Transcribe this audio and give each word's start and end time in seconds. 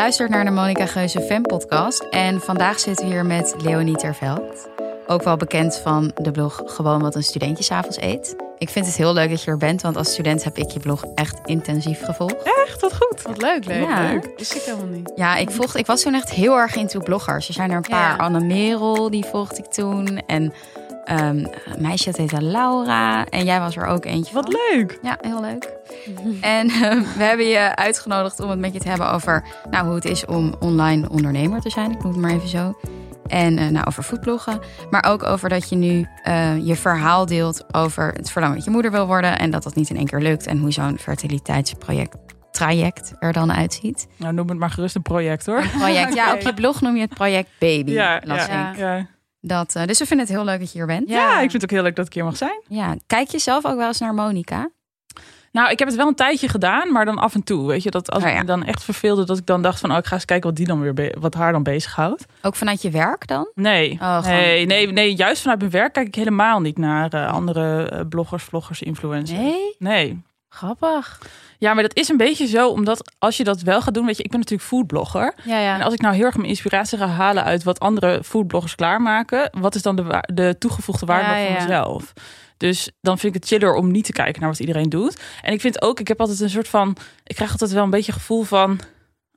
luistert 0.00 0.30
naar 0.30 0.44
de 0.44 0.50
Monica 0.50 0.86
Geuze 0.86 1.20
Fan 1.20 1.42
podcast 1.42 2.06
en 2.10 2.40
vandaag 2.40 2.80
zitten 2.80 3.06
we 3.06 3.12
hier 3.12 3.26
met 3.26 3.54
Leonie 3.58 3.96
Terveld. 3.96 4.68
Ook 5.06 5.22
wel 5.22 5.36
bekend 5.36 5.76
van 5.76 6.12
de 6.14 6.30
blog 6.30 6.62
Gewoon 6.64 7.00
wat 7.00 7.14
een 7.14 7.22
studentje 7.22 7.64
s'avonds 7.64 8.00
eet. 8.00 8.36
Ik 8.58 8.68
vind 8.68 8.86
het 8.86 8.96
heel 8.96 9.12
leuk 9.12 9.30
dat 9.30 9.42
je 9.42 9.50
er 9.50 9.56
bent, 9.56 9.82
want 9.82 9.96
als 9.96 10.12
student 10.12 10.44
heb 10.44 10.58
ik 10.58 10.70
je 10.70 10.80
blog 10.80 11.04
echt 11.14 11.40
intensief 11.44 12.04
gevolgd. 12.04 12.42
Echt, 12.66 12.80
wat 12.80 12.96
goed. 12.96 13.22
Wat 13.22 13.42
leuk, 13.42 13.64
leuk, 13.64 13.88
Ja. 13.88 14.00
leuk. 14.00 14.24
Ik 14.24 14.62
helemaal 14.64 14.86
niet. 14.86 15.12
Ja, 15.14 15.36
ik, 15.36 15.50
volgde, 15.50 15.78
ik 15.78 15.86
was 15.86 16.02
toen 16.02 16.14
echt 16.14 16.30
heel 16.30 16.56
erg 16.56 16.76
into 16.76 17.00
bloggers. 17.00 17.48
Er 17.48 17.54
zijn 17.54 17.70
er 17.70 17.76
een 17.76 17.82
paar. 17.88 18.16
Ja. 18.16 18.24
Anne 18.24 18.40
Merel, 18.40 19.10
die 19.10 19.24
volgde 19.24 19.56
ik 19.56 19.70
toen. 19.70 20.22
En 20.26 20.52
een 21.10 21.50
meisje 21.78 22.04
dat 22.10 22.16
heette 22.16 22.42
Laura. 22.42 23.26
En 23.26 23.44
jij 23.44 23.60
was 23.60 23.76
er 23.76 23.86
ook 23.86 24.04
eentje 24.04 24.34
Wat 24.34 24.44
van. 24.44 24.60
leuk. 24.70 24.98
Ja, 25.02 25.18
heel 25.20 25.40
leuk. 25.40 25.68
En 26.40 26.68
ehm, 26.68 27.02
we 27.16 27.22
hebben 27.22 27.46
je 27.46 27.76
uitgenodigd 27.76 28.40
om 28.40 28.50
het 28.50 28.58
met 28.58 28.72
je 28.72 28.78
te 28.78 28.88
hebben 28.88 29.12
over 29.12 29.44
nou, 29.70 29.86
hoe 29.86 29.94
het 29.94 30.04
is 30.04 30.24
om 30.26 30.54
online 30.58 31.08
ondernemer 31.08 31.60
te 31.60 31.70
zijn. 31.70 31.90
Ik 31.90 32.02
noem 32.02 32.12
het 32.12 32.20
maar 32.20 32.30
even 32.30 32.48
zo. 32.48 32.78
En 33.26 33.58
eh, 33.58 33.68
nou, 33.68 33.86
over 33.86 34.02
foodbloggen. 34.02 34.60
Maar 34.90 35.04
ook 35.04 35.22
over 35.22 35.48
dat 35.48 35.68
je 35.68 35.76
nu 35.76 36.06
eh, 36.22 36.66
je 36.66 36.76
verhaal 36.76 37.26
deelt 37.26 37.74
over 37.74 38.12
het 38.12 38.30
verlangen 38.30 38.56
dat 38.56 38.64
je 38.64 38.70
moeder 38.70 38.90
wil 38.90 39.06
worden. 39.06 39.38
En 39.38 39.50
dat 39.50 39.62
dat 39.62 39.74
niet 39.74 39.90
in 39.90 39.96
één 39.96 40.06
keer 40.06 40.20
lukt. 40.20 40.46
En 40.46 40.58
hoe 40.58 40.72
zo'n 40.72 40.98
fertiliteitsproject 40.98 42.16
traject 42.50 43.12
er 43.18 43.32
dan 43.32 43.52
uitziet. 43.52 44.06
Nou, 44.16 44.34
noem 44.34 44.48
het 44.48 44.58
maar 44.58 44.70
gerust 44.70 44.94
een 44.94 45.02
project 45.02 45.46
hoor. 45.46 45.66
Project, 45.78 46.14
ja, 46.14 46.32
op 46.34 46.40
je 46.40 46.54
blog 46.54 46.80
noem 46.80 46.94
je 46.94 47.00
het 47.00 47.14
project 47.14 47.48
Baby. 47.58 47.90
Ja, 47.90 48.20
las 48.24 48.46
ja, 48.46 48.70
ik. 48.70 48.76
ja. 48.78 49.06
Dat, 49.40 49.74
eh, 49.74 49.84
dus 49.84 49.98
we 49.98 50.06
vinden 50.06 50.26
het 50.26 50.34
heel 50.36 50.44
leuk 50.44 50.58
dat 50.58 50.72
je 50.72 50.78
hier 50.78 50.86
bent. 50.86 51.08
Ja, 51.08 51.32
ik 51.34 51.38
vind 51.50 51.52
het 51.52 51.62
ook 51.64 51.70
heel 51.70 51.82
leuk 51.82 51.96
dat 51.96 52.06
ik 52.06 52.12
hier 52.12 52.24
mag 52.24 52.36
zijn. 52.36 52.62
Ja, 52.68 52.96
kijk 53.06 53.28
je 53.28 53.38
zelf 53.38 53.66
ook 53.66 53.76
wel 53.76 53.86
eens 53.86 54.00
naar 54.00 54.14
Monica? 54.14 54.70
Nou, 55.52 55.70
ik 55.70 55.78
heb 55.78 55.88
het 55.88 55.96
wel 55.96 56.06
een 56.08 56.14
tijdje 56.14 56.48
gedaan, 56.48 56.92
maar 56.92 57.04
dan 57.04 57.18
af 57.18 57.34
en 57.34 57.42
toe. 57.42 57.66
Weet 57.66 57.82
je, 57.82 57.90
dat 57.90 58.10
als 58.10 58.22
Oh 58.22 58.28
ik 58.30 58.38
me 58.38 58.44
dan 58.44 58.64
echt 58.64 58.84
verveelde, 58.84 59.24
dat 59.24 59.38
ik 59.38 59.46
dan 59.46 59.62
dacht 59.62 59.80
van, 59.80 59.90
oh, 59.92 59.96
ik 59.96 60.06
ga 60.06 60.14
eens 60.14 60.24
kijken 60.24 60.48
wat 60.48 60.56
die 60.56 60.66
dan 60.66 60.80
weer, 60.80 61.14
wat 61.20 61.34
haar 61.34 61.52
dan 61.52 61.62
bezighoudt. 61.62 62.24
Ook 62.42 62.56
vanuit 62.56 62.82
je 62.82 62.90
werk 62.90 63.26
dan? 63.26 63.50
Nee, 63.54 63.98
Oh, 64.00 64.24
nee, 64.24 64.66
nee, 64.66 64.86
nee, 64.86 65.14
juist 65.14 65.40
vanuit 65.42 65.58
mijn 65.58 65.70
werk 65.70 65.92
kijk 65.92 66.06
ik 66.06 66.14
helemaal 66.14 66.60
niet 66.60 66.78
naar 66.78 67.12
eh, 67.12 67.32
andere 67.32 67.88
eh, 67.88 68.00
bloggers, 68.08 68.42
vloggers, 68.44 68.82
influencers. 68.82 69.38
Nee? 69.38 69.76
Nee. 69.78 70.22
Grappig. 70.52 71.18
Ja, 71.58 71.74
maar 71.74 71.82
dat 71.82 71.96
is 71.96 72.08
een 72.08 72.16
beetje 72.16 72.46
zo, 72.46 72.68
omdat 72.68 73.12
als 73.18 73.36
je 73.36 73.44
dat 73.44 73.60
wel 73.60 73.82
gaat 73.82 73.94
doen, 73.94 74.06
weet 74.06 74.16
je, 74.16 74.22
ik 74.22 74.30
ben 74.30 74.38
natuurlijk 74.38 74.68
foodblogger. 74.68 75.34
Ja, 75.44 75.58
ja. 75.58 75.74
En 75.74 75.82
als 75.82 75.94
ik 75.94 76.00
nou 76.00 76.14
heel 76.14 76.24
erg 76.24 76.36
mijn 76.36 76.48
inspiratie 76.48 76.98
ga 76.98 77.06
halen 77.06 77.44
uit 77.44 77.62
wat 77.62 77.80
andere 77.80 78.24
foodbloggers 78.24 78.74
klaarmaken, 78.74 79.50
wat 79.60 79.74
is 79.74 79.82
dan 79.82 79.96
de, 79.96 80.24
de 80.34 80.56
toegevoegde 80.58 81.06
waarde 81.06 81.40
Ja, 81.40 81.46
van 81.46 81.62
mezelf? 81.62 82.12
Dus 82.56 82.90
dan 83.00 83.18
vind 83.18 83.34
ik 83.34 83.40
het 83.40 83.50
chiller 83.50 83.74
om 83.74 83.90
niet 83.90 84.04
te 84.04 84.12
kijken 84.12 84.40
naar 84.40 84.50
wat 84.50 84.60
iedereen 84.60 84.88
doet. 84.88 85.20
En 85.42 85.52
ik 85.52 85.60
vind 85.60 85.82
ook, 85.82 86.00
ik 86.00 86.08
heb 86.08 86.20
altijd 86.20 86.40
een 86.40 86.50
soort 86.50 86.68
van, 86.68 86.96
ik 87.24 87.34
krijg 87.34 87.50
altijd 87.50 87.72
wel 87.72 87.84
een 87.84 87.90
beetje 87.90 88.12
gevoel 88.12 88.42
van, 88.42 88.80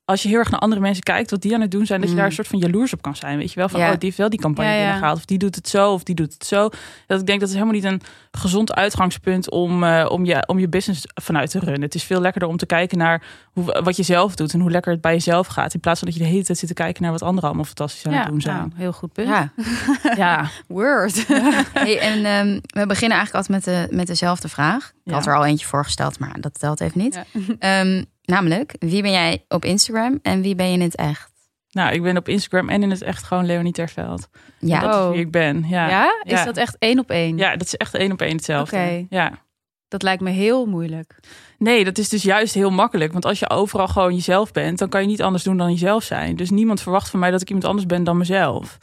als 0.05 0.23
je 0.23 0.29
heel 0.29 0.37
erg 0.39 0.49
naar 0.51 0.59
andere 0.59 0.81
mensen 0.81 1.03
kijkt, 1.03 1.31
wat 1.31 1.41
die 1.41 1.53
aan 1.53 1.61
het 1.61 1.71
doen 1.71 1.85
zijn, 1.85 1.99
dat 1.99 2.09
je 2.09 2.15
Mm. 2.15 2.21
daar 2.21 2.29
een 2.29 2.35
soort 2.35 2.47
van 2.47 2.59
jaloers 2.59 2.93
op 2.93 3.01
kan 3.01 3.15
zijn. 3.15 3.37
Weet 3.37 3.49
je 3.53 3.59
wel, 3.59 3.69
van, 3.69 3.79
Ja. 3.79 3.85
oh, 3.85 3.91
die 3.91 3.99
heeft 4.03 4.17
wel 4.17 4.29
die 4.29 4.39
campagne 4.39 4.69
Ja, 4.71 4.75
ja. 4.77 4.81
binnengehaald, 4.83 5.17
of 5.17 5.25
die 5.25 5.37
doet 5.37 5.55
het 5.55 5.67
zo, 5.69 5.91
of 5.93 6.03
die 6.03 6.15
doet 6.15 6.33
het 6.33 6.45
zo. 6.45 6.69
Dat 7.07 7.19
ik 7.19 7.25
denk, 7.25 7.39
dat 7.39 7.49
is 7.49 7.55
helemaal 7.55 7.73
niet 7.75 7.83
een 7.83 8.01
gezond 8.31 8.73
uitgangspunt 8.73 9.49
om, 9.51 9.83
eh, 9.83 10.05
om, 10.09 10.25
je, 10.25 10.43
om 10.47 10.59
je 10.59 10.67
business 10.69 11.03
vanuit 11.21 11.49
te 11.49 11.59
runnen. 11.59 11.81
Het 11.81 11.95
is 11.95 12.03
veel 12.03 12.21
lekkerder 12.21 12.49
om 12.49 12.57
te 12.57 12.65
kijken 12.65 12.97
naar 12.97 13.23
hoe, 13.51 13.81
wat 13.83 13.95
je 13.95 14.03
zelf 14.03 14.35
doet 14.35 14.53
en 14.53 14.59
hoe 14.59 14.71
lekker 14.71 14.91
het 14.91 15.01
bij 15.01 15.13
jezelf 15.13 15.47
gaat. 15.47 15.73
In 15.73 15.79
plaats 15.79 15.99
van 15.99 16.07
dat 16.07 16.17
je 16.17 16.23
de 16.23 16.29
hele 16.29 16.43
tijd 16.43 16.57
zit 16.57 16.67
te 16.67 16.73
kijken 16.75 17.01
naar 17.03 17.11
wat 17.11 17.21
anderen 17.21 17.43
allemaal 17.43 17.65
fantastisch 17.65 18.05
aan 18.05 18.11
ja, 18.13 18.19
het 18.19 18.27
doen 18.27 18.41
zijn. 18.41 18.55
nou, 18.57 18.69
heel 18.75 18.91
goed 18.93 19.13
punt. 19.13 19.27
Ja, 19.27 19.51
Ja, 20.15 20.49
word. 20.67 21.27
Hey, 21.73 21.99
en 21.99 22.25
ehm, 22.25 22.59
we 22.79 22.85
beginnen 22.87 23.17
eigenlijk 23.17 23.33
altijd 23.47 23.49
met, 23.49 23.63
de, 23.63 23.95
met 23.95 24.07
dezelfde 24.07 24.47
vraag. 24.49 24.85
Ik 24.87 24.93
Ja. 25.03 25.13
had 25.13 25.25
er 25.25 25.35
al 25.35 25.45
eentje 25.45 25.67
voorgesteld, 25.67 26.19
maar 26.19 26.41
dat 26.41 26.59
telt 26.59 26.81
even 26.81 26.99
niet. 27.01 27.19
Ja. 27.59 28.03
Namelijk, 28.25 28.75
wie 28.79 29.01
ben 29.01 29.11
jij 29.11 29.45
op 29.47 29.65
Instagram 29.65 30.19
en 30.21 30.41
wie 30.41 30.55
ben 30.55 30.67
je 30.67 30.73
in 30.73 30.81
het 30.81 30.95
echt? 30.95 31.31
nou, 31.71 31.93
ik 31.93 32.01
ben 32.01 32.17
op 32.17 32.27
Instagram 32.27 32.69
en 32.69 32.83
in 32.83 32.89
het 32.89 33.01
echt 33.01 33.23
gewoon 33.23 33.45
Leonie 33.45 33.71
Terveld. 33.71 34.27
Ja, 34.59 34.79
Dat 34.79 34.89
is 34.89 34.95
Oh. 34.95 35.09
wie 35.09 35.19
ik 35.19 35.31
ben. 35.31 35.65
Ja. 35.67 35.89
Ja? 35.89 36.19
Is 36.23 36.31
Ja. 36.31 36.45
dat 36.45 36.57
echt 36.57 36.75
één 36.79 36.99
op 36.99 37.09
één? 37.09 37.37
ja, 37.37 37.51
dat 37.55 37.67
is 37.67 37.75
echt 37.75 37.95
één 37.95 38.11
op 38.11 38.21
één 38.21 38.35
hetzelfde. 38.35 38.75
Oké. 38.75 39.05
Ja. 39.09 39.31
Dat 39.87 40.01
lijkt 40.03 40.21
me 40.21 40.29
heel 40.29 40.65
moeilijk. 40.65 41.19
Nee, 41.57 41.83
dat 41.83 41.97
is 41.97 42.09
dus 42.09 42.23
juist 42.23 42.53
heel 42.53 42.69
makkelijk. 42.71 43.11
Want 43.11 43.25
als 43.25 43.39
je 43.39 43.49
overal 43.49 43.87
gewoon 43.87 44.13
jezelf 44.15 44.51
bent, 44.51 44.77
dan 44.79 44.89
kan 44.89 45.01
je 45.01 45.07
niet 45.07 45.21
anders 45.21 45.43
doen 45.43 45.57
dan 45.57 45.71
jezelf 45.71 46.03
zijn. 46.03 46.35
Dus 46.35 46.49
niemand 46.49 46.81
verwacht 46.81 47.09
van 47.09 47.19
mij 47.19 47.31
dat 47.31 47.41
ik 47.41 47.47
iemand 47.47 47.65
anders 47.65 47.85
ben 47.85 48.03
dan 48.03 48.17
mezelf. 48.17 48.77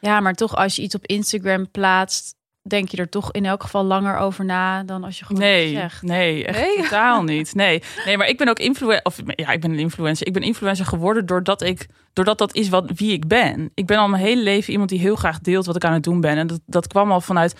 Ja, 0.00 0.20
maar 0.20 0.34
toch 0.34 0.56
als 0.56 0.76
je 0.76 0.82
iets 0.82 0.94
op 0.94 1.06
Instagram 1.06 1.70
plaatst, 1.70 2.34
denk 2.68 2.88
je 2.88 2.96
er 2.96 3.08
toch 3.08 3.32
in 3.32 3.44
elk 3.44 3.62
geval 3.62 3.84
langer 3.84 4.16
over 4.16 4.44
na 4.44 4.82
dan 4.82 5.04
als 5.04 5.18
je 5.18 5.24
gewoon 5.24 5.42
Nee, 5.42 5.70
zegt. 5.74 6.02
nee, 6.02 6.44
echt 6.44 6.60
Nee? 6.60 6.76
totaal 6.76 7.22
niet. 7.32 7.54
Nee. 7.54 7.82
nee, 8.04 8.16
maar 8.16 8.28
ik 8.28 8.38
ben 8.38 8.48
ook 8.48 8.58
influencer. 8.58 9.04
Of 9.04 9.18
ja, 9.26 9.50
ik 9.50 9.60
ben 9.60 9.70
een 9.70 9.78
influencer. 9.78 10.26
Ik 10.26 10.32
ben 10.32 10.42
influencer 10.42 10.86
geworden 10.86 11.26
doordat 11.26 11.62
ik, 11.62 11.86
doordat 12.12 12.38
dat 12.38 12.54
is 12.54 12.68
wat 12.68 12.90
wie 12.94 13.12
ik 13.12 13.26
ben. 13.28 13.70
Ik 13.74 13.86
ben 13.86 13.98
al 13.98 14.08
mijn 14.08 14.22
hele 14.22 14.42
leven 14.42 14.72
iemand 14.72 14.90
die 14.90 14.98
heel 15.00 15.16
graag 15.16 15.38
deelt 15.38 15.66
wat 15.66 15.76
ik 15.76 15.84
aan 15.84 15.92
het 15.92 16.02
doen 16.02 16.20
ben. 16.20 16.36
En 16.36 16.46
dat, 16.46 16.60
dat 16.66 16.86
kwam 16.86 17.12
al 17.12 17.20
vanuit 17.20 17.54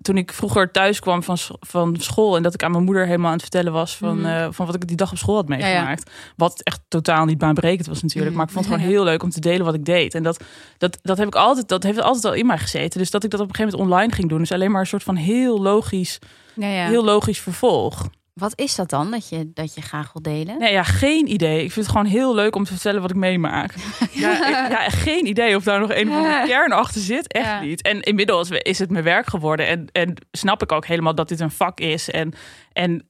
toen 0.00 0.16
ik 0.16 0.32
vroeger 0.32 0.70
thuis 0.70 1.00
kwam 1.00 1.22
van, 1.22 1.36
van 1.60 1.96
school 1.98 2.36
en 2.36 2.42
dat 2.42 2.54
ik 2.54 2.62
aan 2.62 2.70
mijn 2.70 2.84
moeder 2.84 3.06
helemaal 3.06 3.26
aan 3.26 3.32
het 3.32 3.42
vertellen 3.42 3.72
was 3.72 3.96
van, 3.96 4.18
Mhm. 4.20 4.26
eh, 4.26 4.46
van 4.50 4.66
wat 4.66 4.74
ik 4.74 4.86
die 4.86 4.96
dag 4.96 5.10
op 5.10 5.18
school 5.18 5.34
had 5.34 5.48
ja. 5.48 5.56
meegemaakt. 5.56 6.10
Wat 6.36 6.60
echt 6.62 6.80
totaal 6.88 7.24
niet 7.24 7.38
baanbrekend 7.38 7.86
was 7.86 8.02
natuurlijk. 8.02 8.28
Mhm. 8.28 8.36
Maar 8.38 8.46
ik 8.46 8.52
vond 8.52 8.64
het 8.64 8.74
gewoon 8.74 8.90
heel 8.90 9.04
leuk 9.04 9.22
om 9.22 9.30
te 9.30 9.40
delen 9.40 9.64
wat 9.64 9.74
ik 9.74 9.84
deed. 9.84 10.14
En 10.14 10.22
dat, 10.22 10.44
dat, 10.78 10.98
dat 11.02 11.18
heb 11.18 11.26
ik 11.26 11.34
altijd, 11.34 11.68
dat 11.68 11.82
heeft 11.82 12.00
altijd 12.00 12.24
al 12.24 12.34
in 12.34 12.46
mij 12.46 12.58
gezeten. 12.58 12.98
Dus 12.98 13.10
dat 13.10 13.24
ik 13.24 13.30
dat 13.30 13.40
op 13.40 13.48
een 13.48 13.54
gegeven 13.54 13.78
moment 13.78 13.92
online 13.94 14.14
ging 14.14 14.28
doen, 14.28 14.40
is 14.40 14.52
alleen 14.52 14.70
maar 14.70 14.80
een 14.80 14.86
soort 14.86 15.02
van 15.02 15.16
heel 15.16 15.60
logisch, 15.62 16.18
Ja, 16.54 16.68
ja. 16.68 16.86
heel 16.86 17.04
logisch 17.04 17.38
vervolg. 17.40 18.08
Wat 18.38 18.52
is 18.60 18.74
dat 18.74 18.90
dan 18.90 19.10
dat 19.10 19.28
je, 19.28 19.50
dat 19.54 19.74
je 19.74 19.80
graag 19.80 20.12
wil 20.12 20.22
delen? 20.22 20.58
Nee, 20.58 20.72
ja, 20.72 20.82
geen 20.82 21.32
idee. 21.32 21.64
Ik 21.64 21.72
vind 21.72 21.86
het 21.86 21.94
gewoon 21.96 22.10
heel 22.12 22.34
leuk 22.34 22.56
om 22.56 22.64
te 22.64 22.72
vertellen 22.72 23.00
wat 23.00 23.10
ik 23.10 23.16
meemaak. 23.16 23.74
Ja, 24.12 24.32
ik- 24.48 24.70
ja 24.70 24.88
geen 24.88 25.26
idee 25.26 25.56
of 25.56 25.62
daar 25.62 25.80
nog 25.80 25.90
een 25.94 26.08
of 26.08 26.14
andere 26.16 26.46
kern 26.46 26.72
achter 26.72 27.00
zit. 27.00 27.32
Echt 27.32 27.44
Ja. 27.46 27.60
niet. 27.60 27.82
En 27.82 28.00
inmiddels 28.00 28.50
is 28.50 28.78
het 28.78 28.90
mijn 28.90 29.04
werk 29.04 29.26
geworden. 29.28 29.66
En, 29.66 29.86
en 29.92 30.14
snap 30.30 30.62
ik 30.62 30.72
ook 30.72 30.86
helemaal 30.86 31.14
dat 31.14 31.28
dit 31.28 31.40
een 31.40 31.50
vak 31.50 31.80
is. 31.80 32.10
En, 32.10 32.32
en 32.72 33.08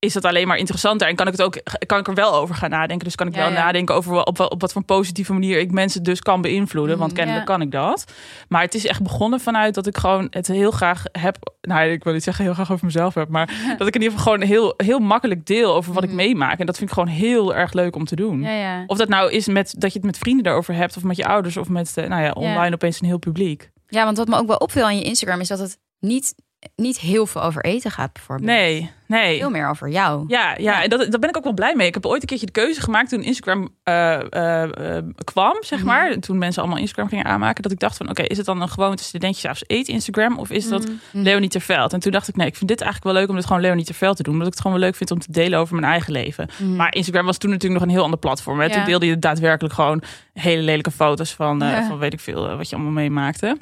is 0.00 0.14
het 0.14 0.24
alleen 0.24 0.46
maar 0.46 0.56
interessanter. 0.56 1.08
En 1.08 1.14
kan 1.16 1.26
ik, 1.26 1.32
het 1.32 1.42
ook, 1.42 1.56
kan 1.86 1.98
ik 1.98 2.08
er 2.08 2.14
wel 2.14 2.34
over 2.34 2.54
gaan 2.54 2.70
nadenken. 2.70 3.04
Dus 3.04 3.14
kan 3.14 3.26
ik 3.26 3.34
Ja, 3.34 3.40
wel 3.40 3.50
ja. 3.50 3.54
nadenken 3.58 3.94
over 3.94 4.24
op, 4.24 4.36
wat- 4.38 4.50
op 4.50 4.60
wat 4.60 4.72
voor 4.72 4.82
positieve 4.82 5.32
manier 5.32 5.58
ik 5.58 5.70
mensen 5.72 6.02
dus 6.02 6.20
kan 6.20 6.40
beïnvloeden. 6.40 6.98
Want 6.98 7.10
Mm, 7.10 7.16
kennelijk 7.16 7.48
ja. 7.48 7.54
kan 7.54 7.62
ik 7.62 7.70
dat. 7.70 8.12
Maar 8.48 8.62
het 8.62 8.74
is 8.74 8.86
echt 8.86 9.02
begonnen 9.02 9.40
vanuit 9.40 9.74
dat 9.74 9.86
ik 9.86 9.96
gewoon 9.96 10.26
het 10.30 10.46
heel 10.46 10.70
graag 10.70 11.02
heb. 11.12 11.52
Nou, 11.60 11.90
ik 11.90 12.04
wil 12.04 12.12
niet 12.12 12.22
zeggen 12.22 12.44
heel 12.44 12.54
graag 12.54 12.72
over 12.72 12.84
mezelf 12.84 13.14
heb. 13.14 13.28
Maar 13.28 13.46
dat 13.78 13.86
ik 13.86 13.94
in 13.94 14.02
ieder 14.02 14.18
geval 14.18 14.32
gewoon 14.32 14.48
heel, 14.48 14.74
heel 14.76 14.98
makkelijk 14.98 15.46
deel 15.46 15.74
over 15.74 15.92
wat 15.92 16.02
ik 16.02 16.08
Mhm. 16.08 16.18
meemaak. 16.18 16.58
En 16.58 16.66
dat 16.66 16.76
vind 16.76 16.88
ik 16.90 16.94
gewoon 16.96 17.12
heel 17.14 17.54
erg 17.54 17.72
leuk 17.72 17.96
om 17.96 18.04
te 18.04 18.16
doen. 18.16 18.46
Of 18.86 18.98
dat 18.98 19.08
nou 19.08 19.32
is 19.32 19.46
met 19.48 19.74
dat 19.78 19.92
je 19.92 19.98
het 19.98 20.06
met 20.06 20.18
vrienden 20.18 20.44
daarover 20.44 20.74
hebt, 20.74 20.96
of 20.96 21.02
met 21.02 21.16
je 21.16 21.26
ouders, 21.26 21.56
of 21.56 21.68
met 21.68 21.96
eh, 21.96 22.06
nou 22.08 22.22
ja, 22.22 22.30
online 22.30 22.74
opeens 22.74 23.00
een 23.00 23.06
heel 23.06 23.18
publiek. 23.18 23.70
Ja, 23.86 24.04
want 24.04 24.16
wat 24.16 24.28
me 24.28 24.36
ook 24.36 24.46
wel 24.46 24.56
opviel 24.56 24.84
aan 24.84 24.96
je 24.96 25.04
Instagram 25.04 25.40
is 25.40 25.48
dat 25.48 25.58
het 25.58 25.78
niet, 25.98 26.34
niet 26.76 26.98
heel 26.98 27.26
veel 27.26 27.42
over 27.42 27.64
eten 27.64 27.90
gaat 27.90 28.12
bijvoorbeeld. 28.12 28.48
Nee, 28.48 28.90
nee. 29.06 29.38
Veel 29.38 29.50
meer 29.50 29.68
over 29.68 29.88
jou. 29.88 30.24
Ja, 30.28 30.54
ja, 30.58 30.82
en 30.82 30.90
dat, 30.90 31.10
daar 31.10 31.20
ben 31.20 31.28
ik 31.28 31.36
ook 31.36 31.44
wel 31.44 31.52
blij 31.52 31.74
mee. 31.76 31.86
Ik 31.86 31.94
heb 31.94 32.06
ooit 32.06 32.22
een 32.22 32.28
keertje 32.28 32.46
de 32.46 32.52
keuze 32.52 32.80
gemaakt 32.80 33.08
toen 33.08 33.22
Instagram 33.22 33.68
eh, 33.82 34.32
eh, 34.32 34.96
eh, 34.96 35.04
kwam, 35.24 35.56
zeg 35.60 35.78
Mhm. 35.78 35.88
maar. 35.88 36.18
Toen 36.18 36.38
mensen 36.38 36.62
allemaal 36.62 36.80
Instagram 36.80 37.08
gingen 37.08 37.24
aanmaken. 37.24 37.62
Dat 37.62 37.72
ik 37.72 37.78
dacht 37.78 37.96
van, 37.96 38.08
oké, 38.10 38.22
is 38.22 38.36
het 38.36 38.46
dan 38.46 38.60
een 38.62 38.68
gewoonte 38.68 39.02
studentje 39.02 39.40
s'avonds 39.40 39.64
eet 39.66 39.88
Instagram? 39.88 40.38
Of 40.38 40.50
is 40.50 40.68
dat. 40.68 40.86
Mhm. 41.12 41.22
Leonie 41.22 41.48
Terveld? 41.48 41.92
En 41.92 42.00
toen 42.00 42.12
dacht 42.12 42.28
ik, 42.28 42.36
nee, 42.36 42.46
ik 42.46 42.56
vind 42.56 42.68
dit 42.68 42.80
eigenlijk 42.80 43.12
wel 43.12 43.20
leuk 43.22 43.30
om 43.30 43.36
dit 43.36 43.46
gewoon 43.46 43.62
Leonie 43.62 43.84
Terveld 43.84 44.16
te 44.16 44.22
doen. 44.22 44.32
Omdat 44.32 44.46
ik 44.48 44.52
het 44.54 44.62
gewoon 44.62 44.78
wel 44.78 44.86
leuk 44.86 44.96
vind 44.96 45.10
om 45.10 45.18
te 45.18 45.32
delen 45.32 45.58
over 45.58 45.74
mijn 45.74 45.86
eigen 45.92 46.12
leven. 46.12 46.48
Mhm. 46.58 46.76
Maar 46.76 46.94
Instagram 46.94 47.26
was 47.26 47.38
toen 47.38 47.50
natuurlijk 47.50 47.80
nog 47.80 47.88
een 47.88 47.94
heel 47.94 48.04
ander 48.04 48.18
platform. 48.18 48.58
Hè? 48.60 48.64
Ja. 48.66 48.72
Toen 48.74 48.84
deelde 48.84 49.06
je 49.06 49.18
daadwerkelijk 49.18 49.74
gewoon 49.74 50.02
hele 50.32 50.62
lelijke 50.62 50.90
foto's 50.90 51.32
van, 51.34 51.58
Ja. 51.58 51.86
van 51.88 51.98
weet 51.98 52.12
ik 52.12 52.20
veel, 52.20 52.56
wat 52.56 52.68
je 52.68 52.74
allemaal 52.74 52.92
meemaakte. 52.94 53.56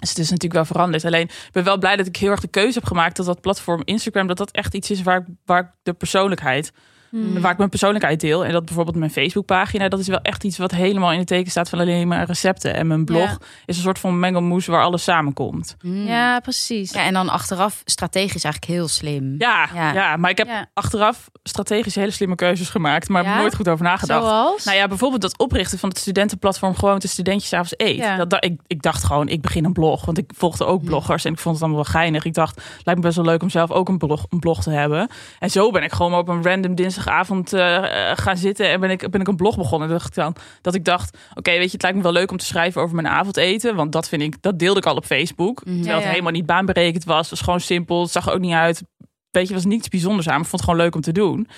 Dus 0.00 0.08
het 0.08 0.18
is 0.18 0.30
natuurlijk 0.30 0.52
wel 0.52 0.64
veranderd. 0.64 1.04
Alleen 1.04 1.28
ik 1.28 1.48
ben 1.52 1.64
wel 1.64 1.78
blij 1.78 1.96
dat 1.96 2.06
ik 2.06 2.16
heel 2.16 2.30
erg 2.30 2.40
de 2.40 2.48
keuze 2.48 2.78
heb 2.78 2.88
gemaakt 2.88 3.16
dat 3.16 3.26
dat 3.26 3.40
platform 3.40 3.82
Instagram, 3.84 4.26
dat 4.26 4.36
dat 4.36 4.50
echt 4.50 4.74
iets 4.74 4.90
is 4.90 5.02
waar, 5.02 5.26
waar 5.44 5.74
de 5.82 5.92
persoonlijkheid, 5.92 6.72
Hmm. 7.10 7.40
waar 7.40 7.50
ik 7.52 7.56
mijn 7.58 7.68
persoonlijkheid 7.70 8.20
deel. 8.20 8.44
En 8.44 8.52
dat 8.52 8.64
bijvoorbeeld 8.64 8.96
mijn 8.96 9.10
Facebookpagina, 9.10 9.88
dat 9.88 9.98
is 10.00 10.08
wel 10.08 10.20
echt 10.22 10.44
iets 10.44 10.58
wat 10.58 10.70
helemaal 10.70 11.12
in 11.12 11.18
het 11.18 11.26
teken 11.26 11.50
staat 11.50 11.68
van 11.68 11.78
alleen 11.78 12.08
maar 12.08 12.26
recepten. 12.26 12.74
En 12.74 12.86
mijn 12.86 13.04
blog 13.04 13.22
Ja. 13.30 13.38
is 13.64 13.76
een 13.76 13.82
soort 13.82 13.98
van 13.98 14.18
mengelmoes 14.20 14.66
waar 14.66 14.82
alles 14.82 15.02
samenkomt. 15.02 15.76
Mhm. 15.82 16.06
Ja, 16.06 16.40
precies. 16.40 16.92
Ja, 16.92 17.04
en 17.04 17.12
dan 17.12 17.28
achteraf 17.28 17.82
strategisch 17.84 18.44
eigenlijk 18.44 18.72
heel 18.72 18.88
slim. 18.88 19.34
Ja, 19.38 19.68
Ja. 19.74 19.92
ja. 19.92 20.16
maar 20.16 20.30
ik 20.30 20.38
heb 20.38 20.46
Ja. 20.46 20.66
achteraf 20.74 21.30
strategisch 21.42 21.94
hele 21.94 22.10
slimme 22.10 22.34
keuzes 22.34 22.68
gemaakt, 22.68 23.08
maar 23.08 23.24
heb 23.24 23.32
Ja? 23.34 23.40
nooit 23.40 23.54
goed 23.54 23.68
over 23.68 23.84
nagedacht. 23.84 24.24
Zoals? 24.24 24.64
Nou 24.64 24.76
ja, 24.76 24.88
bijvoorbeeld 24.88 25.22
dat 25.22 25.38
oprichten 25.38 25.78
van 25.78 25.88
het 25.88 25.98
studentenplatform 25.98 26.74
gewoon 26.74 26.98
de 26.98 27.08
studentjes 27.08 27.52
avonds 27.52 27.74
eet. 27.76 27.96
Ja. 27.96 28.16
Dat, 28.16 28.30
dat- 28.30 28.44
ik, 28.44 28.60
ik 28.66 28.82
dacht 28.82 29.04
gewoon, 29.04 29.28
ik 29.28 29.40
begin 29.40 29.64
een 29.64 29.72
blog. 29.72 30.04
Want 30.04 30.18
ik 30.18 30.30
volgde 30.36 30.64
ook 30.64 30.84
bloggers 30.84 31.24
en 31.24 31.32
ik 31.32 31.38
vond 31.38 31.54
het 31.54 31.64
allemaal 31.64 31.82
wel 31.84 31.92
geinig. 31.92 32.24
Ik 32.24 32.34
dacht, 32.34 32.56
lijkt 32.84 33.00
me 33.00 33.06
best 33.06 33.16
wel 33.16 33.24
leuk 33.24 33.42
om 33.42 33.50
zelf 33.50 33.70
ook 33.70 33.88
een 33.88 33.98
blog, 33.98 34.26
een 34.28 34.38
blog 34.40 34.62
te 34.62 34.70
hebben. 34.70 35.08
En 35.38 35.50
zo 35.50 35.70
ben 35.70 35.82
ik 35.82 35.92
gewoon 35.92 36.14
op 36.14 36.28
een 36.28 36.42
random 36.42 36.74
dinsdagavond 36.74 36.98
eh, 37.06 38.10
eh, 38.10 38.18
gaan 38.18 38.36
zitten 38.36 38.68
en 38.70 38.80
ben 38.80 38.90
ik, 38.90 39.10
ben 39.10 39.20
ik 39.20 39.28
een 39.28 39.36
blog 39.36 39.56
begonnen. 39.56 39.88
Dat 39.88 40.06
ik, 40.06 40.14
dan, 40.14 40.34
dat 40.60 40.74
ik 40.74 40.84
dacht, 40.84 41.18
oké, 41.34 41.50
weet 41.50 41.64
je, 41.64 41.70
het 41.72 41.82
lijkt 41.82 41.96
me 41.96 42.02
wel 42.02 42.12
leuk 42.12 42.30
om 42.30 42.36
te 42.36 42.44
schrijven 42.44 42.82
over 42.82 42.94
mijn 42.94 43.08
avondeten. 43.08 43.74
Want 43.74 43.92
dat 43.92 44.08
vind 44.08 44.22
ik, 44.22 44.42
dat 44.42 44.58
deelde 44.58 44.80
ik 44.80 44.86
al 44.86 44.96
op 44.96 45.04
Facebook. 45.04 45.64
Mhm. 45.64 45.74
Terwijl 45.74 45.94
het 45.94 46.04
ja. 46.04 46.10
helemaal 46.10 46.32
niet 46.32 46.46
baanberekend 46.46 47.04
was. 47.04 47.20
Het 47.20 47.30
was 47.30 47.40
gewoon 47.40 47.60
simpel. 47.60 48.00
Het 48.00 48.10
zag 48.10 48.26
er 48.26 48.32
ook 48.32 48.40
niet 48.40 48.52
uit. 48.52 48.82
Weet 49.30 49.48
je, 49.48 49.54
was 49.54 49.64
niets 49.64 49.88
bijzonders 49.88 50.26
aan. 50.26 50.32
Maar 50.34 50.42
ik 50.42 50.48
vond 50.48 50.62
het 50.62 50.70
gewoon 50.70 50.84
leuk 50.84 50.94
om 50.94 51.00
te 51.00 51.12
doen. 51.12 51.48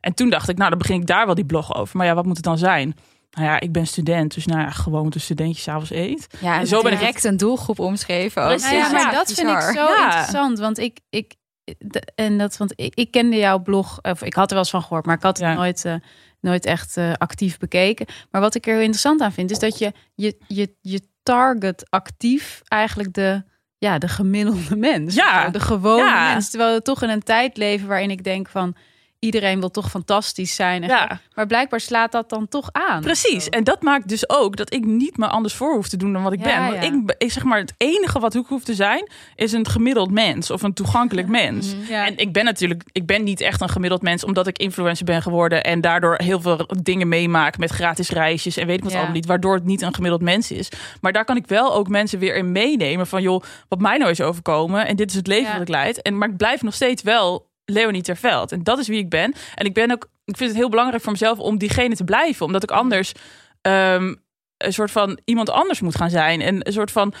En 0.00 0.14
toen 0.14 0.30
dacht 0.30 0.48
ik, 0.48 0.56
nou, 0.56 0.70
dan 0.70 0.78
begin 0.78 1.00
ik 1.00 1.06
daar 1.06 1.26
wel 1.26 1.34
die 1.34 1.44
blog 1.44 1.74
over. 1.74 1.96
Maar 1.96 2.06
ja, 2.06 2.14
wat 2.14 2.24
moet 2.24 2.36
het 2.36 2.44
dan 2.44 2.58
zijn? 2.58 2.94
nou 3.32 3.46
ja, 3.46 3.60
ik 3.60 3.72
ben 3.72 3.86
student, 3.86 4.34
dus 4.34 4.46
nou 4.46 4.60
ja, 4.60 4.70
gewoon 4.70 5.10
de 5.10 5.18
studentje 5.18 5.62
s'avonds 5.62 5.90
eet. 5.90 6.26
Ja, 6.40 6.58
en 6.58 6.66
zo 6.66 6.76
zo 6.76 6.82
ben 6.82 6.92
ik 6.92 6.98
direct 6.98 7.24
een 7.24 7.36
doelgroep 7.36 7.78
omschreven. 7.78 8.42
ook. 8.42 8.48
Precies. 8.48 8.70
Nou 8.70 8.76
ja, 8.78 8.86
Ja, 8.86 8.92
maar 8.92 9.12
dat 9.12 9.32
vind 9.32 9.48
ik 9.48 9.60
zo 9.60 9.72
Ja. 9.72 10.04
interessant. 10.04 10.58
Want 10.58 10.78
ik, 10.78 10.98
ik, 11.10 11.34
de- 11.78 12.12
en 12.14 12.38
dat, 12.38 12.56
want 12.56 12.72
ik, 12.76 12.94
ik 12.94 13.10
kende 13.10 13.36
jouw 13.36 13.58
blog, 13.58 13.98
of 14.02 14.22
ik 14.22 14.34
had 14.34 14.44
er 14.44 14.50
wel 14.54 14.58
eens 14.58 14.70
van 14.70 14.82
gehoord, 14.82 15.06
maar 15.06 15.16
ik 15.16 15.22
had 15.22 15.38
het 15.38 15.46
Ja. 15.46 15.54
nooit, 15.54 15.84
eh, 15.84 15.94
nooit 16.40 16.64
echt 16.64 16.96
eh, 16.96 17.12
actief 17.12 17.58
bekeken. 17.58 18.06
Maar 18.30 18.40
wat 18.40 18.54
ik 18.54 18.66
er 18.66 18.72
heel 18.72 18.80
interessant 18.80 19.20
aan 19.20 19.32
vind, 19.32 19.50
is 19.50 19.58
dat 19.58 19.78
je 19.78 19.92
je, 20.14 20.36
je, 20.46 20.74
je 20.80 21.00
target 21.22 21.86
actief 21.90 22.60
eigenlijk 22.64 23.12
de, 23.14 23.42
ja, 23.78 23.98
de 23.98 24.08
gemiddelde 24.08 24.76
mens. 24.76 25.14
Ja. 25.14 25.48
De 25.48 25.60
gewone 25.60 26.04
Ja. 26.04 26.32
mens. 26.32 26.50
Terwijl 26.50 26.74
we 26.74 26.82
toch 26.82 27.02
in 27.02 27.08
een 27.08 27.22
tijd 27.22 27.56
leven 27.56 27.88
waarin 27.88 28.10
ik 28.10 28.24
denk 28.24 28.48
van 28.48 28.74
iedereen 29.22 29.60
wil 29.60 29.70
toch 29.70 29.90
fantastisch 29.90 30.54
zijn. 30.54 30.82
Ja. 30.82 31.20
Maar 31.34 31.46
blijkbaar 31.46 31.80
slaat 31.80 32.12
dat 32.12 32.28
dan 32.28 32.48
toch 32.48 32.68
aan. 32.72 33.00
Precies. 33.00 33.48
En 33.48 33.64
dat 33.64 33.82
maakt 33.82 34.08
dus 34.08 34.28
ook 34.28 34.56
dat 34.56 34.74
ik 34.74 34.84
niet 34.84 35.16
me 35.16 35.26
anders 35.26 35.54
voor 35.54 35.74
hoef 35.74 35.88
te 35.88 35.96
doen 35.96 36.12
dan 36.12 36.22
wat 36.22 36.32
ik 36.32 36.44
Ja, 36.44 36.44
ben. 36.44 36.80
Want 36.80 37.06
ja. 37.06 37.14
ik, 37.18 37.32
zeg 37.32 37.44
maar, 37.44 37.58
het 37.58 37.74
enige 37.76 38.18
wat 38.18 38.34
ik 38.34 38.46
hoef 38.46 38.64
te 38.64 38.74
zijn, 38.74 39.10
is 39.34 39.52
een 39.52 39.68
gemiddeld 39.68 40.10
mens 40.10 40.50
of 40.50 40.62
een 40.62 40.72
toegankelijk 40.72 41.28
mens. 41.28 41.74
Ja. 41.88 42.06
En 42.06 42.16
ik 42.16 42.32
ben 42.32 42.44
natuurlijk, 42.44 42.82
ik 42.92 43.06
ben 43.06 43.24
niet 43.24 43.40
echt 43.40 43.60
een 43.60 43.68
gemiddeld 43.68 44.02
mens, 44.02 44.24
omdat 44.24 44.46
ik 44.46 44.58
influencer 44.58 45.04
ben 45.04 45.22
geworden 45.22 45.64
en 45.64 45.80
daardoor 45.80 46.14
heel 46.16 46.40
veel 46.40 46.66
dingen 46.82 47.08
meemaak 47.08 47.58
met 47.58 47.70
gratis 47.70 48.10
reisjes 48.10 48.56
en 48.56 48.66
weet 48.66 48.76
ik 48.76 48.84
wat 48.84 48.94
allemaal 48.94 49.12
niet, 49.12 49.26
waardoor 49.26 49.54
het 49.54 49.64
niet 49.64 49.82
een 49.82 49.94
gemiddeld 49.94 50.22
mens 50.22 50.50
is. 50.50 50.68
Maar 51.00 51.12
daar 51.12 51.24
kan 51.24 51.36
ik 51.36 51.46
wel 51.46 51.74
ook 51.74 51.88
mensen 51.88 52.18
weer 52.18 52.36
in 52.36 52.52
meenemen 52.52 53.06
van, 53.06 53.22
joh, 53.22 53.42
wat 53.68 53.80
mij 53.80 53.98
nou 53.98 54.10
is 54.10 54.20
overkomen 54.20 54.86
en 54.86 54.96
dit 54.96 55.10
is 55.10 55.16
het 55.16 55.26
leven 55.26 55.52
dat 55.52 55.62
ik 55.62 55.68
leid. 55.68 56.02
En 56.02 56.18
maar 56.18 56.28
ik 56.28 56.36
blijf 56.36 56.62
nog 56.62 56.74
steeds 56.74 57.02
wel 57.02 57.50
Leonie 57.64 58.02
Terveld 58.02 58.52
en 58.52 58.62
dat 58.62 58.78
is 58.78 58.88
wie 58.88 58.98
ik 58.98 59.08
ben. 59.10 59.34
En 59.54 59.66
ik 59.66 59.74
ben 59.74 59.90
ook, 59.90 60.08
ik 60.24 60.36
vind 60.36 60.50
het 60.50 60.58
heel 60.58 60.68
belangrijk 60.70 61.02
voor 61.02 61.12
mezelf 61.12 61.38
om 61.38 61.58
diegene 61.58 61.96
te 61.96 62.04
blijven, 62.04 62.46
omdat 62.46 62.62
ik 62.62 62.70
anders 62.70 63.12
ehm, 63.60 64.14
een 64.56 64.72
soort 64.72 64.90
van 64.90 65.18
iemand 65.24 65.50
anders 65.50 65.80
moet 65.80 65.96
gaan 65.96 66.10
zijn 66.10 66.40
en 66.40 66.66
een 66.66 66.72
soort 66.72 66.90
van 66.90 67.14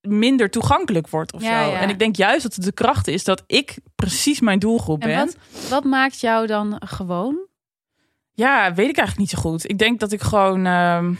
minder 0.00 0.50
toegankelijk 0.50 1.08
wordt 1.08 1.32
of 1.32 1.42
Ja, 1.42 1.64
zo. 1.64 1.70
ja. 1.70 1.80
En 1.80 1.88
ik 1.88 1.98
denk 1.98 2.16
juist 2.16 2.42
dat 2.42 2.54
het 2.54 2.64
de 2.64 2.72
kracht 2.72 3.08
is 3.08 3.24
dat 3.24 3.42
ik 3.46 3.76
precies 3.94 4.40
mijn 4.40 4.58
doelgroep 4.58 5.00
ben. 5.00 5.10
En 5.10 5.26
wat, 5.26 5.36
wat 5.68 5.84
maakt 5.84 6.20
jou 6.20 6.46
dan 6.46 6.76
gewoon? 6.84 7.46
Ja, 8.32 8.74
weet 8.74 8.88
ik 8.88 8.96
eigenlijk 8.96 9.18
niet 9.18 9.30
zo 9.30 9.38
goed. 9.50 9.68
Ik 9.70 9.78
denk 9.78 10.00
dat 10.00 10.12
ik 10.12 10.20
gewoon. 10.22 10.66
ehm, 10.66 11.14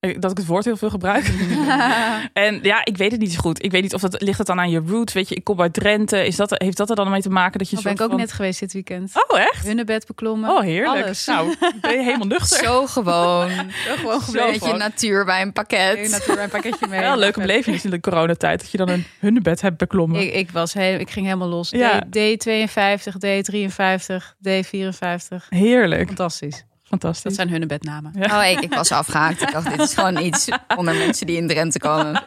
dat 0.00 0.30
ik 0.30 0.36
het 0.36 0.46
woord 0.46 0.64
heel 0.64 0.76
veel 0.76 0.90
gebruik. 0.90 1.24
en 2.32 2.58
ja, 2.62 2.84
ik 2.84 2.96
weet 2.96 3.10
het 3.10 3.20
niet 3.20 3.32
zo 3.32 3.40
goed. 3.40 3.64
Ik 3.64 3.70
weet 3.70 3.82
niet 3.82 3.94
of 3.94 4.00
dat 4.00 4.22
ligt 4.22 4.38
het 4.38 4.46
dan 4.46 4.58
aan 4.60 4.70
je 4.70 4.82
roots. 4.86 5.12
Weet 5.12 5.28
je, 5.28 5.34
ik 5.34 5.44
kom 5.44 5.60
uit 5.60 5.74
Drenthe. 5.74 6.26
Is 6.26 6.36
dat, 6.36 6.50
heeft 6.50 6.76
dat 6.76 6.90
er 6.90 6.96
dan 6.96 7.10
mee 7.10 7.20
te 7.20 7.30
maken 7.30 7.58
dat 7.58 7.70
je. 7.70 7.76
Dat 7.76 7.84
een 7.84 7.94
ben 7.94 8.06
ik 8.06 8.12
ook 8.12 8.18
net 8.18 8.32
geweest 8.32 8.60
dit 8.60 8.72
weekend. 8.72 9.12
Oh, 9.28 9.38
echt? 9.38 9.66
Hunnebed 9.66 10.06
beklommen. 10.06 10.50
Oh, 10.50 10.60
heerlijk. 10.60 11.04
Alles. 11.04 11.26
Nou, 11.26 11.54
ben 11.80 11.92
je 11.92 12.02
helemaal 12.02 12.26
nuchter. 12.26 12.64
Zo 12.64 12.86
gewoon. 12.86 13.50
gewoon 13.50 14.14
Een 14.26 14.32
beetje 14.32 14.58
gewoon. 14.58 14.78
natuur 14.78 15.24
bij 15.24 15.42
een 15.42 15.52
pakket. 15.52 16.10
natuurlijk 16.10 16.40
een 16.40 16.48
pakketje 16.48 16.86
mee. 16.86 17.00
Wel 17.00 17.12
een 17.12 17.18
leuke 17.18 17.40
beleving 17.40 17.82
in 17.82 17.90
de 17.90 18.00
coronatijd. 18.00 18.60
Dat 18.60 18.70
je 18.70 18.78
dan 18.78 18.88
een 18.88 19.04
hunnebed 19.18 19.60
hebt 19.60 19.76
beklommen. 19.76 20.20
Ik, 20.20 20.34
ik, 20.34 20.50
was 20.50 20.72
heel, 20.72 20.98
ik 20.98 21.10
ging 21.10 21.26
helemaal 21.26 21.48
los. 21.48 21.70
Ja. 21.70 22.00
D, 22.10 22.18
D52, 22.18 23.12
D53, 23.26 24.24
D54. 24.48 25.48
Heerlijk. 25.48 26.06
Fantastisch. 26.06 26.64
Dat 26.88 27.00
Fantastisch. 27.00 27.34
zijn 27.34 27.48
hunnebednamen. 27.48 28.12
Ja. 28.18 28.38
Oh, 28.40 28.50
ik, 28.50 28.60
ik 28.60 28.74
was 28.74 28.92
afgehaakt. 28.92 29.42
Ik 29.42 29.52
dacht, 29.52 29.70
dit 29.70 29.80
is 29.80 29.94
gewoon 29.94 30.18
iets 30.24 30.48
onder 30.76 30.94
mensen 30.94 31.26
die 31.26 31.36
in 31.36 31.48
Drenthe 31.48 31.78
komen. 31.78 32.14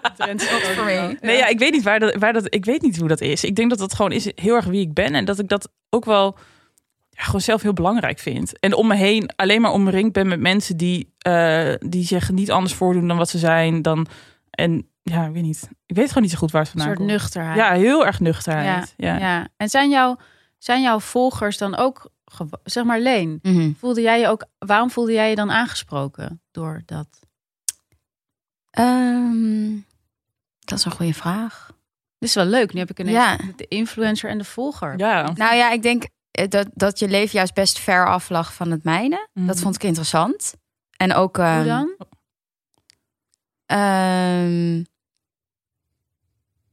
for 0.76 0.86
me. 0.86 1.18
Nee, 1.22 1.38
ja, 1.38 1.48
ik 1.48 1.60
weet 1.60 1.72
niet 1.72 1.84
waar 1.84 2.00
dat, 2.00 2.16
waar 2.16 2.34
dat. 2.34 2.54
Ik 2.54 2.66
weet 2.66 2.82
niet 2.82 2.98
hoe 2.98 3.08
dat 3.08 3.22
is. 3.22 3.44
Ik 3.44 3.56
denk 3.56 3.70
dat 3.70 3.80
dat 3.80 3.94
gewoon 3.94 4.12
is 4.12 4.32
heel 4.36 4.56
erg 4.56 4.66
wie 4.66 4.82
ik 4.82 4.94
ben. 4.94 5.16
En 5.16 5.26
dat 5.26 5.40
ik 5.40 5.48
dat 5.48 5.70
ook 5.90 6.06
wel 6.06 6.38
ja, 7.10 7.24
gewoon 7.24 7.42
zelf 7.42 7.62
heel 7.62 7.74
belangrijk 7.74 8.20
vind. 8.20 8.60
En 8.60 8.74
om 8.74 8.88
me 8.88 8.96
heen 8.96 9.34
alleen 9.36 9.62
maar 9.62 9.72
omringd 9.72 10.14
ben 10.14 10.28
met 10.28 10.40
mensen 10.40 10.78
die, 10.78 11.14
eh, 11.18 11.74
die 11.80 12.06
zich 12.06 12.32
niet 12.32 12.52
anders 12.52 12.74
voordoen 12.74 13.08
dan 13.08 13.18
wat 13.18 13.30
ze 13.30 13.38
zijn. 13.38 13.82
Dan, 13.82 14.08
en 14.50 14.88
ja, 15.04 15.26
ik 15.26 15.34
weet 15.34 15.44
niet. 15.44 15.70
Ik 15.86 15.96
weet 15.96 16.08
gewoon 16.08 16.24
niet 16.24 16.32
zo 16.32 16.38
goed 16.38 16.52
waar 16.52 16.62
het 16.62 16.74
Een 16.74 16.80
vandaan 16.80 16.98
soort 16.98 17.08
komt. 17.08 17.20
nuchterheid. 17.22 17.58
Ja, 17.58 17.74
heel 17.74 18.06
erg 18.06 18.20
nuchterheid. 18.20 18.94
Ja, 18.98 19.18
ja. 19.18 19.48
En 19.58 19.70
zijn, 19.70 19.90
jouw 19.90 20.18
zijn 20.58 20.82
jouw 20.82 21.00
volgers 21.00 21.58
dan 21.58 21.76
ook, 21.76 22.10
zeg 22.64 22.84
maar 22.84 23.00
Leen, 23.00 23.40
Mhm. 23.42 23.72
voelde 23.78 24.02
jij 24.02 24.20
je 24.20 24.28
ook, 24.28 24.46
waarom 24.60 24.92
voelde 24.92 25.12
jij 25.12 25.30
je 25.30 25.36
dan 25.36 25.52
aangesproken 25.52 26.42
door 26.52 26.82
dat? 26.86 27.08
Ehm, 28.70 29.76
dat 30.60 30.78
is 30.78 30.86
een 30.86 30.92
goede 30.92 31.14
vraag. 31.14 31.72
Dit 32.18 32.30
is 32.30 32.36
wel 32.36 32.46
leuk. 32.46 32.74
Nu 32.74 32.80
heb 32.80 32.90
ik 32.90 33.00
ineens 33.00 33.16
Ja. 33.18 33.38
de 33.56 33.68
influencer 33.68 34.30
en 34.30 34.38
de 34.38 34.44
volger. 34.44 34.98
ja. 34.98 35.32
Nou 35.36 35.56
ja, 35.56 35.72
ik 35.72 35.82
denk 35.82 36.04
eh, 36.32 36.48
dat, 36.48 36.68
dat 36.74 37.00
je 37.00 37.08
leven 37.08 37.36
juist 37.38 37.54
best 37.54 37.80
ver 37.80 38.08
af 38.08 38.30
lag 38.30 38.54
van 38.54 38.72
het 38.72 38.84
mijne. 38.84 39.28
Mhm. 39.34 39.46
Dat 39.48 39.60
vond 39.60 39.76
ik 39.76 39.84
interessant. 39.84 40.54
En 40.98 41.14
ook... 41.14 41.36
Hoe 41.38 41.46
ehm, 41.46 41.66
dan? 41.66 41.96
ehm, 43.66 44.84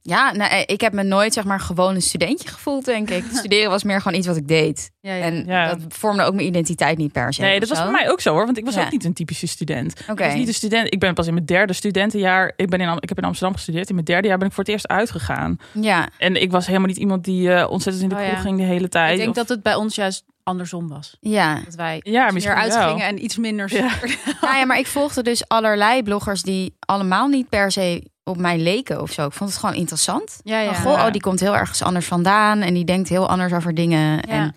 ja, 0.09 0.31
nou, 0.31 0.51
eh, 0.51 0.61
ik 0.65 0.81
heb 0.81 0.93
me 0.93 1.03
nooit 1.03 1.33
zeg 1.33 1.43
maar 1.43 1.59
gewoon 1.59 1.95
een 1.95 2.01
studentje 2.01 2.47
gevoeld, 2.47 2.85
denk 2.85 3.09
ik. 3.09 3.23
Studeren 3.33 3.69
was 3.69 3.83
meer 3.83 4.01
gewoon 4.01 4.17
iets 4.17 4.27
wat 4.27 4.35
ik 4.37 4.47
deed. 4.47 4.91
Ja, 5.01 5.13
ja. 5.13 5.23
En 5.23 5.45
Ja. 5.45 5.67
dat 5.67 5.79
vormde 5.87 6.23
ook 6.23 6.33
mijn 6.33 6.47
identiteit 6.47 6.97
niet 6.97 7.11
per 7.11 7.33
se. 7.33 7.41
Nee, 7.41 7.59
dat 7.59 7.69
was 7.69 7.77
zo. 7.77 7.83
voor 7.83 7.93
mij 7.93 8.09
ook 8.11 8.21
zo 8.21 8.31
hoor. 8.33 8.45
Want 8.45 8.57
ik 8.57 8.65
was 8.65 8.73
Ja. 8.73 8.83
ook 8.85 8.91
niet 8.91 9.05
een 9.05 9.13
typische 9.13 9.47
student. 9.47 9.93
Oké. 10.01 10.11
Ik 10.11 10.29
was 10.29 10.33
niet 10.37 10.47
een 10.47 10.53
student. 10.53 10.93
Ik 10.93 10.99
ben 10.99 11.13
pas 11.13 11.27
in 11.27 11.33
mijn 11.33 11.45
derde 11.45 11.73
studentenjaar. 11.73 12.53
Ik, 12.55 12.69
ben 12.69 12.81
in, 12.81 12.87
Am- 12.87 12.97
ik 12.99 13.09
heb 13.09 13.17
in 13.17 13.23
Amsterdam 13.23 13.55
gestudeerd. 13.55 13.87
In 13.89 13.93
mijn 13.93 14.05
derde 14.05 14.27
jaar 14.27 14.37
ben 14.37 14.47
ik 14.47 14.53
voor 14.53 14.63
het 14.63 14.73
eerst 14.73 14.87
uitgegaan. 14.87 15.57
Ja, 15.73 16.09
En 16.17 16.41
ik 16.41 16.51
was 16.51 16.67
helemaal 16.67 16.87
niet 16.87 16.97
iemand 16.97 17.23
die 17.23 17.53
eh, 17.53 17.69
ontzettend 17.71 18.03
in 18.03 18.09
de 18.09 18.15
Oh, 18.15 18.21
kroeg 18.21 18.33
ja. 18.35 18.41
ging 18.41 18.57
de 18.57 18.63
hele 18.63 18.89
tijd. 18.89 19.11
ik 19.11 19.17
denk 19.17 19.29
Of- 19.29 19.35
dat 19.35 19.49
het 19.49 19.63
bij 19.63 19.75
ons 19.75 19.95
juist 19.95 20.23
andersom 20.43 20.87
was. 20.87 21.17
ja. 21.19 21.61
Dat 21.65 21.75
wij 21.75 21.99
Ja, 22.03 22.31
meer 22.31 22.43
wel. 22.43 22.53
uitgingen 22.53 23.05
en 23.07 23.23
iets 23.23 23.37
minder. 23.37 23.75
Ja. 23.75 23.89
Nou 24.41 24.55
ja, 24.57 24.65
maar 24.65 24.77
ik 24.79 24.87
volgde 24.87 25.23
dus 25.23 25.47
allerlei 25.47 26.03
bloggers 26.03 26.41
die 26.41 26.75
allemaal 26.79 27.27
niet 27.27 27.49
per 27.49 27.71
se 27.71 28.03
op 28.29 28.37
mij 28.37 28.57
leken 28.57 29.01
of 29.01 29.11
zo. 29.11 29.25
Ik 29.25 29.33
vond 29.33 29.49
het 29.49 29.59
gewoon 29.59 29.75
interessant. 29.75 30.39
Ja, 30.43 30.59
ja. 30.59 30.73
Van, 30.73 30.83
goh, 30.83 31.05
oh, 31.05 31.11
die 31.11 31.21
komt 31.21 31.39
heel 31.39 31.55
ergens 31.55 31.81
anders 31.81 32.07
vandaan 32.07 32.61
en 32.61 32.73
die 32.73 32.85
denkt 32.85 33.09
heel 33.09 33.29
anders 33.29 33.53
over 33.53 33.73
dingen. 33.73 34.21
En 34.21 34.55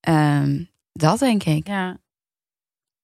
ehm, 0.00 0.64
dat 0.92 1.18
denk 1.18 1.42
ik. 1.44 1.66
Ja. 1.66 1.96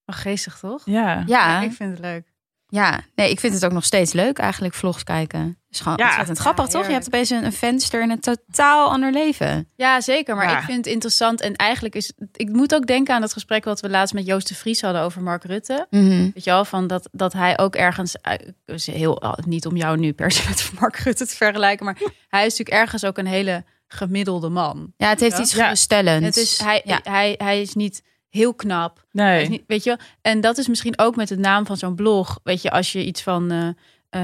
Geestig, 0.06 0.58
toch? 0.58 0.82
Ja. 0.84 1.22
Ja, 1.26 1.60
Ik 1.60 1.72
vind 1.72 1.90
het 1.90 2.00
leuk. 2.00 2.27
Ja, 2.69 3.00
nee, 3.15 3.31
ik 3.31 3.41
vind 3.41 3.55
het 3.55 3.65
ook 3.65 3.73
nog 3.73 3.85
steeds 3.85 4.12
leuk 4.12 4.38
eigenlijk, 4.38 4.75
vlogs 4.75 5.05
kijken. 5.05 5.59
is 5.70 5.81
gewoon 5.81 5.99
Ja. 5.99 6.05
ontzettend 6.05 6.37
Ja, 6.37 6.43
grappig, 6.43 6.67
toch? 6.67 6.87
Je 6.87 6.93
hebt 6.93 7.06
opeens 7.06 7.31
een, 7.31 7.44
een 7.44 7.53
venster 7.53 8.03
in 8.03 8.11
een 8.11 8.20
totaal 8.20 8.91
ander 8.91 9.12
leven. 9.12 9.69
Ja, 9.76 10.00
zeker. 10.00 10.37
Maar 10.37 10.49
Ja. 10.50 10.59
ik 10.59 10.64
vind 10.64 10.76
het 10.76 10.87
interessant. 10.87 11.40
En 11.40 11.54
eigenlijk 11.57 11.95
is... 11.95 12.12
Ik 12.33 12.49
moet 12.49 12.75
ook 12.75 12.87
denken 12.87 13.14
aan 13.14 13.23
het 13.23 13.33
gesprek 13.33 13.64
wat 13.64 13.81
we 13.81 13.88
laatst 13.88 14.14
met 14.14 14.26
Joost 14.26 14.49
de 14.49 14.54
Vries 14.54 14.81
hadden 14.81 15.02
over 15.02 15.23
Mark 15.23 15.45
Rutte. 15.45 15.87
Mhm. 15.90 16.09
Weet 16.35 16.45
je 16.45 16.50
wel, 16.50 16.64
van 16.64 16.87
dat, 16.87 17.09
dat 17.12 17.33
hij 17.33 17.59
ook 17.59 17.75
ergens... 17.75 18.16
eh, 18.21 18.35
is 18.66 18.87
heel, 18.87 19.23
niet 19.47 19.66
om 19.66 19.76
jou 19.76 19.99
nu 19.99 20.12
per 20.12 20.31
se 20.31 20.49
met 20.49 20.71
Mark 20.81 20.97
Rutte 20.97 21.26
te 21.26 21.37
vergelijken... 21.37 21.85
maar 21.85 21.97
hij 22.28 22.47
is 22.47 22.50
natuurlijk 22.59 22.76
ergens 22.83 23.04
ook 23.04 23.19
een 23.19 23.26
hele 23.26 23.64
gemiddelde 23.88 24.49
man. 24.49 24.92
Ja, 24.97 25.09
het 25.09 25.21
heeft 25.21 25.37
Ja. 25.37 25.42
iets 25.42 25.52
Ja. 25.54 25.62
geruststellends. 25.62 26.26
Het 26.26 26.37
is, 26.37 26.59
hij, 26.59 26.83
ja. 26.85 27.00
hij, 27.02 27.35
hij 27.38 27.61
is 27.61 27.75
niet 27.75 28.02
heel 28.38 28.54
knap. 28.54 29.04
Nee. 29.12 29.49
niet, 29.49 29.62
weet 29.66 29.85
je, 29.85 29.88
wel? 29.90 29.99
en 30.23 30.40
dat 30.40 30.59
is 30.59 30.68
misschien 30.68 30.99
ook 30.99 31.16
met 31.16 31.28
de 31.28 31.38
naam 31.38 31.66
van 31.66 31.76
zo'n 31.76 31.95
blog. 31.95 32.38
Weet 32.45 32.62
je, 32.62 32.71
als 32.71 32.92
je 32.92 33.04
iets 33.04 33.23
van 33.23 33.50
eh, 33.50 33.68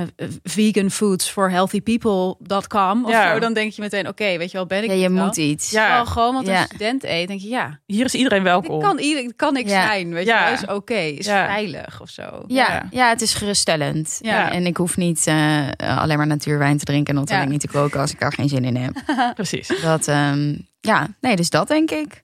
eh, 0.00 0.08
vegan 0.42 0.90
foods 0.90 1.28
for 1.30 1.50
healthy 1.50 1.80
people.com 1.80 3.04
of 3.04 3.10
Ja. 3.10 3.32
zo, 3.32 3.38
dan 3.38 3.52
denk 3.52 3.72
je 3.72 3.82
meteen, 3.82 4.08
oké, 4.08 4.36
weet 4.38 4.50
je 4.50 4.56
wel, 4.56 4.66
ben 4.66 4.82
ik 4.82 4.90
ja, 4.90 4.96
je 4.96 5.10
wel? 5.12 5.24
moet 5.24 5.36
iets. 5.36 5.70
Ja. 5.70 6.04
Gewoon 6.04 6.34
wat 6.34 6.46
Ja. 6.46 6.60
een 6.60 6.64
student 6.66 7.04
eet, 7.04 7.28
denk 7.28 7.40
je, 7.40 7.48
ja, 7.48 7.80
Hier 7.86 8.04
is 8.04 8.14
iedereen 8.14 8.38
dit 8.42 8.48
welkom. 8.48 8.80
kan, 8.80 8.98
ieder, 8.98 9.34
kan 9.36 9.56
ik 9.56 9.68
Ja. 9.68 9.86
zijn, 9.86 10.12
weet 10.12 10.26
Ja. 10.26 10.38
je 10.38 10.44
wel, 10.44 10.54
is 10.54 10.76
oké, 10.76 10.94
is 10.98 11.26
Ja. 11.26 11.46
veilig 11.46 12.00
of 12.00 12.08
zo. 12.08 12.22
Ja, 12.46 12.68
Ja. 12.72 12.86
ja. 12.90 13.08
het 13.08 13.22
is 13.22 13.34
geruststellend. 13.34 14.18
Ja. 14.22 14.52
En 14.52 14.66
ik 14.66 14.76
hoef 14.76 14.96
niet 14.96 15.26
eh, 15.26 15.68
alleen 15.76 16.16
maar 16.16 16.26
natuurwijn 16.26 16.78
te 16.78 16.84
drinken 16.84 17.16
en 17.16 17.24
Ja. 17.26 17.44
niet 17.44 17.60
te 17.60 17.68
koken 17.68 18.00
als 18.00 18.12
ik 18.12 18.20
daar 18.20 18.32
geen 18.32 18.48
zin 18.48 18.64
in 18.64 18.76
heb. 18.76 18.92
Precies. 19.34 19.80
Dat, 19.82 20.08
ehm, 20.08 20.54
ja, 20.80 21.08
nee, 21.20 21.36
dus 21.36 21.50
dat 21.50 21.68
denk 21.68 21.90
ik. 21.90 22.23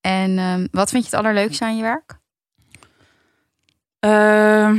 En 0.00 0.38
ehm, 0.38 0.66
wat 0.70 0.90
vind 0.90 1.04
je 1.04 1.10
het 1.10 1.18
allerleukste 1.24 1.64
aan 1.64 1.76
je 1.76 1.82
werk? 1.82 2.18
Ehm, 3.98 4.74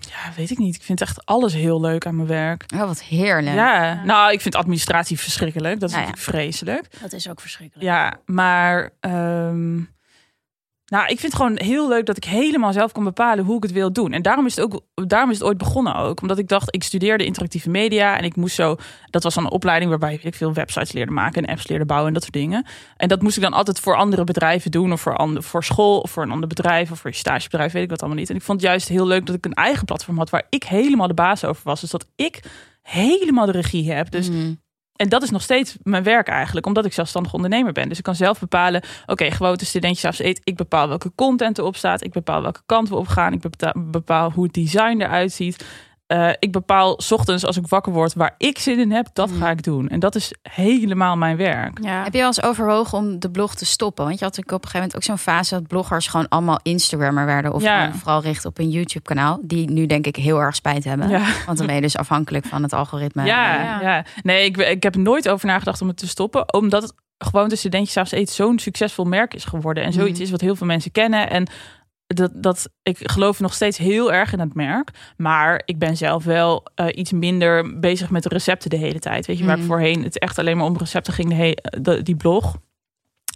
ja, 0.00 0.32
weet 0.36 0.50
ik 0.50 0.58
niet. 0.58 0.74
Ik 0.74 0.82
vind 0.82 1.00
echt 1.00 1.26
alles 1.26 1.52
heel 1.52 1.80
leuk 1.80 2.06
aan 2.06 2.16
mijn 2.16 2.28
werk. 2.28 2.64
Oh, 2.74 2.80
wat 2.80 3.02
heerlijk. 3.02 3.56
Ja, 3.56 4.04
nou, 4.04 4.32
ik 4.32 4.40
vind 4.40 4.54
administratie 4.54 5.18
verschrikkelijk. 5.18 5.80
Dat 5.80 5.88
is 5.88 5.94
Ja, 5.94 6.00
ja. 6.02 6.06
natuurlijk 6.06 6.36
vreselijk. 6.36 7.00
Dat 7.00 7.12
is 7.12 7.28
ook 7.28 7.40
verschrikkelijk. 7.40 7.86
Ja, 7.88 8.18
maar 8.26 8.90
ehm, 9.00 9.80
nou, 10.86 11.02
ik 11.02 11.20
vind 11.20 11.32
het 11.32 11.34
gewoon 11.34 11.58
heel 11.58 11.88
leuk 11.88 12.06
dat 12.06 12.16
ik 12.16 12.24
helemaal 12.24 12.72
zelf 12.72 12.92
kan 12.92 13.04
bepalen 13.04 13.44
hoe 13.44 13.56
ik 13.56 13.62
het 13.62 13.72
wil 13.72 13.92
doen. 13.92 14.12
En 14.12 14.22
daarom 14.22 14.46
is 14.46 14.56
het 14.56 14.64
ook, 14.64 14.80
daarom 15.06 15.30
is 15.30 15.38
het 15.38 15.46
ooit 15.46 15.58
begonnen 15.58 15.94
ook, 15.94 16.20
omdat 16.22 16.38
ik 16.38 16.48
dacht, 16.48 16.74
ik 16.74 16.82
studeerde 16.82 17.24
interactieve 17.24 17.70
media 17.70 18.16
en 18.18 18.24
ik 18.24 18.36
moest 18.36 18.54
zo, 18.54 18.76
dat 19.10 19.22
was 19.22 19.34
dan 19.34 19.44
een 19.44 19.50
opleiding 19.50 19.90
waarbij 19.90 20.18
ik 20.22 20.34
veel 20.34 20.52
websites 20.52 20.92
leerde 20.92 21.12
maken 21.12 21.42
en 21.44 21.50
apps 21.50 21.68
leerde 21.68 21.84
bouwen 21.84 22.08
en 22.08 22.14
dat 22.14 22.22
soort 22.22 22.34
dingen. 22.34 22.66
En 22.96 23.08
dat 23.08 23.22
moest 23.22 23.36
ik 23.36 23.42
dan 23.42 23.52
altijd 23.52 23.80
voor 23.80 23.96
andere 23.96 24.24
bedrijven 24.24 24.70
doen 24.70 24.92
of 24.92 25.00
voor, 25.00 25.42
voor 25.42 25.64
school 25.64 25.98
of 26.00 26.10
voor 26.10 26.22
een 26.22 26.30
ander 26.30 26.48
bedrijf 26.48 26.90
of 26.90 26.98
voor 27.00 27.10
je 27.10 27.16
stagebedrijf, 27.16 27.72
weet 27.72 27.82
ik 27.82 27.90
wat 27.90 28.00
allemaal 28.00 28.18
niet. 28.18 28.30
En 28.30 28.36
ik 28.36 28.42
vond 28.42 28.60
het 28.60 28.70
juist 28.70 28.88
heel 28.88 29.06
leuk 29.06 29.26
dat 29.26 29.36
ik 29.36 29.44
een 29.44 29.52
eigen 29.54 29.84
platform 29.84 30.18
had 30.18 30.30
waar 30.30 30.46
ik 30.48 30.64
helemaal 30.64 31.08
de 31.08 31.14
baas 31.14 31.44
over 31.44 31.62
was. 31.64 31.80
Dus 31.80 31.90
dat 31.90 32.06
ik 32.16 32.42
helemaal 32.82 33.46
de 33.46 33.52
regie 33.52 33.92
heb. 33.92 34.10
Dus 34.10 34.30
Mhm. 34.30 34.52
En 34.96 35.08
dat 35.08 35.22
is 35.22 35.30
nog 35.30 35.42
steeds 35.42 35.76
mijn 35.82 36.02
werk 36.02 36.28
eigenlijk, 36.28 36.66
omdat 36.66 36.84
ik 36.84 36.92
zelfstandig 36.92 37.32
ondernemer 37.32 37.72
ben. 37.72 37.88
Dus 37.88 37.98
ik 37.98 38.04
kan 38.04 38.14
zelf 38.14 38.40
bepalen, 38.40 38.82
oké, 39.06 39.30
gewoon 39.30 39.56
de 39.56 39.64
studentjes 39.64 40.18
eet. 40.18 40.40
Ik 40.44 40.56
bepaal 40.56 40.88
welke 40.88 41.12
content 41.14 41.58
erop 41.58 41.76
staat. 41.76 42.04
Ik 42.04 42.12
bepaal 42.12 42.42
welke 42.42 42.62
kant 42.66 42.88
we 42.88 42.96
op 42.96 43.06
gaan. 43.06 43.32
Ik 43.32 43.42
bepaal 43.90 44.30
hoe 44.30 44.44
het 44.44 44.52
design 44.52 45.00
eruit 45.00 45.32
ziet. 45.32 45.64
Uh, 46.12 46.30
ik 46.38 46.52
bepaal 46.52 47.00
's 47.00 47.12
ochtends 47.12 47.44
als 47.46 47.56
ik 47.56 47.66
wakker 47.66 47.92
word 47.92 48.14
waar 48.14 48.34
ik 48.38 48.58
zin 48.58 48.78
in 48.78 48.92
heb, 48.92 49.06
dat 49.12 49.30
ga 49.38 49.50
ik 49.50 49.62
doen. 49.62 49.88
En 49.88 50.00
dat 50.00 50.14
is 50.14 50.32
helemaal 50.42 51.16
mijn 51.16 51.36
werk. 51.36 51.78
Ja. 51.82 52.02
Heb 52.02 52.12
je 52.12 52.18
wel 52.18 52.26
eens 52.26 52.42
overwogen 52.42 52.98
om 52.98 53.18
de 53.18 53.30
blog 53.30 53.54
te 53.54 53.64
stoppen? 53.66 54.04
Want 54.04 54.18
je 54.18 54.24
had 54.24 54.38
op 54.38 54.44
een 54.44 54.52
gegeven 54.52 54.72
moment 54.78 54.96
ook 54.96 55.02
zo'n 55.02 55.18
fase 55.18 55.54
dat 55.54 55.66
bloggers 55.66 56.06
gewoon 56.06 56.28
allemaal 56.28 56.58
Instagrammer 56.62 57.26
werden. 57.26 57.52
Of 57.52 57.62
Ja. 57.62 57.92
vooral 57.92 58.22
richten 58.22 58.50
op 58.50 58.58
een 58.58 58.70
YouTube 58.70 59.04
kanaal. 59.04 59.38
Die 59.42 59.70
nu 59.70 59.86
denk 59.86 60.06
ik 60.06 60.16
heel 60.16 60.38
erg 60.40 60.54
spijt 60.54 60.84
hebben. 60.84 61.08
Ja. 61.08 61.26
Want 61.46 61.58
dan 61.58 61.66
ben 61.66 61.74
je 61.76 61.80
dus 61.80 61.96
afhankelijk 61.96 62.44
van 62.46 62.62
het 62.62 62.72
algoritme. 62.72 63.24
Ja, 63.24 63.54
Ja. 63.54 63.80
ja. 63.80 64.04
nee, 64.22 64.44
ik, 64.44 64.56
ik 64.56 64.82
heb 64.82 64.96
nooit 64.96 65.28
over 65.28 65.46
nagedacht 65.46 65.80
om 65.80 65.88
het 65.88 65.96
te 65.96 66.08
stoppen. 66.08 66.52
Omdat 66.54 66.82
het 66.82 66.92
gewoon 67.18 67.48
de 67.48 67.56
studentjes 67.56 67.92
s'avonds 67.92 68.12
eet 68.14 68.30
zo'n 68.30 68.58
succesvol 68.58 69.04
merk 69.04 69.34
is 69.34 69.44
geworden. 69.44 69.84
En 69.84 69.92
zoiets 69.92 70.12
Mhm. 70.14 70.22
is 70.22 70.30
wat 70.30 70.40
heel 70.40 70.56
veel 70.56 70.66
mensen 70.66 70.90
kennen. 70.92 71.30
En 71.30 71.46
dat, 72.06 72.30
dat, 72.34 72.68
ik 72.82 72.98
geloof 73.02 73.40
nog 73.40 73.54
steeds 73.54 73.78
heel 73.78 74.12
erg 74.12 74.32
in 74.32 74.40
het 74.40 74.54
merk. 74.54 74.90
Maar 75.16 75.62
ik 75.64 75.78
ben 75.78 75.96
zelf 75.96 76.24
wel 76.24 76.66
eh, 76.74 76.86
iets 76.94 77.12
minder 77.12 77.80
bezig 77.80 78.10
met 78.10 78.22
de 78.22 78.28
recepten 78.28 78.70
de 78.70 78.76
hele 78.76 78.98
tijd. 78.98 79.26
Weet 79.26 79.38
je, 79.38 79.44
waar 79.44 79.54
ik 79.54 79.58
Mhm. 79.62 79.68
voorheen 79.70 80.02
het 80.02 80.18
echt 80.18 80.38
alleen 80.38 80.56
maar 80.56 80.66
om 80.66 80.76
recepten 80.76 81.12
ging, 81.12 81.28
de 81.28 81.34
he- 81.34 81.80
de- 81.82 82.02
die 82.02 82.16
blog. 82.16 82.56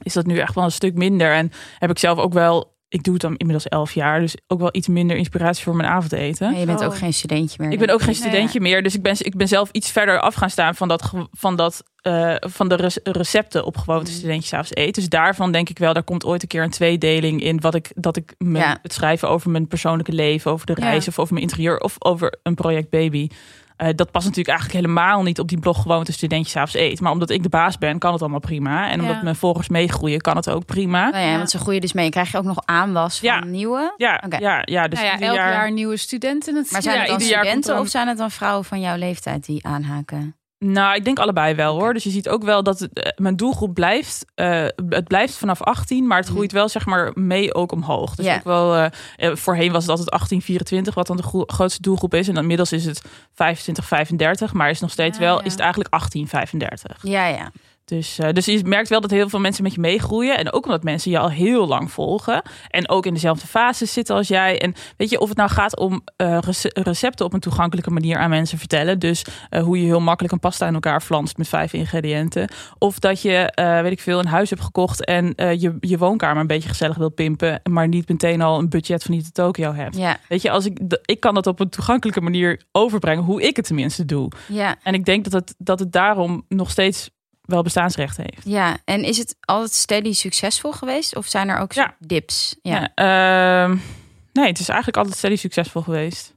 Is 0.02 0.12
dat 0.12 0.26
nu 0.26 0.38
echt 0.38 0.54
wel 0.54 0.64
een 0.64 0.70
stuk 0.72 0.94
minder. 0.94 1.32
En 1.32 1.50
heb 1.78 1.90
ik 1.90 1.98
zelf 1.98 2.18
ook 2.18 2.32
wel, 2.32 2.76
ik 2.88 3.02
doe 3.02 3.12
het 3.12 3.22
dan 3.22 3.36
inmiddels 3.36 3.68
elf 3.68 3.92
jaar. 3.92 4.20
Dus 4.20 4.36
ook 4.46 4.58
wel 4.60 4.68
iets 4.72 4.88
minder 4.88 5.16
inspiratie 5.16 5.64
voor 5.64 5.76
mijn 5.76 5.88
avondeten. 5.88 6.46
En 6.54 6.58
je 6.60 6.66
bent 6.66 6.80
Oh. 6.80 6.86
ook 6.86 6.96
geen 6.96 7.12
studentje 7.12 7.56
meer. 7.62 7.72
Ik 7.72 7.78
ben 7.78 7.90
ook 7.90 7.98
geen 8.02 8.06
Nee. 8.08 8.16
studentje 8.16 8.60
meer, 8.60 8.82
dus 8.82 8.94
ik 8.94 9.02
ben, 9.02 9.14
ik 9.18 9.36
ben 9.36 9.48
zelf 9.48 9.68
iets 9.72 9.90
verder 9.90 10.20
af 10.20 10.34
gaan 10.34 10.50
staan 10.50 10.74
van, 10.74 10.88
dat, 10.88 11.12
van, 11.30 11.56
dat, 11.56 11.82
eh, 12.08 12.34
van 12.50 12.68
de 12.68 12.90
recepten 13.02 13.64
op 13.64 13.76
gewoonte 13.76 14.10
Mm. 14.10 14.16
studentjes 14.16 14.52
avonds 14.52 14.74
eten. 14.74 14.92
Dus 14.92 15.08
daarvan 15.08 15.52
denk 15.52 15.68
ik 15.68 15.78
wel, 15.78 15.92
daar 15.92 16.02
komt 16.02 16.24
ooit 16.24 16.42
een 16.42 16.48
keer 16.48 16.62
een 16.62 16.70
tweedeling 16.70 17.42
in. 17.42 17.60
Wat 17.60 17.74
ik, 17.74 17.90
dat 17.94 18.16
ik 18.16 18.34
Ja. 18.38 18.78
het 18.82 18.92
schrijven 18.92 19.28
over 19.28 19.50
mijn 19.50 19.68
persoonlijke 19.68 20.12
leven, 20.12 20.50
over 20.50 20.66
de 20.66 20.74
Ja. 20.76 20.88
reis 20.88 21.08
of 21.08 21.18
over 21.18 21.32
mijn 21.32 21.46
interieur 21.46 21.80
of 21.80 21.94
over 21.98 22.38
een 22.42 22.54
project 22.54 22.90
baby. 22.90 23.28
Eh, 23.76 23.88
dat 23.94 24.10
past 24.10 24.26
natuurlijk 24.26 24.58
eigenlijk 24.58 24.86
helemaal 24.86 25.22
niet 25.22 25.38
op 25.38 25.48
die 25.48 25.58
blog 25.58 25.82
gewoonte 25.82 26.12
studentjes 26.12 26.56
avonds 26.56 26.74
eet. 26.74 27.00
Maar 27.00 27.12
omdat 27.12 27.30
ik 27.30 27.42
de 27.42 27.48
baas 27.48 27.78
ben, 27.78 27.98
kan 27.98 28.12
het 28.12 28.20
allemaal 28.20 28.40
prima. 28.40 28.90
En 28.90 29.00
omdat 29.00 29.16
Ja. 29.16 29.22
mijn 29.22 29.36
volgers 29.36 29.68
meegroeien, 29.68 30.20
kan 30.20 30.36
het 30.36 30.50
ook 30.50 30.64
prima. 30.64 31.10
Nou 31.10 31.24
ja, 31.24 31.30
Ja. 31.30 31.36
want 31.36 31.50
ze 31.50 31.58
groeien 31.58 31.80
dus 31.80 31.92
mee. 31.92 32.10
Krijg 32.10 32.30
je 32.30 32.38
ook 32.38 32.44
nog 32.44 32.58
aanwas 32.64 33.18
van 33.18 33.28
Ja. 33.28 33.44
nieuwe? 33.44 33.94
Ja, 33.96 34.22
Oké. 34.24 34.36
ja, 34.36 34.62
ja, 34.64 34.88
dus 34.88 34.98
nou 35.00 35.10
ja, 35.18 35.26
elk 35.26 35.36
jaar- 35.36 35.52
jaar, 35.52 35.72
nieuwe 35.72 35.96
studenten. 35.96 36.54
Het 36.56 36.70
Maar 36.70 36.82
zijn 36.82 36.94
Ja, 36.94 37.00
het 37.00 37.10
dan 37.10 37.20
studenten 37.20 37.78
of 37.78 37.88
zijn 37.88 38.08
het 38.08 38.18
dan 38.18 38.30
vrouwen 38.30 38.64
van 38.64 38.80
jouw 38.80 38.96
leeftijd 38.96 39.44
die 39.46 39.66
aanhaken? 39.66 40.36
Nou, 40.58 40.96
ik 40.96 41.04
denk 41.04 41.18
allebei 41.18 41.54
wel 41.54 41.78
hoor. 41.78 41.92
Dus 41.94 42.04
je 42.04 42.10
ziet 42.10 42.28
ook 42.28 42.42
wel 42.42 42.62
dat 42.62 42.78
het, 42.78 42.92
eh, 42.92 43.10
mijn 43.16 43.36
doelgroep 43.36 43.74
blijft. 43.74 44.24
eh, 44.34 44.66
het 44.88 45.08
blijft 45.08 45.34
vanaf 45.36 45.62
18, 45.62 46.06
maar 46.06 46.18
het 46.18 46.28
groeit 46.28 46.52
wel 46.52 46.68
zeg 46.68 46.86
maar 46.86 47.10
mee 47.14 47.54
ook 47.54 47.72
omhoog. 47.72 48.14
Dus 48.14 48.26
Ja. 48.26 48.34
ook 48.36 48.44
wel. 48.44 48.76
eh, 48.76 49.34
voorheen 49.34 49.72
was 49.72 49.82
het 49.82 49.90
altijd 49.90 50.10
18, 50.10 50.42
24, 50.42 50.94
wat 50.94 51.06
dan 51.06 51.16
de 51.16 51.22
gro- 51.22 51.44
grootste 51.46 51.82
doelgroep 51.82 52.14
is. 52.14 52.28
En 52.28 52.32
dan 52.32 52.42
inmiddels 52.42 52.72
is 52.72 52.84
het 52.84 53.02
25, 53.34 53.84
35, 53.86 54.52
maar 54.52 54.70
is 54.70 54.80
nog 54.80 54.90
steeds 54.90 55.18
Ja, 55.18 55.24
wel. 55.24 55.38
ja. 55.38 55.44
Is 55.44 55.50
het 55.52 55.60
eigenlijk 55.60 55.94
18, 55.94 56.28
35. 56.28 56.96
Ja, 57.02 57.26
ja. 57.26 57.50
Dus, 57.88 58.18
eh, 58.18 58.32
dus 58.32 58.44
je 58.44 58.60
merkt 58.64 58.88
wel 58.88 59.00
dat 59.00 59.10
heel 59.10 59.28
veel 59.28 59.40
mensen 59.40 59.62
met 59.62 59.74
je 59.74 59.80
meegroeien. 59.80 60.38
En 60.38 60.52
ook 60.52 60.64
omdat 60.64 60.82
mensen 60.82 61.10
je 61.10 61.18
al 61.18 61.30
heel 61.30 61.66
lang 61.66 61.90
volgen. 61.90 62.42
En 62.68 62.88
ook 62.88 63.06
in 63.06 63.14
dezelfde 63.14 63.46
fases 63.46 63.92
zitten 63.92 64.16
als 64.16 64.28
jij. 64.28 64.60
En 64.60 64.74
weet 64.96 65.10
je, 65.10 65.20
of 65.20 65.28
het 65.28 65.36
nou 65.38 65.50
gaat 65.50 65.76
om 65.78 66.02
eh, 66.16 66.38
rece- 66.40 66.70
recepten 66.72 67.26
op 67.26 67.32
een 67.32 67.40
toegankelijke 67.40 67.90
manier 67.90 68.16
aan 68.18 68.30
mensen 68.30 68.58
vertellen. 68.58 68.98
Dus 68.98 69.24
eh, 69.50 69.62
hoe 69.62 69.78
je 69.80 69.84
heel 69.84 70.00
makkelijk 70.00 70.34
een 70.34 70.40
pasta 70.40 70.66
in 70.66 70.74
elkaar 70.74 71.00
flanst 71.02 71.36
met 71.36 71.48
vijf 71.48 71.72
ingrediënten. 71.72 72.50
Of 72.78 72.98
dat 72.98 73.22
je, 73.22 73.52
weet 73.82 73.92
ik 73.92 74.00
veel, 74.00 74.18
een 74.18 74.26
huis 74.26 74.50
hebt 74.50 74.62
gekocht 74.62 75.04
en 75.04 75.32
je, 75.36 75.76
je 75.80 75.98
woonkamer 75.98 76.40
een 76.40 76.46
beetje 76.46 76.68
gezellig 76.68 76.96
wil 76.96 77.08
pimpen. 77.10 77.60
Maar 77.70 77.88
niet 77.88 78.08
meteen 78.08 78.40
al 78.42 78.58
een 78.58 78.68
budget 78.68 79.02
van 79.02 79.14
niet 79.14 79.34
Tokio 79.34 79.72
hebt. 79.72 79.96
Ja, 79.96 80.18
Weet 80.28 80.42
je, 80.42 80.50
als 80.50 80.64
ik, 80.66 80.78
ik 81.04 81.20
kan 81.20 81.34
dat 81.34 81.46
op 81.46 81.60
een 81.60 81.68
toegankelijke 81.68 82.20
manier 82.20 82.62
overbrengen. 82.72 83.24
Hoe 83.24 83.42
ik 83.42 83.56
het 83.56 83.66
tenminste 83.66 84.04
doe. 84.04 84.30
ja, 84.48 84.76
En 84.82 84.94
ik 84.94 85.04
denk 85.04 85.24
dat 85.24 85.32
het, 85.32 85.54
dat 85.58 85.78
het 85.78 85.92
daarom 85.92 86.44
nog 86.48 86.70
steeds 86.70 87.10
wel 87.48 87.62
bestaansrecht 87.62 88.16
heeft. 88.16 88.40
ja. 88.44 88.76
En 88.84 89.04
is 89.04 89.18
het 89.18 89.36
altijd 89.40 89.72
steady 89.72 90.12
succesvol 90.12 90.72
geweest? 90.72 91.16
Of 91.16 91.26
zijn 91.26 91.48
er 91.48 91.58
ook 91.58 91.72
Ja. 91.72 91.94
dips? 91.98 92.56
Ja. 92.62 92.90
Ja. 92.94 93.64
ehm, 93.64 93.76
nee, 94.32 94.46
het 94.46 94.58
is 94.58 94.68
eigenlijk 94.68 94.96
altijd 94.98 95.16
steady 95.16 95.36
succesvol 95.36 95.82
geweest. 95.82 96.34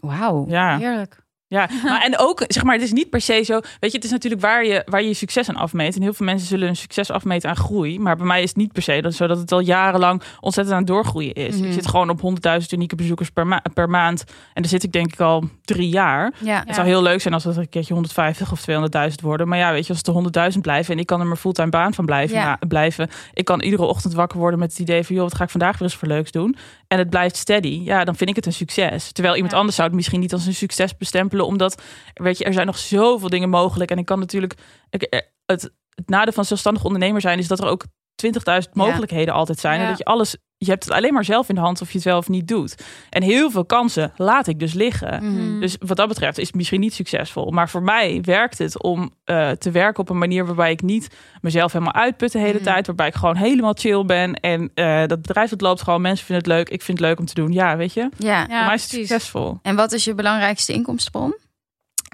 Wauw. 0.00 0.44
Ja, 0.48 0.78
Heerlijk. 0.78 1.22
Ja. 1.50 1.68
Maar, 1.84 2.02
en 2.02 2.18
ook, 2.18 2.44
zeg 2.46 2.62
maar, 2.64 2.74
het 2.74 2.82
is 2.84 2.92
niet 2.92 3.10
per 3.10 3.20
se 3.20 3.42
zo. 3.42 3.52
Weet 3.80 3.90
je, 3.90 3.96
het 3.96 4.04
is 4.04 4.10
natuurlijk 4.10 4.42
waar 4.42 4.64
je, 4.64 4.82
waar 4.86 5.00
je 5.02 5.08
je 5.08 5.14
succes 5.14 5.48
aan 5.48 5.56
afmeet. 5.56 5.96
En 5.96 6.02
heel 6.02 6.12
veel 6.12 6.26
mensen 6.26 6.48
zullen 6.48 6.66
hun 6.66 6.76
succes 6.76 7.10
afmeten 7.10 7.48
aan 7.50 7.56
groei. 7.56 7.98
Maar 7.98 8.16
bij 8.16 8.26
mij 8.26 8.42
is 8.42 8.48
het 8.48 8.56
niet 8.58 8.72
per 8.72 8.82
se 8.82 9.00
dat, 9.00 9.14
zo 9.14 9.26
dat 9.26 9.38
het 9.38 9.52
al 9.52 9.60
jarenlang 9.60 10.22
ontzettend 10.40 10.76
aan 10.76 10.82
het 10.82 10.90
doorgroeien 10.90 11.32
is. 11.34 11.56
Mhm. 11.56 11.64
Ik 11.64 11.72
zit 11.72 11.86
gewoon 11.86 12.10
op 12.10 12.20
100.000 12.60 12.66
unieke 12.70 12.94
bezoekers 12.96 13.30
per, 13.30 13.46
ma- 13.46 13.62
per 13.74 13.88
maand. 13.90 14.24
En 14.54 14.62
daar 14.62 14.70
zit 14.70 14.82
ik 14.82 14.92
denk 14.92 15.12
ik 15.12 15.20
al 15.20 15.44
drie 15.64 15.88
jaar. 15.88 16.32
Ja. 16.38 16.62
Het 16.66 16.74
zou 16.74 16.86
heel 16.86 17.02
leuk 17.02 17.20
zijn 17.20 17.34
als 17.34 17.44
het 17.44 17.56
een 17.56 17.68
keertje 17.68 17.92
150 17.94 18.52
of 18.52 18.60
200.000 19.08 19.14
worden. 19.22 19.48
Maar 19.48 19.58
ja, 19.58 19.72
weet 19.72 19.86
je, 19.86 19.92
als 19.92 20.02
het 20.04 20.32
de 20.34 20.50
100.000 20.54 20.60
blijven 20.60 20.94
en 20.94 21.00
ik 21.00 21.06
kan 21.06 21.20
er 21.20 21.26
mijn 21.26 21.38
fulltime 21.38 21.68
baan 21.70 21.94
van 21.94 22.04
blijven, 22.06 22.36
Ja. 22.36 22.58
blijven. 22.68 23.08
Ik 23.34 23.44
kan 23.44 23.60
iedere 23.62 23.82
ochtend 23.82 24.14
wakker 24.14 24.38
worden 24.38 24.58
met 24.58 24.70
het 24.70 24.78
idee 24.80 25.04
van, 25.04 25.14
joh, 25.14 25.24
wat 25.24 25.34
ga 25.34 25.44
ik 25.44 25.50
vandaag 25.50 25.72
weer 25.78 25.88
eens 25.88 25.96
voor 25.96 26.08
leuks 26.08 26.30
doen? 26.30 26.56
En 26.92 26.98
het 26.98 27.10
blijft 27.10 27.36
steady. 27.36 27.80
Ja, 27.84 28.04
dan 28.04 28.16
vind 28.16 28.30
ik 28.30 28.36
het 28.36 28.46
een 28.46 28.52
succes. 28.52 29.12
Terwijl 29.12 29.34
iemand 29.34 29.52
Ja. 29.52 29.58
anders 29.58 29.76
zou 29.76 29.88
het 29.88 29.96
misschien 29.96 30.20
niet 30.20 30.32
als 30.32 30.46
een 30.46 30.54
succes 30.54 30.96
bestempelen, 30.96 31.46
omdat, 31.46 31.82
weet 32.14 32.38
je, 32.38 32.44
er 32.44 32.52
zijn 32.52 32.66
nog 32.66 32.78
zoveel 32.78 33.28
dingen 33.28 33.48
mogelijk. 33.50 33.90
En 33.90 33.98
ik 33.98 34.04
kan 34.06 34.18
natuurlijk, 34.18 34.54
ik, 34.90 35.02
eh, 35.02 35.20
het, 35.46 35.62
het 35.94 36.08
nadeel 36.08 36.32
van 36.32 36.44
zelfstandig 36.44 36.84
ondernemer 36.84 37.20
zijn 37.20 37.38
is 37.38 37.48
dat 37.48 37.58
er 37.60 37.66
ook 37.68 37.84
20.000 38.14 38.74
Ja. 38.74 38.82
mogelijkheden 38.84 39.34
altijd 39.34 39.58
zijn. 39.58 39.80
En 39.80 39.88
dat 39.88 39.98
je 39.98 40.04
alles, 40.04 40.36
je 40.64 40.70
hebt 40.70 40.84
het 40.84 40.92
alleen 40.94 41.12
maar 41.12 41.24
zelf 41.24 41.48
in 41.48 41.54
de 41.54 41.60
hand 41.60 41.80
of 41.80 41.88
je 41.90 41.96
het 41.96 42.06
wel 42.06 42.18
of 42.18 42.28
niet 42.28 42.48
doet. 42.48 42.74
En 43.10 43.22
heel 43.22 43.50
veel 43.50 43.64
kansen 43.64 44.12
laat 44.16 44.46
ik 44.46 44.58
dus 44.58 44.72
liggen. 44.72 45.24
Mhm. 45.24 45.60
Dus 45.60 45.76
wat 45.86 45.96
dat 45.96 46.08
betreft 46.08 46.38
is 46.38 46.46
het 46.46 46.56
misschien 46.56 46.80
niet 46.80 46.94
succesvol. 46.94 47.50
Maar 47.50 47.68
voor 47.68 47.82
mij 47.82 48.20
werkt 48.22 48.58
het 48.58 48.82
om 48.82 49.10
eh, 49.24 49.50
te 49.50 49.70
werken 49.70 50.00
op 50.02 50.08
een 50.10 50.18
manier 50.18 50.46
waarbij 50.46 50.70
ik 50.70 50.82
niet 50.82 51.08
mezelf 51.40 51.72
helemaal 51.72 51.94
uitput 51.94 52.32
de 52.32 52.38
hele 52.38 52.54
Mhm. 52.54 52.62
tijd. 52.62 52.86
Waarbij 52.86 53.06
ik 53.06 53.14
gewoon 53.14 53.36
helemaal 53.36 53.74
chill 53.78 54.04
ben. 54.04 54.34
En 54.34 54.70
eh, 54.74 55.06
dat 55.06 55.22
bedrijf 55.22 55.50
dat 55.50 55.60
loopt 55.60 55.82
gewoon. 55.82 56.00
Mensen 56.00 56.26
vinden 56.26 56.44
het 56.44 56.54
leuk. 56.54 56.68
Ik 56.68 56.82
vind 56.82 56.98
het 56.98 57.06
leuk 57.06 57.18
om 57.18 57.26
te 57.26 57.34
doen. 57.34 57.52
Ja, 57.52 57.76
weet 57.76 57.92
je. 57.94 58.08
Ja. 58.18 58.38
Ja, 58.38 58.46
voor 58.46 58.48
mij 58.66 58.74
is 58.74 58.82
het 58.82 58.90
precies. 58.90 59.08
succesvol. 59.08 59.58
En 59.62 59.76
wat 59.76 59.92
is 59.92 60.04
je 60.04 60.14
belangrijkste 60.14 60.72
inkomstenbron? 60.72 61.34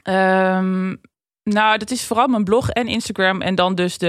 Ehm, 0.02 0.94
nou, 1.54 1.78
dat 1.78 1.90
is 1.90 2.04
vooral 2.06 2.26
mijn 2.26 2.44
blog 2.44 2.70
en 2.70 2.86
Instagram. 2.86 3.40
En 3.40 3.54
dan 3.54 3.74
dus 3.74 3.98
de, 3.98 4.08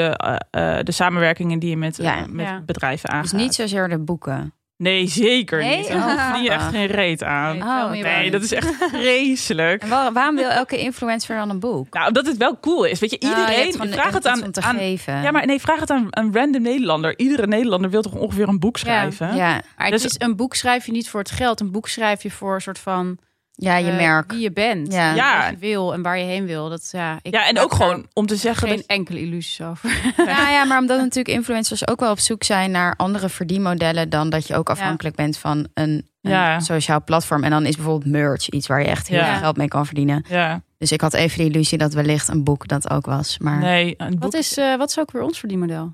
eh, 0.51 0.77
eh, 0.77 0.84
de 0.86 0.91
samenwerkingen 0.91 1.60
die 1.60 1.70
je 1.70 1.77
met, 1.77 2.00
eh, 2.00 2.25
met 2.29 2.46
Ja. 2.46 2.62
bedrijven 2.65 3.10
aangaat. 3.10 3.32
Dus 3.32 3.41
niet 3.41 3.53
zozeer 3.56 3.89
de 3.89 4.00
boeken. 4.00 4.51
Nee, 4.77 5.08
zeker 5.08 5.60
Nee? 5.63 5.77
niet. 5.77 5.88
Daar 5.88 6.20
verdien 6.25 6.44
je 6.44 6.50
echt 6.50 6.70
geen 6.70 6.86
reet 6.86 7.24
aan. 7.24 7.58
Nee, 7.91 8.25
Oh, 8.25 8.32
dat 8.32 8.44
is 8.44 8.51
echt 8.53 8.74
vreselijk. 8.89 9.82
En 9.84 9.89
waar- 9.89 10.13
waarom 10.13 10.36
wil 10.36 10.50
elke 10.50 10.77
influencer 10.77 11.36
dan 11.38 11.50
een 11.50 11.60
boek? 11.60 11.94
Nou, 11.94 12.08
omdat 12.08 12.25
het 12.25 12.38
wel 12.38 12.60
cool 12.60 12.84
is. 12.84 13.00
Weet 13.00 13.12
je, 13.12 13.20
iedereen 13.20 13.60
hebt 13.60 13.75
gewoon 13.75 13.91
vraag 13.91 14.06
echt 14.06 14.13
het 14.13 14.27
aan, 14.27 14.51
te 14.51 14.62
aan 14.62 14.75
geven. 14.77 15.22
Ja, 15.22 15.32
maar 15.32 15.46
nee, 15.46 15.60
vraag 15.60 15.79
het 15.79 15.89
aan 15.89 16.08
een 16.10 16.34
random 16.34 16.62
Nederlander. 16.62 17.17
Iedere 17.20 17.48
Nederlander 17.48 17.89
wil 17.89 18.01
toch 18.01 18.13
ongeveer 18.13 18.48
een 18.48 18.60
boek 18.60 18.77
schrijven? 18.77 19.36
ja, 19.36 19.62
Maar 19.77 19.89
Dus- 19.89 20.06
is, 20.06 20.15
een 20.17 20.36
boek 20.36 20.56
schrijf 20.56 20.86
je 20.86 20.91
niet 20.91 21.10
voor 21.10 21.20
het 21.20 21.32
geld. 21.32 21.60
Een 21.60 21.72
boek 21.72 21.88
schrijf 21.88 22.24
je 22.24 22.32
voor 22.32 22.53
een 22.56 22.62
soort 22.62 22.79
van... 22.79 23.17
ja, 23.60 23.76
je 23.78 23.90
eh, 23.92 23.96
merk. 23.98 24.32
Wie 24.32 24.42
je 24.42 24.52
bent. 24.52 24.94
Ja. 24.94 25.14
Ja. 25.14 25.42
Wat 25.42 25.50
je 25.50 25.58
wil 25.58 25.94
en 25.94 26.02
waar 26.02 26.18
je 26.18 26.24
heen 26.26 26.46
wil. 26.46 26.70
Dat, 26.70 26.90
ja, 26.92 27.20
ik 27.22 27.34
Ja, 27.34 27.48
en 27.48 27.60
ook 27.60 27.74
gewoon 27.74 28.06
om 28.14 28.26
te 28.26 28.36
zeggen... 28.36 28.68
Geen 28.68 28.78
dat- 28.78 28.86
enkele 28.86 29.20
illusies 29.20 29.62
over. 29.62 29.90
Nou 30.18 30.50
ja, 30.52 30.64
maar 30.64 30.80
omdat 30.80 30.98
natuurlijk 31.00 31.36
influencers 31.38 31.88
ook 31.88 32.00
wel 32.00 32.12
op 32.12 32.20
zoek 32.20 32.44
zijn 32.44 32.72
naar 32.72 32.94
andere 32.98 33.30
verdienmodellen 33.30 34.10
dan 34.10 34.30
dat 34.30 34.48
je 34.48 34.56
ook 34.56 34.70
afhankelijk 34.70 35.16
bent 35.16 35.38
van 35.38 35.58
een, 35.74 36.08
een 36.22 36.32
Ja. 36.32 36.60
sociaal 36.60 37.04
platform. 37.04 37.44
En 37.44 37.50
dan 37.50 37.66
is 37.66 37.76
bijvoorbeeld 37.76 38.12
merch 38.12 38.50
iets 38.50 38.68
waar 38.68 38.80
je 38.80 38.88
echt 38.88 39.08
heel 39.08 39.18
Ja. 39.20 39.32
veel 39.32 39.42
geld 39.42 39.58
mee 39.58 39.68
kan 39.68 39.86
verdienen. 39.86 40.26
ja, 40.30 40.62
Dus 40.78 40.92
ik 40.92 41.02
had 41.02 41.14
even 41.14 41.38
de 41.38 41.44
illusie 41.44 41.78
dat 41.78 41.94
wellicht 41.94 42.28
een 42.28 42.44
boek 42.44 42.68
dat 42.68 42.90
ook 42.90 43.06
was. 43.06 43.38
Maar 43.38 43.60
nee, 43.60 43.94
een 43.98 44.10
boek... 44.10 44.24
Wat 44.24 44.34
is, 44.34 44.58
eh, 44.58 44.76
wat 44.76 44.90
is 44.90 45.00
ook 45.00 45.12
weer 45.12 45.22
ons 45.22 45.40
verdienmodel? 45.40 45.94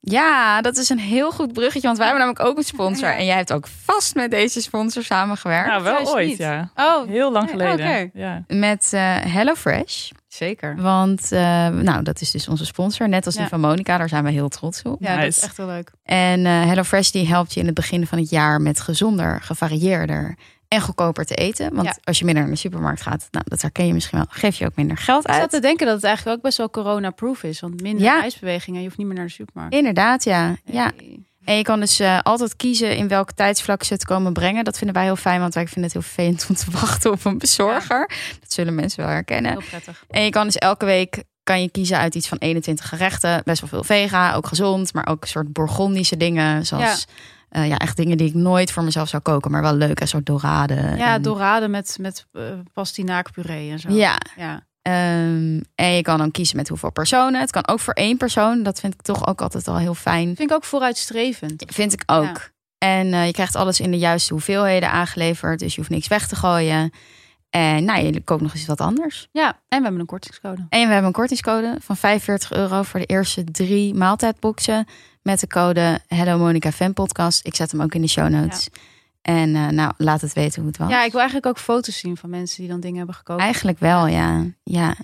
Ja, 0.00 0.60
dat 0.60 0.76
is 0.76 0.88
een 0.88 0.98
heel 0.98 1.30
goed 1.30 1.52
bruggetje, 1.52 1.86
want 1.86 1.98
wij 1.98 2.06
hebben 2.06 2.26
namelijk 2.26 2.50
ook 2.50 2.56
een 2.58 2.68
sponsor. 2.68 3.08
En 3.08 3.24
jij 3.24 3.36
hebt 3.36 3.52
ook 3.52 3.66
vast 3.84 4.14
met 4.14 4.30
deze 4.30 4.62
sponsor 4.62 5.02
samengewerkt. 5.02 5.68
Nou, 5.68 5.82
wel 5.82 6.14
ooit, 6.14 6.26
niet. 6.28 6.38
ja. 6.38 6.70
Oh, 6.74 7.08
Heel 7.08 7.32
lang 7.32 7.50
geleden. 7.50 7.72
oké. 7.86 8.10
Ja. 8.14 8.44
Met 8.46 8.88
eh 8.92 9.16
HelloFresh. 9.16 10.10
zeker. 10.28 10.76
Want 10.82 11.32
eh, 11.32 11.40
nou, 11.68 12.02
dat 12.02 12.20
is 12.20 12.30
dus 12.30 12.48
onze 12.48 12.66
sponsor. 12.66 13.08
Net 13.08 13.24
als 13.26 13.34
die 13.34 13.42
Ja. 13.42 13.48
van 13.48 13.60
Monica, 13.60 13.98
daar 13.98 14.08
zijn 14.08 14.24
we 14.24 14.30
heel 14.30 14.48
trots 14.48 14.82
op. 14.82 14.96
Ja, 15.00 15.16
dat 15.16 15.24
is 15.24 15.40
echt 15.40 15.56
heel 15.56 15.66
leuk. 15.66 15.90
En 16.04 16.46
eh 16.46 16.64
HelloFresh 16.64 17.10
die 17.10 17.26
helpt 17.26 17.54
je 17.54 17.60
in 17.60 17.66
het 17.66 17.74
begin 17.74 18.06
van 18.06 18.18
het 18.18 18.30
jaar 18.30 18.60
met 18.60 18.80
gezonder, 18.80 19.40
gevarieerder 19.42 20.36
en 20.68 20.80
goedkoper 20.80 21.24
te 21.24 21.34
eten. 21.34 21.74
Want 21.74 21.86
Ja. 21.86 21.96
als 22.04 22.18
je 22.18 22.24
minder 22.24 22.42
naar 22.42 22.52
de 22.52 22.58
supermarkt 22.58 23.02
gaat, 23.02 23.28
nou, 23.30 23.44
dat 23.48 23.62
herken 23.62 23.86
je 23.86 23.92
misschien 23.92 24.18
wel, 24.18 24.26
geef 24.30 24.56
je 24.56 24.64
ook 24.66 24.76
minder 24.76 24.96
geld 24.96 25.24
Ik 25.26 25.32
zat 25.32 25.40
uit. 25.40 25.50
te 25.50 25.60
denken 25.60 25.86
dat 25.86 25.94
het 25.94 26.04
eigenlijk 26.04 26.36
ook 26.36 26.42
best 26.42 26.56
wel 26.58 26.70
corona-proof 26.70 27.42
is. 27.42 27.60
Want 27.60 27.82
minder 27.82 28.02
Ja. 28.04 28.20
reisbewegingen, 28.20 28.78
je 28.80 28.86
hoeft 28.86 28.98
niet 28.98 29.06
meer 29.06 29.16
naar 29.16 29.26
de 29.26 29.32
supermarkt. 29.32 29.74
Inderdaad, 29.74 30.24
ja. 30.24 30.56
ja. 30.64 30.92
Hey. 30.96 31.18
En 31.44 31.56
je 31.56 31.62
kan 31.62 31.80
dus 31.80 32.00
eh, 32.00 32.18
altijd 32.22 32.56
kiezen 32.56 32.96
in 32.96 33.08
welk 33.08 33.32
tijdsvlak 33.32 33.82
ze 33.82 33.92
het 33.92 34.04
komen 34.04 34.32
brengen. 34.32 34.64
Dat 34.64 34.76
vinden 34.78 34.96
wij 34.96 35.04
heel 35.04 35.16
fijn, 35.16 35.40
want 35.40 35.54
wij 35.54 35.64
vinden 35.64 35.82
het 35.82 35.92
heel 35.92 36.02
vervelend 36.02 36.46
om 36.48 36.54
te 36.54 36.70
wachten 36.80 37.10
op 37.12 37.24
een 37.24 37.38
bezorger. 37.38 38.10
Dat 38.40 38.52
zullen 38.52 38.74
mensen 38.74 39.02
wel 39.04 39.12
herkennen. 39.12 39.50
Heel 39.52 39.62
prettig. 39.68 40.04
En 40.10 40.22
je 40.24 40.30
kan 40.30 40.44
dus 40.44 40.56
elke 40.56 40.84
week 40.84 41.22
kan 41.42 41.62
je 41.62 41.70
kiezen 41.70 41.98
uit 41.98 42.14
iets 42.14 42.28
van 42.28 42.38
21 42.38 42.88
gerechten. 42.88 43.40
Best 43.44 43.60
wel 43.60 43.68
veel 43.68 43.84
vega, 43.84 44.34
ook 44.34 44.46
gezond. 44.46 44.92
Maar 44.92 45.06
ook 45.06 45.22
een 45.22 45.28
soort 45.28 45.52
Bourgondische 45.52 46.16
dingen. 46.16 46.66
Zoals 46.66 46.84
ja. 47.06 47.12
Ja, 47.50 47.78
echt 47.78 47.96
dingen 47.96 48.16
die 48.16 48.28
ik 48.28 48.34
nooit 48.34 48.72
voor 48.72 48.82
mezelf 48.82 49.08
zou 49.08 49.22
koken. 49.22 49.50
Maar 49.50 49.62
wel 49.62 49.74
leuk. 49.74 50.00
Een 50.00 50.08
soort 50.08 50.26
dorade. 50.26 50.74
Ja, 50.74 51.14
en, 51.14 51.22
dorade 51.22 51.68
met, 51.68 51.96
met 52.00 52.26
uh, 52.32 52.42
pastinaakpuree 52.72 53.70
en 53.70 53.78
zo. 53.78 53.92
Ja. 53.92 54.18
ja. 54.36 54.66
Um, 54.82 55.64
en 55.74 55.92
je 55.92 56.02
kan 56.02 56.18
dan 56.18 56.30
kiezen 56.30 56.56
met 56.56 56.68
hoeveel 56.68 56.90
personen. 56.92 57.40
Het 57.40 57.50
kan 57.50 57.68
ook 57.68 57.80
voor 57.80 57.94
één 57.94 58.16
persoon. 58.16 58.62
Dat 58.62 58.80
vind 58.80 58.94
ik 58.94 59.02
toch 59.02 59.26
ook 59.26 59.40
altijd 59.40 59.68
al 59.68 59.78
heel 59.78 59.94
fijn. 59.94 60.36
Vind 60.36 60.50
ik 60.50 60.56
ook 60.56 60.64
vooruitstrevend. 60.64 61.64
Vind 61.66 61.92
ik 61.92 62.02
ook. 62.06 62.24
Ja. 62.24 62.50
En 62.78 63.06
uh, 63.06 63.26
je 63.26 63.32
krijgt 63.32 63.56
alles 63.56 63.80
in 63.80 63.90
de 63.90 63.98
juiste 63.98 64.32
hoeveelheden 64.32 64.90
aangeleverd. 64.90 65.58
Dus 65.58 65.74
je 65.74 65.80
hoeft 65.80 65.92
niks 65.92 66.08
weg 66.08 66.28
te 66.28 66.36
gooien. 66.36 66.92
En 67.50 67.84
nou, 67.84 68.04
je 68.04 68.20
koopt 68.20 68.42
nog 68.42 68.54
eens 68.54 68.66
wat 68.66 68.80
anders. 68.80 69.28
Ja, 69.32 69.46
en 69.46 69.78
we 69.78 69.82
hebben 69.82 70.00
een 70.00 70.06
kortingscode. 70.06 70.66
En 70.68 70.86
we 70.86 70.92
hebben 70.92 71.04
een 71.04 71.12
kortingscode 71.12 71.76
van 71.80 71.96
45 71.96 72.52
euro 72.52 72.82
voor 72.82 73.00
de 73.00 73.06
eerste 73.06 73.44
drie 73.44 73.94
maaltijdboxen. 73.94 74.86
Met 75.28 75.40
de 75.40 75.46
code 75.46 76.00
Hello 76.06 76.38
Monica 76.38 76.72
Fan 76.72 76.92
Podcast. 76.92 77.46
Ik 77.46 77.54
zet 77.54 77.70
hem 77.70 77.82
ook 77.82 77.94
in 77.94 78.00
de 78.00 78.08
show 78.08 78.28
notes. 78.28 78.68
Ja. 78.72 78.80
En 79.22 79.48
uh, 79.48 79.68
nou, 79.68 79.92
laat 79.96 80.20
het 80.20 80.32
weten 80.32 80.60
hoe 80.60 80.70
het 80.70 80.78
was. 80.78 80.90
Ja, 80.90 81.04
ik 81.04 81.10
wil 81.10 81.20
eigenlijk 81.20 81.48
ook 81.48 81.58
foto's 81.58 81.98
zien 81.98 82.16
van 82.16 82.30
mensen 82.30 82.60
die 82.60 82.70
dan 82.70 82.80
dingen 82.80 82.96
hebben 82.96 83.14
gekookt. 83.14 83.40
Eigenlijk 83.40 83.78
wel, 83.78 84.06
ja. 84.06 84.44
ja. 84.62 84.94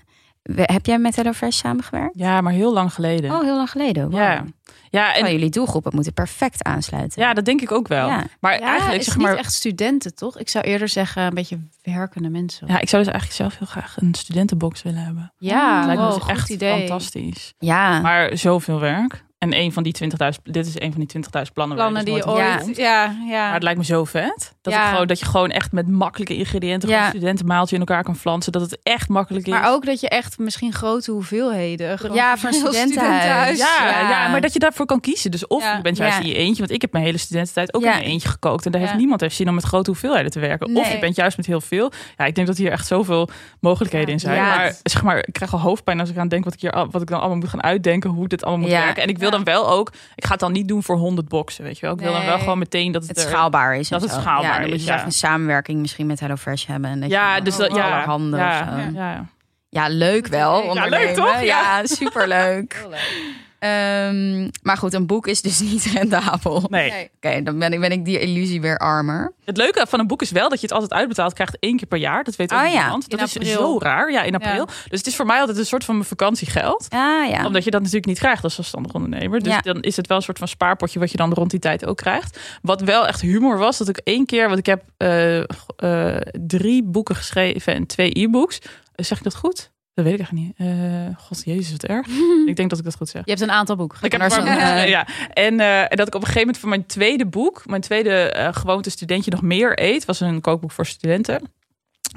Heb 0.53 0.87
jij 0.87 0.99
met 0.99 1.17
HelloFresh 1.17 1.57
samengewerkt? 1.57 2.19
Ja, 2.19 2.41
maar 2.41 2.53
heel 2.53 2.73
lang 2.73 2.95
geleden. 2.95 3.31
Oh, 3.31 3.43
heel 3.43 3.57
lang 3.57 3.71
geleden. 3.71 4.11
Wow. 4.11 4.21
Ja. 4.21 4.45
Ja, 4.91 5.15
en 5.15 5.33
jullie 5.33 5.51
doelgroepen 5.51 5.95
moeten 5.95 6.13
perfect 6.13 6.63
aansluiten. 6.63 7.23
Ja, 7.23 7.35
dat 7.35 7.45
denk 7.45 7.61
ik 7.61 7.73
ook 7.73 7.89
wel. 7.89 8.09
Ja. 8.09 8.25
Maar 8.41 8.59
ja, 8.59 8.67
eigenlijk 8.67 9.01
is 9.01 9.07
zeg 9.07 9.17
niet 9.17 9.27
maar. 9.27 9.37
echt 9.37 9.53
studenten, 9.53 10.15
toch? 10.15 10.39
Ik 10.39 10.49
zou 10.49 10.65
eerder 10.65 10.89
zeggen 10.89 11.23
een 11.23 11.35
beetje 11.35 11.59
werkende 11.83 12.29
mensen. 12.29 12.67
Ja, 12.67 12.81
ik 12.81 12.89
zou 12.89 13.03
dus 13.03 13.13
eigenlijk 13.13 13.43
zelf 13.43 13.59
heel 13.59 13.67
graag 13.67 13.97
een 14.01 14.15
studentenbox 14.15 14.83
willen 14.83 15.05
hebben. 15.05 15.33
Ja, 15.39 15.77
dat 15.77 15.87
lijkt 15.87 16.01
me 16.01 16.09
dus 16.09 16.23
goed 16.23 16.31
echt 16.31 16.51
idee. 16.51 16.79
fantastisch. 16.79 17.55
Ja. 17.59 18.01
Maar 18.01 18.37
zoveel 18.37 18.81
werk. 18.81 19.24
En 19.45 19.59
een 19.61 19.73
van 19.73 19.83
die 19.83 19.95
20.000, 20.05 20.43
dit 20.45 20.67
is 20.67 20.81
een 20.81 20.93
van 20.93 21.05
die 21.05 21.23
20.000 21.23 21.53
plannen. 21.53 21.77
waar 21.77 21.91
Plannen 21.91 22.05
dus 22.05 22.15
die 22.15 22.27
ooit... 22.27 22.77
Ja, 22.77 23.17
ja. 23.29 23.45
Maar 23.45 23.53
het 23.55 23.63
lijkt 23.63 23.79
me 23.79 23.85
zo 23.85 24.05
vet. 24.05 24.55
Dat, 24.63 24.73
Ja. 24.73 24.81
het 24.81 24.89
gewoon, 24.91 25.07
dat 25.07 25.19
je 25.19 25.25
gewoon 25.25 25.51
echt 25.51 25.73
met 25.73 25.89
makkelijke 25.89 26.37
ingrediënten 26.37 26.89
Ja. 26.89 27.09
studentenmaaltje 27.09 27.75
in 27.75 27.81
elkaar 27.81 28.03
kan 28.03 28.17
flansen. 28.17 28.53
Dat 28.53 28.63
het 28.63 28.79
echt 28.83 29.09
makkelijk 29.09 29.47
is. 29.47 29.53
Maar 29.53 29.71
ook 29.71 29.87
dat 29.87 30.01
je 30.01 30.09
echt 30.09 30.39
misschien 30.39 30.73
grote 30.73 31.11
hoeveelheden... 31.11 31.99
gewoon 31.99 32.17
Ja, 32.17 32.37
heel 32.41 32.53
studentenhuis. 32.53 33.59
ja, 33.59 33.79
ja. 33.91 34.01
Ja. 34.09 34.29
maar 34.29 34.41
dat 34.41 34.53
je 34.53 34.59
daarvoor 34.59 34.87
kan 34.87 35.01
kiezen. 35.01 35.31
Dus 35.31 35.47
of 35.47 35.63
je 35.75 35.83
bent 35.83 35.97
juist 35.97 36.19
in 36.19 36.27
je 36.27 36.35
eentje. 36.35 36.59
Want 36.59 36.71
ik 36.71 36.81
heb 36.81 36.93
mijn 36.93 37.05
hele 37.05 37.19
studententijd 37.19 37.75
ook 37.75 37.83
in 37.83 37.89
mijn 37.89 38.03
eentje 38.03 38.29
gekookt. 38.29 38.67
En 38.67 38.73
daar 38.73 38.81
heeft 38.81 38.95
niemand 38.95 39.21
heeft 39.21 39.37
zin 39.37 39.49
om 39.49 39.55
met 39.55 39.65
grote 39.65 39.91
hoeveelheden 39.91 40.31
te 40.31 40.41
werken. 40.41 40.77
Of 40.77 40.93
je 40.93 40.99
bent 40.99 41.17
juist 41.17 41.37
met 41.37 41.47
heel 41.47 41.61
veel. 41.61 41.93
Ja, 42.17 42.25
ik 42.25 42.35
denk 42.35 42.47
dat 42.47 42.57
hier 42.57 42.71
echt 42.71 42.87
zoveel 42.87 43.29
mogelijkheden 43.61 44.09
in 44.09 44.21
zijn. 44.21 44.41
Maar 44.41 44.75
zeg 44.83 45.03
maar, 45.03 45.19
ik 45.19 45.33
krijg 45.33 45.53
al 45.53 45.61
hoofdpijn 45.61 46.01
als 46.01 46.11
ik 46.11 46.17
aan 46.17 46.29
denk 46.29 46.45
wat 46.45 46.55
ik, 46.55 46.61
hier, 46.61 46.87
wat 46.91 47.03
ik 47.03 47.09
dan 47.09 47.19
allemaal 47.19 47.37
moet 47.39 47.49
gaan 47.49 47.63
uitdenken. 47.63 48.11
Hoe 48.11 48.29
dit 48.29 48.45
allemaal 48.45 48.69
moet 48.69 48.77
werken. 48.77 49.03
En 49.03 49.09
ik 49.09 49.19
wil. 49.19 49.33
Dan 49.35 49.45
wel 49.45 49.71
ook... 49.71 49.93
Ik 50.15 50.25
ga 50.25 50.31
het 50.31 50.41
dan 50.41 50.53
niet 50.53 50.69
doen 50.69 50.83
voor 50.83 50.97
100 50.97 51.29
boxen, 51.29 51.65
weet 51.65 51.79
je 51.79 51.87
wel. 51.87 51.95
Ik 51.95 52.01
wil 52.01 52.13
dan 52.13 52.25
wel 52.25 52.39
gewoon 52.39 52.59
meteen 52.59 52.93
dat 52.93 53.03
het, 53.07 53.17
het 53.17 53.25
er- 53.25 53.31
schaalbaar 53.31 53.77
is. 53.77 53.89
dat 53.89 54.03
het 54.03 54.11
zo. 54.11 54.21
schaalbaar 54.21 54.53
ja, 54.53 54.59
dan 54.61 54.71
moet 54.71 54.81
je 54.81 54.87
ja. 54.87 54.93
zelf 54.93 55.05
een 55.05 55.13
samenwerking 55.13 55.81
misschien 55.81 56.07
met 56.07 56.21
HelloFresh 56.21 56.67
hebben. 56.67 56.91
En 56.91 57.01
dat 57.01 57.11
Ja, 57.11 57.37
je 57.37 57.43
dus 57.43 57.57
dat, 57.57 57.75
ja, 57.75 58.05
handen 58.05 58.41
ja, 58.41 58.61
of 58.61 58.69
zo. 58.69 58.99
ja, 58.99 59.13
ja. 59.13 59.27
Ja, 59.69 59.89
leuk 59.89 60.27
wel. 60.27 60.75
Ja, 60.75 60.87
leuk 60.87 61.15
toch? 61.15 61.41
Ja, 61.43 61.81
superleuk. 61.87 62.75
Heel 62.81 62.89
leuk. 62.91 63.33
Ehm, 63.65 64.49
maar 64.63 64.77
goed, 64.77 64.95
een 64.95 65.07
boek 65.07 65.27
is 65.27 65.43
dus 65.43 65.61
niet 65.71 65.85
rendabel. 65.85 66.65
Nee. 66.69 66.91
Nee. 66.91 67.11
Oké, 67.17 67.43
dan 67.43 67.59
ben 67.59 67.73
ik, 67.73 67.81
ben 67.81 67.91
ik 67.91 68.05
die 68.05 68.21
illusie 68.21 68.61
weer 68.61 68.79
armer. 68.79 69.33
Het 69.45 69.57
leuke 69.57 69.87
van 69.89 70.01
een 70.01 70.07
boek 70.07 70.23
is 70.23 70.31
wel 70.31 70.49
dat 70.49 70.61
je 70.61 70.67
het 70.67 70.75
altijd 70.75 70.93
uitbetaald 70.93 71.33
krijgt 71.33 71.57
één 71.61 71.77
keer 71.77 71.87
per 71.87 71.99
jaar. 71.99 72.25
Dat 72.25 72.37
weet 72.37 72.53
ook 72.53 72.61
ja. 72.61 72.67
niemand. 72.69 73.11
Dat 73.11 73.21
is 73.21 73.53
zo 73.53 73.79
raar. 73.79 74.13
Ja, 74.13 74.23
in 74.23 74.35
april. 74.35 74.67
Dus 74.67 74.99
het 74.99 75.07
is 75.07 75.17
voor 75.17 75.27
mij 75.27 75.41
altijd 75.41 75.59
een 75.59 75.67
soort 75.67 75.85
van 75.85 75.95
mijn 75.95 76.09
vakantiegeld. 76.09 76.87
Ah 76.89 77.29
ja. 77.29 77.47
Omdat 77.47 77.65
je 77.65 77.71
dat 77.71 77.81
natuurlijk 77.81 78.07
niet 78.07 78.19
krijgt 78.19 78.45
als 78.45 78.55
zelfstandig 78.55 78.93
ondernemer. 78.95 79.41
Dus 79.41 79.53
Ja. 79.53 79.61
dan 79.61 79.81
is 79.83 79.97
het 79.97 80.07
wel 80.07 80.17
een 80.17 80.23
soort 80.23 80.39
van 80.39 80.49
spaarpotje 80.49 80.99
wat 80.99 81.11
je 81.11 81.17
dan 81.17 81.33
rond 81.33 81.51
die 81.51 81.61
tijd 81.61 81.87
ook 81.87 81.97
krijgt. 81.97 82.39
Wat 82.63 82.81
wel 82.81 83.07
echt 83.07 83.21
humor 83.21 83.59
was, 83.59 83.79
dat 83.79 83.89
ik 83.89 83.97
één 83.99 84.27
keer, 84.27 84.47
want 84.47 84.59
ik 84.59 84.67
heb 84.67 84.83
eh, 84.97 85.39
eh, 85.41 86.21
drie 86.33 86.83
boeken 86.83 87.17
geschreven 87.17 87.75
en 87.75 87.87
twee 87.87 88.21
e-books. 88.21 88.59
Eh, 88.95 89.05
Zeg 89.05 89.19
ik 89.19 89.25
dat 89.25 89.35
goed? 89.37 89.71
Dat 89.95 90.05
weet 90.05 90.21
ik 90.21 90.33
niet. 90.33 90.53
Eh, 90.57 90.69
God, 91.17 91.43
jezus, 91.45 91.71
wat 91.71 91.85
erg. 91.85 92.07
ik 92.47 92.57
denk 92.57 92.71
dat 92.71 92.79
ik 92.79 92.85
dat 92.85 92.97
goed 92.97 93.09
zeg. 93.09 93.25
Je 93.25 93.31
hebt 93.31 93.43
een 93.43 93.51
aantal 93.51 93.77
boeken 93.77 93.99
Ik 94.03 94.13
heb 94.13 94.21
er 94.21 94.31
zo'n, 94.31 94.45
ja. 94.97 95.07
En, 95.33 95.61
eh, 95.61 95.81
en 95.81 95.97
dat 95.97 96.07
ik 96.07 96.15
op 96.15 96.21
een 96.21 96.27
gegeven 96.27 96.41
moment 96.41 96.59
van 96.59 96.69
mijn 96.69 96.87
tweede 96.87 97.27
boek, 97.27 97.67
mijn 97.67 97.81
tweede 97.81 98.31
eh, 98.31 98.49
gewoonte 98.53 98.91
studentje 98.91 99.31
nog 99.31 99.43
meer 99.43 99.83
eet, 99.83 100.05
was 100.05 100.21
een 100.21 100.41
kookboek 100.41 100.73
voor 100.73 100.87
studenten. 100.87 101.53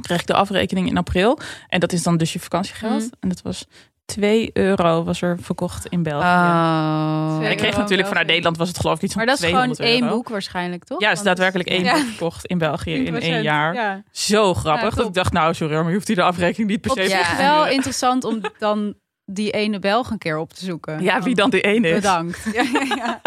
Kreeg 0.01 0.19
ik 0.19 0.27
de 0.27 0.33
afrekening 0.33 0.89
in 0.89 0.97
april. 0.97 1.39
En 1.67 1.79
dat 1.79 1.93
is 1.93 2.03
dan 2.03 2.17
dus 2.17 2.33
je 2.33 2.39
vakantiegeld. 2.39 3.01
Mm. 3.01 3.11
En 3.19 3.29
dat 3.29 3.41
was 3.41 3.65
2 4.07 4.49
euro 4.53 5.03
was 5.03 5.21
er 5.21 5.37
verkocht 5.41 5.85
in 5.85 6.03
België. 6.03 6.25
Oh. 6.25 7.37
en 7.41 7.51
ik 7.51 7.57
kreeg 7.57 7.77
natuurlijk 7.77 8.07
vanuit. 8.07 8.27
Nederland 8.27 8.57
was 8.57 8.67
het 8.67 8.79
geloof 8.79 8.95
ik 8.95 9.01
iets 9.01 9.13
van 9.13 9.25
Maar 9.25 9.35
dat 9.35 9.43
is 9.43 9.49
gewoon 9.49 9.71
200 9.73 9.89
één 9.95 10.03
euro. 10.03 10.15
boek 10.15 10.29
waarschijnlijk, 10.29 10.83
toch? 10.83 10.99
Ja, 10.99 11.09
het 11.09 11.17
is 11.17 11.23
Want- 11.23 11.37
daadwerkelijk 11.37 11.69
één 11.69 11.83
Ja. 11.83 11.93
boek 11.93 12.05
verkocht 12.07 12.45
in 12.45 12.57
België 12.57 12.93
in 12.93 13.03
10%. 13.05 13.23
één 13.33 13.41
jaar. 13.41 13.73
Ja. 13.73 14.03
Zo 14.11 14.53
grappig. 14.53 14.89
Ja, 14.89 14.95
dat 14.95 15.07
ik 15.07 15.13
dacht, 15.13 15.33
nou 15.33 15.53
sorry 15.53 15.75
maar 15.75 15.87
je 15.87 15.93
hoeft 15.93 16.07
hier 16.07 16.15
de 16.15 16.23
afrekening 16.23 16.69
niet 16.69 16.81
per 16.81 16.91
Op 16.91 16.97
se 16.97 17.03
Ja. 17.09 17.17
zich 17.23 17.37
wel 17.37 17.67
interessant 17.67 18.23
om 18.23 18.41
dan 18.59 18.93
die 19.25 19.51
ene 19.51 19.79
Belg 19.79 20.09
een 20.09 20.17
keer 20.17 20.37
op 20.37 20.53
te 20.53 20.65
zoeken. 20.65 21.03
Ja, 21.03 21.21
wie 21.21 21.35
dan 21.35 21.49
die 21.49 21.61
ene 21.61 21.87
is. 21.87 21.95
Bedankt. 21.95 22.43
Ja, 22.53 22.63
ja, 22.73 22.95
ja. 22.95 23.21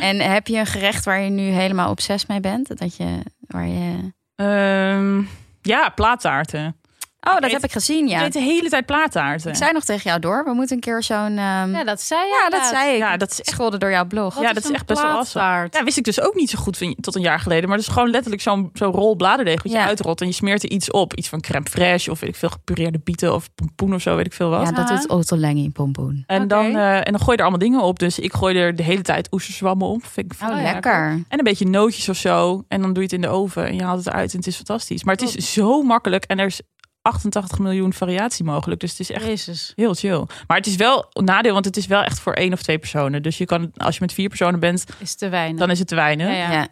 En 0.00 0.20
heb 0.20 0.46
je 0.46 0.58
een 0.58 0.66
gerecht 0.66 1.04
waar 1.04 1.20
je 1.20 1.30
nu 1.30 1.42
helemaal 1.42 1.90
obsess 1.90 2.26
mee 2.26 2.40
bent? 2.40 2.78
Dat 2.78 2.96
je, 2.96 3.18
waar 3.46 3.66
je... 3.66 4.12
Ehm, 4.34 5.22
ja, 5.62 5.88
plaattaarten. 5.94 6.80
Oh, 7.28 7.34
dat 7.34 7.44
eet- 7.44 7.52
heb 7.52 7.64
ik 7.64 7.72
gezien, 7.72 8.04
Ik 8.04 8.10
ja. 8.10 8.24
eet 8.24 8.32
de 8.32 8.40
hele 8.40 8.68
tijd 8.68 8.86
plaattaarten. 8.86 9.50
Ik 9.50 9.56
zei 9.56 9.72
nog 9.72 9.84
tegen 9.84 10.02
jou 10.04 10.20
door, 10.20 10.44
we 10.44 10.52
moeten 10.52 10.74
een 10.76 10.82
keer 10.82 11.02
zo'n... 11.02 11.38
ehm, 11.38 11.70
Ja, 11.72 11.84
dat 11.84 12.00
zei 12.00 12.20
je. 12.20 12.40
ja, 12.42 12.58
dat 12.58 12.66
zei 12.66 12.92
ik. 12.92 12.98
Ja, 12.98 13.16
dat 13.16 13.30
is 13.30 13.40
echt 13.40 13.56
door 13.80 13.90
jouw 13.90 14.06
blog. 14.06 14.34
Wat 14.34 14.42
Ja, 14.44 14.52
dat 14.52 14.64
is 14.64 14.70
echt 14.70 14.86
best 14.86 15.02
wel 15.02 15.10
plaattaart? 15.10 15.74
Ja, 15.74 15.84
wist 15.84 15.96
ik 15.96 16.04
dus 16.04 16.20
ook 16.20 16.34
niet 16.34 16.50
zo 16.50 16.58
goed 16.58 16.76
van, 16.78 16.96
tot 17.00 17.14
een 17.14 17.22
jaar 17.22 17.40
geleden. 17.40 17.68
Maar 17.68 17.78
dat 17.78 17.86
is 17.86 17.92
gewoon 17.92 18.10
letterlijk 18.10 18.42
zo'n 18.42 18.70
zo'n 18.72 18.92
rol 18.92 19.16
bladerdeeg 19.16 19.62
wat 19.62 19.72
je 19.72 19.78
Ja. 19.78 19.84
uitrolt. 19.86 20.20
En 20.20 20.26
je 20.26 20.32
smeert 20.32 20.62
er 20.62 20.70
iets 20.70 20.90
op. 20.90 21.14
Iets 21.14 21.28
van 21.28 21.40
crème 21.40 21.66
fraîche 21.70 22.10
of 22.10 22.20
weet 22.20 22.30
ik 22.30 22.36
veel, 22.36 22.48
gepureerde 22.48 23.00
bieten 23.04 23.34
of 23.34 23.48
pompoen 23.54 23.94
of 23.94 24.02
zo, 24.02 24.16
weet 24.16 24.26
ik 24.26 24.32
veel 24.32 24.50
wat. 24.50 24.62
Ja, 24.68 24.72
dat 24.72 24.88
Ja. 24.88 24.94
doet 24.96 25.08
Ottolenghi 25.08 25.70
pompoen. 25.70 26.24
En, 26.26 26.48
dan, 26.48 26.64
eh, 26.76 26.96
en 26.96 27.02
dan 27.12 27.18
gooi 27.18 27.30
je 27.30 27.36
er 27.36 27.40
allemaal 27.40 27.58
dingen 27.58 27.80
op. 27.80 27.98
Dus 27.98 28.18
ik 28.18 28.32
gooi 28.32 28.56
er 28.58 28.76
de 28.76 28.82
hele 28.82 29.02
tijd 29.02 29.32
oesterzwammen 29.32 29.86
op. 29.88 30.04
Vind 30.06 30.32
ik 30.32 30.48
Oh, 30.48 30.62
lekker. 30.62 31.02
En 31.28 31.38
een 31.38 31.44
beetje 31.44 31.66
nootjes 31.68 32.08
of 32.08 32.16
zo. 32.16 32.64
En 32.68 32.80
dan 32.80 32.92
doe 32.92 32.96
je 33.02 33.02
het 33.02 33.12
in 33.12 33.20
de 33.20 33.28
oven 33.28 33.66
en 33.66 33.74
je 33.74 33.82
haalt 33.82 33.98
het 33.98 34.06
eruit 34.06 34.30
en 34.32 34.38
het 34.38 34.46
is 34.46 34.56
fantastisch. 34.56 35.04
Maar 35.04 35.14
het 35.16 35.36
is 35.36 35.52
zo 35.52 35.82
makkelijk 35.82 36.24
en 36.24 36.38
er 36.38 36.46
is 36.46 36.60
88 37.02 37.58
miljoen 37.58 37.92
variatie 37.92 38.44
mogelijk. 38.44 38.80
Dus 38.80 38.90
het 38.90 39.00
is 39.00 39.10
echt 39.10 39.24
Jezus. 39.24 39.72
heel 39.76 39.94
chill. 39.94 40.24
Maar 40.46 40.56
het 40.56 40.66
is 40.66 40.76
wel 40.76 41.06
een 41.12 41.24
nadeel, 41.24 41.52
want 41.52 41.64
het 41.64 41.76
is 41.76 41.86
wel 41.86 42.02
echt 42.02 42.20
voor 42.20 42.32
één 42.32 42.52
of 42.52 42.62
twee 42.62 42.78
personen. 42.78 43.22
Dus 43.22 43.38
je 43.38 43.44
kan, 43.44 43.70
als 43.76 43.94
je 43.94 44.00
met 44.00 44.12
vier 44.12 44.28
personen 44.28 44.60
bent, 44.60 44.84
Is 44.98 45.14
te 45.14 45.28
weinig. 45.28 45.58
dan 45.58 45.70
is 45.70 45.78
het 45.78 45.88
te 45.88 45.94
weinig. 45.94 46.26
Ja, 46.26 46.32
ja. 46.34 46.52
Ja. 46.52 46.68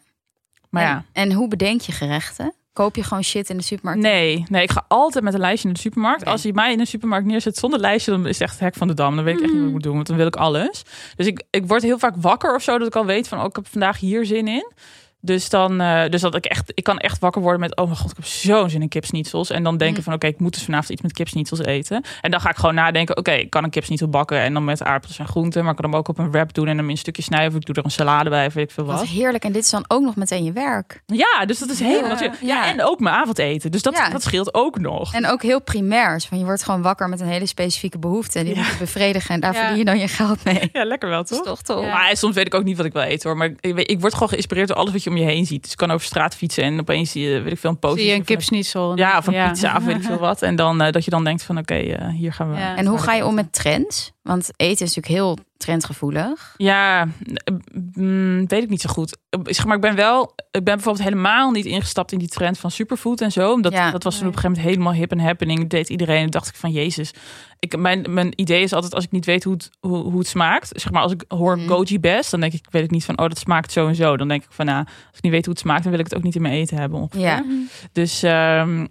Maar 0.71 0.83
en, 0.83 0.89
ja. 0.89 1.05
En 1.13 1.33
hoe 1.33 1.49
bedenk 1.49 1.81
je 1.81 1.93
gerechten? 1.93 2.55
Koop 2.73 2.97
je 2.97 3.03
gewoon 3.03 3.23
shit 3.25 3.51
in 3.51 3.57
de 3.57 3.63
supermarkt? 3.63 4.01
Nee, 4.03 4.45
nee, 4.49 4.63
ik 4.63 4.71
ga 4.71 4.85
altijd 4.89 5.25
met 5.25 5.35
een 5.35 5.41
lijstje 5.41 5.65
naar 5.67 5.75
de 5.75 5.81
supermarkt. 5.83 6.25
Als 6.25 6.43
je 6.43 6.53
mij 6.53 6.73
in 6.73 6.81
een 6.81 6.87
supermarkt 6.87 7.27
neerzet 7.27 7.57
zonder 7.57 7.81
lijstje, 7.81 8.11
dan 8.11 8.27
is 8.27 8.39
het 8.39 8.43
echt 8.43 8.53
het 8.53 8.61
hek 8.61 8.75
van 8.75 8.89
de 8.89 8.95
dam. 8.95 9.17
Dan 9.17 9.25
weet 9.25 9.35
ik 9.37 9.41
echt 9.43 9.51
niet 9.51 9.59
wat 9.59 9.67
ik 9.69 9.75
moet 9.75 9.83
doen, 9.83 9.95
want 9.95 10.07
dan 10.07 10.17
wil 10.17 10.27
ik 10.27 10.37
alles. 10.37 10.83
Dus 11.17 11.27
ik, 11.27 11.43
ik 11.51 11.67
word 11.67 11.83
heel 11.83 11.99
vaak 11.99 12.15
wakker 12.17 12.55
of 12.55 12.63
zo, 12.63 12.79
dat 12.79 12.87
ik 12.87 12.97
al 12.97 13.07
weet 13.07 13.29
van, 13.29 13.39
oh, 13.39 13.45
ik 13.45 13.57
heb 13.57 13.67
vandaag 13.69 13.99
hier 13.99 14.27
zin 14.27 14.49
in. 14.49 14.73
Dus 15.21 15.49
dan, 15.49 15.81
eh, 15.81 16.09
dus 16.11 16.21
dat 16.21 16.35
ik 16.35 16.45
echt, 16.45 16.73
ik 16.75 16.85
kan 16.85 16.99
echt 16.99 17.19
wakker 17.19 17.43
worden 17.43 17.61
met, 17.61 17.77
oh 17.77 17.85
mijn 17.85 17.97
god, 17.97 18.11
ik 18.11 18.17
heb 18.17 18.27
zo'n 18.27 18.71
zin 18.71 18.83
in 18.83 18.89
kipsnietsels. 18.89 19.51
En 19.51 19.63
dan 19.63 19.77
denken 19.77 19.97
Mm. 19.99 20.03
van, 20.05 20.13
oké, 20.13 20.27
ik 20.27 20.39
moet 20.41 20.55
dus 20.55 20.63
vanavond 20.65 20.91
iets 20.91 21.03
met 21.03 21.13
kipsnietsels 21.13 21.61
eten. 21.65 22.05
En 22.21 22.31
dan 22.31 22.41
ga 22.41 22.51
ik 22.51 22.57
gewoon 22.57 22.75
nadenken, 22.75 23.17
oké, 23.17 23.31
ik 23.33 23.51
kan 23.51 23.65
een 23.65 23.71
kipsnietsel 23.71 24.09
bakken 24.09 24.39
en 24.41 24.53
dan 24.55 24.65
met 24.65 24.83
aardappels 24.83 25.19
en 25.19 25.27
groenten. 25.29 25.63
Maar 25.63 25.71
ik 25.71 25.77
kan 25.81 25.91
hem 25.91 25.99
ook 25.99 26.09
op 26.09 26.19
een 26.19 26.31
wrap 26.31 26.55
doen 26.55 26.69
en 26.69 26.77
hem 26.77 26.91
in 26.91 26.97
stukjes 26.99 27.25
snijden. 27.25 27.49
Of 27.49 27.55
ik 27.57 27.65
doe 27.67 27.75
er 27.75 27.85
een 27.85 27.91
salade 27.91 28.31
bij, 28.31 28.47
of 28.47 28.53
weet 28.55 28.65
ik 28.69 28.71
veel 28.75 28.85
wat. 28.85 28.99
Wat 28.99 29.09
heerlijk. 29.09 29.45
En 29.45 29.53
dit 29.53 29.63
is 29.63 29.71
dan 29.71 29.85
ook 29.89 30.03
nog 30.03 30.17
meteen 30.17 30.45
je 30.45 30.53
werk. 30.53 31.03
Ja, 31.07 31.45
dus 31.47 31.59
dat 31.59 31.71
is 31.71 31.79
helemaal... 31.81 32.23
Ja, 32.23 32.23
Ja, 32.23 32.33
ja. 32.41 32.67
en 32.73 32.83
ook 32.85 33.01
mijn 33.01 33.15
avondeten. 33.15 33.71
Dus 33.71 33.83
dat, 33.83 33.95
Ja. 33.97 34.09
dat 34.11 34.23
scheelt 34.23 34.55
ook 34.55 34.79
nog. 34.79 35.15
En 35.15 35.27
ook 35.27 35.43
heel 35.43 35.61
primair. 35.63 36.21
Van 36.29 36.39
je 36.39 36.45
wordt 36.45 36.63
gewoon 36.65 36.83
wakker 36.83 37.09
met 37.09 37.21
een 37.21 37.27
hele 37.29 37.47
specifieke 37.47 37.99
behoefte. 37.99 38.43
Die 38.45 38.55
Ja. 38.55 38.61
moet 38.61 38.71
je 38.71 38.77
bevredigen. 38.79 39.35
En 39.35 39.41
daar 39.41 39.55
verdien 39.55 39.77
je 39.79 39.85
dan 39.85 39.99
je 39.99 40.09
geld 40.09 40.45
mee. 40.45 40.69
Ja, 40.73 40.85
lekker 40.85 41.09
wel, 41.09 41.19
Dat 41.23 41.31
is 41.31 41.37
toch? 41.37 41.47
toch 41.47 41.63
tof? 41.63 41.87
Maar 41.87 42.17
soms 42.17 42.35
weet 42.35 42.47
ik 42.47 42.55
ook 42.55 42.65
niet 42.65 42.77
wat 42.77 42.87
ik 42.87 42.93
wil 42.93 43.03
eten 43.03 43.29
hoor. 43.29 43.39
Maar 43.39 43.53
ik 43.61 44.01
word 44.01 44.13
gewoon 44.13 44.29
geïnspireerd 44.29 44.69
door 44.69 44.77
alles 44.77 44.93
wat 44.93 45.03
je 45.05 45.06
om 45.07 45.17
je 45.17 45.25
heen 45.25 45.47
ziet. 45.47 45.63
Dus 45.63 45.71
ik 45.71 45.77
kan 45.77 45.91
over 45.91 46.07
straat 46.07 46.35
fietsen 46.35 46.65
en 46.65 46.81
opeens 46.81 47.11
zie 47.11 47.29
je, 47.29 47.41
weet 47.41 47.53
ik 47.53 47.59
veel, 47.59 47.71
een 47.71 47.79
poster. 47.79 48.01
Zie 48.01 48.09
je 48.09 48.15
een 48.15 48.25
en 48.25 48.99
Ja, 48.99 49.19
of 49.19 49.27
een 49.27 49.49
pizza 49.51 49.77
of 49.77 49.85
weet 49.85 49.97
ik 49.97 50.03
veel 50.03 50.19
wat. 50.19 50.43
En 50.43 50.57
dan 50.57 50.81
eh, 50.81 50.93
dat 50.93 51.05
je 51.05 51.11
dan 51.11 51.25
denkt 51.25 51.43
van 51.43 51.59
oké, 51.59 51.75
eh, 51.75 52.09
hier 52.09 52.33
gaan 52.33 52.51
we. 52.51 52.59
Ja. 52.59 52.77
En 52.77 52.87
hoe 52.87 52.99
ga 52.99 53.15
je 53.15 53.27
om 53.27 53.35
met 53.35 53.53
trends? 53.53 54.13
Want 54.27 54.51
eten 54.57 54.87
is 54.87 54.95
natuurlijk 54.95 55.07
heel 55.07 55.39
trendgevoelig. 55.57 56.55
Ja, 56.57 57.09
eh, 57.45 57.55
mm, 57.95 58.47
weet 58.47 58.63
ik 58.63 58.69
niet 58.69 58.81
zo 58.81 58.89
goed. 58.91 59.17
Eh, 59.31 59.41
Zeg 59.45 59.65
maar, 59.67 59.75
ik 59.75 59.81
ben 59.83 59.95
wel, 59.95 60.23
ik 60.37 60.65
ben 60.65 60.75
bijvoorbeeld 60.75 61.05
helemaal 61.05 61.51
niet 61.51 61.65
ingestapt 61.65 62.13
in 62.13 62.19
die 62.19 62.29
trend 62.29 62.59
van 62.59 62.71
superfood 62.71 63.21
en 63.21 63.33
zo. 63.33 63.53
Omdat 63.53 63.73
Ja. 63.73 63.91
dat 63.91 64.03
was 64.03 64.19
toen 64.19 64.27
op 64.27 64.33
een 64.35 64.39
gegeven 64.41 64.57
moment 64.59 64.71
helemaal 64.75 64.93
hip 65.01 65.11
en 65.11 65.19
happening. 65.21 65.61
Dat 65.61 65.71
deed 65.71 65.89
iedereen. 65.89 66.23
En 66.23 66.31
dacht 66.31 66.49
ik 66.49 66.55
van 66.55 66.71
Jezus. 66.71 67.11
Ik, 67.59 67.77
mijn, 67.77 68.05
mijn 68.09 68.33
idee 68.41 68.63
is 68.63 68.73
altijd 68.73 68.95
als 68.95 69.05
ik 69.05 69.11
niet 69.11 69.25
weet 69.25 69.45
hoe 69.45 69.53
het, 69.53 69.71
hoe, 69.81 69.97
hoe 69.97 70.19
het 70.19 70.27
smaakt. 70.29 70.71
Zeg 70.81 70.93
maar, 70.93 71.03
als 71.03 71.13
ik 71.13 71.25
hoor 71.29 71.59
Mhm. 71.59 71.69
goji 71.69 72.01
best, 72.01 72.31
dan 72.31 72.41
denk 72.41 72.53
ik, 72.53 72.67
weet 72.71 72.85
ik 72.85 72.91
niet 72.91 73.05
van, 73.05 73.19
oh, 73.19 73.29
dat 73.29 73.39
smaakt 73.39 73.73
zo 73.73 73.89
en 73.89 73.95
zo. 73.95 74.17
Dan 74.17 74.29
denk 74.29 74.43
ik 74.43 74.51
van, 74.53 74.67
nou, 74.67 74.85
als 74.85 75.17
ik 75.17 75.23
niet 75.23 75.33
weet 75.33 75.45
hoe 75.45 75.55
het 75.55 75.63
smaakt, 75.63 75.83
dan 75.83 75.91
wil 75.91 76.01
ik 76.01 76.07
het 76.07 76.17
ook 76.17 76.23
niet 76.23 76.35
in 76.35 76.43
mijn 76.43 76.55
eten 76.55 76.77
hebben. 76.77 77.01
Ongeveer. 77.01 77.21
Ja. 77.21 77.45
Dus, 77.93 78.23
ehm, 78.23 78.87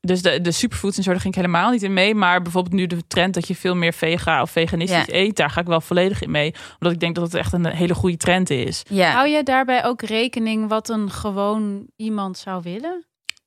Dus 0.00 0.22
de, 0.22 0.40
de 0.40 0.50
superfoods 0.52 0.96
en 0.96 1.02
zo, 1.02 1.10
daar 1.10 1.20
ging 1.20 1.34
ik 1.34 1.40
helemaal 1.40 1.70
niet 1.70 1.82
in 1.82 1.92
mee. 1.92 2.14
Maar 2.14 2.42
bijvoorbeeld 2.42 2.74
nu 2.74 2.86
de 2.86 3.06
trend 3.06 3.34
dat 3.34 3.48
je 3.48 3.54
veel 3.56 3.74
meer 3.76 3.92
vega 3.92 4.42
of 4.42 4.50
veganistisch 4.50 5.04
Ja. 5.06 5.14
eet, 5.14 5.36
daar 5.36 5.50
ga 5.50 5.60
ik 5.60 5.66
wel 5.66 5.80
volledig 5.80 6.22
in 6.22 6.30
mee. 6.30 6.54
Omdat 6.72 6.92
ik 6.92 7.00
denk 7.00 7.14
dat 7.14 7.24
het 7.24 7.34
echt 7.34 7.52
een 7.52 7.66
hele 7.66 7.94
goede 7.94 8.16
trend 8.16 8.50
is. 8.50 8.82
Ja. 8.88 9.10
Hou 9.12 9.28
je 9.28 9.42
daarbij 9.42 9.84
ook 9.84 10.02
rekening 10.02 10.68
wat 10.68 10.88
een 10.88 11.10
gewoon 11.10 11.86
iemand 11.96 12.38
zou 12.38 12.62
willen? 12.62 13.04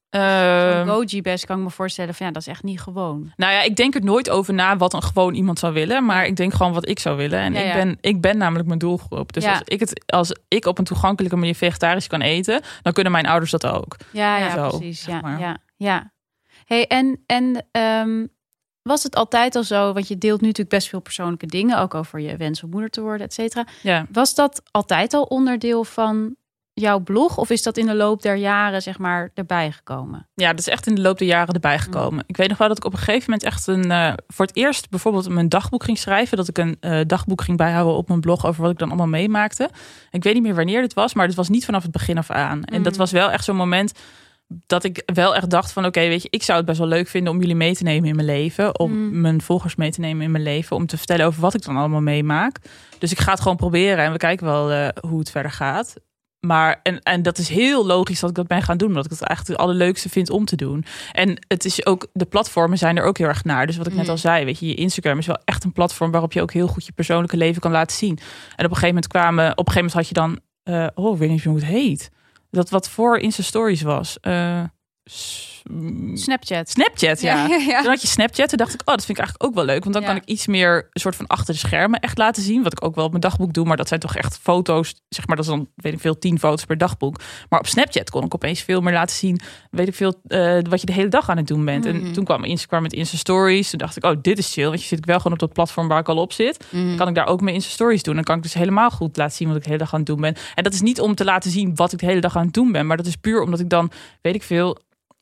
Ehm, 0.10 0.24
Een 0.80 0.88
goji 0.88 1.22
best 1.22 1.46
kan 1.46 1.58
ik 1.58 1.64
me 1.64 1.70
voorstellen 1.70 2.14
van 2.14 2.26
ja, 2.26 2.32
dat 2.32 2.42
is 2.42 2.48
echt 2.48 2.64
niet 2.64 2.82
gewoon. 2.82 3.32
Nou 3.36 3.54
ja, 3.54 3.62
ik 3.62 3.76
denk 3.76 3.96
er 3.96 4.04
nooit 4.04 4.30
over 4.30 4.54
na 4.54 4.78
wat 4.78 4.94
een 4.94 5.04
gewoon 5.04 5.34
iemand 5.34 5.60
zou 5.60 5.74
willen. 5.74 6.06
Maar 6.06 6.26
ik 6.26 6.36
denk 6.36 6.54
gewoon 6.54 6.74
wat 6.74 6.88
ik 6.90 7.00
zou 7.00 7.18
willen. 7.18 7.40
En 7.40 7.54
Ja, 7.54 7.60
ik, 7.60 7.66
ja. 7.66 7.74
ben, 7.74 7.98
ik 8.02 8.22
ben 8.22 8.38
namelijk 8.38 8.68
mijn 8.68 8.80
doelgroep. 8.80 9.34
Dus 9.34 9.44
Ja. 9.44 9.52
als, 9.52 9.62
ik 9.66 9.80
het, 9.80 10.04
als 10.06 10.36
ik 10.48 10.66
op 10.66 10.78
een 10.78 10.84
toegankelijke 10.84 11.36
manier 11.38 11.56
vegetarisch 11.56 12.08
kan 12.08 12.22
eten, 12.22 12.62
dan 12.82 12.94
kunnen 12.94 13.12
mijn 13.12 13.26
ouders 13.28 13.52
dat 13.52 13.66
ook. 13.66 13.96
Ja, 14.12 14.38
ja, 14.38 14.50
Zo, 14.56 14.78
precies. 14.78 15.02
zeg 15.04 15.14
Ja, 15.14 15.22
maar. 15.22 15.40
ja, 15.40 15.58
ja. 15.78 16.12
Hey, 16.66 16.88
en 16.88 17.20
en 17.26 17.66
ehm, 17.72 18.26
was 18.82 19.04
het 19.04 19.16
altijd 19.16 19.56
al 19.56 19.64
zo? 19.64 19.94
Want 19.94 20.08
je 20.08 20.18
deelt 20.18 20.42
nu 20.42 20.48
natuurlijk 20.48 20.76
best 20.76 20.90
veel 20.90 21.00
persoonlijke 21.02 21.46
dingen, 21.46 21.78
ook 21.80 21.94
over 21.94 22.20
je 22.20 22.38
wens 22.38 22.64
om 22.64 22.70
moeder 22.70 22.90
te 22.90 23.02
worden, 23.02 23.26
et 23.26 23.34
cetera. 23.34 23.66
Ja. 23.82 24.06
Was 24.12 24.36
dat 24.36 24.62
altijd 24.72 25.14
al 25.14 25.24
onderdeel 25.24 25.84
van 25.84 26.36
jouw 26.74 27.00
blog? 27.00 27.38
Of 27.38 27.50
is 27.50 27.64
dat 27.64 27.78
in 27.78 27.86
de 27.86 27.96
loop 27.96 28.22
der 28.22 28.36
jaren, 28.36 28.82
zeg 28.82 28.98
maar, 29.00 29.30
erbij 29.34 29.72
gekomen? 29.72 30.28
Ja, 30.34 30.50
dat 30.50 30.60
is 30.60 30.68
echt 30.68 30.88
in 30.88 30.96
de 30.96 31.02
loop 31.02 31.18
der 31.18 31.28
jaren 31.28 31.54
erbij 31.54 31.76
Mm. 31.76 31.82
gekomen. 31.82 32.24
Ik 32.28 32.38
weet 32.38 32.50
nog 32.50 32.58
wel 32.58 32.68
dat 32.68 32.78
ik 32.78 32.86
op 32.86 32.92
een 32.94 32.98
gegeven 33.00 33.24
moment 33.32 33.44
echt 33.44 33.68
een 33.68 33.92
eh, 33.92 34.14
voor 34.28 34.46
het 34.46 34.56
eerst 34.56 34.90
bijvoorbeeld 34.90 35.30
mijn 35.30 35.50
dagboek 35.50 35.84
ging 35.84 35.98
schrijven. 35.98 36.38
Dat 36.38 36.48
ik 36.48 36.58
een 36.58 36.78
eh, 36.80 37.00
dagboek 37.08 37.42
ging 37.42 37.58
bijhouden 37.58 37.96
op 37.96 38.08
mijn 38.08 38.20
blog 38.20 38.46
over 38.46 38.62
wat 38.62 38.72
ik 38.72 38.78
dan 38.78 38.88
allemaal 38.88 39.08
meemaakte. 39.08 39.70
Ik 40.12 40.24
weet 40.24 40.34
niet 40.34 40.44
meer 40.44 40.56
wanneer 40.56 40.82
dit 40.82 40.94
was, 40.94 41.14
maar 41.14 41.28
dit 41.28 41.36
was 41.36 41.50
niet 41.50 41.66
vanaf 41.66 41.84
het 41.84 41.92
begin 41.92 42.18
af 42.18 42.30
aan. 42.30 42.64
En 42.64 42.78
Mm. 42.78 42.84
dat 42.84 42.96
was 42.96 43.12
wel 43.12 43.32
echt 43.32 43.44
zo'n 43.44 43.56
moment 43.56 43.92
dat 44.66 44.84
ik 44.84 45.02
wel 45.14 45.36
echt 45.36 45.50
dacht 45.50 45.72
van 45.72 45.86
oké, 45.86 46.00
weet 46.00 46.22
je, 46.22 46.28
ik 46.32 46.44
zou 46.44 46.58
het 46.58 46.68
best 46.68 46.80
wel 46.80 46.88
leuk 46.88 47.08
vinden 47.08 47.34
om 47.34 47.40
jullie 47.40 47.56
mee 47.56 47.76
te 47.76 47.84
nemen 47.84 48.10
in 48.10 48.16
mijn 48.16 48.28
leven. 48.28 48.80
Om 48.80 48.92
Mm. 48.92 49.22
mijn 49.22 49.42
volgers 49.42 49.76
mee 49.76 49.92
te 49.92 50.00
nemen 50.00 50.24
in 50.26 50.32
mijn 50.32 50.44
leven. 50.44 50.76
Om 50.76 50.86
te 50.86 50.98
vertellen 50.98 51.26
over 51.26 51.42
wat 51.42 51.54
ik 51.54 51.64
dan 51.66 51.78
allemaal 51.78 52.02
meemaak. 52.02 52.58
Dus 52.98 53.12
ik 53.12 53.20
ga 53.20 53.32
het 53.32 53.42
gewoon 53.42 53.58
proberen 53.58 54.06
en 54.06 54.12
we 54.12 54.18
kijken 54.18 54.46
wel 54.46 54.72
eh, 54.72 54.88
hoe 55.08 55.20
het 55.20 55.32
verder 55.32 55.52
gaat. 55.52 55.94
Maar, 56.40 56.80
en, 56.84 57.00
en 57.02 57.22
dat 57.22 57.38
is 57.38 57.50
heel 57.50 57.86
logisch 57.86 58.20
dat 58.20 58.30
ik 58.30 58.36
dat 58.36 58.48
ben 58.48 58.62
gaan 58.62 58.78
doen. 58.78 58.88
Omdat 58.88 59.06
ik 59.06 59.12
het 59.12 59.22
eigenlijk 59.22 59.60
het 59.60 59.68
allerleukste 59.68 60.10
vind 60.10 60.30
om 60.30 60.46
te 60.46 60.56
doen. 60.56 60.86
En 61.12 61.38
het 61.48 61.66
is 61.66 61.86
ook, 61.86 62.08
de 62.14 62.26
platformen 62.26 62.78
zijn 62.78 62.98
er 62.98 63.04
ook 63.04 63.18
heel 63.18 63.28
erg 63.28 63.44
naar. 63.44 63.66
Dus 63.68 63.78
wat 63.78 63.88
ik 63.88 63.94
net 63.94 64.04
Mm. 64.04 64.10
al 64.10 64.18
zei, 64.18 64.46
weet 64.46 64.60
je, 64.60 64.68
je 64.68 64.76
Instagram 64.76 65.18
is 65.18 65.26
wel 65.26 65.40
echt 65.46 65.64
een 65.64 65.72
platform 65.72 66.12
waarop 66.12 66.34
je 66.34 66.42
ook 66.42 66.54
heel 66.54 66.68
goed 66.68 66.86
je 66.86 66.92
persoonlijke 66.92 67.38
leven 67.38 67.62
kan 67.62 67.72
laten 67.72 67.98
zien. 67.98 68.18
En 68.56 68.66
op 68.66 68.72
een 68.72 68.78
gegeven 68.78 68.88
moment 68.88 69.08
kwamen, 69.08 69.52
op 69.58 69.68
een 69.68 69.74
gegeven 69.74 69.76
moment 69.76 69.94
had 69.94 70.08
je 70.08 70.14
dan, 70.14 70.40
eh, 70.64 70.88
oh, 71.06 71.14
ik 71.14 71.20
weet 71.20 71.30
niet 71.30 71.44
hoe 71.44 71.56
het 71.56 71.66
heet. 71.66 72.12
Dat 72.54 72.70
wat 72.70 72.90
voor 72.90 73.18
Insta 73.18 73.44
Stories 73.44 73.82
was. 73.82 74.20
Eh, 74.20 74.64
Snapchat. 76.14 76.70
Snapchat, 76.70 77.22
ja. 77.22 77.46
ja. 77.46 77.82
Toen 77.82 77.90
had 77.90 78.02
je 78.02 78.08
Snapchat. 78.08 78.50
Toen 78.50 78.58
dacht 78.58 78.74
ik, 78.74 78.80
oh, 78.80 78.96
dat 78.96 79.06
vind 79.06 79.18
ik 79.18 79.24
eigenlijk 79.24 79.50
ook 79.50 79.56
wel 79.56 79.66
leuk. 79.66 79.84
Want 79.84 79.96
dan 79.96 80.04
kan 80.04 80.16
ik 80.16 80.26
iets 80.26 80.48
meer 80.48 80.90
een 80.92 81.02
soort 81.02 81.16
van 81.16 81.28
achter 81.28 81.54
de 81.54 81.60
schermen 81.60 82.00
echt 82.00 82.18
laten 82.18 82.44
zien. 82.44 82.64
Wat 82.64 82.72
ik 82.72 82.84
ook 82.84 82.96
wel 82.96 83.04
op 83.04 83.10
mijn 83.10 83.22
dagboek 83.22 83.54
doe. 83.54 83.66
Maar 83.66 83.78
dat 83.78 83.88
zijn 83.88 84.00
toch 84.00 84.16
echt 84.16 84.38
foto's. 84.42 84.96
Zeg 85.10 85.28
maar, 85.28 85.36
dat 85.36 85.46
is 85.46 85.52
dan, 85.52 85.70
weet 85.76 85.94
ik 85.94 86.00
veel, 86.00 86.18
tien 86.18 86.40
foto's 86.40 86.66
per 86.66 86.78
dagboek. 86.78 87.20
Maar 87.50 87.60
op 87.60 87.68
Snapchat 87.68 88.10
kon 88.10 88.24
ik 88.24 88.34
opeens 88.34 88.62
veel 88.62 88.82
meer 88.82 88.94
laten 88.94 89.16
zien. 89.16 89.40
Weet 89.72 89.88
ik 89.88 89.96
veel, 89.96 90.22
eh, 90.28 90.58
wat 90.70 90.80
je 90.80 90.86
de 90.86 90.94
hele 90.94 91.08
dag 91.08 91.30
aan 91.30 91.38
het 91.38 91.48
doen 91.48 91.66
bent. 91.66 91.86
Mhm. 91.86 92.06
En 92.06 92.14
toen 92.14 92.24
kwam 92.24 92.44
Instagram 92.44 92.82
met 92.82 92.94
Insta 92.94 93.18
Stories. 93.18 93.70
Toen 93.70 93.80
dacht 93.80 93.98
ik, 93.98 94.04
oh, 94.06 94.18
dit 94.22 94.38
is 94.38 94.54
chill. 94.54 94.68
Want 94.68 94.82
je 94.82 94.88
zit 94.88 94.98
ik 94.98 95.06
wel 95.06 95.18
gewoon 95.18 95.34
op 95.34 95.40
dat 95.40 95.54
platform 95.54 95.88
waar 95.88 96.00
ik 96.00 96.10
al 96.10 96.18
op 96.18 96.34
zit. 96.34 96.66
Mhm. 96.70 96.96
Kan 96.96 97.08
ik 97.08 97.16
daar 97.16 97.28
ook 97.28 97.42
mijn 97.42 97.56
Insta 97.56 97.72
Stories 97.72 98.04
doen. 98.04 98.16
Dan 98.16 98.24
kan 98.24 98.38
ik 98.38 98.44
dus 98.44 98.54
helemaal 98.54 98.90
goed 98.90 99.18
laten 99.18 99.36
zien 99.36 99.48
wat 99.48 99.58
ik 99.58 99.64
de 99.64 99.70
hele 99.70 99.82
dag 99.82 99.94
aan 99.94 100.00
het 100.00 100.08
doen 100.08 100.22
ben. 100.22 100.36
En 100.56 100.64
dat 100.64 100.74
is 100.74 100.82
niet 100.82 101.02
om 101.02 101.16
te 101.16 101.24
laten 101.24 101.52
zien 101.52 101.76
wat 101.76 101.92
ik 101.92 102.00
de 102.00 102.06
hele 102.06 102.22
dag 102.22 102.38
aan 102.38 102.46
het 102.46 102.54
doen 102.54 102.72
ben. 102.72 102.88
Maar 102.88 102.98
dat 102.98 103.06
is 103.06 103.16
puur 103.16 103.42
omdat 103.42 103.60
ik 103.60 103.70
dan, 103.70 103.92
weet 104.22 104.36
ik 104.36 104.44
veel, 104.44 104.78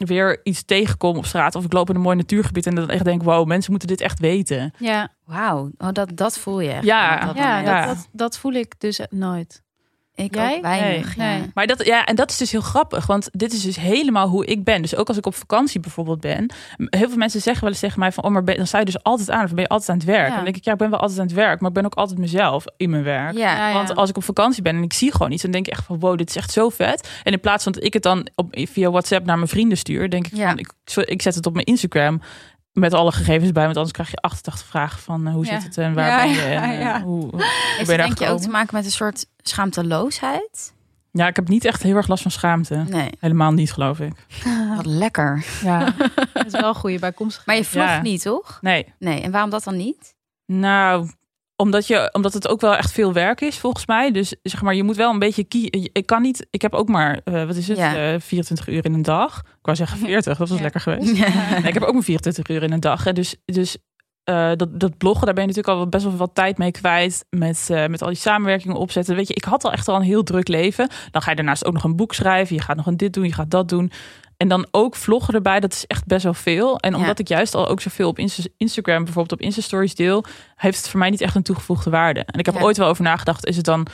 weer 0.08 0.40
iets 0.44 0.64
tegenkom 0.66 1.18
op 1.18 1.26
straat. 1.26 1.56
Of 1.56 1.66
ik 1.66 1.74
loop 1.74 1.90
in 1.90 1.96
een 1.96 2.02
mooi 2.02 2.16
natuurgebied 2.16 2.66
en 2.66 2.76
dan 2.76 2.90
echt 2.90 3.04
denk, 3.04 3.24
wow, 3.24 3.48
mensen 3.48 3.72
moeten 3.72 3.90
dit 3.90 4.02
echt 4.02 4.20
weten. 4.20 4.74
Ja, 4.78 5.10
Wauw, 5.26 5.72
oh, 5.78 5.90
dat, 5.92 6.18
dat 6.18 6.38
voel 6.38 6.60
je 6.60 6.72
echt. 6.72 6.84
Ja, 6.84 7.16
op 7.16 7.28
dat 7.28 7.36
ja, 7.36 7.48
moment. 7.48 7.66
dat, 7.66 7.76
Ja. 7.76 7.86
Dat, 7.86 8.08
dat 8.12 8.38
voel 8.38 8.54
ik 8.54 8.74
dus 8.78 9.00
nooit. 9.10 9.64
Ik 10.16 10.36
Jij? 10.36 10.56
ook 10.56 10.62
weinig. 10.62 11.16
Nee, 11.16 11.28
ja. 11.28 11.38
nee. 11.38 11.52
Maar 11.54 11.68
dat, 11.68 11.86
ja, 11.86 12.06
en 12.06 12.16
dat 12.16 12.30
is 12.32 12.38
dus 12.38 12.52
heel 12.52 12.62
grappig, 12.62 13.06
want 13.06 13.30
dit 13.32 13.54
is 13.54 13.62
dus 13.62 13.76
helemaal 13.76 14.28
hoe 14.28 14.46
ik 14.46 14.64
ben. 14.64 14.82
Dus 14.82 14.96
ook 14.96 15.08
als 15.08 15.18
ik 15.18 15.26
op 15.26 15.36
vakantie 15.36 15.80
bijvoorbeeld 15.80 16.20
ben, 16.20 16.52
heel 16.78 17.08
veel 17.08 17.18
mensen 17.18 17.42
zeggen 17.42 17.62
wel 17.62 17.72
eens 17.72 17.80
tegen 17.80 18.00
mij 18.00 18.12
van, 18.12 18.24
oh, 18.24 18.32
maar 18.32 18.44
ben, 18.44 18.58
dan 18.58 18.68
sta 18.68 18.80
je 18.80 18.86
dus 18.86 19.04
altijd 19.04 19.30
aan, 19.30 19.44
of 19.44 19.50
ben 19.50 19.62
je 19.64 19.68
altijd 19.68 19.90
aan 19.90 19.96
het 19.96 20.06
werk? 20.06 20.28
Ja. 20.30 20.36
Dan 20.36 20.44
denk 20.44 20.56
ik, 20.56 20.64
ja, 20.64 20.72
ik 20.72 20.78
ben 20.78 20.90
wel 20.90 21.00
altijd 21.00 21.20
aan 21.20 21.26
het 21.26 21.36
werk, 21.36 21.60
maar 21.60 21.70
ik 21.70 21.76
ben 21.76 21.86
ook 21.86 21.94
altijd 21.94 22.20
mezelf 22.20 22.66
in 22.78 22.90
mijn 22.90 23.04
werk. 23.04 23.34
Ja. 23.38 23.56
Ja, 23.56 23.68
ja. 23.68 23.74
Want 23.74 23.96
als 23.96 24.10
ik 24.10 24.18
op 24.18 24.24
vakantie 24.24 24.62
ben 24.62 24.76
en 24.76 24.84
ik 24.84 24.94
zie 24.94 25.12
gewoon 25.12 25.32
iets, 25.32 25.42
dan 25.42 25.52
denk 25.52 25.68
ik 25.68 25.74
echt 25.74 25.86
van 25.86 26.00
wow, 26.00 26.18
dit 26.18 26.30
is 26.30 26.36
echt 26.36 26.52
zo 26.52 26.70
vet. 26.70 27.10
En 27.24 27.32
in 27.32 27.40
plaats 27.40 27.64
van 27.64 27.72
dat 27.72 27.84
ik 27.84 27.94
het 27.94 28.04
dan 28.04 28.28
op, 28.36 28.48
via 28.52 28.90
WhatsApp 28.90 29.26
naar 29.26 29.38
mijn 29.38 29.50
vrienden 29.50 29.78
stuur, 29.78 30.10
denk 30.10 30.28
ik 30.28 30.36
Ja. 30.36 30.50
van 30.50 30.58
ik, 30.60 30.72
ik 31.10 31.22
zet 31.22 31.36
het 31.36 31.46
op 31.46 31.54
mijn 31.54 31.66
Instagram 31.66 32.22
met 32.74 32.94
alle 32.94 33.12
gegevens 33.12 33.52
bij, 33.52 33.64
want 33.64 33.76
anders 33.76 33.94
krijg 33.94 34.10
je 34.12 34.18
88 34.18 34.68
vragen 34.68 35.00
van 35.00 35.28
eh, 35.28 35.34
hoe 35.34 35.46
Ja. 35.46 35.52
zit 35.60 35.64
het 35.64 35.78
en 35.78 35.94
waar 35.94 36.08
Ja, 36.08 36.18
ben 36.18 36.30
je 36.30 36.36
ja, 36.52 36.64
en 36.64 36.70
eh, 36.72 36.80
ja. 36.80 37.02
hoe, 37.02 37.22
hoe 37.32 37.44
Heeft 37.44 37.88
ben 37.90 37.96
je 37.98 38.02
denk 38.04 38.20
je 38.20 38.28
ook 38.28 38.40
te 38.42 38.50
maken 38.50 38.76
met 38.76 38.86
een 38.86 38.92
soort 38.92 39.26
schaamteloosheid? 39.38 40.74
Ja, 41.12 41.28
ik 41.28 41.36
heb 41.36 41.48
niet 41.48 41.66
echt 41.66 41.84
heel 41.84 41.96
erg 41.96 42.08
last 42.08 42.22
van 42.22 42.32
schaamte. 42.32 42.76
Nee, 42.76 43.10
Helemaal 43.20 43.52
niet, 43.52 43.72
geloof 43.74 44.00
ik. 44.00 44.14
wat 44.76 44.86
lekker. 44.86 45.46
Ja, 45.64 45.94
Dat 46.34 46.46
is 46.46 46.52
wel 46.52 46.68
een 46.70 46.76
goede 46.76 47.00
bijkomstigheid. 47.00 47.48
Maar 47.48 47.56
je 47.56 47.66
vlogt 47.72 47.90
Ja. 47.90 48.02
niet, 48.02 48.22
toch? 48.22 48.58
nee. 48.62 48.94
Nee, 49.00 49.22
en 49.22 49.32
waarom 49.32 49.50
dat 49.50 49.64
dan 49.64 49.78
niet? 49.78 50.16
Nou, 50.46 51.10
omdat, 51.62 51.88
je, 51.88 52.10
omdat 52.14 52.34
het 52.34 52.48
ook 52.48 52.62
wel 52.62 52.76
echt 52.76 52.92
veel 52.92 53.14
werk 53.14 53.42
is, 53.42 53.58
volgens 53.60 53.86
mij. 53.86 54.12
Dus 54.12 54.36
zeg 54.44 54.62
maar, 54.62 54.76
je 54.76 54.84
moet 54.84 54.96
wel 54.96 55.12
een 55.12 55.20
beetje 55.20 55.44
kiezen. 55.44 55.90
Ik 55.94 56.06
kan 56.06 56.22
niet, 56.22 56.48
ik 56.50 56.62
heb 56.62 56.74
ook 56.74 56.88
maar, 56.90 57.22
eh, 57.24 57.46
wat 57.46 57.56
is 57.56 57.68
het, 57.68 57.78
Ja. 57.78 58.14
eh, 58.14 58.20
24 58.20 58.68
uur 58.68 58.86
in 58.86 58.94
een 58.94 59.02
dag. 59.02 59.38
Ik 59.40 59.46
wou 59.62 59.78
zeggen 59.78 59.98
40, 59.98 60.38
dat 60.38 60.50
was 60.50 60.58
Ja. 60.58 60.64
lekker 60.64 60.82
geweest. 60.82 61.14
Nee, 61.20 61.28
ik 61.68 61.74
heb 61.74 61.84
ook 61.84 61.94
maar 61.94 62.04
24 62.04 62.48
uur 62.50 62.64
in 62.64 62.72
een 62.72 62.80
dag. 62.80 63.04
Hè. 63.04 63.14
Dus, 63.14 63.36
dus 63.46 63.78
eh, 64.24 64.52
dat, 64.56 64.80
dat 64.80 64.98
bloggen, 64.98 65.26
daar 65.26 65.34
ben 65.36 65.44
je 65.44 65.50
natuurlijk 65.50 65.78
al 65.80 65.88
best 65.90 66.04
wel 66.04 66.16
wat 66.16 66.36
tijd 66.36 66.58
mee 66.58 66.72
kwijt. 66.72 67.26
Met, 67.30 67.68
eh, 67.72 67.88
met 67.88 68.02
al 68.02 68.08
die 68.08 68.18
samenwerkingen 68.18 68.76
opzetten. 68.76 69.16
Weet 69.16 69.28
je, 69.28 69.34
ik 69.34 69.44
had 69.44 69.64
al 69.64 69.72
echt 69.72 69.88
al 69.88 69.96
een 69.96 70.02
heel 70.02 70.24
druk 70.24 70.48
leven. 70.48 70.90
Dan 71.12 71.22
ga 71.22 71.30
je 71.30 71.36
daarnaast 71.36 71.66
ook 71.66 71.74
nog 71.74 71.84
een 71.84 71.96
boek 71.96 72.14
schrijven. 72.14 72.56
Je 72.56 72.62
gaat 72.62 72.76
nog 72.76 72.86
een 72.86 72.98
dit 72.98 73.14
doen, 73.14 73.24
je 73.26 73.34
gaat 73.34 73.52
dat 73.52 73.70
doen. 73.70 73.92
En 74.42 74.48
dan 74.48 74.68
ook 74.72 74.96
vloggen 74.96 75.34
erbij, 75.34 75.60
dat 75.60 75.74
is 75.74 75.88
echt 75.88 76.06
best 76.06 76.24
wel 76.24 76.34
veel. 76.34 76.78
En 76.80 76.96
omdat 76.96 77.20
ik 77.20 77.28
juist 77.28 77.56
al 77.56 77.68
ook 77.68 77.82
zoveel 77.82 78.08
op 78.10 78.20
Insta- 78.20 78.50
Instagram, 78.58 79.04
bijvoorbeeld 79.04 79.40
op 79.40 79.46
Insta-stories 79.46 79.96
deel, 79.96 80.24
heeft 80.56 80.78
het 80.78 80.88
voor 80.90 81.00
mij 81.00 81.10
niet 81.10 81.22
echt 81.22 81.36
een 81.36 81.44
toegevoegde 81.44 81.90
waarde. 81.90 82.20
En 82.20 82.40
ik 82.40 82.46
heb 82.46 82.56
Ja. 82.56 82.62
ooit 82.62 82.78
wel 82.78 82.88
over 82.88 83.04
nagedacht, 83.04 83.46
is 83.46 83.56
het 83.56 83.66
dan 83.66 83.88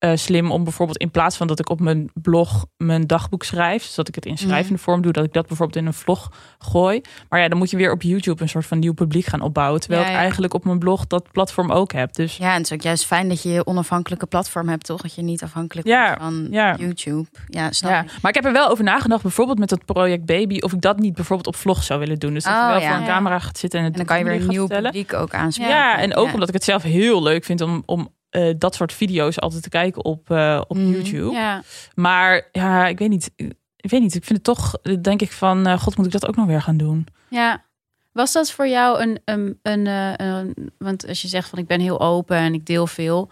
eh, 0.00 0.10
slim 0.14 0.50
om 0.50 0.64
bijvoorbeeld 0.64 0.98
in 0.98 1.10
plaats 1.10 1.36
van 1.36 1.46
dat 1.46 1.58
ik 1.58 1.68
op 1.70 1.80
mijn 1.80 2.10
blog 2.14 2.66
mijn 2.76 3.06
dagboek 3.06 3.42
schrijf, 3.44 3.82
zodat 3.84 4.08
ik 4.08 4.14
het 4.14 4.26
in 4.26 4.38
schrijvende 4.38 4.72
Mhm. 4.72 4.82
vorm 4.82 5.02
doe, 5.02 5.12
dat 5.12 5.24
ik 5.24 5.32
dat 5.32 5.46
bijvoorbeeld 5.46 5.78
in 5.78 5.86
een 5.86 5.94
vlog 5.94 6.30
gooi. 6.58 7.00
Maar 7.28 7.40
ja, 7.40 7.48
dan 7.48 7.58
moet 7.58 7.70
je 7.70 7.76
weer 7.76 7.92
op 7.92 8.02
YouTube 8.02 8.42
een 8.42 8.48
soort 8.48 8.66
van 8.66 8.78
nieuw 8.78 8.92
publiek 8.92 9.24
gaan 9.26 9.40
opbouwen. 9.40 9.80
Terwijl 9.80 10.02
Ja, 10.02 10.08
ik 10.10 10.14
eigenlijk 10.16 10.54
op 10.54 10.64
mijn 10.64 10.78
blog 10.78 11.06
dat 11.06 11.32
platform 11.32 11.70
ook 11.70 11.92
heb. 11.92 12.12
Dus 12.12 12.36
Ja, 12.36 12.50
en 12.50 12.56
het 12.56 12.66
is 12.66 12.72
ook 12.72 12.82
juist 12.82 13.06
fijn 13.06 13.28
dat 13.28 13.42
je 13.42 13.48
je 13.48 13.66
onafhankelijke 13.66 14.26
platform 14.26 14.68
hebt, 14.68 14.84
toch? 14.84 15.00
Dat 15.02 15.14
je 15.14 15.22
niet 15.22 15.42
afhankelijk 15.42 15.86
Ja, 15.86 16.16
bent 16.18 16.20
van. 16.20 16.46
YouTube. 16.78 17.26
Ja, 17.46 17.72
snap 17.72 17.90
ja, 17.90 18.00
ik. 18.02 18.10
maar 18.22 18.30
ik 18.30 18.36
heb 18.36 18.44
er 18.44 18.52
wel 18.52 18.68
over 18.70 18.84
nagedacht, 18.84 19.22
bijvoorbeeld 19.22 19.58
met 19.58 19.68
dat 19.68 19.84
project 19.84 20.24
Baby, 20.24 20.58
of 20.58 20.72
ik 20.72 20.80
dat 20.80 20.98
niet 20.98 21.14
bijvoorbeeld 21.14 21.48
op 21.48 21.56
vlog 21.56 21.82
zou 21.82 22.00
willen 22.00 22.18
doen. 22.18 22.34
Dus 22.34 22.44
dat 22.44 22.52
Oh, 22.52 22.58
je 22.60 22.66
wel 22.80 22.88
voor 22.90 22.98
een 23.00 23.06
camera 23.06 23.38
gaat 23.38 23.58
zitten 23.58 23.78
en 23.78 23.84
het 23.84 23.94
En 23.94 23.98
dan 23.98 24.08
kan 24.08 24.18
je 24.18 24.24
weer 24.24 24.40
een 24.42 24.48
nieuw 24.48 24.66
publiek 24.66 25.12
ook 25.14 25.34
aanspreken. 25.34 25.74
Ja, 25.74 25.98
en 25.98 26.14
ook 26.16 26.32
omdat 26.32 26.48
ik 26.48 26.54
het 26.54 26.64
zelf 26.64 26.82
heel 26.82 27.22
leuk 27.22 27.44
vind 27.44 27.60
om, 27.60 27.82
om 27.86 28.08
eh, 28.30 28.54
dat 28.58 28.74
soort 28.74 28.92
video's 28.92 29.38
altijd 29.38 29.62
te 29.62 29.68
kijken 29.68 30.04
op, 30.04 30.30
eh, 30.30 30.60
op 30.68 30.76
Mhm. 30.76 30.90
YouTube. 30.90 31.30
Ja, 31.32 31.62
Maar 31.94 32.48
ja, 32.52 32.86
ik 32.86 32.98
weet 32.98 33.08
niet. 33.08 33.30
Ik 33.76 33.90
weet 33.90 34.00
niet. 34.00 34.14
Ik 34.14 34.24
vind 34.24 34.46
het 34.46 34.56
toch, 34.56 34.80
denk 35.00 35.20
ik 35.22 35.32
van, 35.32 35.66
eh, 35.66 35.80
god, 35.80 35.96
moet 35.96 36.06
ik 36.06 36.12
dat 36.12 36.26
ook 36.28 36.36
nog 36.36 36.46
weer 36.46 36.62
gaan 36.62 36.76
doen? 36.76 37.06
ja. 37.28 37.68
Was 38.12 38.32
dat 38.32 38.50
voor 38.50 38.68
jou 38.68 39.00
een, 39.02 39.20
een, 39.24 39.58
een, 39.62 39.86
eh, 39.86 40.12
een- 40.16 40.70
want 40.78 41.08
als 41.08 41.22
je 41.22 41.28
zegt 41.28 41.48
van 41.48 41.58
ik 41.58 41.66
ben 41.66 41.80
heel 41.80 42.00
open 42.00 42.36
en 42.36 42.54
ik 42.54 42.66
deel 42.66 42.86
veel, 42.86 43.30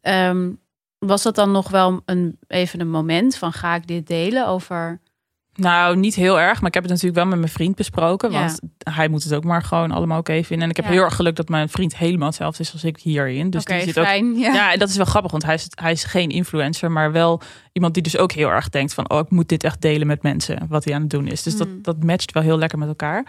ehm, 0.00 0.50
was 0.98 1.22
dat 1.22 1.34
dan 1.34 1.50
nog 1.50 1.68
wel 1.70 2.02
een, 2.04 2.38
even 2.46 2.80
een 2.80 2.90
moment 2.90 3.36
van 3.36 3.52
ga 3.52 3.74
ik 3.74 3.86
dit 3.86 4.06
delen 4.06 4.46
over? 4.46 5.00
Nou, 5.54 5.96
niet 5.96 6.14
heel 6.14 6.40
erg, 6.40 6.58
maar 6.60 6.68
ik 6.68 6.74
heb 6.74 6.82
het 6.82 6.92
natuurlijk 6.92 7.18
wel 7.20 7.28
met 7.30 7.38
mijn 7.38 7.50
vriend 7.52 7.76
besproken. 7.76 8.30
Ja. 8.32 8.38
Want 8.40 8.60
hij 8.78 9.08
moet 9.08 9.24
het 9.24 9.34
ook 9.34 9.44
maar 9.44 9.62
gewoon 9.62 9.90
allemaal 9.90 10.18
oké 10.18 10.42
vinden. 10.42 10.64
En 10.64 10.70
ik 10.70 10.76
heb 10.76 10.84
Ja. 10.84 10.90
heel 10.90 11.02
erg 11.02 11.14
geluk 11.14 11.36
dat 11.36 11.48
mijn 11.48 11.68
vriend 11.68 11.96
helemaal 11.96 12.26
hetzelfde 12.28 12.62
is 12.62 12.72
als 12.72 12.84
ik 12.84 12.98
hierin. 12.98 13.50
Dus 13.50 13.64
die 13.64 13.80
zit 13.80 13.98
ook 13.98 14.04
fijn. 14.04 14.38
ja. 14.38 14.52
Ja, 14.52 14.72
en 14.72 14.78
dat 14.78 14.88
is 14.88 14.96
wel 14.96 15.04
grappig, 15.06 15.30
want 15.30 15.44
hij 15.44 15.54
is, 15.54 15.66
hij 15.74 15.92
is 15.92 16.04
geen 16.04 16.28
influencer, 16.30 16.90
maar 16.90 17.12
wel 17.12 17.40
iemand 17.72 17.94
die 17.94 18.02
dus 18.02 18.16
ook 18.16 18.32
heel 18.32 18.48
erg 18.48 18.68
denkt 18.68 18.94
van, 18.94 19.10
oh, 19.10 19.18
ik 19.18 19.30
moet 19.30 19.48
dit 19.48 19.64
echt 19.64 19.80
delen 19.80 20.06
met 20.06 20.22
mensen, 20.22 20.66
wat 20.68 20.84
hij 20.84 20.94
aan 20.94 21.00
het 21.00 21.10
doen 21.10 21.26
is. 21.26 21.42
Dus 21.42 21.52
Mm. 21.52 21.58
dat, 21.58 21.68
dat 21.84 22.04
matcht 22.04 22.32
wel 22.32 22.42
heel 22.42 22.58
lekker 22.58 22.78
met 22.78 22.88
elkaar. 22.88 23.26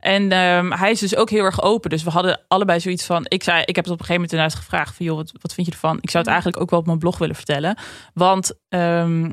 En 0.00 0.32
ehm, 0.32 0.70
hij 0.70 0.90
is 0.90 1.00
dus 1.00 1.16
ook 1.16 1.30
heel 1.30 1.44
erg 1.44 1.62
open. 1.62 1.90
Dus 1.90 2.02
we 2.02 2.10
hadden 2.10 2.40
allebei 2.48 2.80
zoiets 2.80 3.04
van, 3.06 3.24
ik 3.28 3.42
zei, 3.42 3.62
ik 3.64 3.76
heb 3.76 3.84
het 3.84 3.92
op 3.94 4.00
een 4.00 4.04
gegeven 4.06 4.14
moment 4.14 4.32
inderdaad 4.32 4.58
gevraagd 4.58 4.96
van, 4.96 5.06
joh, 5.06 5.16
wat, 5.16 5.32
wat 5.40 5.54
vind 5.54 5.66
je 5.66 5.72
ervan? 5.72 5.96
Ik 6.00 6.10
zou 6.10 6.16
het 6.16 6.26
Mm. 6.26 6.32
eigenlijk 6.32 6.62
ook 6.62 6.70
wel 6.70 6.78
op 6.80 6.86
mijn 6.86 6.98
blog 6.98 7.18
willen 7.18 7.34
vertellen, 7.36 7.78
want 8.14 8.52
ehm, 8.68 9.30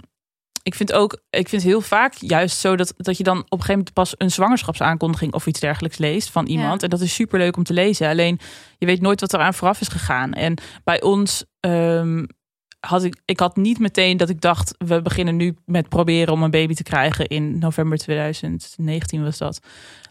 ik 0.64 0.76
vind 0.76 0.94
ook, 0.94 1.22
ik 1.30 1.50
vind 1.50 1.64
heel 1.64 1.82
vaak 1.82 2.14
juist 2.14 2.58
zo 2.58 2.76
dat, 2.76 2.94
dat 2.98 3.18
je 3.18 3.24
dan 3.24 3.38
op 3.38 3.44
een 3.44 3.50
gegeven 3.52 3.74
moment 3.74 3.94
pas 3.94 4.14
een 4.18 4.32
zwangerschapsaankondiging 4.32 5.34
of 5.34 5.46
iets 5.46 5.60
dergelijks 5.60 5.98
leest 5.98 6.30
van 6.30 6.46
iemand. 6.46 6.82
Ja. 6.82 6.84
En 6.84 6.90
dat 6.90 7.02
is 7.02 7.14
super 7.14 7.40
leuk 7.40 7.58
om 7.58 7.64
te 7.64 7.74
lezen. 7.74 8.10
Alleen 8.10 8.40
je 8.78 8.86
weet 8.86 9.02
nooit 9.02 9.20
wat 9.20 9.34
er 9.34 9.40
aan 9.40 9.54
vooraf 9.54 9.82
is 9.82 9.88
gegaan. 9.88 10.34
En 10.34 10.58
bij 10.84 11.02
ons, 11.02 11.44
ehm, 11.60 12.26
had 12.80 13.04
ik, 13.04 13.22
ik 13.26 13.40
had 13.40 13.56
niet 13.56 13.80
meteen 13.80 14.18
dat 14.18 14.30
ik 14.30 14.42
dacht, 14.42 14.76
we 14.78 15.02
beginnen 15.02 15.36
nu 15.36 15.56
met 15.66 15.90
proberen 15.90 16.34
om 16.34 16.44
een 16.44 16.52
baby 16.52 16.74
te 16.74 16.84
krijgen 16.84 17.28
in 17.28 17.60
november 17.60 17.98
2019 17.98 19.24
was 19.24 19.38
dat. 19.38 19.60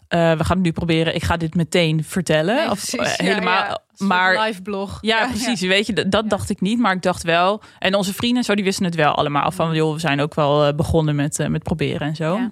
Uh, 0.09 0.31
we 0.37 0.43
gaan 0.43 0.57
het 0.57 0.65
nu 0.65 0.71
proberen. 0.71 1.15
Ik 1.15 1.23
ga 1.23 1.37
dit 1.37 1.55
meteen 1.55 2.03
vertellen. 2.03 2.55
Nee, 2.55 2.69
of 2.69 2.93
uh, 2.93 3.05
ja, 3.05 3.13
helemaal. 3.15 3.63
ja. 3.63 3.81
Maar 4.07 4.41
live 4.45 4.61
blog. 4.61 4.97
ja, 5.01 5.27
precies. 5.27 5.61
Weet 5.61 5.85
je, 5.85 6.09
dat 6.09 6.29
dacht 6.29 6.49
ik 6.49 6.61
niet. 6.61 6.79
Maar 6.79 6.95
ik 6.95 7.01
dacht 7.01 7.23
wel. 7.23 7.61
En 7.79 7.95
onze 7.95 8.13
vrienden, 8.13 8.43
zo, 8.43 8.55
die 8.55 8.63
wisten 8.63 8.85
het 8.85 8.95
wel 8.95 9.15
allemaal. 9.15 9.51
Van 9.51 9.75
joh, 9.75 9.93
we 9.93 9.99
zijn 9.99 10.21
ook 10.21 10.35
wel 10.35 10.67
uh, 10.67 10.73
begonnen 10.73 11.15
met, 11.15 11.47
met 11.49 11.63
proberen 11.63 12.07
en 12.07 12.15
zo. 12.15 12.35
Ja. 12.35 12.51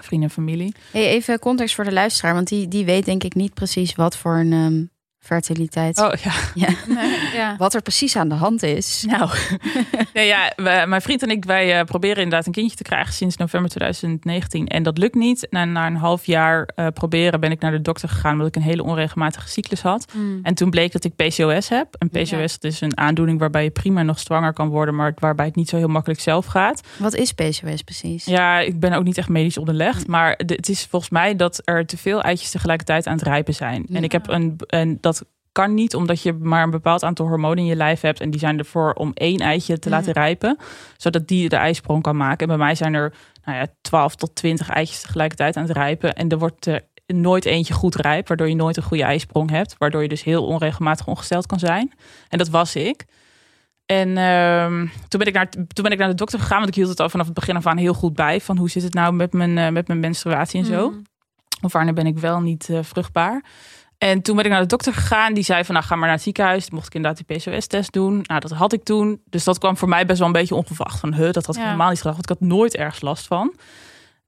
Vrienden 0.00 0.28
en 0.28 0.34
familie. 0.34 0.74
Hey, 0.90 1.08
even 1.08 1.38
context 1.38 1.74
voor 1.74 1.84
de 1.84 1.92
luisteraar, 1.92 2.34
want 2.34 2.48
die, 2.48 2.68
die 2.68 2.84
weet 2.84 3.04
denk 3.04 3.24
ik 3.24 3.34
niet 3.34 3.54
precies 3.54 3.94
wat 3.94 4.16
voor 4.16 4.36
een 4.36 4.52
um, 4.52 4.90
fertiliteit. 5.22 5.98
Oh 6.00 6.12
ja. 6.22 6.32
ja. 6.66 6.68
Nee, 6.88 7.18
ja. 7.40 7.56
Wat 7.58 7.74
er 7.74 7.82
precies 7.82 8.16
aan 8.16 8.28
de 8.28 8.34
hand 8.34 8.62
is. 8.62 9.04
Nou, 9.08 9.30
nee, 10.14 10.26
ja, 10.26 10.52
mijn 10.86 11.02
vriend 11.02 11.22
en 11.22 11.30
ik, 11.30 11.44
wij 11.44 11.78
uh, 11.78 11.84
proberen 11.84 12.22
inderdaad 12.22 12.46
een 12.46 12.52
kindje 12.52 12.76
te 12.76 12.82
krijgen 12.82 13.12
sinds 13.14 13.36
november 13.36 13.70
2019. 13.70 14.66
En 14.66 14.82
dat 14.82 14.98
lukt 14.98 15.14
niet. 15.14 15.48
En 15.48 15.72
na 15.72 15.86
een 15.86 15.96
half 15.96 16.26
jaar 16.26 16.68
uh, 16.76 16.86
proberen 16.94 17.40
ben 17.40 17.50
ik 17.50 17.60
naar 17.60 17.70
de 17.70 17.80
dokter 17.82 18.08
gegaan, 18.08 18.32
omdat 18.32 18.46
ik 18.46 18.56
een 18.56 18.62
hele 18.62 18.82
onregelmatige 18.82 19.48
cyclus 19.48 19.80
had. 19.82 20.12
Mm. 20.14 20.40
En 20.42 20.54
toen 20.54 20.70
bleek 20.70 20.92
dat 20.92 21.04
ik 21.04 21.16
PCOS 21.16 21.68
heb. 21.68 21.94
En 21.98 22.08
PCOS 22.08 22.30
Ja. 22.30 22.36
dat 22.36 22.64
is 22.64 22.80
een 22.80 22.96
aandoening 22.98 23.38
waarbij 23.38 23.62
je 23.64 23.70
prima 23.70 24.02
nog 24.02 24.18
zwanger 24.18 24.52
kan 24.52 24.68
worden, 24.68 24.94
maar 24.94 25.12
waarbij 25.18 25.46
het 25.46 25.56
niet 25.56 25.68
zo 25.68 25.76
heel 25.76 25.88
makkelijk 25.88 26.20
zelf 26.20 26.46
gaat. 26.46 26.80
Wat 26.96 27.14
is 27.14 27.32
PCOS 27.32 27.82
precies? 27.82 28.24
Ja, 28.24 28.60
ik 28.60 28.80
ben 28.80 28.92
ook 28.92 29.04
niet 29.04 29.18
echt 29.18 29.28
medisch 29.28 29.58
onderlegd. 29.58 30.06
Maar 30.06 30.36
de- 30.46 30.54
het 30.54 30.68
is 30.68 30.86
volgens 30.90 31.10
mij 31.10 31.36
dat 31.36 31.60
er 31.64 31.86
te 31.86 31.96
veel 31.96 32.22
eitjes 32.22 32.50
tegelijkertijd 32.50 33.06
aan 33.06 33.14
het 33.14 33.22
rijpen 33.22 33.54
zijn. 33.54 33.86
En 33.92 34.04
ik 34.04 34.12
heb 34.12 34.28
een. 34.28 34.56
En 34.66 34.98
dat 35.00 35.11
kan 35.52 35.74
niet 35.74 35.94
omdat 35.94 36.22
je 36.22 36.32
maar 36.32 36.62
een 36.62 36.70
bepaald 36.70 37.02
aantal 37.02 37.26
hormonen 37.26 37.58
in 37.58 37.64
je 37.64 37.76
lijf 37.76 38.00
hebt. 38.00 38.20
En 38.20 38.30
die 38.30 38.40
zijn 38.40 38.58
ervoor 38.58 38.92
om 38.92 39.10
één 39.14 39.38
eitje 39.38 39.78
te 39.78 39.88
Mhm. 39.88 39.98
laten 39.98 40.12
rijpen. 40.12 40.56
Zodat 40.96 41.28
die 41.28 41.48
de 41.48 41.56
ijsprong 41.56 42.02
kan 42.02 42.16
maken. 42.16 42.38
En 42.38 42.56
bij 42.56 42.66
mij 42.66 42.74
zijn 42.74 42.94
er 42.94 43.14
nou 43.44 43.58
ja, 43.58 43.66
12 43.80 44.14
tot 44.16 44.34
20 44.34 44.68
eitjes 44.68 45.00
tegelijkertijd 45.02 45.56
aan 45.56 45.62
het 45.62 45.72
rijpen. 45.72 46.12
En 46.14 46.28
er 46.28 46.38
wordt 46.38 46.66
er 46.66 46.80
nooit 47.06 47.44
eentje 47.44 47.74
goed 47.74 47.94
rijp. 47.94 48.28
Waardoor 48.28 48.48
je 48.48 48.54
nooit 48.54 48.76
een 48.76 48.82
goede 48.82 49.02
ijsprong 49.02 49.50
hebt. 49.50 49.74
Waardoor 49.78 50.02
je 50.02 50.08
dus 50.08 50.22
heel 50.24 50.46
onregelmatig 50.46 51.06
ongesteld 51.06 51.46
kan 51.46 51.58
zijn. 51.58 51.92
En 52.28 52.38
dat 52.38 52.48
was 52.48 52.76
ik. 52.76 53.04
En 53.86 54.16
ehm, 54.16 54.86
toen, 55.08 55.18
ben 55.18 55.28
ik 55.28 55.34
naar, 55.34 55.48
toen 55.48 55.82
ben 55.84 55.92
ik 55.92 55.98
naar 55.98 56.08
de 56.08 56.14
dokter 56.14 56.38
gegaan. 56.38 56.56
Want 56.58 56.68
ik 56.68 56.74
hield 56.74 56.88
het 56.88 57.00
al 57.00 57.08
vanaf 57.08 57.26
het 57.26 57.34
begin 57.34 57.56
af 57.56 57.66
aan 57.66 57.76
heel 57.76 57.94
goed 57.94 58.14
bij. 58.14 58.40
Van 58.40 58.56
hoe 58.56 58.70
zit 58.70 58.82
het 58.82 58.94
nou 58.94 59.12
met 59.12 59.32
mijn, 59.32 59.58
eh, 59.58 59.68
met 59.68 59.86
mijn 59.88 60.00
menstruatie 60.00 60.60
en 60.60 60.66
zo. 60.66 60.90
Mm. 60.90 61.02
Of 61.62 61.72
wanneer 61.72 61.94
ben 61.94 62.06
ik 62.06 62.18
wel 62.18 62.40
niet 62.40 62.68
eh, 62.68 62.78
vruchtbaar. 62.82 63.44
En 64.10 64.22
toen 64.22 64.36
ben 64.36 64.44
ik 64.44 64.50
naar 64.50 64.60
de 64.60 64.66
dokter 64.66 64.92
gegaan. 64.94 65.34
Die 65.34 65.44
zei 65.44 65.64
van, 65.64 65.74
nou 65.74 65.86
ga 65.86 65.94
maar 65.94 66.04
naar 66.04 66.14
het 66.14 66.22
ziekenhuis. 66.24 66.64
Toen 66.66 66.74
mocht 66.74 66.86
ik 66.86 66.94
inderdaad 66.94 67.24
die 67.26 67.36
PCOS-test 67.38 67.92
doen. 67.92 68.20
Nou, 68.22 68.40
dat 68.40 68.50
had 68.50 68.72
ik 68.72 68.82
toen. 68.84 69.20
Dus 69.30 69.44
dat 69.44 69.58
kwam 69.58 69.76
voor 69.76 69.88
mij 69.88 70.06
best 70.06 70.18
wel 70.18 70.26
een 70.26 70.32
beetje 70.32 70.54
onverwacht. 70.54 71.00
Van, 71.00 71.14
huh, 71.14 71.32
dat 71.32 71.46
had 71.46 71.54
ik 71.54 71.60
Ja. 71.60 71.66
helemaal 71.66 71.88
niet 71.88 72.00
gedacht. 72.00 72.16
Want 72.16 72.30
ik 72.30 72.36
had 72.38 72.48
nooit 72.48 72.76
ergens 72.76 73.00
last 73.02 73.26
van. 73.26 73.54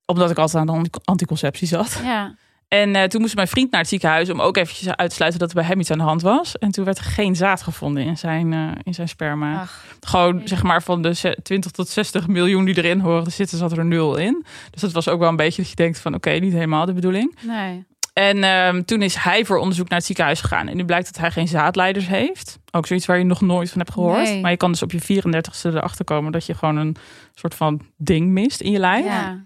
Omdat 0.06 0.30
ik 0.30 0.38
altijd 0.38 0.58
aan 0.60 0.66
de 0.66 0.72
anti- 0.72 0.90
anticonceptie 1.04 1.66
zat. 1.68 2.00
Ja. 2.04 2.34
En 2.68 2.94
eh, 2.96 3.02
toen 3.04 3.20
moest 3.20 3.34
mijn 3.34 3.48
vriend 3.48 3.70
naar 3.70 3.80
het 3.80 3.88
ziekenhuis... 3.88 4.30
om 4.30 4.40
ook 4.40 4.56
eventjes 4.56 4.88
uit 4.96 5.08
te 5.10 5.14
sluiten 5.16 5.40
dat 5.40 5.48
er 5.50 5.54
bij 5.56 5.64
hem 5.64 5.80
iets 5.80 5.90
aan 5.90 5.98
de 5.98 6.04
hand 6.04 6.22
was. 6.22 6.58
En 6.58 6.70
toen 6.70 6.84
werd 6.84 6.98
er 6.98 7.04
geen 7.04 7.36
zaad 7.36 7.62
gevonden 7.62 8.02
in 8.04 8.18
zijn, 8.18 8.52
eh, 8.52 8.68
in 8.82 8.94
zijn 8.94 9.08
sperma. 9.08 9.60
Ach, 9.60 9.84
Gewoon 10.00 10.40
zeg 10.44 10.62
maar 10.62 10.82
van 10.82 11.02
de 11.02 11.14
ze- 11.14 11.38
20 11.42 11.70
tot 11.70 11.88
60 11.88 12.26
miljoen 12.26 12.64
die 12.64 12.76
erin 12.76 13.00
horen 13.00 13.32
zitten, 13.32 13.58
zat 13.58 13.72
er 13.76 13.84
nul 13.84 14.16
in. 14.16 14.44
Dus 14.70 14.80
dat 14.80 14.92
was 14.92 15.08
ook 15.08 15.18
wel 15.20 15.28
een 15.28 15.36
beetje 15.36 15.60
dat 15.62 15.70
je 15.70 15.76
denkt 15.76 15.98
van 15.98 16.14
oké, 16.14 16.30
niet 16.30 16.52
helemaal 16.52 16.86
de 16.86 16.92
bedoeling. 16.92 17.38
Nee. 17.40 17.84
En 18.14 18.44
ehm, 18.44 18.82
toen 18.82 19.02
is 19.02 19.14
hij 19.14 19.44
voor 19.44 19.56
onderzoek 19.56 19.88
naar 19.88 19.98
het 19.98 20.06
ziekenhuis 20.06 20.40
gegaan. 20.40 20.68
En 20.68 20.76
nu 20.76 20.84
blijkt 20.84 21.06
dat 21.06 21.16
hij 21.16 21.30
geen 21.30 21.48
zaadleiders 21.48 22.06
heeft. 22.06 22.58
Ook 22.70 22.86
zoiets 22.86 23.06
waar 23.06 23.18
je 23.18 23.24
nog 23.24 23.40
nooit 23.40 23.70
van 23.70 23.78
hebt 23.78 23.92
gehoord. 23.92 24.22
Nee. 24.22 24.40
Maar 24.40 24.50
je 24.50 24.56
kan 24.56 24.70
dus 24.70 24.82
op 24.82 24.92
je 24.92 25.22
34ste 25.22 25.74
erachter 25.74 26.04
komen 26.04 26.32
dat 26.32 26.46
je 26.46 26.54
gewoon 26.54 26.76
een 26.76 26.96
soort 27.34 27.54
van 27.54 27.80
ding 27.96 28.30
mist 28.30 28.60
in 28.60 28.70
je 28.70 28.78
lijf. 28.78 29.04
Ja. 29.04 29.44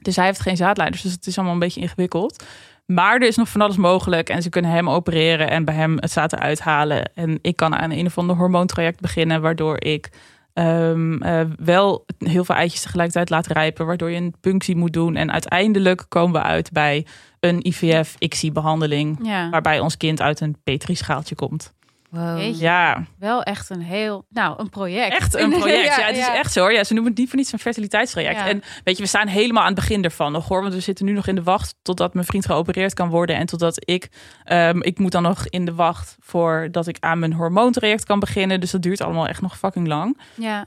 Dus 0.00 0.16
hij 0.16 0.24
heeft 0.24 0.40
geen 0.40 0.56
zaadleiders. 0.56 1.02
Dus 1.02 1.12
het 1.12 1.26
is 1.26 1.36
allemaal 1.36 1.54
een 1.54 1.60
beetje 1.60 1.80
ingewikkeld. 1.80 2.44
Maar 2.86 3.14
er 3.14 3.26
is 3.26 3.36
nog 3.36 3.48
van 3.48 3.60
alles 3.60 3.76
mogelijk. 3.76 4.28
En 4.28 4.42
ze 4.42 4.48
kunnen 4.48 4.70
hem 4.70 4.90
opereren 4.90 5.50
en 5.50 5.64
bij 5.64 5.74
hem 5.74 5.96
het 5.96 6.12
zaad 6.12 6.32
eruit 6.32 6.60
halen. 6.60 7.10
En 7.14 7.38
ik 7.42 7.56
kan 7.56 7.74
aan 7.74 7.90
een 7.90 8.06
of 8.06 8.18
ander 8.18 8.36
hormoontraject 8.36 9.00
beginnen. 9.00 9.40
Waardoor 9.40 9.80
ik 9.84 10.10
ehm, 10.52 11.22
eh, 11.22 11.40
wel 11.56 12.04
heel 12.18 12.44
veel 12.44 12.54
eitjes 12.54 12.82
tegelijkertijd 12.82 13.30
laat 13.30 13.46
rijpen. 13.46 13.86
Waardoor 13.86 14.10
je 14.10 14.16
een 14.16 14.34
punctie 14.40 14.76
moet 14.76 14.92
doen. 14.92 15.16
En 15.16 15.32
uiteindelijk 15.32 16.04
komen 16.08 16.40
we 16.40 16.46
uit 16.46 16.72
bij 16.72 17.06
een 17.44 17.66
IVF-ICSI-behandeling. 17.66 19.18
ja. 19.22 19.50
Waarbij 19.50 19.80
ons 19.80 19.96
kind 19.96 20.20
uit 20.20 20.40
een 20.40 20.56
petrischaaltje 20.64 21.34
komt. 21.34 21.72
wow. 22.10 22.54
Ja, 22.54 23.04
Wel 23.18 23.42
echt 23.42 23.70
een 23.70 23.80
heel, 23.80 24.24
nou, 24.28 24.60
een 24.60 24.68
project. 24.70 25.12
echt 25.14 25.34
een 25.34 25.50
project. 25.58 25.96
ja, 25.96 26.06
het 26.06 26.16
is 26.16 26.26
ja. 26.26 26.34
echt 26.36 26.52
zo. 26.52 26.60
hoor. 26.60 26.72
Ja, 26.72 26.84
ze 26.84 26.92
noemen 26.92 27.10
het 27.10 27.20
niet 27.20 27.28
voor 27.28 27.38
niets 27.38 27.52
een 27.52 27.58
fertiliteitstraject. 27.58 28.36
Ja. 28.38 28.46
En 28.48 28.62
weet 28.84 28.96
je, 28.96 29.02
we 29.02 29.08
staan 29.08 29.26
helemaal 29.26 29.62
aan 29.62 29.72
het 29.72 29.78
begin 29.78 30.04
ervan 30.04 30.32
nog 30.32 30.48
hoor. 30.48 30.60
Want 30.62 30.74
we 30.74 30.80
zitten 30.80 31.04
nu 31.04 31.12
nog 31.12 31.26
in 31.26 31.34
de 31.34 31.42
wacht 31.42 31.74
totdat 31.82 32.14
mijn 32.14 32.26
vriend 32.26 32.46
geopereerd 32.46 32.94
kan 32.94 33.08
worden. 33.08 33.36
En 33.36 33.46
totdat 33.46 33.76
ik, 33.90 34.08
ehm, 34.44 34.80
ik 34.80 34.98
moet 34.98 35.12
dan 35.12 35.22
nog 35.22 35.46
in 35.48 35.64
de 35.64 35.74
wacht 35.74 36.16
voordat 36.20 36.86
ik 36.86 36.96
aan 37.00 37.18
mijn 37.18 37.32
hormoontraject 37.32 38.04
kan 38.04 38.18
beginnen. 38.18 38.60
Dus 38.60 38.70
dat 38.70 38.82
duurt 38.82 39.00
allemaal 39.00 39.28
echt 39.28 39.40
nog 39.40 39.58
fucking 39.58 39.86
lang. 39.86 40.18
Ja. 40.34 40.66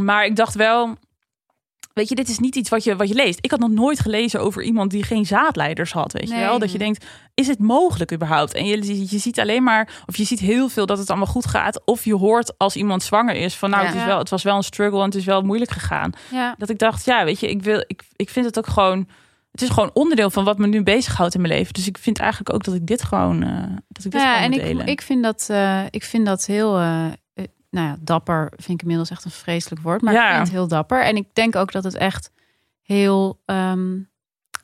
Maar 0.00 0.24
ik 0.24 0.36
dacht 0.36 0.54
wel, 0.54 0.96
weet 1.94 2.08
je, 2.08 2.14
dit 2.14 2.28
is 2.28 2.38
niet 2.38 2.56
iets 2.56 2.68
wat 2.68 2.84
je, 2.84 2.96
wat 2.96 3.08
je 3.08 3.14
leest. 3.14 3.38
Ik 3.40 3.50
had 3.50 3.60
nog 3.60 3.70
nooit 3.70 4.00
gelezen 4.00 4.40
over 4.40 4.62
iemand 4.62 4.90
die 4.90 5.02
geen 5.02 5.26
zaadleiders 5.26 5.92
had, 5.92 6.12
weet 6.12 6.28
je 6.28 6.36
wel? 6.36 6.58
Dat 6.58 6.72
je 6.72 6.78
denkt, 6.78 7.04
is 7.34 7.46
het 7.46 7.58
mogelijk 7.58 8.12
überhaupt? 8.12 8.54
En 8.54 8.66
je, 8.66 9.10
je 9.10 9.18
ziet 9.18 9.40
alleen 9.40 9.62
maar, 9.62 10.02
of 10.06 10.16
je 10.16 10.24
ziet 10.24 10.40
heel 10.40 10.68
veel 10.68 10.86
dat 10.86 10.98
het 10.98 11.08
allemaal 11.10 11.26
goed 11.26 11.46
gaat. 11.46 11.82
Of 11.84 12.04
je 12.04 12.14
hoort 12.14 12.58
als 12.58 12.76
iemand 12.76 13.02
zwanger 13.02 13.34
is 13.34 13.54
van, 13.56 13.70
nou, 13.70 13.82
Ja. 13.82 13.88
het, 13.88 13.98
is 13.98 14.04
wel, 14.04 14.18
het 14.18 14.28
was 14.30 14.42
wel 14.42 14.56
een 14.56 14.62
struggle 14.62 14.98
en 14.98 15.04
het 15.04 15.14
is 15.14 15.24
wel 15.24 15.42
moeilijk 15.42 15.70
gegaan. 15.70 16.12
Ja. 16.30 16.54
Dat 16.58 16.68
ik 16.68 16.78
dacht, 16.78 17.04
ja, 17.04 17.24
weet 17.24 17.40
je, 17.40 17.48
ik, 17.50 17.62
wil, 17.62 17.84
ik, 17.86 18.02
ik 18.16 18.30
vind 18.30 18.46
het 18.46 18.58
ook 18.58 18.66
gewoon... 18.66 19.08
Het 19.52 19.62
is 19.62 19.68
gewoon 19.68 19.90
onderdeel 19.92 20.30
van 20.30 20.44
wat 20.44 20.58
me 20.58 20.66
nu 20.66 20.82
bezighoudt 20.82 21.34
in 21.34 21.40
mijn 21.40 21.52
leven. 21.52 21.72
Dus 21.72 21.86
ik 21.86 21.98
vind 21.98 22.18
eigenlijk 22.18 22.54
ook 22.54 22.64
dat 22.64 22.74
ik 22.74 22.86
dit 22.86 23.02
gewoon, 23.02 23.42
eh, 23.42 23.62
dat 23.88 24.04
ik 24.04 24.10
dit 24.10 24.20
ja, 24.20 24.40
en 24.40 24.52
ik, 24.52 24.82
ik, 24.88 25.02
vind 25.02 25.22
dat, 25.22 25.46
eh, 25.50 25.82
ik 25.90 26.04
vind 26.04 26.26
dat 26.26 26.46
heel, 26.46 26.78
eh, 26.78 27.06
nou 27.72 27.86
ja, 27.86 27.96
dapper 28.00 28.52
vind 28.56 28.70
ik 28.72 28.80
inmiddels 28.80 29.10
echt 29.10 29.24
een 29.24 29.30
vreselijk 29.30 29.82
woord. 29.82 30.02
Maar 30.02 30.12
Ja. 30.12 30.26
ik 30.28 30.34
vind 30.34 30.46
het 30.46 30.56
heel 30.56 30.68
dapper. 30.68 31.02
En 31.04 31.16
ik 31.16 31.26
denk 31.32 31.56
ook 31.56 31.72
dat 31.72 31.84
het 31.84 31.94
echt 31.94 32.30
heel 32.82 33.40
ehm, 33.44 33.98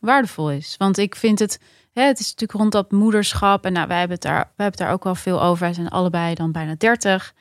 waardevol 0.01 0.51
is. 0.51 0.75
Want 0.79 0.99
ik 0.99 1.15
vind 1.17 1.39
het, 1.39 1.61
hè, 1.93 2.03
het 2.03 2.19
is 2.21 2.25
natuurlijk 2.31 2.59
rond 2.61 2.73
dat 2.73 2.91
moederschap. 2.91 3.65
En 3.65 3.73
nou, 3.73 3.87
wij 3.89 3.99
hebben, 3.99 4.15
het 4.17 4.25
daar, 4.25 4.35
wij 4.35 4.45
hebben 4.47 4.65
het 4.67 4.79
daar 4.79 4.93
ook 4.93 5.05
wel 5.05 5.15
veel 5.15 5.43
over. 5.43 5.65
Wij 5.65 5.75
zijn 5.75 5.89
allebei 5.89 6.35
dan 6.35 6.53
bijna 6.53 6.75
30. 6.79 7.35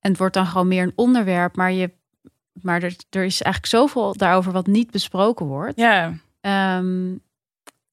En 0.00 0.10
het 0.10 0.18
wordt 0.18 0.34
dan 0.34 0.46
gewoon 0.46 0.68
meer 0.68 0.82
een 0.82 0.92
onderwerp. 0.94 1.56
Maar, 1.56 1.72
je, 1.72 1.90
maar 2.52 2.82
er, 2.82 2.96
er 3.10 3.24
is 3.24 3.42
eigenlijk 3.42 3.66
zoveel 3.66 4.14
daarover 4.16 4.52
wat 4.52 4.66
niet 4.66 4.90
besproken 4.90 5.46
wordt. 5.46 5.76
ja, 5.76 6.12
Ehm, 6.40 7.12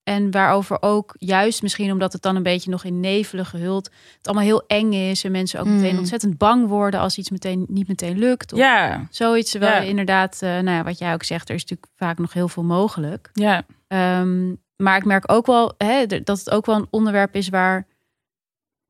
en 0.03 0.31
waarover 0.31 0.77
ook, 0.81 1.15
juist 1.17 1.61
misschien 1.61 1.91
omdat 1.91 2.13
het 2.13 2.21
dan 2.21 2.35
een 2.35 2.43
beetje 2.43 2.69
nog 2.69 2.83
in 2.83 2.99
nevelen 2.99 3.45
gehuld, 3.45 3.89
het 4.17 4.27
allemaal 4.27 4.45
heel 4.45 4.63
eng 4.67 4.91
is 4.93 5.23
en 5.23 5.31
mensen 5.31 5.59
ook 5.59 5.65
meteen 5.65 5.91
Mm. 5.93 5.97
ontzettend 5.99 6.37
bang 6.37 6.67
worden 6.67 6.99
als 6.99 7.17
iets 7.17 7.29
meteen 7.29 7.65
niet 7.69 7.87
meteen 7.87 8.17
lukt. 8.19 8.53
Of 8.53 8.59
ja, 8.59 9.07
Zoiets, 9.09 9.51
Ja. 9.51 9.77
je 9.77 9.87
inderdaad, 9.87 10.41
eh, 10.41 10.49
nou 10.49 10.69
ja, 10.69 10.83
wat 10.83 10.97
jij 10.97 11.13
ook 11.13 11.23
zegt, 11.23 11.49
er 11.49 11.55
is 11.55 11.61
natuurlijk 11.61 11.91
vaak 11.95 12.17
nog 12.17 12.33
heel 12.33 12.47
veel 12.47 12.63
mogelijk. 12.63 13.29
ja. 13.33 13.63
Ehm, 13.87 14.55
maar 14.75 14.97
ik 14.97 15.05
merk 15.05 15.31
ook 15.31 15.45
wel 15.45 15.73
hè, 15.77 16.05
dat 16.05 16.27
het 16.39 16.49
ook 16.49 16.65
wel 16.65 16.75
een 16.75 16.87
onderwerp 16.89 17.35
is 17.35 17.49
waar, 17.49 17.87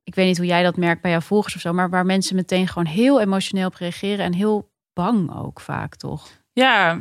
ik 0.04 0.14
weet 0.14 0.26
niet 0.26 0.36
hoe 0.36 0.46
jij 0.46 0.62
dat 0.62 0.76
merkt 0.76 1.02
bij 1.02 1.10
jouw 1.10 1.20
volgers 1.20 1.54
of 1.54 1.60
zo, 1.60 1.72
maar 1.72 1.90
waar 1.90 2.06
mensen 2.06 2.36
meteen 2.36 2.68
gewoon 2.68 2.86
heel 2.92 3.20
emotioneel 3.20 3.66
op 3.66 3.74
reageren 3.74 4.24
en 4.24 4.32
heel 4.34 4.70
bang 4.92 5.36
ook 5.36 5.60
vaak, 5.60 5.94
toch? 5.96 6.28
Ja, 6.52 6.98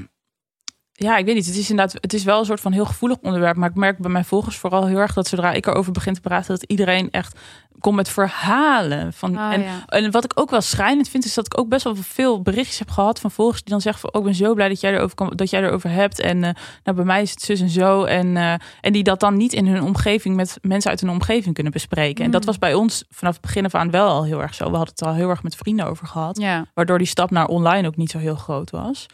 ja, 1.03 1.17
ik 1.17 1.25
weet 1.25 1.35
niet. 1.35 1.45
Het 1.45 1.55
is 1.57 1.69
inderdaad, 1.69 1.97
het 2.01 2.13
is 2.13 2.23
wel 2.23 2.39
een 2.39 2.45
soort 2.45 2.59
van 2.59 2.71
heel 2.71 2.85
gevoelig 2.85 3.17
onderwerp. 3.21 3.55
Maar 3.55 3.69
ik 3.69 3.75
merk 3.75 3.97
bij 3.97 4.11
mijn 4.11 4.25
volgers 4.25 4.57
vooral 4.57 4.85
heel 4.87 4.97
erg 4.97 5.13
dat 5.13 5.27
zodra 5.27 5.51
ik 5.51 5.65
erover 5.65 5.91
begin 5.91 6.13
te 6.13 6.21
praten, 6.21 6.53
dat 6.59 6.63
iedereen 6.63 7.11
echt 7.11 7.39
komt 7.79 7.95
met 7.95 8.09
verhalen. 8.09 9.13
Van, 9.13 9.37
Ah, 9.37 9.53
en, 9.53 9.61
ja. 9.61 9.85
en 9.85 10.11
wat 10.11 10.23
ik 10.23 10.31
ook 10.39 10.49
wel 10.49 10.61
schrijnend 10.61 11.09
vind, 11.09 11.25
is 11.25 11.33
dat 11.33 11.45
ik 11.45 11.59
ook 11.59 11.69
best 11.69 11.83
wel 11.83 11.95
veel 11.95 12.41
berichtjes 12.41 12.79
heb 12.79 12.89
gehad 12.89 13.19
van 13.19 13.31
volgers 13.31 13.61
die 13.63 13.71
dan 13.71 13.81
zeggen 13.81 14.01
van, 14.01 14.13
oh, 14.13 14.19
ik 14.19 14.25
ben 14.25 14.35
zo 14.35 14.53
blij 14.53 14.67
dat 14.69 14.79
jij 14.79 14.93
erover, 14.93 15.15
kan, 15.15 15.31
dat 15.35 15.49
jij 15.49 15.63
erover 15.63 15.89
hebt. 15.89 16.19
En 16.19 16.43
eh, 16.43 16.53
nou, 16.83 16.95
bij 16.97 17.05
mij 17.05 17.21
is 17.21 17.31
het 17.31 17.41
zus 17.41 17.61
en 17.61 17.69
zo. 17.69 18.03
En, 18.03 18.37
eh, 18.37 18.53
en 18.81 18.93
die 18.93 19.03
dat 19.03 19.19
dan 19.19 19.37
niet 19.37 19.53
in 19.53 19.67
hun 19.67 19.81
omgeving 19.83 20.35
met 20.35 20.57
mensen 20.61 20.89
uit 20.91 21.01
hun 21.01 21.09
omgeving 21.09 21.53
kunnen 21.53 21.71
bespreken. 21.73 22.25
En 22.25 22.31
dat 22.31 22.41
Mm. 22.41 22.47
was 22.47 22.57
bij 22.57 22.73
ons 22.73 23.03
vanaf 23.09 23.33
het 23.33 23.41
begin 23.41 23.65
af 23.65 23.75
aan 23.75 23.91
wel 23.91 24.07
al 24.07 24.23
heel 24.25 24.41
erg 24.41 24.53
zo. 24.53 24.69
We 24.69 24.75
hadden 24.75 24.93
het 24.97 25.05
al 25.07 25.13
heel 25.13 25.29
erg 25.29 25.43
met 25.43 25.55
vrienden 25.55 25.85
over 25.85 26.07
gehad. 26.07 26.37
Ja, 26.37 26.65
Waardoor 26.73 26.97
die 26.97 27.07
stap 27.07 27.31
naar 27.31 27.47
online 27.47 27.87
ook 27.87 27.95
niet 27.97 28.11
zo 28.11 28.17
heel 28.17 28.35
groot 28.35 28.69
was. 28.69 29.05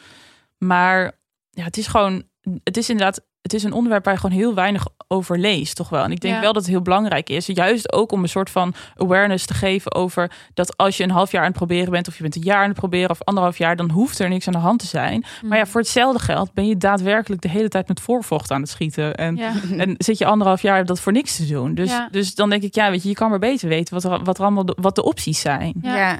Maar 0.58 1.12
ja, 1.58 1.63
het 1.63 1.78
is 1.78 1.88
gewoon, 1.88 2.24
het 2.63 2.78
is 2.78 2.89
inderdaad, 2.89 3.22
het 3.41 3.54
is 3.54 3.63
een 3.63 3.74
onderwerp 3.74 4.04
waar 4.06 4.13
je 4.13 4.20
gewoon 4.20 4.38
heel 4.38 4.54
weinig 4.54 4.86
over 5.08 5.39
leest, 5.39 5.76
toch 5.76 5.89
wel. 5.89 6.04
En 6.04 6.12
ik 6.12 6.20
denk 6.20 6.34
Ja. 6.36 6.41
wel 6.41 6.54
dat 6.54 6.62
het 6.62 6.72
heel 6.72 6.82
belangrijk 6.82 7.30
is, 7.30 7.46
juist 7.46 7.93
ook 7.93 8.12
om 8.12 8.24
een 8.24 8.30
soort 8.30 8.50
van 8.50 8.74
awareness 8.96 9.46
te 9.46 9.54
geven 9.54 9.93
over 9.93 10.32
dat 10.54 10.78
als 10.78 10.98
je 10.98 11.04
een 11.04 11.10
half 11.12 11.32
jaar 11.32 11.41
aan 11.41 11.48
het 11.48 11.58
proberen 11.58 11.91
bent, 11.91 12.08
of 12.08 12.15
je 12.15 12.22
bent 12.22 12.36
een 12.36 12.41
jaar 12.41 12.62
aan 12.62 12.70
het 12.70 12.78
proberen, 12.78 13.10
of 13.10 13.24
anderhalf 13.24 13.58
jaar, 13.58 13.76
dan 13.76 13.89
hoeft 13.89 14.20
er 14.20 14.30
niks 14.30 14.48
aan 14.48 14.54
de 14.54 14.60
hand 14.60 14.80
te 14.80 14.86
zijn. 14.88 15.26
Maar 15.41 15.58
ja, 15.58 15.63
Mm. 15.63 15.70
voor 15.70 15.82
hetzelfde 15.82 16.20
geld 16.24 16.54
ben 16.54 16.67
je 16.67 16.78
daadwerkelijk 16.78 17.41
de 17.41 17.50
hele 17.50 17.70
tijd 17.70 17.88
met 17.88 18.00
voorvocht 18.00 18.52
aan 18.52 18.62
het 18.62 18.70
schieten. 18.70 19.15
En 19.15 19.36
ja. 19.36 19.54
en 19.78 19.96
zit 19.98 20.17
je 20.17 20.26
anderhalf 20.26 20.62
jaar 20.62 20.86
dat 20.86 21.00
voor 21.00 21.12
niks 21.12 21.36
te 21.36 21.46
doen. 21.48 21.74
Dus, 21.76 21.89
Ja. 21.89 22.08
dus 22.12 22.36
dan 22.36 22.50
denk 22.50 22.63
ik, 22.63 22.76
ja, 22.76 22.89
weet 22.89 23.04
je, 23.04 23.10
je 23.10 23.15
kan 23.15 23.30
maar 23.30 23.39
beter 23.39 23.70
weten 23.70 23.93
wat 23.93 24.04
er, 24.04 24.24
wat 24.24 24.38
er 24.38 24.43
allemaal 24.43 24.65
de, 24.65 24.78
wat 24.82 24.96
de 24.96 25.04
opties 25.04 25.39
zijn. 25.39 25.74
Ja. 25.82 26.20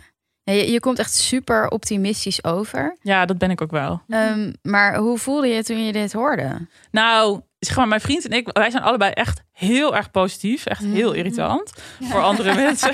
Je, 0.54 0.72
je 0.72 0.80
komt 0.80 1.00
echt 1.00 1.14
super 1.14 1.70
optimistisch 1.70 2.44
over. 2.44 2.98
Ja, 3.02 3.26
dat 3.26 3.38
ben 3.38 3.52
ik 3.52 3.62
ook 3.62 3.72
wel. 3.72 4.02
Ehm, 4.08 4.54
maar 4.62 4.96
hoe 4.96 5.18
voelde 5.18 5.48
je 5.48 5.64
toen 5.64 5.86
je 5.86 5.92
dit 5.92 6.14
hoorde? 6.14 6.68
Nou, 6.92 7.42
zeg 7.60 7.76
maar, 7.76 7.88
mijn 7.88 8.02
vriend 8.02 8.26
en 8.26 8.38
ik, 8.38 8.50
wij 8.52 8.70
zijn 8.70 8.84
allebei 8.84 9.12
echt 9.12 9.42
heel 9.58 9.96
erg 9.96 10.12
positief. 10.12 10.66
Echt 10.66 10.84
heel 10.84 11.12
irritant 11.12 11.74
voor 12.02 12.22
andere 12.22 12.54
mensen. 12.64 12.92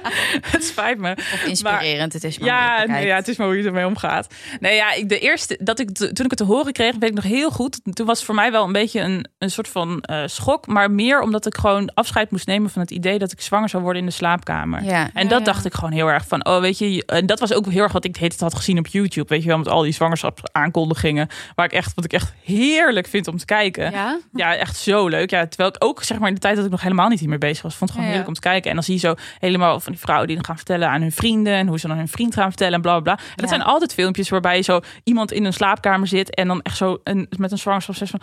het 0.54 0.64
spijt 0.64 0.98
me. 0.98 1.12
Of 1.12 1.44
inspirerend, 1.46 2.12
het 2.12 2.24
is 2.24 2.38
maar 2.38 2.48
Ja, 2.48 2.76
het 2.78 2.88
nee, 2.88 3.06
ja, 3.06 3.16
het 3.16 3.28
is 3.28 3.36
maar 3.36 3.46
hoe 3.46 3.56
je 3.56 3.64
ermee 3.64 3.86
omgaat. 3.86 4.34
Nee, 4.60 4.74
ja, 4.74 4.92
ik, 4.92 5.08
de 5.08 5.18
eerste 5.18 5.58
dat 5.60 5.78
ik 5.78 5.94
toen 5.94 6.08
ik 6.10 6.30
het 6.30 6.36
te 6.36 6.44
horen 6.44 6.72
kreeg, 6.72 6.92
weet 6.98 7.10
ik 7.10 7.14
nog 7.14 7.24
heel 7.24 7.50
goed. 7.50 7.80
Toen 7.92 8.06
was 8.06 8.16
het 8.16 8.26
voor 8.26 8.34
mij 8.34 8.50
wel 8.50 8.64
een 8.64 8.72
beetje 8.72 9.00
een, 9.00 9.26
een 9.38 9.50
soort 9.50 9.68
van 9.68 10.00
eh, 10.00 10.22
schok, 10.26 10.66
maar 10.66 10.90
meer 10.90 11.20
omdat 11.20 11.46
ik 11.46 11.56
gewoon 11.56 11.90
afscheid 11.94 12.30
moest 12.30 12.46
nemen 12.46 12.70
van 12.70 12.82
het 12.82 12.90
idee 12.90 13.18
dat 13.18 13.32
ik 13.32 13.40
zwanger 13.40 13.68
zou 13.68 13.82
worden 13.82 14.02
in 14.02 14.08
de 14.08 14.14
slaapkamer. 14.14 14.84
Ja. 14.84 15.10
En 15.14 15.28
dat 15.28 15.38
ja. 15.38 15.44
dacht 15.44 15.64
ik 15.64 15.74
gewoon 15.74 15.92
heel 15.92 16.08
erg 16.08 16.26
van, 16.26 16.46
oh 16.46 16.60
weet 16.60 16.78
je, 16.78 17.04
en 17.06 17.26
dat 17.26 17.40
was 17.40 17.52
ook 17.52 17.70
heel 17.70 17.82
erg 17.82 17.92
wat 17.92 18.04
ik 18.04 18.16
tijd 18.16 18.40
had 18.40 18.54
gezien 18.54 18.78
op 18.78 18.86
YouTube, 18.86 19.28
weet 19.28 19.42
je 19.42 19.48
wel, 19.48 19.58
met 19.58 19.68
al 19.68 19.82
die 19.82 19.92
zwangerschapsaankondigingen, 19.92 21.28
waar 21.54 21.66
ik 21.66 21.72
echt, 21.72 21.94
wat 21.94 22.04
ik 22.04 22.12
echt 22.12 22.32
heerlijk 22.44 23.06
vind 23.06 23.28
om 23.28 23.36
te 23.36 23.44
kijken. 23.44 23.90
Ja? 23.90 24.18
Ja, 24.32 24.54
echt 24.54 24.76
zo 24.76 25.08
leuk. 25.08 25.30
Ja, 25.30 25.46
terwijl 25.46 25.68
ik 25.68 25.84
ook 25.84 26.01
zeg 26.04 26.18
maar 26.18 26.28
in 26.28 26.34
de 26.34 26.40
tijd 26.40 26.56
dat 26.56 26.64
ik 26.64 26.70
nog 26.70 26.82
helemaal 26.82 27.08
niet 27.08 27.20
hiermee 27.20 27.38
bezig 27.38 27.62
was, 27.62 27.74
vond 27.74 27.90
het 27.90 27.98
gewoon 27.98 28.04
Ja, 28.04 28.12
ja. 28.12 28.18
heerlijk 28.18 28.28
om 28.28 28.42
te 28.42 28.48
kijken. 28.48 28.68
En 28.68 28.76
dan 28.76 28.84
zie 28.84 28.94
je 28.94 29.00
zo 29.00 29.14
helemaal 29.38 29.80
van 29.80 29.92
die 29.92 30.00
vrouwen 30.00 30.26
die 30.26 30.36
dan 30.36 30.44
gaan 30.44 30.56
vertellen 30.56 30.88
aan 30.88 31.00
hun 31.00 31.12
vrienden 31.12 31.52
en 31.52 31.66
hoe 31.66 31.78
ze 31.78 31.88
dan 31.88 31.96
hun 31.96 32.08
vriend 32.08 32.34
gaan 32.34 32.48
vertellen 32.48 32.74
en 32.74 32.80
bla 32.80 33.00
bla 33.00 33.14
bla. 33.14 33.24
En 33.26 33.36
dat 33.36 33.48
zijn 33.48 33.62
altijd 33.62 33.94
filmpjes 33.94 34.28
waarbij 34.28 34.56
je 34.56 34.62
zo 34.62 34.80
iemand 35.04 35.32
in 35.32 35.44
een 35.44 35.52
slaapkamer 35.52 36.06
zit 36.06 36.34
en 36.34 36.48
dan 36.48 36.62
echt 36.62 36.76
zo 36.76 37.00
een, 37.04 37.26
met 37.38 37.52
een 37.52 37.58
zwangerschap 37.58 38.08
van, 38.08 38.20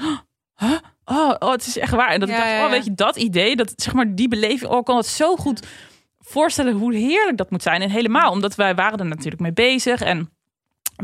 huh? 0.56 0.78
oh, 1.06 1.36
oh, 1.40 1.52
het 1.52 1.68
is 1.68 1.78
echt 1.78 1.92
waar. 1.92 2.10
En 2.10 2.20
dat 2.20 2.30
ik 2.30 2.36
dacht, 2.36 2.64
oh, 2.64 2.70
weet 2.70 2.86
je, 2.86 2.94
dat 2.94 3.16
idee, 3.16 3.56
dat 3.56 3.74
zeg 3.76 3.94
maar 3.94 4.16
die 4.16 4.28
beleving, 4.28 4.72
oh, 4.72 4.84
kan 4.84 4.98
het 4.98 5.08
zo 5.08 5.36
goed 5.36 5.68
voorstellen 6.20 6.74
hoe 6.74 6.96
heerlijk 6.96 7.38
dat 7.38 7.52
moet 7.52 7.64
zijn. 7.64 7.82
En 7.82 7.90
helemaal, 7.90 8.32
omdat 8.32 8.56
wij 8.56 8.76
waren 8.76 9.00
er 9.00 9.06
natuurlijk 9.06 9.42
mee 9.42 9.54
bezig 9.54 10.02
en 10.02 10.30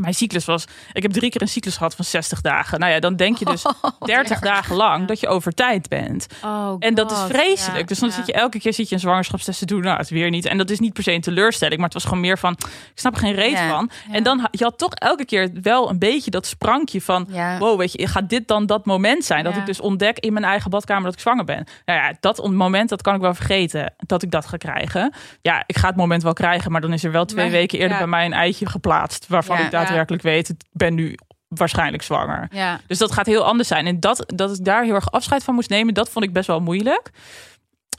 mijn 0.00 0.14
cyclus 0.14 0.44
was, 0.44 0.64
ik 0.92 1.02
heb 1.02 1.12
drie 1.12 1.30
keer 1.30 1.42
een 1.42 1.48
cyclus 1.48 1.76
gehad 1.76 1.94
van 1.94 2.04
60 2.04 2.40
dagen. 2.40 2.78
Nou 2.80 2.92
ja, 2.92 3.00
dan 3.00 3.16
denk 3.16 3.36
je 3.38 3.44
dus 3.44 3.62
30 3.98 4.38
dagen 4.40 4.76
lang 4.76 5.06
dat 5.08 5.20
je 5.20 5.26
over 5.28 5.52
tijd 5.54 5.88
bent. 5.88 6.26
Oh, 6.44 6.76
En 6.78 6.94
dat 6.94 7.10
is 7.12 7.18
vreselijk. 7.28 7.78
ja, 7.80 7.86
dus 7.86 7.98
dan 7.98 8.08
ja. 8.08 8.14
zit 8.14 8.26
je 8.26 8.32
elke 8.32 8.58
keer 8.58 8.72
zit 8.74 8.88
je 8.88 8.94
een 8.94 9.00
zwangerschapstest 9.00 9.58
te 9.58 9.66
doen. 9.66 9.80
Nou, 9.82 9.96
het 9.98 10.08
weer 10.08 10.30
niet. 10.30 10.44
En 10.46 10.58
dat 10.58 10.70
is 10.70 10.78
niet 10.78 10.92
per 10.92 11.02
se 11.02 11.12
een 11.12 11.20
teleurstelling, 11.20 11.76
maar 11.76 11.84
het 11.88 11.94
was 11.94 12.04
gewoon 12.04 12.20
meer 12.20 12.38
van, 12.38 12.52
ik 12.62 12.68
snap 12.94 13.14
er 13.14 13.20
geen 13.20 13.34
reet 13.34 13.58
van. 13.68 13.90
En 14.10 14.22
dan 14.22 14.48
je 14.50 14.64
had 14.64 14.78
toch 14.78 14.94
elke 14.94 15.24
keer 15.24 15.50
wel 15.62 15.90
een 15.90 15.98
beetje 15.98 16.30
dat 16.30 16.46
sprankje 16.46 17.00
van, 17.00 17.28
wow, 17.58 17.78
weet 17.78 17.92
je, 17.92 18.06
gaat 18.06 18.28
dit 18.28 18.48
dan 18.48 18.66
dat 18.66 18.86
moment 18.86 19.24
zijn 19.24 19.44
dat 19.44 19.56
ik 19.56 19.66
dus 19.66 19.80
ontdek 19.80 20.18
in 20.18 20.32
mijn 20.32 20.44
eigen 20.44 20.70
badkamer 20.70 21.04
dat 21.04 21.12
ik 21.14 21.20
zwanger 21.20 21.44
ben? 21.44 21.64
Nou 21.84 21.98
ja, 22.00 22.14
dat 22.20 22.50
moment 22.50 22.88
dat 22.88 23.02
kan 23.02 23.14
ik 23.14 23.20
wel 23.20 23.34
vergeten 23.34 23.94
dat 24.06 24.22
ik 24.22 24.30
dat 24.30 24.46
ga 24.46 24.56
krijgen. 24.56 25.12
Ja, 25.42 25.62
ik 25.66 25.76
ga 25.78 25.86
het 25.88 25.96
moment 25.96 26.22
wel 26.22 26.32
krijgen, 26.32 26.72
maar 26.72 26.80
dan 26.80 26.92
is 26.92 27.04
er 27.04 27.10
wel 27.12 27.24
twee 27.24 27.44
Maar- 27.44 27.52
weken 27.54 27.78
eerder 27.78 27.98
bij 27.98 28.06
mij 28.06 28.24
een 28.24 28.32
eitje 28.32 28.66
geplaatst, 28.66 29.26
waarvan 29.28 29.58
ik 29.58 29.70
daadwerkelijk 29.86 30.22
weet, 30.22 30.48
ik 30.48 30.60
ben 30.72 30.94
nu 30.94 31.14
waarschijnlijk 31.48 32.02
zwanger. 32.02 32.48
Ja. 32.50 32.80
Dus 32.86 32.98
dat 32.98 33.12
gaat 33.12 33.26
heel 33.26 33.44
anders 33.44 33.68
zijn. 33.68 33.86
En 33.86 34.00
dat, 34.00 34.24
dat 34.26 34.58
ik 34.58 34.64
daar 34.64 34.84
heel 34.84 34.94
erg 34.94 35.10
afscheid 35.10 35.44
van 35.44 35.54
moest 35.54 35.70
nemen, 35.70 35.94
dat 35.94 36.08
vond 36.10 36.24
ik 36.24 36.32
best 36.32 36.46
wel 36.46 36.60
moeilijk. 36.60 37.10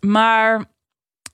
Maar 0.06 0.66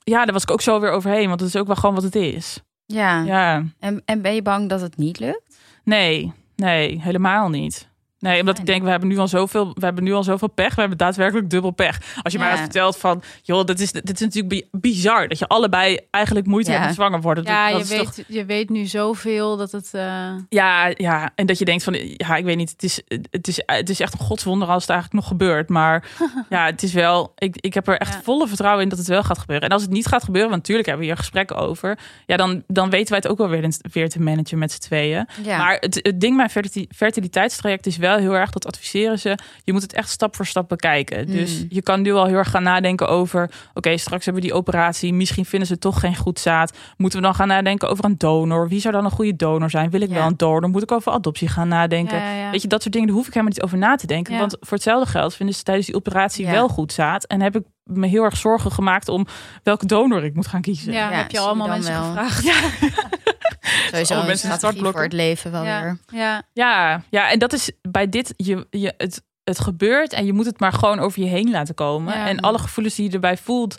ja, 0.04 0.24
daar 0.24 0.32
was 0.32 0.42
ik 0.42 0.50
ook 0.50 0.60
zo 0.60 0.80
weer 0.80 0.90
overheen, 0.90 1.28
want 1.28 1.40
het 1.40 1.48
is 1.48 1.56
ook 1.56 1.66
wel 1.66 1.76
gewoon 1.76 1.94
wat 1.94 2.04
het 2.04 2.14
is. 2.14 2.60
Ja. 2.86 3.22
Ja, 3.22 3.64
En, 3.78 4.02
en 4.04 4.22
ben 4.22 4.34
je 4.34 4.42
bang 4.42 4.68
dat 4.68 4.80
het 4.80 4.96
niet 4.96 5.18
lukt? 5.18 5.56
nee, 5.84 6.32
nee, 6.56 7.00
helemaal 7.02 7.48
niet. 7.48 7.88
Nee, 8.24 8.40
omdat 8.40 8.58
ik 8.58 8.66
denk, 8.66 8.82
we 8.82 8.90
hebben 8.90 9.08
nu 9.08 9.18
al 9.18 9.28
zoveel, 9.28 9.70
we 9.74 9.84
hebben 9.84 10.04
nu 10.04 10.12
al 10.12 10.22
zoveel 10.22 10.48
pech. 10.48 10.74
We 10.74 10.80
hebben 10.80 10.98
daadwerkelijk 10.98 11.50
dubbel 11.50 11.70
pech. 11.70 12.00
Als 12.22 12.32
je 12.32 12.38
Ja. 12.38 12.44
mij 12.44 12.52
had 12.52 12.62
verteld 12.62 12.96
van, 12.96 13.22
joh, 13.42 13.64
dit 13.64 13.80
is, 13.80 13.92
dit 13.92 14.10
is 14.14 14.20
natuurlijk 14.20 14.48
bi- 14.48 14.78
bizar 14.80 15.28
dat 15.28 15.38
je 15.38 15.46
allebei 15.46 15.98
eigenlijk 16.10 16.46
moeite 16.46 16.70
Ja. 16.70 16.76
hebt 16.76 16.86
met 16.86 16.96
zwanger 16.96 17.20
worden. 17.20 17.44
Ja, 17.44 17.68
dat 17.70 17.76
je 17.76 17.82
is 17.82 17.88
weet, 18.00 18.14
toch- 18.14 18.24
je 18.28 18.44
weet 18.44 18.70
nu 18.70 18.84
zoveel 18.86 19.56
dat 19.56 19.72
het... 19.72 19.88
eh, 19.92 20.30
Ja, 20.48 20.92
ja, 20.96 21.30
en 21.34 21.46
dat 21.46 21.58
je 21.58 21.64
denkt 21.64 21.84
van, 21.84 21.94
ja, 22.16 22.36
ik 22.36 22.44
weet 22.44 22.56
niet, 22.56 22.70
het 22.70 22.82
is, 22.82 23.00
het 23.30 23.48
is, 23.48 23.62
het 23.66 23.88
is 23.90 24.00
echt 24.00 24.12
een 24.12 24.18
godswonder 24.26 24.68
als 24.68 24.82
het 24.82 24.90
eigenlijk 24.90 25.20
nog 25.20 25.30
gebeurt. 25.30 25.68
Maar 25.68 26.04
ja, 26.50 26.64
het 26.66 26.82
is 26.82 26.92
wel, 26.92 27.32
ik, 27.38 27.56
ik 27.60 27.74
heb 27.74 27.88
er 27.88 27.98
echt 27.98 28.12
Ja. 28.14 28.20
volle 28.22 28.48
vertrouwen 28.48 28.82
in 28.82 28.88
dat 28.88 28.98
het 28.98 29.08
wel 29.08 29.22
gaat 29.22 29.38
gebeuren. 29.38 29.68
En 29.68 29.74
als 29.74 29.82
het 29.82 29.90
niet 29.90 30.06
gaat 30.06 30.24
gebeuren, 30.24 30.50
want 30.50 30.60
natuurlijk 30.62 30.88
hebben 30.88 31.06
we 31.06 31.12
hier 31.12 31.20
gesprekken 31.22 31.56
over, 31.56 31.98
ja, 32.26 32.36
dan, 32.36 32.62
dan 32.66 32.90
weten 32.90 33.08
wij 33.08 33.18
het 33.18 33.28
ook 33.28 33.38
wel 33.38 33.48
weer, 33.48 33.68
weer 33.92 34.08
te 34.08 34.20
managen 34.20 34.58
met 34.58 34.72
z'n 34.72 34.80
tweeën. 34.80 35.26
Ja. 35.44 35.58
Maar 35.58 35.76
het, 35.80 35.94
het 36.02 36.20
ding 36.20 36.50
ferti- 36.50 36.86
fertiliteitstraject 36.94 37.86
is 37.86 37.96
wel 37.96 38.13
heel 38.18 38.36
erg, 38.36 38.50
dat 38.50 38.66
adviseren 38.66 39.18
ze, 39.18 39.38
je 39.64 39.72
moet 39.72 39.82
het 39.82 39.92
echt 39.92 40.08
stap 40.08 40.36
voor 40.36 40.46
stap 40.46 40.68
bekijken. 40.68 41.26
Dus 41.26 41.58
Mm. 41.58 41.66
je 41.68 41.82
kan 41.82 42.02
nu 42.02 42.12
al 42.12 42.24
heel 42.26 42.36
erg 42.36 42.50
gaan 42.50 42.62
nadenken 42.62 43.08
over, 43.08 43.50
oké, 43.74 43.96
straks 43.96 44.24
hebben 44.24 44.42
we 44.42 44.48
die 44.48 44.56
operatie, 44.58 45.12
misschien 45.14 45.44
vinden 45.44 45.68
ze 45.68 45.78
toch 45.78 46.00
geen 46.00 46.16
goed 46.16 46.38
zaad. 46.38 46.76
Moeten 46.96 47.18
we 47.18 47.24
dan 47.24 47.34
gaan 47.34 47.48
nadenken 47.48 47.88
over 47.88 48.04
een 48.04 48.18
donor? 48.18 48.68
Wie 48.68 48.80
zou 48.80 48.94
dan 48.94 49.04
een 49.04 49.10
goede 49.10 49.36
donor 49.36 49.70
zijn? 49.70 49.90
Wil 49.90 50.00
ik 50.00 50.08
Ja. 50.08 50.14
wel 50.14 50.26
een 50.26 50.36
donor? 50.36 50.70
Moet 50.70 50.82
ik 50.82 50.92
over 50.92 51.12
adoptie 51.12 51.48
gaan 51.48 51.68
nadenken? 51.68 52.18
ja, 52.18 52.30
ja. 52.34 52.50
Weet 52.50 52.62
je, 52.62 52.68
dat 52.68 52.80
soort 52.82 52.92
dingen, 52.92 53.08
daar 53.08 53.16
hoef 53.16 53.26
ik 53.26 53.32
helemaal 53.34 53.54
niet 53.54 53.62
over 53.64 53.78
na 53.78 53.94
te 53.96 54.06
denken. 54.06 54.38
Want 54.38 54.56
voor 54.60 54.72
hetzelfde 54.72 55.10
geld 55.10 55.34
vinden 55.34 55.54
ze 55.54 55.62
tijdens 55.62 55.86
die 55.86 55.94
operatie 55.96 56.46
wel 56.46 56.68
goed 56.68 56.92
zaad. 56.92 57.24
En 57.26 57.40
heb 57.40 57.56
ik 57.56 57.62
me 57.84 58.06
heel 58.06 58.22
erg 58.24 58.36
zorgen 58.36 58.72
gemaakt 58.72 59.08
om 59.08 59.26
welke 59.62 59.86
donor 59.86 60.24
ik 60.24 60.34
moet 60.34 60.46
gaan 60.46 60.60
kiezen. 60.60 60.92
ja, 60.92 61.10
Ja, 61.10 61.16
heb 61.16 61.30
je 61.30 61.38
allemaal 61.38 61.68
mensen 61.68 61.92
wel. 61.92 62.02
gevraagd? 62.04 62.42
Sowieso 63.90 64.12
alle 64.12 64.22
een 64.22 64.28
mensen 64.28 64.52
startblokken. 64.52 64.92
voor 64.92 65.02
het 65.02 65.12
leven 65.12 65.50
wel 65.50 65.64
Ja. 65.64 65.82
weer. 65.82 65.98
Ja. 66.20 66.42
Ja, 66.52 67.02
ja, 67.10 67.30
en 67.30 67.38
dat 67.38 67.52
is 67.52 67.70
bij 67.82 68.08
dit, 68.08 68.34
je, 68.36 68.66
je, 68.70 68.94
het, 68.96 69.22
het 69.44 69.60
gebeurt 69.60 70.12
en 70.12 70.26
je 70.26 70.32
moet 70.32 70.46
het 70.46 70.60
maar 70.60 70.72
gewoon 70.72 70.98
over 70.98 71.20
je 71.22 71.28
heen 71.28 71.50
laten 71.50 71.74
komen. 71.74 72.14
Ja. 72.18 72.26
En 72.28 72.40
alle 72.40 72.58
gevoelens 72.58 72.94
die 72.96 73.06
je 73.06 73.12
erbij 73.14 73.36
voelt, 73.36 73.78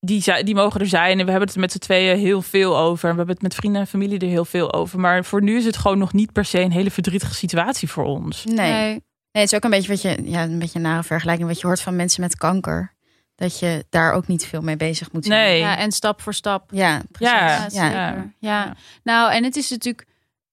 die, 0.00 0.22
zijn- 0.22 0.44
die 0.44 0.54
mogen 0.54 0.80
er 0.80 0.86
zijn. 0.86 1.18
En 1.18 1.24
we 1.24 1.30
hebben 1.30 1.48
het 1.48 1.58
met 1.58 1.72
z'n 1.72 1.78
tweeën 1.78 2.18
heel 2.18 2.42
veel 2.42 2.78
over. 2.78 3.04
En 3.04 3.10
we 3.10 3.16
hebben 3.16 3.34
het 3.34 3.42
met 3.42 3.54
vrienden 3.54 3.80
en 3.80 3.86
familie 3.86 4.18
er 4.18 4.26
heel 4.28 4.44
veel 4.44 4.72
over. 4.72 5.00
Maar 5.00 5.24
voor 5.24 5.42
nu 5.42 5.56
is 5.56 5.64
het 5.64 5.76
gewoon 5.76 5.98
nog 5.98 6.12
niet 6.12 6.32
per 6.32 6.44
se 6.44 6.60
een 6.60 6.72
hele 6.72 6.90
verdrietige 6.90 7.34
situatie 7.34 7.88
voor 7.90 8.04
ons. 8.04 8.44
Nee. 8.44 8.56
nee. 8.72 8.92
het 9.30 9.42
is 9.42 9.54
ook 9.54 9.64
een 9.64 9.70
beetje 9.70 9.88
wat 9.88 10.02
je, 10.02 10.22
ja, 10.24 10.42
een 10.42 10.58
beetje 10.58 10.76
een 10.78 10.84
nare 10.84 11.02
vergelijking 11.02 11.48
wat 11.48 11.60
je 11.60 11.66
hoort 11.66 11.80
van 11.80 11.96
mensen 11.96 12.20
met 12.20 12.36
kanker. 12.36 12.93
Dat 13.36 13.58
je 13.58 13.84
daar 13.90 14.12
ook 14.12 14.26
niet 14.26 14.46
veel 14.46 14.60
mee 14.60 14.76
bezig 14.76 15.12
moet 15.12 15.24
zijn. 15.24 15.40
Nee. 15.40 15.58
ja, 15.58 15.76
en 15.76 15.92
stap 15.92 16.20
voor 16.22 16.34
stap. 16.34 16.70
Ja, 16.72 17.02
precies. 17.12 17.34
Ja. 17.34 17.46
Ja, 17.46 17.62
Ja. 17.62 17.68
zeker. 17.70 17.94
Ja. 17.94 18.26
Ja. 18.38 18.76
Nou, 19.02 19.32
en 19.32 19.44
het 19.44 19.56
is 19.56 19.70
natuurlijk 19.70 20.06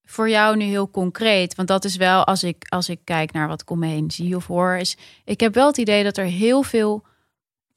voor 0.06 0.30
jou 0.30 0.58
nu 0.58 0.64
heel 0.64 0.90
concreet. 0.92 1.56
Want 1.56 1.68
dat 1.68 1.86
is 1.86 1.96
wel, 1.96 2.26
als 2.26 2.44
ik, 2.44 2.66
als 2.70 2.90
ik 2.90 3.00
kijk 3.04 3.32
naar 3.32 3.48
wat 3.48 3.62
ik 3.62 3.70
om 3.70 3.80
me 3.80 3.88
heen 3.88 4.12
zie 4.12 4.36
of 4.36 4.48
hoor, 4.48 4.76
is... 4.76 4.98
Ik 5.26 5.40
heb 5.40 5.54
wel 5.54 5.68
het 5.68 5.78
idee 5.78 6.04
dat 6.04 6.18
er 6.18 6.26
heel 6.26 6.64
veel 6.64 7.06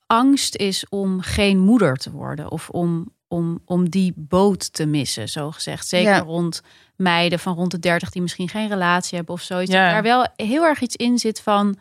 angst 0.07 0.57
is 0.57 0.89
om 0.89 1.21
geen 1.21 1.59
moeder 1.59 1.97
te 1.97 2.11
worden. 2.11 2.51
Of 2.51 2.69
om, 2.71 3.13
om, 3.29 3.61
om 3.65 3.89
die 3.91 4.13
boot 4.17 4.73
te 4.73 4.87
missen, 4.87 5.29
zo 5.29 5.51
gezegd. 5.51 5.89
Zeker 5.89 6.11
Ja. 6.13 6.19
rond 6.19 6.63
meiden 6.97 7.39
van 7.39 7.55
rond 7.55 7.71
de 7.71 7.79
30 7.79 8.11
die 8.11 8.23
misschien 8.23 8.49
geen 8.49 8.69
relatie 8.69 9.17
hebben 9.17 9.35
of 9.35 9.41
zoiets. 9.43 9.71
Daar 9.71 10.03
wel 10.03 10.27
heel 10.37 10.63
erg 10.65 10.81
iets 10.81 10.97
in 10.97 11.19
zit 11.19 11.41
van... 11.41 11.77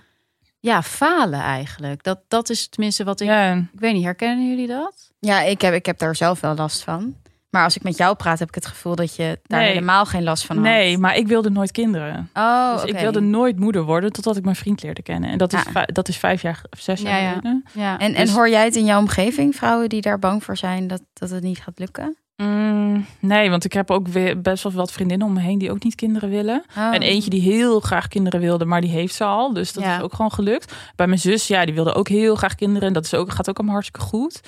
Ja, 0.63 0.82
falen 0.84 1.39
eigenlijk. 1.41 2.04
Dat, 2.04 2.19
dat 2.28 2.49
is 2.49 2.67
tenminste 2.67 3.04
wat 3.04 3.19
ik... 3.19 3.28
Ja, 3.28 3.54
Ik 3.54 3.80
weet 3.80 3.93
niet, 3.93 4.04
herkennen 4.04 4.49
jullie 4.49 4.67
dat? 4.67 5.12
Ja, 5.19 5.41
ik 5.41 5.62
heb, 5.62 5.73
ik 5.73 5.86
heb 5.86 5.97
daar 5.97 6.15
zelf 6.15 6.39
wel 6.39 6.56
last 6.56 6.84
van. 6.84 7.15
Maar 7.49 7.63
als 7.63 7.76
ik 7.76 7.84
met 7.84 7.97
jou 7.97 8.15
praat, 8.15 8.39
heb 8.39 8.47
ik 8.47 8.56
het 8.56 8.65
gevoel 8.65 8.95
dat 8.95 9.15
je 9.15 9.39
daar 9.43 9.60
Nee. 9.60 9.69
helemaal 9.69 10.06
geen 10.06 10.23
last 10.23 10.45
van 10.45 10.56
had. 10.56 10.65
nee, 10.65 10.97
maar 10.97 11.15
ik 11.15 11.28
wilde 11.28 11.49
nooit 11.49 11.71
kinderen. 11.71 12.30
Oh, 12.34 12.73
Dus 12.73 12.84
ik 12.84 12.97
wilde 12.99 13.19
nooit 13.19 13.60
moeder 13.60 13.84
worden 13.84 14.12
totdat 14.12 14.38
ik 14.38 14.43
mijn 14.43 14.56
vriend 14.56 14.84
leerde 14.84 15.02
kennen. 15.02 15.30
En 15.30 15.38
dat 15.38 15.54
is, 15.54 15.63
Ja. 15.73 15.86
dat 15.86 16.08
is 16.08 16.17
vijf 16.17 16.41
jaar 16.41 16.62
of 16.69 16.80
zes 16.80 17.02
jaar 17.02 17.12
Ja, 17.12 17.23
ja. 17.23 17.30
geleden. 17.30 17.63
Ja. 17.73 17.97
En, 17.99 18.13
en 18.13 18.26
Dus- 18.26 18.34
hoor 18.34 18.49
jij 18.49 18.63
het 18.63 18.76
in 18.76 18.86
jouw 18.86 18.99
omgeving, 18.99 19.56
vrouwen 19.56 19.89
die 19.89 20.02
daar 20.02 20.19
bang 20.19 20.43
voor 20.43 20.58
zijn 20.58 20.88
dat, 20.88 21.02
dat 21.13 21.30
het 21.30 21.43
niet 21.43 21.60
gaat 21.60 21.80
lukken? 21.80 22.17
Mm, 22.36 23.06
nee, 23.19 23.50
want 23.50 23.65
ik 23.65 23.74
heb 23.74 23.91
ook 23.91 24.08
weer 24.08 24.41
best 24.41 24.63
wel 24.63 24.72
wat 24.72 24.91
vriendinnen 24.91 25.28
om 25.28 25.34
me 25.34 25.39
heen 25.41 25.58
die 25.58 25.72
ook 25.72 25.84
niet 25.84 25.96
kinderen 25.96 26.30
willen. 26.30 26.63
Oh. 26.78 26.93
En 26.93 27.02
eentje 27.02 27.30
die 27.30 27.41
heel 27.41 27.80
graag 27.80 28.08
kinderen 28.08 28.39
wilde, 28.39 28.65
maar 28.65 28.82
die 28.82 28.89
heeft 28.89 29.15
ze 29.15 29.24
al. 29.24 29.54
Dus 29.54 29.74
dat 29.74 29.84
Ja. 29.84 29.96
is 29.98 30.02
ook 30.04 30.13
gewoon 30.13 30.32
gelukt. 30.32 30.74
Bij 30.96 31.08
mijn 31.08 31.19
zus, 31.19 31.48
ja, 31.48 31.65
die 31.65 31.74
wilde 31.74 31.93
ook 31.93 32.08
heel 32.08 32.36
graag 32.36 32.56
kinderen. 32.56 32.88
En 32.88 32.93
dat 32.93 33.06
is 33.06 33.13
ook, 33.13 33.32
gaat 33.32 33.50
ook 33.50 33.56
allemaal 33.58 33.76
hartstikke 33.76 34.08
goed. 34.08 34.39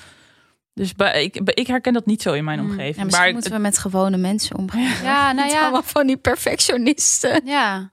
Dus 0.74 0.94
bij, 0.94 1.24
ik, 1.24 1.44
bij- 1.44 1.54
ik 1.54 1.66
herken 1.66 1.92
dat 1.92 2.06
niet 2.06 2.22
zo 2.22 2.32
in 2.32 2.44
mijn 2.44 2.58
Mm. 2.60 2.64
omgeving. 2.70 2.96
Ja, 2.96 3.02
misschien 3.04 3.24
maar 3.24 3.32
moeten 3.34 3.52
we 3.52 3.58
met 3.58 3.78
gewone 3.78 4.16
mensen 4.16 4.56
omgaan. 4.56 5.02
Ja, 5.02 5.32
nou 5.32 5.48
ja. 5.50 5.60
allemaal 5.62 5.82
van 5.82 6.06
die 6.06 6.16
perfectionisten. 6.16 7.40
Ja. 7.44 7.90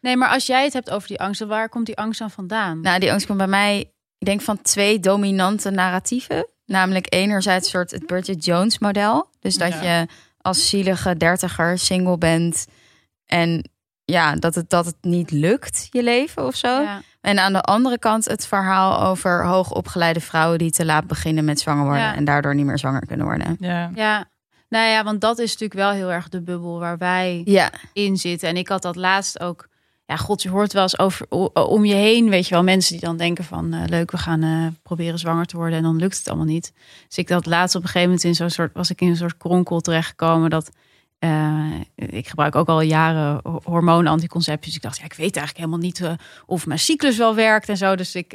Nee, 0.00 0.16
maar 0.16 0.28
als 0.28 0.46
jij 0.46 0.64
het 0.64 0.72
hebt 0.72 0.90
over 0.90 1.08
die 1.08 1.20
angst, 1.20 1.40
waar 1.44 1.68
komt 1.68 1.86
die 1.86 1.96
angst 1.96 2.18
dan 2.18 2.30
vandaan? 2.30 2.80
Nou, 2.80 2.98
die 3.00 3.10
angst 3.10 3.26
komt 3.26 3.38
bij 3.38 3.46
mij, 3.46 3.78
ik 4.18 4.26
denk 4.26 4.40
van 4.40 4.62
twee 4.62 5.00
dominante 5.00 5.70
narratieven. 5.70 6.46
Namelijk 6.68 7.06
enerzijds 7.14 7.70
soort 7.70 7.90
het 7.90 8.06
Bridget 8.06 8.44
Jones 8.44 8.78
model. 8.78 9.28
Dus 9.40 9.56
dat 9.58 9.72
Ja. 9.72 9.82
je 10.00 10.06
als 10.40 10.68
zielige 10.68 11.16
dertiger 11.16 11.78
single 11.78 12.18
bent 12.18 12.66
en 13.26 13.70
ja, 14.04 14.34
dat 14.34 14.54
het, 14.54 14.70
dat 14.70 14.86
het 14.86 14.96
niet 15.00 15.30
lukt, 15.30 15.88
je 15.90 16.02
leven 16.02 16.46
of 16.46 16.54
zo. 16.56 16.80
ja. 16.80 17.00
En 17.20 17.38
aan 17.38 17.52
de 17.52 17.60
andere 17.60 17.98
kant 17.98 18.24
het 18.24 18.46
verhaal 18.46 19.00
over 19.02 19.44
hoogopgeleide 19.44 20.20
vrouwen 20.20 20.58
die 20.58 20.70
te 20.70 20.84
laat 20.84 21.06
beginnen 21.06 21.44
met 21.44 21.60
zwanger 21.60 21.84
worden 21.84 22.02
Ja. 22.02 22.14
en 22.14 22.24
daardoor 22.24 22.54
niet 22.54 22.64
meer 22.66 22.78
zwanger 22.78 23.06
kunnen 23.06 23.26
worden. 23.26 23.56
ja. 23.60 23.90
ja. 23.94 24.24
Nou 24.68 24.86
ja, 24.90 25.04
want 25.04 25.20
dat 25.20 25.38
is 25.38 25.50
natuurlijk 25.52 25.80
wel 25.80 25.90
heel 25.90 26.12
erg 26.12 26.28
de 26.28 26.42
bubbel 26.42 26.78
waar 26.78 26.98
wij 26.98 27.42
Ja, 27.44 27.70
in 27.92 28.16
zitten. 28.16 28.48
En 28.48 28.56
ik 28.56 28.68
had 28.68 28.82
dat 28.82 28.96
laatst 28.96 29.40
ook 29.40 29.68
ja, 30.08 30.16
god, 30.16 30.42
je 30.42 30.48
hoort 30.48 30.72
wel 30.72 30.82
eens 30.82 30.98
over 30.98 31.26
om 31.52 31.84
je 31.84 31.94
heen, 31.94 32.30
weet 32.30 32.48
je 32.48 32.54
wel, 32.54 32.62
mensen 32.62 32.92
die 32.92 33.00
dan 33.00 33.16
denken 33.16 33.44
van 33.44 33.74
uh, 33.74 33.82
leuk, 33.86 34.10
we 34.10 34.18
gaan 34.18 34.44
uh, 34.44 34.66
proberen 34.82 35.18
zwanger 35.18 35.46
te 35.46 35.56
worden 35.56 35.76
en 35.76 35.82
dan 35.82 35.96
lukt 35.96 36.18
het 36.18 36.28
allemaal 36.28 36.46
niet. 36.46 36.72
Dus 37.06 37.18
ik 37.18 37.28
dat 37.28 37.46
laatst 37.46 37.74
op 37.74 37.82
een 37.82 37.88
gegeven 37.88 38.08
moment 38.08 38.26
in 38.26 38.34
zo'n 38.34 38.50
soort, 38.50 38.72
was 38.74 38.90
ik 38.90 39.00
in 39.00 39.08
een 39.08 39.16
soort 39.16 39.36
kronkel 39.36 39.80
terechtgekomen 39.80 40.50
dat 40.50 40.70
uh, 41.20 41.80
ik 41.94 42.28
gebruik 42.28 42.54
ook 42.54 42.68
al 42.68 42.80
jaren 42.80 43.40
hormonen, 43.64 44.12
anticoncepties. 44.12 44.74
Ik 44.74 44.82
dacht, 44.82 44.98
ja, 44.98 45.04
ik 45.04 45.14
weet 45.14 45.36
eigenlijk 45.36 45.56
helemaal 45.56 45.78
niet 45.78 46.16
of 46.46 46.66
mijn 46.66 46.78
cyclus 46.78 47.16
wel 47.16 47.34
werkt 47.34 47.68
en 47.68 47.76
zo. 47.76 47.96
Dus 47.96 48.14
ik 48.14 48.30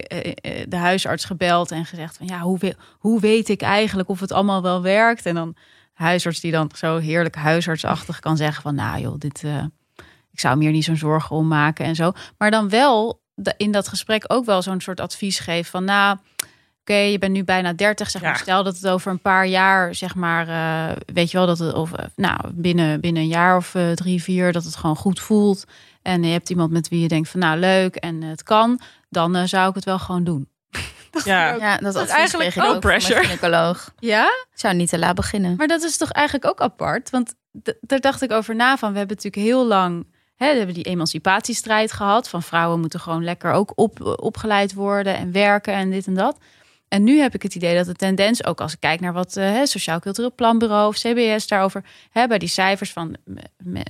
de 0.67 0.77
huisarts 0.77 1.25
gebeld 1.25 1.71
en 1.71 1.85
gezegd 1.85 2.17
van 2.17 2.27
ja, 2.27 2.39
hoe, 2.39 2.75
hoe 2.99 3.19
weet 3.19 3.49
ik 3.49 3.61
eigenlijk 3.61 4.09
of 4.09 4.19
het 4.19 4.31
allemaal 4.31 4.61
wel 4.61 4.81
werkt? 4.81 5.25
En 5.25 5.35
dan 5.35 5.55
huisarts 5.93 6.39
die 6.39 6.51
dan 6.51 6.71
zo 6.75 6.97
heerlijk 6.97 7.35
huisartsachtig 7.35 8.19
kan 8.19 8.37
zeggen 8.37 8.61
van 8.61 8.75
nou 8.75 9.01
joh, 9.01 9.17
dit, 9.17 9.43
ik 10.33 10.39
zou 10.39 10.57
meer 10.57 10.71
niet 10.71 10.83
zo'n 10.83 10.95
zorgen 10.95 11.35
om 11.35 11.47
maken 11.47 11.85
en 11.85 11.95
zo. 11.95 12.11
Maar 12.37 12.51
dan 12.51 12.69
wel 12.69 13.21
in 13.57 13.71
dat 13.71 13.87
gesprek 13.87 14.23
ook 14.27 14.45
wel 14.45 14.61
zo'n 14.61 14.81
soort 14.81 14.99
advies 14.99 15.39
geven 15.39 15.71
van 15.71 15.83
nou 15.83 16.17
oké, 16.83 16.93
je 16.93 17.17
bent 17.17 17.31
nu 17.31 17.43
bijna 17.43 17.73
30, 17.73 18.09
zeg 18.09 18.21
maar. 18.21 18.37
Stel 18.37 18.63
dat 18.63 18.75
het 18.75 18.87
over 18.87 19.11
een 19.11 19.21
paar 19.21 19.47
jaar, 19.47 19.95
zeg 19.95 20.15
maar, 20.15 20.47
uh, 20.47 20.95
weet 21.13 21.31
je 21.31 21.37
wel, 21.37 21.47
dat 21.47 21.59
het 21.59 21.73
over, 21.73 22.11
nou, 22.15 22.39
binnen, 22.53 23.01
binnen 23.01 23.21
een 23.21 23.27
jaar 23.27 23.57
of 23.57 23.73
uh, 23.73 23.91
drie, 23.91 24.23
vier, 24.23 24.51
dat 24.51 24.63
het 24.63 24.75
gewoon 24.75 24.95
goed 24.95 25.19
voelt. 25.19 25.63
En 26.01 26.23
je 26.23 26.31
hebt 26.31 26.49
iemand 26.49 26.71
met 26.71 26.87
wie 26.87 26.99
je 26.99 27.07
denkt 27.07 27.29
van, 27.29 27.39
nou, 27.39 27.59
leuk 27.59 27.95
en 27.95 28.21
het 28.21 28.43
kan, 28.43 28.79
dan 29.09 29.35
uh, 29.35 29.43
zou 29.43 29.69
ik 29.69 29.75
het 29.75 29.83
wel 29.83 29.99
gewoon 29.99 30.23
doen. 30.23 30.49
ja, 31.23 31.53
ja, 31.53 31.77
dat, 31.77 31.93
dat 31.93 32.03
is 32.03 32.09
eigenlijk 32.09 32.57
ook 32.57 32.79
pressure. 32.79 33.19
Gynaecoloog. 33.19 33.93
Ja? 33.99 34.25
Ik 34.25 34.59
zou 34.59 34.73
niet 34.73 34.89
te 34.89 34.99
laat 34.99 35.15
beginnen. 35.15 35.55
Maar 35.55 35.67
dat 35.67 35.83
is 35.83 35.97
toch 35.97 36.11
eigenlijk 36.11 36.45
ook 36.45 36.61
apart? 36.61 37.09
Want 37.09 37.35
daar 37.81 37.99
dacht 37.99 38.21
ik 38.21 38.31
over 38.31 38.55
na 38.55 38.77
van, 38.77 38.91
we 38.91 38.97
hebben 38.97 39.15
natuurlijk 39.15 39.45
heel 39.45 39.65
lang 39.65 40.05
We 40.37 40.45
hebben 40.45 40.73
die 40.73 40.83
emancipatiestrijd 40.83 41.91
gehad. 41.91 42.29
Van 42.29 42.43
vrouwen 42.43 42.79
moeten 42.79 42.99
gewoon 42.99 43.23
lekker 43.23 43.51
ook 43.51 43.71
op, 43.75 44.17
opgeleid 44.21 44.73
worden 44.73 45.15
en 45.15 45.31
werken 45.31 45.73
en 45.73 45.89
dit 45.89 46.07
en 46.07 46.13
dat. 46.13 46.37
En 46.87 47.03
nu 47.03 47.19
heb 47.19 47.33
ik 47.33 47.41
het 47.41 47.55
idee 47.55 47.75
dat 47.75 47.85
de 47.85 47.93
tendens, 47.93 48.45
ook 48.45 48.61
als 48.61 48.73
ik 48.73 48.79
kijk 48.79 48.99
naar 48.99 49.13
wat 49.13 49.35
uh, 49.37 49.63
Sociaal 49.63 49.99
Cultureel 49.99 50.33
Planbureau 50.35 50.87
of 50.87 50.97
CBS 50.97 51.47
daarover 51.47 51.83
hebben, 52.09 52.39
die 52.39 52.47
cijfers 52.47 52.91
van 52.91 53.15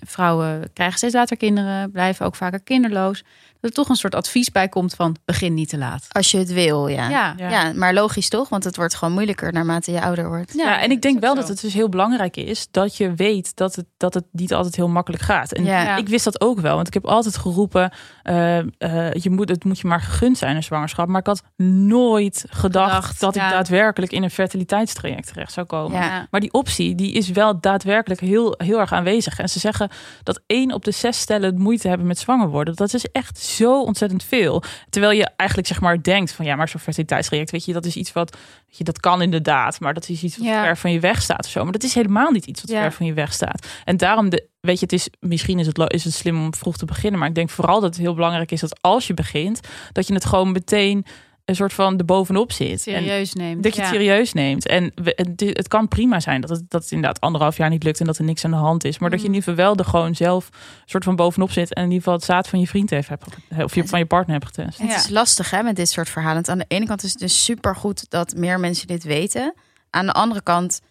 vrouwen 0.06 0.74
krijgen 0.74 0.98
steeds 0.98 1.14
later 1.14 1.38
kinderen, 1.38 1.92
blijven 1.92 2.26
ook 2.26 2.36
vaker 2.36 2.60
kinderloos 2.60 3.24
er 3.64 3.72
toch 3.72 3.90
een 3.90 3.96
soort 3.96 4.16
advies 4.16 4.52
bij 4.52 4.70
komt 4.70 4.94
van 4.94 5.16
begin 5.26 5.54
niet 5.54 5.70
te 5.70 5.78
laat. 5.78 6.06
Als 6.12 6.32
je 6.32 6.38
het 6.38 6.54
wil, 6.54 6.88
ja. 6.88 7.10
Ja, 7.10 7.34
ja. 7.38 7.74
maar 7.74 7.94
logisch 7.94 8.30
toch? 8.30 8.50
Want 8.50 8.64
het 8.64 8.76
wordt 8.76 8.96
gewoon 8.96 9.14
moeilijker 9.14 9.54
naarmate 9.54 9.92
je 9.92 10.02
ouder 10.02 10.28
wordt. 10.28 10.54
Ja, 10.54 10.82
en 10.82 10.92
ik 10.92 11.02
denk 11.02 11.20
wel 11.20 11.36
dat 11.36 11.48
het 11.48 11.62
dus 11.62 11.74
heel 11.74 11.90
belangrijk 11.90 12.38
is 12.38 12.68
dat 12.72 12.98
je 12.98 13.14
weet 13.14 13.56
dat 13.56 13.76
het, 13.76 13.86
dat 13.98 14.14
het 14.14 14.26
niet 14.32 14.54
altijd 14.54 14.76
heel 14.76 14.88
makkelijk 14.88 15.24
gaat. 15.24 15.52
En 15.52 15.64
ja. 15.64 15.98
ik 15.98 16.08
wist 16.08 16.24
dat 16.24 16.42
ook 16.42 16.60
wel, 16.60 16.76
want 16.76 16.88
ik 16.88 16.94
heb 16.94 17.06
altijd 17.06 17.38
geroepen, 17.38 17.92
uh, 18.24 18.58
uh, 18.58 19.14
je 19.14 19.30
moet, 19.30 19.50
het 19.50 19.64
moet 19.64 19.80
je 19.80 19.88
maar 19.88 20.02
gegund 20.02 20.38
zijn 20.38 20.56
een 20.56 20.64
zwangerschap. 20.64 21.08
Maar 21.08 21.20
ik 21.20 21.28
had 21.28 21.44
nooit 21.58 22.46
gedacht, 22.50 23.20
dat 23.20 23.36
ik 23.36 23.42
daadwerkelijk 23.42 24.12
in 24.12 24.24
een 24.24 24.32
fertiliteitstraject 24.32 25.28
terecht 25.28 25.54
zou 25.54 25.66
komen. 25.66 26.28
Maar 26.32 26.42
die 26.42 26.54
optie, 26.54 26.96
die 26.96 27.14
is 27.14 27.30
wel 27.30 27.60
daadwerkelijk 27.60 28.22
heel, 28.22 28.56
heel 28.58 28.80
erg 28.80 28.94
aanwezig. 28.94 29.40
En 29.40 29.50
ze 29.50 29.60
zeggen 29.60 29.90
dat 30.24 30.42
één 30.48 30.72
op 30.72 30.86
de 30.86 30.92
zes 30.92 31.20
stellen 31.20 31.62
moeite 31.62 31.88
hebben 31.88 32.08
met 32.08 32.20
zwanger 32.20 32.50
worden. 32.50 32.76
Dat 32.76 32.94
is 32.94 33.06
echt 33.12 33.40
zo 33.56 33.84
ontzettend 33.84 34.24
veel. 34.24 34.64
Terwijl 34.90 35.14
je 35.14 35.30
eigenlijk 35.36 35.70
zeg 35.70 35.82
maar 35.82 36.04
denkt 36.04 36.32
van 36.32 36.46
ja, 36.46 36.56
maar 36.56 36.70
zo'n 36.70 36.80
fertiliteitstraject, 36.80 37.52
weet 37.52 37.66
je, 37.66 37.74
dat 37.74 37.86
is 37.86 37.96
iets 37.96 38.14
wat 38.14 38.38
je 38.68 38.84
dat 38.84 39.00
kan 39.00 39.22
inderdaad, 39.22 39.80
maar 39.80 39.94
dat 39.94 40.10
is 40.10 40.24
iets 40.24 40.38
wat 40.38 40.48
ver 40.48 40.78
van 40.78 40.92
je 40.92 41.00
weg 41.00 41.22
staat 41.22 41.46
of 41.46 41.52
zo. 41.52 41.64
Maar 41.64 41.72
dat 41.72 41.84
is 41.84 41.94
helemaal 41.94 42.32
niet 42.32 42.46
iets 42.46 42.62
wat 42.62 42.72
ver 42.72 42.94
van 42.94 43.06
je 43.06 43.14
weg 43.14 43.34
staat. 43.34 43.68
En 43.84 43.98
daarom 43.98 44.30
de, 44.30 44.48
weet 44.60 44.80
je, 44.80 44.86
het 44.86 44.94
is 44.94 45.10
misschien 45.20 45.60
is 45.60 45.68
het, 45.68 45.94
is 45.94 46.04
het 46.04 46.14
slim 46.14 46.44
om 46.44 46.54
vroeg 46.54 46.78
te 46.78 46.86
beginnen, 46.86 47.20
maar 47.20 47.30
ik 47.30 47.36
denk 47.36 47.50
vooral 47.50 47.80
dat 47.80 47.90
het 47.90 48.04
heel 48.04 48.16
belangrijk 48.16 48.52
is 48.52 48.60
dat 48.60 48.82
als 48.82 49.08
je 49.08 49.14
begint, 49.14 49.60
dat 49.92 50.08
je 50.08 50.14
het 50.14 50.26
gewoon 50.26 50.52
meteen 50.52 51.06
een 51.46 51.56
soort 51.56 51.74
van 51.74 51.98
de 51.98 52.04
bovenop 52.04 52.52
zit. 52.52 52.82
Serieus 52.82 53.34
neemt. 53.34 53.64
Dat 53.64 53.76
je 53.76 53.82
het 53.82 53.90
serieus 53.90 54.34
neemt. 54.34 54.68
En 54.68 54.92
het, 55.04 55.40
het, 55.40 55.68
kan 55.68 55.88
prima 55.88 56.20
zijn 56.20 56.42
dat 56.42 56.50
het, 56.50 56.64
dat 56.68 56.82
het 56.82 56.92
inderdaad 56.92 57.20
anderhalf 57.20 57.58
jaar 57.58 57.70
niet 57.70 57.84
lukt 57.84 58.00
en 58.00 58.06
dat 58.06 58.18
er 58.18 58.24
niks 58.24 58.46
aan 58.46 58.52
de 58.52 58.58
hand 58.58 58.84
is. 58.84 59.00
Maar 59.00 59.10
dat 59.10 59.20
je 59.20 59.26
in 59.26 59.32
mm. 59.32 59.38
ieder 59.38 59.50
geval 59.54 59.66
wel 59.66 59.76
er 59.78 59.90
gewoon 59.90 60.16
zelf 60.16 60.48
een 60.48 60.82
soort 60.86 61.04
van 61.04 61.16
bovenop 61.16 61.52
zit. 61.52 61.74
En 61.74 61.84
in 61.84 61.88
ieder 61.88 62.04
geval 62.04 62.14
het 62.14 62.24
zaad 62.24 62.48
van 62.48 62.60
je 62.60 62.68
vriend 62.68 62.90
heeft 62.90 63.10
of 63.58 63.76
je, 63.76 63.88
van 63.88 64.00
je 64.00 64.06
partner 64.06 64.40
hebt 64.40 64.56
getest. 64.56 64.78
Het 64.78 64.96
is 64.96 65.10
lastig 65.10 65.50
hè, 65.50 65.64
met 65.64 65.76
dit 65.76 65.90
soort 65.90 66.10
verhalen. 66.10 66.48
aan 66.48 66.58
de 66.58 66.66
ene 66.68 66.86
kant 66.86 67.04
is 67.04 67.10
het 67.10 67.20
dus 67.20 67.44
super 67.44 67.76
goed 67.76 68.10
dat 68.10 68.36
meer 68.36 68.60
mensen 68.60 68.88
dit 68.88 69.04
weten. 69.04 69.54
Aan 69.90 70.06
de 70.06 70.14
andere 70.14 70.42
kant 70.42 70.82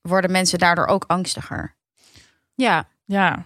worden 0.00 0.30
mensen 0.30 0.58
daardoor 0.58 0.86
ook 0.86 1.04
angstiger. 1.06 1.74
Ja. 2.54 2.88
Ja. 3.04 3.44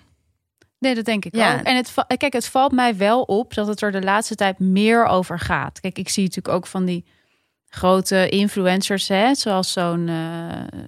Nee, 0.79 0.95
dat 0.95 1.05
denk 1.05 1.25
ik 1.25 1.35
ja. 1.35 1.55
ook. 1.55 1.61
En 1.61 1.77
het, 1.77 1.95
kijk, 2.17 2.33
het 2.33 2.49
valt 2.49 2.73
mij 2.73 2.97
wel 2.97 3.23
op 3.23 3.55
dat 3.55 3.67
het 3.67 3.83
er 3.83 3.93
de 3.93 4.03
laatste 4.03 4.35
tijd 4.35 4.59
meer 4.59 5.05
over 5.05 5.39
gaat. 5.39 5.81
Kijk, 5.81 5.99
ik 5.99 6.09
zie 6.09 6.23
natuurlijk 6.23 6.55
ook 6.55 6.67
van 6.67 6.85
die 6.85 7.05
grote 7.69 8.29
influencers, 8.29 9.09
hè, 9.09 9.35
zoals 9.35 9.73
zo'n 9.73 10.09
uh, 10.09 10.15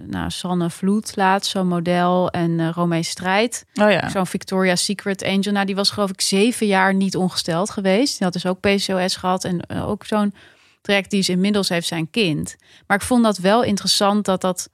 nou, 0.07 0.31
Sanne 0.31 0.71
Vloed 0.71 1.17
laat, 1.17 1.47
zo'n 1.47 1.67
model 1.67 2.31
en 2.31 2.51
uh, 2.51 2.71
Romee 2.71 3.03
Strijd. 3.03 3.67
Oh 3.75 3.91
ja. 3.91 4.09
Zo'n 4.09 4.27
Victoria's 4.27 4.85
Secret 4.85 5.25
Angel. 5.25 5.53
Nou, 5.53 5.67
die 5.67 5.75
was 5.75 5.91
geloof 5.91 6.11
ik 6.11 6.21
zeven 6.21 6.67
jaar 6.67 6.95
niet 6.95 7.17
ongesteld 7.17 7.71
geweest. 7.71 8.19
Die 8.19 8.25
had 8.25 8.33
dus 8.33 8.47
ook 8.47 8.61
PCOS 8.61 9.17
gehad 9.17 9.45
en 9.45 9.61
uh, 9.73 9.89
ook 9.89 10.05
zo'n 10.05 10.35
traject 10.81 11.11
die 11.11 11.19
is 11.19 11.29
inmiddels 11.29 11.69
heeft 11.69 11.87
zijn 11.87 12.11
kind. 12.11 12.57
Maar 12.87 12.97
ik 12.97 13.03
vond 13.03 13.23
dat 13.23 13.39
wel 13.39 13.63
interessant 13.63 14.25
dat 14.25 14.41
dat 14.41 14.69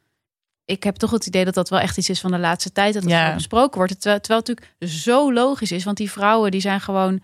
ik 0.67 0.83
heb 0.83 0.97
toch 0.97 1.11
het 1.11 1.27
idee 1.27 1.45
dat 1.45 1.55
dat 1.55 1.69
wel 1.69 1.79
echt 1.79 1.99
iets 1.99 2.11
is 2.11 2.21
van 2.21 2.31
de 2.31 2.39
laatste 2.39 2.73
tijd. 2.73 2.95
Dat 2.95 3.03
het 3.03 3.13
ja. 3.13 3.35
besproken 3.35 3.77
wordt. 3.77 4.01
Terwijl, 4.01 4.21
terwijl 4.21 4.41
het 4.41 4.49
natuurlijk 4.49 4.93
zo 5.01 5.33
logisch 5.33 5.73
is. 5.73 5.85
Want 5.85 5.97
die 5.97 6.11
vrouwen 6.11 6.51
die 6.51 6.61
zijn 6.61 6.81
gewoon 6.81 7.21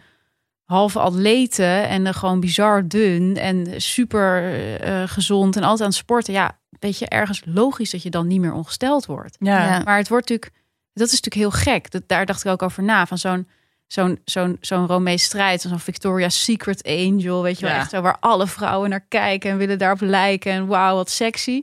halve 0.64 0.98
atleten. 0.98 1.88
En 1.88 2.14
gewoon 2.14 2.40
bizar 2.40 2.88
dun. 2.88 3.36
En 3.36 3.80
super 3.80 4.54
uh, 4.86 5.02
gezond. 5.06 5.56
En 5.56 5.62
altijd 5.62 5.80
aan 5.80 5.86
het 5.86 5.94
sporten. 5.96 6.32
Ja, 6.32 6.58
weet 6.78 6.98
je, 6.98 7.08
ergens 7.08 7.42
logisch 7.44 7.90
dat 7.90 8.02
je 8.02 8.10
dan 8.10 8.26
niet 8.26 8.40
meer 8.40 8.52
ongesteld 8.52 9.06
wordt. 9.06 9.36
Ja. 9.38 9.82
Maar 9.84 9.96
het 9.96 10.08
wordt 10.08 10.28
natuurlijk... 10.28 10.60
Dat 10.94 11.06
is 11.12 11.20
natuurlijk 11.20 11.54
heel 11.54 11.74
gek. 11.74 11.90
Dat, 11.90 12.02
daar 12.06 12.26
dacht 12.26 12.44
ik 12.44 12.50
ook 12.50 12.62
over 12.62 12.82
na. 12.82 13.06
Van 13.06 13.18
zo'n 13.18 13.48
zo'n 13.86 14.20
zo'n 14.24 14.56
zo'n 14.60 14.86
Romee 14.86 15.18
strijd, 15.18 15.60
zo'n 15.60 15.78
Victoria's 15.78 16.44
Secret 16.44 16.82
Angel, 16.82 17.42
weet 17.42 17.58
je 17.58 17.66
wel, 17.66 17.74
echt 17.74 17.90
zo 17.90 18.00
waar 18.00 18.16
alle 18.20 18.46
vrouwen 18.46 18.90
naar 18.90 19.04
kijken 19.08 19.50
en 19.50 19.56
willen 19.56 19.78
daarop 19.78 20.00
lijken 20.00 20.52
en 20.52 20.66
wauw, 20.66 20.94
wat 20.94 21.10
sexy. 21.10 21.62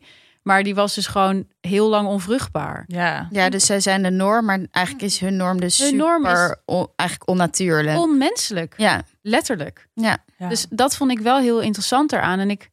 Maar 0.49 0.63
die 0.63 0.75
was 0.75 0.95
dus 0.95 1.07
gewoon 1.07 1.47
heel 1.61 1.89
lang 1.89 2.07
onvruchtbaar. 2.07 2.83
Ja, 2.87 3.27
ja 3.31 3.49
dus 3.49 3.65
zij 3.65 3.79
zijn 3.79 4.03
de 4.03 4.09
norm, 4.09 4.45
maar 4.45 4.59
eigenlijk 4.71 5.05
is 5.05 5.19
hun 5.19 5.35
norm 5.35 5.59
dus 5.59 5.77
hun 5.77 5.95
norm 5.95 6.25
is 6.25 6.55
eigenlijk 6.95 7.29
onnatuurlijk. 7.29 7.97
Onmenselijk. 7.97 8.73
Ja. 8.77 9.01
Letterlijk. 9.21 9.87
Ja. 9.93 10.17
Dus 10.37 10.65
dat 10.69 10.95
vond 10.95 11.11
ik 11.11 11.19
wel 11.19 11.39
heel 11.39 11.59
interessant 11.59 12.11
eraan. 12.11 12.39
En 12.39 12.49
ik 12.49 12.69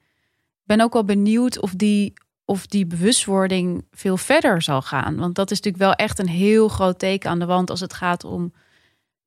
ben 0.63 0.81
ook 0.81 0.93
wel 0.93 1.05
benieuwd 1.05 1.61
of 1.61 1.75
die, 1.75 2.13
of 2.45 2.67
die 2.67 2.87
bewustwording 2.87 3.87
veel 3.91 4.17
verder 4.17 4.63
zal 4.63 4.83
gaan. 4.83 5.17
Want 5.17 5.35
dat 5.35 5.51
is 5.51 5.57
natuurlijk 5.61 5.85
wel 5.85 6.07
echt 6.07 6.19
een 6.19 6.29
heel 6.29 6.69
groot 6.69 6.99
teken 6.99 7.31
aan 7.31 7.39
de 7.39 7.47
wand 7.47 7.71
als 7.71 7.81
het 7.81 7.95
gaat 7.95 8.25
om 8.25 8.53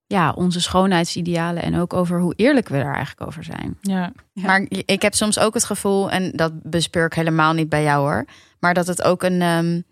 ja, 0.09 0.31
onze 0.31 0.61
schoonheidsidealen 0.61 1.63
en 1.63 1.79
ook 1.79 1.93
over 1.93 2.19
hoe 2.19 2.33
eerlijk 2.35 2.69
we 2.69 2.77
daar 2.77 2.95
eigenlijk 2.95 3.27
over 3.27 3.43
zijn. 3.43 3.77
Ja. 3.81 4.11
Maar 4.33 4.65
ik 4.69 5.01
heb 5.01 5.13
soms 5.13 5.39
ook 5.39 5.53
het 5.53 5.63
gevoel, 5.63 6.11
en 6.11 6.31
dat 6.31 6.51
bespeur 6.63 7.05
ik 7.05 7.13
helemaal 7.13 7.53
niet 7.53 7.69
bij 7.69 7.83
jou 7.83 7.99
hoor, 7.99 8.25
maar 8.59 8.73
dat 8.73 8.87
het 8.87 9.01
ook 9.01 9.23
een, 9.23 9.41
um, 9.41 9.83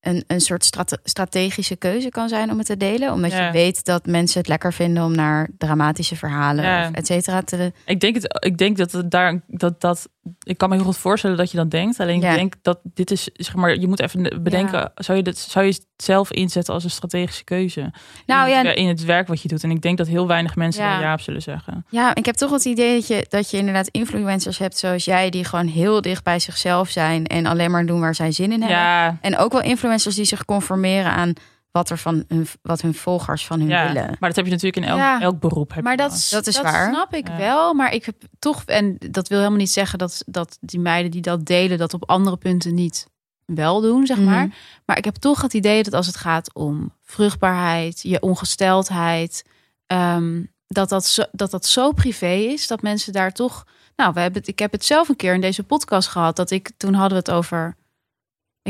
een, 0.00 0.24
een 0.26 0.40
soort 0.40 0.76
strategische 1.02 1.76
keuze 1.76 2.08
kan 2.08 2.28
zijn 2.28 2.50
om 2.50 2.58
het 2.58 2.66
te 2.66 2.76
delen. 2.76 3.12
Omdat 3.12 3.32
je 3.32 3.48
weet 3.52 3.84
dat 3.84 4.06
mensen 4.06 4.38
het 4.38 4.48
lekker 4.48 4.72
vinden 4.72 5.04
om 5.04 5.14
naar 5.14 5.48
dramatische 5.58 6.16
verhalen, 6.16 6.64
ja. 6.64 6.88
of 6.88 6.94
et 6.94 7.06
cetera, 7.06 7.42
te. 7.42 7.72
Ik 7.84 8.00
denk, 8.00 8.14
het, 8.14 8.44
ik 8.44 8.58
denk 8.58 8.76
dat 8.76 8.92
het 8.92 9.10
daar 9.10 9.40
dat, 9.46 9.80
dat 9.80 10.08
ik 10.42 10.58
kan 10.58 10.68
me 10.68 10.74
heel 10.74 10.84
goed 10.84 10.96
voorstellen 10.96 11.36
dat 11.36 11.50
je 11.50 11.56
dat 11.56 11.70
denkt. 11.70 12.00
Alleen 12.00 12.22
ik 12.22 12.34
denk 12.34 12.54
dat 12.62 12.80
dit 12.82 13.10
is, 13.10 13.28
zeg 13.32 13.54
maar, 13.54 13.78
je 13.78 13.88
moet 13.88 14.00
even 14.00 14.42
bedenken, 14.42 14.92
zou 14.94 15.18
je 15.18 15.24
dit, 15.24 15.38
zou 15.38 15.64
je 15.64 15.70
het 15.70 15.86
zelf 15.96 16.32
inzetten 16.32 16.74
als 16.74 16.84
een 16.84 16.90
strategische 16.90 17.44
keuze? 17.44 17.92
Nou 18.26 18.48
in 18.48 18.54
ja, 18.54 18.62
het, 18.62 18.76
in 18.76 18.88
het 18.88 19.04
werk 19.04 19.28
wat 19.28 19.42
je 19.42 19.48
doet. 19.48 19.62
En 19.62 19.70
ik 19.70 19.82
denk 19.82 19.98
dat 19.98 20.06
heel 20.06 20.26
weinig 20.26 20.56
mensen 20.56 20.84
ja. 20.84 21.00
ja 21.00 21.12
op 21.12 21.20
zullen 21.20 21.42
zeggen. 21.42 21.86
Ja, 21.88 22.14
ik 22.14 22.26
heb 22.26 22.34
toch 22.34 22.50
het 22.50 22.64
idee 22.64 22.94
dat 22.94 23.06
je, 23.06 23.26
dat 23.28 23.50
je 23.50 23.56
inderdaad 23.56 23.88
influencers 23.88 24.58
hebt 24.58 24.78
zoals 24.78 25.04
jij, 25.04 25.30
die 25.30 25.44
gewoon 25.44 25.66
heel 25.66 26.00
dicht 26.00 26.24
bij 26.24 26.38
zichzelf 26.38 26.88
zijn 26.88 27.26
en 27.26 27.46
alleen 27.46 27.70
maar 27.70 27.86
doen 27.86 28.00
waar 28.00 28.14
zij 28.14 28.32
zin 28.32 28.52
in 28.52 28.60
hebben. 28.60 28.78
Ja. 28.78 29.18
En 29.20 29.36
ook 29.36 29.52
wel 29.52 29.62
influencers 29.62 29.88
die 29.98 30.24
zich 30.24 30.44
conformeren 30.44 31.10
aan 31.10 31.32
wat 31.70 31.90
er 31.90 31.98
van 31.98 32.24
hun, 32.28 32.46
wat 32.62 32.80
hun 32.80 32.94
volgers 32.94 33.46
van 33.46 33.60
hun 33.60 33.68
ja, 33.68 33.86
willen. 33.86 34.06
Maar 34.20 34.28
dat 34.28 34.36
heb 34.36 34.44
je 34.44 34.50
natuurlijk 34.50 34.84
in 34.86 34.92
elk, 34.92 35.20
elk 35.20 35.40
beroep. 35.40 35.74
Heb 35.74 35.84
maar 35.84 35.96
dat, 35.96 36.28
dat 36.30 36.46
is 36.46 36.60
waar. 36.60 36.92
snap 36.92 37.14
ik 37.14 37.26
wel. 37.26 37.74
Maar 37.74 37.94
ik 37.94 38.04
heb 38.04 38.16
toch, 38.38 38.62
en 38.64 38.96
dat 39.10 39.28
wil 39.28 39.38
helemaal 39.38 39.58
niet 39.58 39.70
zeggen 39.70 39.98
dat, 39.98 40.22
dat 40.26 40.58
die 40.60 40.80
meiden 40.80 41.10
die 41.10 41.20
dat 41.20 41.46
delen, 41.46 41.78
dat 41.78 41.94
op 41.94 42.08
andere 42.10 42.36
punten 42.36 42.74
niet 42.74 43.06
wel 43.44 43.80
doen, 43.80 44.06
zeg 44.06 44.18
maar. 44.18 44.46
Mhm. 44.46 44.54
Maar 44.84 44.98
ik 44.98 45.04
heb 45.04 45.14
toch 45.14 45.42
het 45.42 45.54
idee 45.54 45.82
dat 45.82 45.94
als 45.94 46.06
het 46.06 46.16
gaat 46.16 46.54
om 46.54 46.92
vruchtbaarheid, 47.02 48.00
je 48.02 48.20
ongesteldheid, 48.20 49.44
um, 49.86 50.50
dat, 50.66 50.88
dat, 50.88 51.06
zo, 51.06 51.22
dat 51.32 51.50
dat 51.50 51.66
zo 51.66 51.92
privé 51.92 52.32
is 52.32 52.66
dat 52.66 52.82
mensen 52.82 53.12
daar 53.12 53.32
toch. 53.32 53.66
Nou, 53.96 54.12
we 54.12 54.20
hebben 54.20 54.40
het, 54.40 54.50
ik 54.50 54.58
heb 54.58 54.72
het 54.72 54.84
zelf 54.84 55.08
een 55.08 55.16
keer 55.16 55.34
in 55.34 55.40
deze 55.40 55.62
podcast 55.62 56.08
gehad. 56.08 56.36
Dat 56.36 56.50
ik 56.50 56.70
toen 56.76 56.94
hadden 56.94 57.12
we 57.12 57.30
het 57.30 57.30
over 57.30 57.76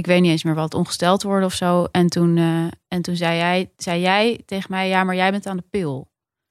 ik 0.01 0.07
weet 0.07 0.20
niet 0.20 0.30
eens 0.30 0.44
meer 0.44 0.55
wat 0.55 0.74
ongesteld 0.74 1.22
worden 1.22 1.46
of 1.46 1.55
zo. 1.55 1.86
En 1.90 2.07
toen, 2.07 2.36
uh, 2.36 2.64
en 2.88 3.03
toen 3.03 3.16
zei, 3.16 3.36
jij, 3.36 3.70
zei 3.76 4.01
jij 4.01 4.40
tegen 4.46 4.70
mij, 4.70 4.88
ja, 4.88 5.05
maar 5.05 5.14
jij 5.14 5.30
bent 5.30 5.46
aan 5.46 5.57
de 5.57 5.64
pil. 5.70 6.09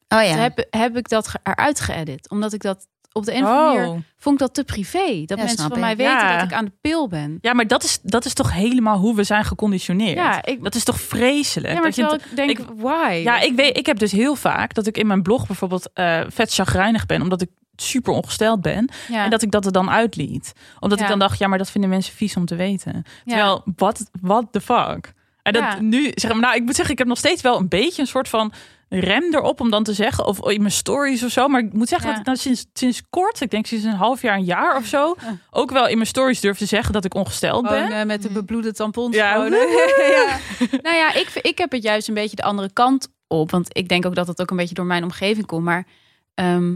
Oh 0.08 0.24
ja. 0.24 0.32
Toen 0.32 0.42
heb, 0.42 0.68
heb 0.70 0.98
ik 0.98 1.10
dat 1.10 1.34
eruit 1.44 1.80
geëdit. 1.80 2.30
Omdat 2.30 2.54
ik 2.54 2.62
dat 2.62 2.88
op 3.12 3.26
de 3.26 3.34
een 3.34 3.44
of 3.44 3.50
andere 3.50 3.76
manier 3.78 3.88
Oh. 3.96 3.98
vond 4.18 4.36
ik 4.36 4.42
dat 4.48 4.54
te 4.54 4.64
privé. 4.64 5.24
Dat 5.26 5.38
Ja, 5.38 5.44
mensen 5.44 5.68
van 5.68 5.72
ik. 5.78 5.80
mij 5.84 5.96
weten 5.96 6.14
Ja. 6.14 6.36
dat 6.38 6.46
ik 6.46 6.54
aan 6.54 6.66
de 6.66 6.72
pil 6.82 7.08
ben. 7.08 7.38
Ja, 7.42 7.54
maar 7.54 7.68
dat 7.68 7.84
is, 7.84 8.00
dat 8.04 8.26
is 8.26 8.34
toch 8.34 8.54
helemaal 8.54 8.98
hoe 8.98 9.16
we 9.16 9.24
zijn 9.24 9.46
geconditioneerd. 9.46 10.18
Ja, 10.18 10.46
ik, 10.46 10.64
Dat 10.64 10.76
is 10.76 10.84
toch 10.84 11.02
vreselijk? 11.02 11.74
ja 11.74 11.80
maar 11.80 11.92
dat 11.92 11.96
je 11.96 12.20
ik 12.30 12.36
denk, 12.36 12.50
ik- 12.50 12.66
why? 12.76 13.22
Ja, 13.24 13.40
ik 13.40 13.56
weet, 13.56 13.78
ik 13.78 13.86
heb 13.86 14.00
dus 14.00 14.12
heel 14.12 14.36
vaak 14.36 14.74
dat 14.74 14.88
ik 14.88 14.98
in 14.98 15.08
mijn 15.08 15.22
blog 15.22 15.48
bijvoorbeeld 15.48 15.90
eh, 15.94 16.22
vet 16.28 16.54
chagrijnig 16.54 17.06
ben, 17.06 17.22
omdat 17.22 17.42
ik 17.42 17.50
super 17.82 18.14
ongesteld 18.14 18.62
ben. 18.62 18.90
Ja. 19.10 19.24
En 19.24 19.30
dat 19.30 19.42
ik 19.42 19.52
dat 19.52 19.66
er 19.66 19.72
dan 19.72 19.90
uitliet. 19.90 20.54
Omdat 20.80 21.00
ik 21.00 21.08
dan 21.08 21.20
dacht, 21.20 21.40
ja, 21.40 21.48
maar 21.48 21.58
dat 21.58 21.70
vinden 21.72 21.90
mensen 21.90 22.14
vies 22.14 22.36
om 22.36 22.46
te 22.46 22.56
weten. 22.56 22.94
Ja. 22.94 23.04
Terwijl, 23.26 23.64
what, 23.76 24.10
what 24.22 24.46
the 24.52 24.62
fuck? 24.62 25.14
En 25.42 25.54
dat 25.54 25.64
Ja. 25.64 25.80
nu, 25.82 26.12
zeg 26.16 26.32
maar, 26.32 26.40
nou, 26.42 26.56
ik 26.56 26.64
moet 26.64 26.76
zeggen, 26.76 26.94
ik 26.94 27.00
heb 27.00 27.08
nog 27.08 27.18
steeds 27.18 27.42
wel 27.42 27.60
een 27.60 27.68
beetje 27.68 28.02
een 28.02 28.08
soort 28.08 28.28
van 28.30 28.52
rem 28.90 29.24
erop 29.34 29.62
om 29.62 29.70
dan 29.70 29.84
te 29.84 29.94
zeggen, 29.94 30.26
of 30.26 30.50
in 30.50 30.60
mijn 30.60 30.72
stories 30.74 31.24
of 31.24 31.32
zo. 31.32 31.48
Maar 31.48 31.62
ik 31.62 31.74
moet 31.74 31.88
zeggen 31.90 32.08
Ja. 32.08 32.14
dat 32.14 32.22
ik 32.22 32.28
nou 32.28 32.38
sinds, 32.40 32.66
sinds 32.74 33.02
kort, 33.10 33.42
ik 33.42 33.50
denk 33.52 33.66
sinds 33.66 33.86
een 33.86 33.92
half 33.94 34.22
jaar, 34.22 34.36
een 34.38 34.44
jaar 34.44 34.78
of 34.78 34.86
zo, 34.86 35.16
Ja. 35.22 35.38
ook 35.52 35.72
wel 35.72 35.88
in 35.88 35.96
mijn 35.96 36.08
stories 36.08 36.40
durf 36.40 36.58
te 36.58 36.66
zeggen 36.66 36.94
dat 36.94 37.06
ik 37.06 37.14
ongesteld 37.14 37.62
ben. 37.68 37.84
Gewoon, 37.86 38.00
eh, 38.00 38.06
met 38.06 38.22
de 38.22 38.30
bebloede 38.30 38.74
tampons. 38.74 39.16
Ja. 39.16 39.36
ja. 39.46 40.38
Nou 40.82 40.96
ja, 40.96 41.14
ik, 41.14 41.30
ik 41.42 41.58
heb 41.58 41.72
het 41.72 41.84
juist 41.84 42.08
een 42.08 42.14
beetje 42.14 42.36
de 42.36 42.44
andere 42.44 42.74
kant 42.74 43.08
op. 43.28 43.52
Want 43.52 43.78
ik 43.78 43.88
denk 43.90 44.06
ook 44.06 44.16
dat 44.16 44.28
het 44.28 44.42
ook 44.42 44.52
een 44.52 44.58
beetje 44.58 44.76
door 44.76 44.86
mijn 44.86 45.04
omgeving 45.04 45.46
komt. 45.46 45.64
Maar 45.64 45.86
ehm, 46.34 46.76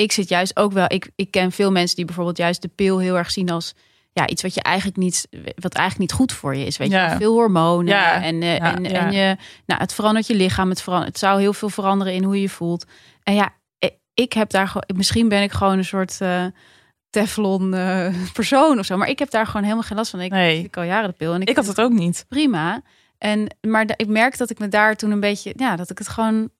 ik 0.00 0.12
zit 0.12 0.28
juist 0.28 0.56
ook 0.56 0.72
wel... 0.72 0.84
Ik, 0.88 1.10
ik 1.16 1.30
ken 1.30 1.52
veel 1.52 1.70
mensen 1.70 1.96
die 1.96 2.04
bijvoorbeeld 2.04 2.36
juist 2.36 2.62
de 2.62 2.68
pil 2.68 2.98
heel 2.98 3.16
erg 3.18 3.30
zien 3.30 3.50
als... 3.50 3.74
Ja, 4.12 4.26
iets 4.28 4.42
wat 4.42 4.54
je 4.54 4.62
eigenlijk 4.62 4.96
niet, 4.96 5.28
wat 5.54 5.74
eigenlijk 5.74 5.98
niet 6.10 6.18
goed 6.20 6.32
voor 6.32 6.56
je 6.56 6.64
is. 6.66 6.76
Weet 6.76 6.90
Ja. 6.90 7.10
je, 7.10 7.16
veel 7.16 7.32
hormonen 7.32 7.86
Ja. 7.94 8.22
en, 8.22 8.42
eh, 8.42 8.56
Ja, 8.56 8.74
en, 8.76 8.84
en 8.84 9.12
je, 9.12 9.36
nou, 9.66 9.80
het 9.80 9.94
verandert 9.94 10.26
je 10.26 10.34
lichaam. 10.34 10.68
Het, 10.68 10.82
verander, 10.82 11.08
het 11.08 11.18
zou 11.18 11.40
heel 11.40 11.52
veel 11.52 11.68
veranderen 11.68 12.12
in 12.14 12.24
hoe 12.24 12.34
je 12.34 12.40
je 12.40 12.48
voelt. 12.48 12.84
En 13.22 13.34
ja, 13.34 13.50
ik- 13.78 13.96
ik 14.14 14.32
heb 14.32 14.50
daar 14.50 14.66
gewoon, 14.68 14.84
misschien 14.96 15.28
ben 15.28 15.42
ik 15.42 15.52
gewoon 15.52 15.78
een 15.78 15.84
soort 15.84 16.20
eh, 16.20 16.44
Teflon 17.10 17.74
eh, 17.74 18.14
persoon 18.32 18.78
of 18.78 18.84
zo. 18.86 18.96
Maar 18.96 19.08
ik 19.08 19.18
heb 19.18 19.30
daar 19.30 19.46
gewoon 19.46 19.62
helemaal 19.62 19.82
geen 19.84 19.96
last 19.96 20.10
van. 20.10 20.20
Ik, 20.20 20.30
Nee. 20.30 20.62
ik 20.64 20.76
al 20.76 20.82
jaren 20.82 21.08
de 21.10 21.16
pil 21.16 21.34
en 21.34 21.40
ik, 21.40 21.48
Ik 21.48 21.56
had 21.56 21.66
het 21.66 21.80
ook 21.80 21.92
niet. 21.92 22.24
prima. 22.28 22.82
En, 23.18 23.56
maar 23.60 23.84
ik 23.96 24.06
merk 24.08 24.38
dat 24.38 24.50
ik 24.50 24.58
me 24.58 24.68
daar 24.68 24.96
toen 24.96 25.10
een 25.10 25.20
beetje, 25.20 25.52
ja, 25.56 25.76
dat 25.76 25.90
ik 25.90 25.98
het 25.98 26.08
gewoon, 26.08 26.50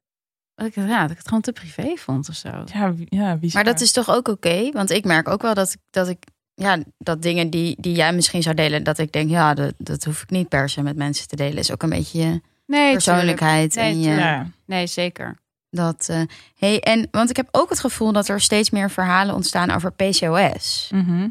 dat 0.60 0.76
ik, 0.76 0.88
ja, 0.88 1.00
dat 1.02 1.10
ik 1.10 1.16
het 1.16 1.26
gewoon 1.28 1.42
te 1.42 1.52
privé 1.52 1.92
vond 1.96 2.28
of 2.28 2.34
zo. 2.34 2.48
Ja, 2.72 2.92
ja 3.08 3.38
wie 3.38 3.50
Maar 3.54 3.64
dat 3.64 3.80
is 3.80 3.92
toch 3.92 4.10
ook 4.10 4.28
oké? 4.28 4.70
Want 4.72 4.90
ik 4.90 5.04
merk 5.04 5.28
ook 5.28 5.42
wel 5.42 5.54
dat, 5.54 5.72
ik- 5.72 5.80
dat 5.90 6.08
ik, 6.08 6.24
ja, 6.54 6.78
dat 6.98 7.22
dingen 7.22 7.50
die, 7.50 7.76
die 7.80 7.94
jij 7.94 8.12
misschien 8.12 8.42
zou 8.42 8.54
delen, 8.54 8.82
dat 8.84 8.98
ik 8.98 9.12
denk, 9.12 9.30
ja, 9.30 9.54
dat, 9.54 9.74
dat 9.78 10.04
hoef 10.04 10.22
ik 10.22 10.30
niet 10.30 10.48
per 10.48 10.68
se 10.68 10.82
met 10.82 10.96
mensen 10.96 11.28
te 11.28 11.36
delen. 11.36 11.58
Is 11.58 11.72
ook 11.72 11.82
een 11.82 11.88
beetje 11.88 12.18
je 12.18 12.40
Nee, 12.66 12.92
persoonlijkheid. 12.92 13.74
Nee, 13.74 13.84
en 13.84 14.00
je. 14.00 14.10
Ja. 14.10 14.46
Nee, 14.66 14.86
zeker. 14.86 15.38
dat, 15.70 16.06
eh, 16.08 16.20
hey, 16.56 16.80
en, 16.80 17.08
want 17.10 17.30
ik 17.30 17.36
heb 17.36 17.48
ook 17.50 17.68
het 17.68 17.80
gevoel 17.80 18.12
dat 18.12 18.28
er 18.28 18.40
steeds 18.40 18.70
meer 18.70 18.90
verhalen 18.90 19.34
ontstaan 19.34 19.70
over 19.70 19.92
PCOS. 19.92 20.88
Mhm. 20.92 21.28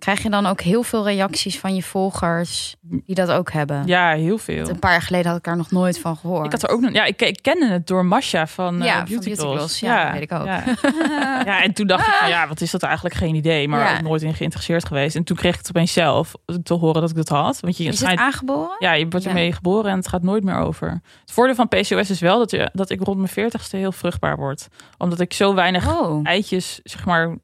Krijg 0.00 0.22
je 0.22 0.30
dan 0.30 0.46
ook 0.46 0.60
heel 0.60 0.82
veel 0.82 1.04
reacties 1.04 1.58
van 1.58 1.74
je 1.74 1.82
volgers 1.82 2.76
die 2.80 3.14
dat 3.14 3.30
ook 3.30 3.52
hebben? 3.52 3.86
Ja, 3.86 4.12
heel 4.12 4.38
veel. 4.38 4.68
Een 4.68 4.78
paar 4.78 4.90
jaar 4.90 5.02
geleden 5.02 5.26
had 5.26 5.36
ik 5.38 5.44
daar 5.44 5.56
nog 5.56 5.70
nooit 5.70 5.98
van 6.00 6.16
gehoord. 6.16 6.44
Ik 6.46 6.52
had 6.52 6.62
er 6.62 6.68
ook 6.68 6.80
nog, 6.80 6.92
ja, 6.92 7.04
ik, 7.04 7.22
ik 7.22 7.38
kende 7.42 7.66
het 7.66 7.86
door 7.86 8.04
Masha 8.04 8.46
van, 8.46 8.80
eh 8.80 8.86
Ja, 8.86 8.96
van 8.96 9.04
Beauty 9.04 9.24
Beauty 9.24 9.42
Gloss. 9.42 9.56
Gloss. 9.58 9.80
Ja, 9.80 10.04
dat 10.04 10.12
weet 10.12 10.22
ik 10.22 10.32
ook. 10.32 10.46
Ja. 10.46 10.64
Ja, 11.50 11.62
en 11.62 11.72
toen 11.72 11.86
dacht 11.86 12.06
ik, 12.06 12.12
van, 12.12 12.28
ja, 12.28 12.48
wat 12.48 12.60
is 12.60 12.70
dat 12.70 12.82
eigenlijk? 12.82 13.14
Geen 13.14 13.34
idee, 13.34 13.68
maar 13.68 13.94
ook 13.96 14.02
nooit 14.02 14.22
in 14.22 14.34
geïnteresseerd 14.34 14.84
geweest. 14.86 15.16
En 15.16 15.24
toen 15.24 15.36
kreeg 15.36 15.52
ik 15.52 15.58
het 15.58 15.68
opeens 15.68 15.92
zelf 15.92 16.32
te 16.62 16.74
horen 16.74 17.00
dat 17.00 17.10
ik 17.10 17.16
dat 17.16 17.28
had. 17.28 17.60
Want 17.60 17.76
je 17.76 17.84
Is 17.84 18.00
het 18.00 18.18
aangeboren? 18.18 18.76
ja, 18.78 18.92
je 18.92 19.08
wordt 19.08 19.26
ermee 19.26 19.52
geboren 19.52 19.90
en 19.90 19.96
het 19.96 20.08
gaat 20.08 20.22
nooit 20.22 20.44
meer 20.44 20.56
over. 20.56 21.00
Het 21.20 21.32
voordeel 21.32 21.54
van 21.54 21.68
PCOS 21.68 22.10
is 22.10 22.20
wel 22.20 22.38
dat, 22.38 22.50
je, 22.50 22.70
dat 22.72 22.90
ik 22.90 23.00
rond 23.02 23.16
mijn 23.16 23.28
veertigste 23.28 23.76
heel 23.76 23.92
vruchtbaar 23.92 24.36
word. 24.36 24.68
Omdat 24.98 25.20
ik 25.20 25.32
zo 25.32 25.54
weinig 25.54 25.88
Oh, 26.00 26.20
eitjes, 26.26 26.80
zeg 26.82 27.04
maar, 27.04 27.36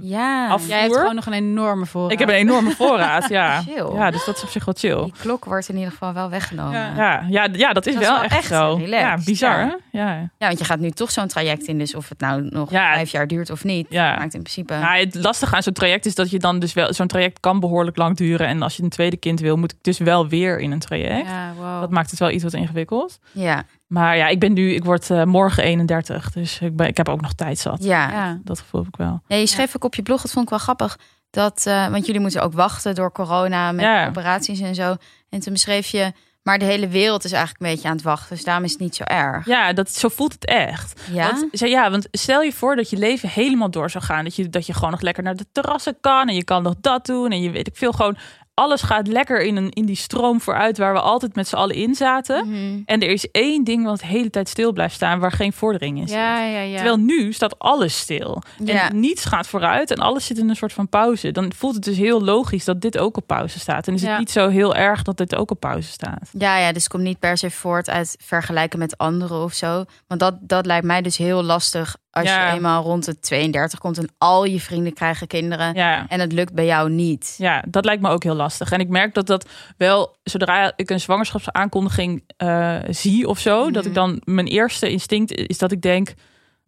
ja. 0.00 0.48
Af- 0.48 0.68
Jij 0.68 0.80
hebt 0.80 0.96
gewoon 0.96 1.14
nog 1.14 1.26
een 1.26 1.32
enorme 1.32 1.86
voorraad. 1.86 2.12
ik 2.12 2.18
heb 2.18 2.28
een 2.28 2.34
enorme 2.34 2.70
voorraad. 2.70 3.28
Ja, 3.28 3.60
Chill. 3.66 3.94
ja 3.94 4.10
dus 4.10 4.24
dat 4.24 4.36
is 4.36 4.42
op 4.42 4.48
zich 4.48 4.64
wel 4.64 4.74
chill. 4.78 5.02
Die 5.04 5.12
klok 5.20 5.44
wordt 5.44 5.68
in 5.68 5.74
ieder 5.76 5.90
geval 5.90 6.12
wel 6.12 6.30
weggenomen. 6.30 6.72
Ja. 6.72 6.92
Ja, 6.96 7.24
Ja, 7.28 7.42
ja, 7.44 7.48
ja 7.52 7.72
dat 7.72 7.86
is 7.86 7.94
Dat 7.94 8.02
wel, 8.02 8.12
wel 8.14 8.22
echt 8.22 8.34
echt 8.36 8.46
zo. 8.46 8.74
relaxed. 8.80 9.18
Ja, 9.18 9.24
bizar 9.24 9.58
Ja. 9.58 9.78
hè? 9.90 9.98
Ja. 9.98 10.28
want 10.38 10.58
je 10.58 10.64
gaat 10.64 10.78
nu 10.78 10.90
toch 10.90 11.10
zo'n 11.10 11.26
traject 11.28 11.66
in. 11.66 11.78
Dus 11.78 11.94
of 11.94 12.08
het 12.08 12.20
nou 12.20 12.42
nog 12.50 12.70
Ja. 12.70 12.92
vijf 12.94 13.10
jaar 13.10 13.26
duurt 13.26 13.50
of 13.50 13.64
niet, 13.64 13.86
Ja. 13.90 14.08
maakt 14.16 14.34
in 14.34 14.42
principe... 14.42 14.74
Ja, 14.74 14.94
het 14.94 15.14
lastige 15.14 15.54
aan 15.54 15.62
zo'n 15.62 15.72
traject 15.72 16.06
is 16.06 16.14
dat 16.14 16.30
je 16.30 16.38
dan 16.38 16.58
dus 16.58 16.72
wel... 16.72 16.92
Zo'n 16.92 17.06
traject 17.06 17.40
kan 17.40 17.60
behoorlijk 17.60 17.96
lang 17.96 18.16
duren. 18.16 18.46
En 18.46 18.62
als 18.62 18.76
je 18.76 18.82
een 18.82 18.88
tweede 18.88 19.16
kind 19.16 19.40
wil, 19.40 19.56
moet 19.56 19.72
ik 19.72 19.78
dus 19.82 19.98
wel 19.98 20.28
weer 20.28 20.58
in 20.60 20.70
een 20.72 20.78
traject. 20.78 21.26
Ja, 21.28 21.52
wow. 21.56 21.80
Dat 21.80 21.90
maakt 21.90 22.10
het 22.10 22.18
wel 22.18 22.30
iets 22.30 22.42
wat 22.42 22.52
ingewikkeld. 22.52 23.18
Ja, 23.32 23.62
Maar 23.86 24.16
ja, 24.16 24.28
ik 24.28 24.38
ben 24.40 24.52
nu... 24.52 24.72
Ik 24.74 24.84
word 24.84 25.10
eh, 25.10 25.22
morgen 25.24 25.62
31. 25.62 26.30
Dus 26.30 26.58
ik, 26.60 26.76
ben, 26.76 26.86
ik 26.86 26.96
heb 26.96 27.08
ook 27.08 27.20
nog 27.20 27.32
tijd 27.32 27.58
zat. 27.58 27.84
ja. 27.84 28.10
ja. 28.10 28.38
Dat 28.44 28.58
gevoel 28.58 28.80
heb 28.80 28.88
ik 28.92 28.96
wel. 28.98 29.22
Ja, 29.26 29.36
je 29.36 29.46
schreef 29.46 29.76
ook 29.76 29.84
op 29.84 29.94
je 29.94 30.02
blog, 30.02 30.22
dat 30.22 30.30
vond 30.30 30.44
ik 30.44 30.50
wel 30.50 30.58
grappig. 30.58 30.98
Dat, 31.30 31.66
eh, 31.66 31.88
want 31.88 32.06
jullie 32.06 32.20
moeten 32.20 32.42
ook 32.42 32.52
wachten 32.52 32.94
door 32.94 33.12
corona 33.12 33.72
met 33.72 33.84
Ja. 33.84 34.06
operaties 34.08 34.60
en 34.60 34.74
zo. 34.74 34.96
En 35.28 35.40
toen 35.40 35.52
beschreef 35.52 35.86
je, 35.86 36.12
maar 36.42 36.58
de 36.58 36.64
hele 36.64 36.88
wereld 36.88 37.24
is 37.24 37.32
eigenlijk 37.32 37.62
een 37.64 37.70
beetje 37.70 37.88
aan 37.88 37.94
het 37.94 38.04
wachten. 38.04 38.34
Dus 38.36 38.44
daarom 38.44 38.64
is 38.64 38.70
het 38.72 38.80
niet 38.80 38.94
zo 38.96 39.02
erg. 39.04 39.46
Ja, 39.46 39.72
dat, 39.72 39.90
zo 39.90 40.08
voelt 40.08 40.32
het 40.32 40.44
echt. 40.46 41.00
Ja? 41.12 41.30
Want, 41.30 41.58
ja, 41.58 41.90
want 41.90 42.08
stel 42.10 42.42
je 42.42 42.52
voor 42.52 42.76
dat 42.76 42.90
je 42.90 42.96
leven 42.96 43.28
helemaal 43.28 43.70
door 43.70 43.90
zou 43.90 44.04
gaan. 44.04 44.24
Dat 44.24 44.36
je, 44.36 44.48
dat 44.48 44.66
je 44.66 44.72
gewoon 44.74 44.90
nog 44.90 45.00
lekker 45.00 45.22
naar 45.22 45.36
de 45.36 45.46
terrassen 45.52 45.96
kan. 46.00 46.28
En 46.28 46.34
je 46.34 46.44
kan 46.44 46.62
nog 46.62 46.74
dat 46.80 47.06
doen. 47.06 47.30
En 47.30 47.40
je 47.42 47.50
weet 47.50 47.66
ik 47.66 47.76
veel 47.76 47.92
gewoon... 47.92 48.16
Alles 48.54 48.82
gaat 48.82 49.06
lekker 49.06 49.42
in, 49.42 49.56
een, 49.56 49.70
in 49.70 49.84
die 49.84 49.96
stroom 49.96 50.40
vooruit 50.40 50.78
waar 50.78 50.92
we 50.92 51.00
altijd 51.00 51.34
met 51.34 51.48
z'n 51.48 51.56
allen 51.56 51.76
in 51.76 51.94
zaten. 51.94 52.48
Mhm. 52.48 52.82
En 52.84 53.00
er 53.00 53.08
is 53.08 53.30
één 53.30 53.64
ding 53.64 53.84
wat 53.84 54.00
de 54.00 54.06
hele 54.06 54.30
tijd 54.30 54.48
stil 54.48 54.72
blijft 54.72 54.94
staan 54.94 55.18
waar 55.18 55.32
geen 55.32 55.52
vordering 55.52 55.98
in 55.98 56.08
zit. 56.08 56.16
Ja, 56.16 56.44
ja, 56.44 56.60
ja. 56.60 56.74
Terwijl 56.74 56.96
nu 56.96 57.32
staat 57.32 57.58
alles 57.58 57.98
stil. 57.98 58.42
En 58.64 59.00
niets 59.00 59.24
gaat 59.24 59.46
vooruit 59.46 59.90
en 59.90 59.98
alles 59.98 60.26
zit 60.26 60.38
in 60.38 60.48
een 60.48 60.56
soort 60.56 60.72
van 60.72 60.88
pauze. 60.88 61.30
Dan 61.30 61.52
voelt 61.56 61.74
het 61.74 61.84
dus 61.84 61.96
heel 61.96 62.22
logisch 62.22 62.64
dat 62.64 62.80
dit 62.80 62.98
ook 62.98 63.16
op 63.16 63.26
pauze 63.26 63.58
staat. 63.58 63.88
En 63.88 63.94
is 63.94 64.02
het 64.02 64.18
niet 64.18 64.30
zo 64.30 64.48
heel 64.48 64.74
erg 64.74 65.02
dat 65.02 65.16
dit 65.16 65.34
ook 65.34 65.50
op 65.50 65.60
pauze 65.60 65.88
staat. 65.88 66.30
Ja, 66.32 66.58
ja, 66.58 66.72
dus 66.72 66.82
het 66.82 66.92
komt 66.92 67.02
niet 67.02 67.18
per 67.18 67.36
se 67.36 67.50
voort 67.50 67.90
uit 67.90 68.16
vergelijken 68.20 68.78
met 68.78 68.98
anderen 68.98 69.42
of 69.42 69.52
zo. 69.52 69.84
Want 70.06 70.20
dat, 70.20 70.34
dat 70.40 70.66
lijkt 70.66 70.86
mij 70.86 71.02
dus 71.02 71.16
heel 71.16 71.42
lastig 71.42 71.96
als 72.14 72.28
Ja. 72.28 72.48
je 72.50 72.54
eenmaal 72.56 72.82
rond 72.82 73.04
de 73.04 73.18
32 73.20 73.78
komt 73.78 73.98
en 73.98 74.08
al 74.18 74.44
je 74.44 74.60
vrienden 74.60 74.92
krijgen 74.92 75.26
kinderen. 75.26 75.74
Ja. 75.74 76.06
En 76.08 76.20
het 76.20 76.32
lukt 76.32 76.54
bij 76.54 76.64
jou 76.66 76.90
niet. 76.90 77.34
Ja, 77.38 77.64
dat 77.68 77.84
lijkt 77.84 78.02
me 78.02 78.08
ook 78.08 78.22
heel 78.22 78.34
lastig. 78.34 78.72
En 78.72 78.80
ik 78.80 78.88
merk 78.88 79.14
dat 79.14 79.26
dat 79.26 79.48
wel, 79.76 80.16
zodra 80.22 80.72
ik 80.76 80.90
een 80.90 81.00
zwangerschapsaankondiging 81.00 82.22
eh, 82.36 82.76
zie 82.88 83.28
of 83.28 83.38
zo, 83.38 83.70
dat 83.70 83.82
Mhm. 83.82 83.86
ik 83.88 83.94
dan 83.94 84.20
mijn 84.24 84.46
eerste 84.46 84.90
instinct 84.90 85.32
is 85.34 85.58
dat 85.58 85.72
ik 85.72 85.80
denk, 85.80 86.14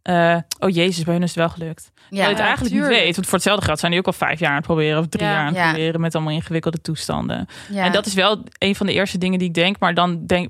eh, 0.02 0.36
oh 0.58 0.70
jezus, 0.70 1.04
bij 1.04 1.14
hun 1.14 1.22
is 1.22 1.28
het 1.28 1.38
wel 1.38 1.48
gelukt. 1.48 1.90
Ja, 2.10 2.22
je 2.22 2.28
het 2.28 2.38
eigenlijk 2.38 2.70
tuurlijk. 2.74 2.92
niet 2.94 3.02
weet. 3.02 3.14
Want 3.14 3.26
voor 3.26 3.34
hetzelfde 3.34 3.64
geld 3.64 3.78
zijn 3.78 3.90
die 3.90 4.00
ook 4.00 4.06
al 4.06 4.12
vijf 4.12 4.38
jaar 4.40 4.50
aan 4.50 4.56
het 4.56 4.64
proberen 4.66 4.98
of 4.98 5.06
drie 5.06 5.24
Ja. 5.24 5.30
jaar 5.30 5.40
aan 5.40 5.46
het 5.46 5.56
Ja. 5.56 5.68
proberen 5.70 6.00
met 6.00 6.14
allemaal 6.14 6.32
ingewikkelde 6.32 6.80
toestanden. 6.80 7.46
ja. 7.70 7.84
En 7.84 7.92
dat 7.92 8.06
is 8.06 8.14
wel 8.14 8.42
een 8.58 8.76
van 8.76 8.86
de 8.86 8.92
eerste 8.92 9.18
dingen 9.18 9.38
die 9.38 9.48
ik 9.48 9.54
denk. 9.54 9.78
Maar 9.78 9.94
dan 9.94 10.26
denk, 10.26 10.48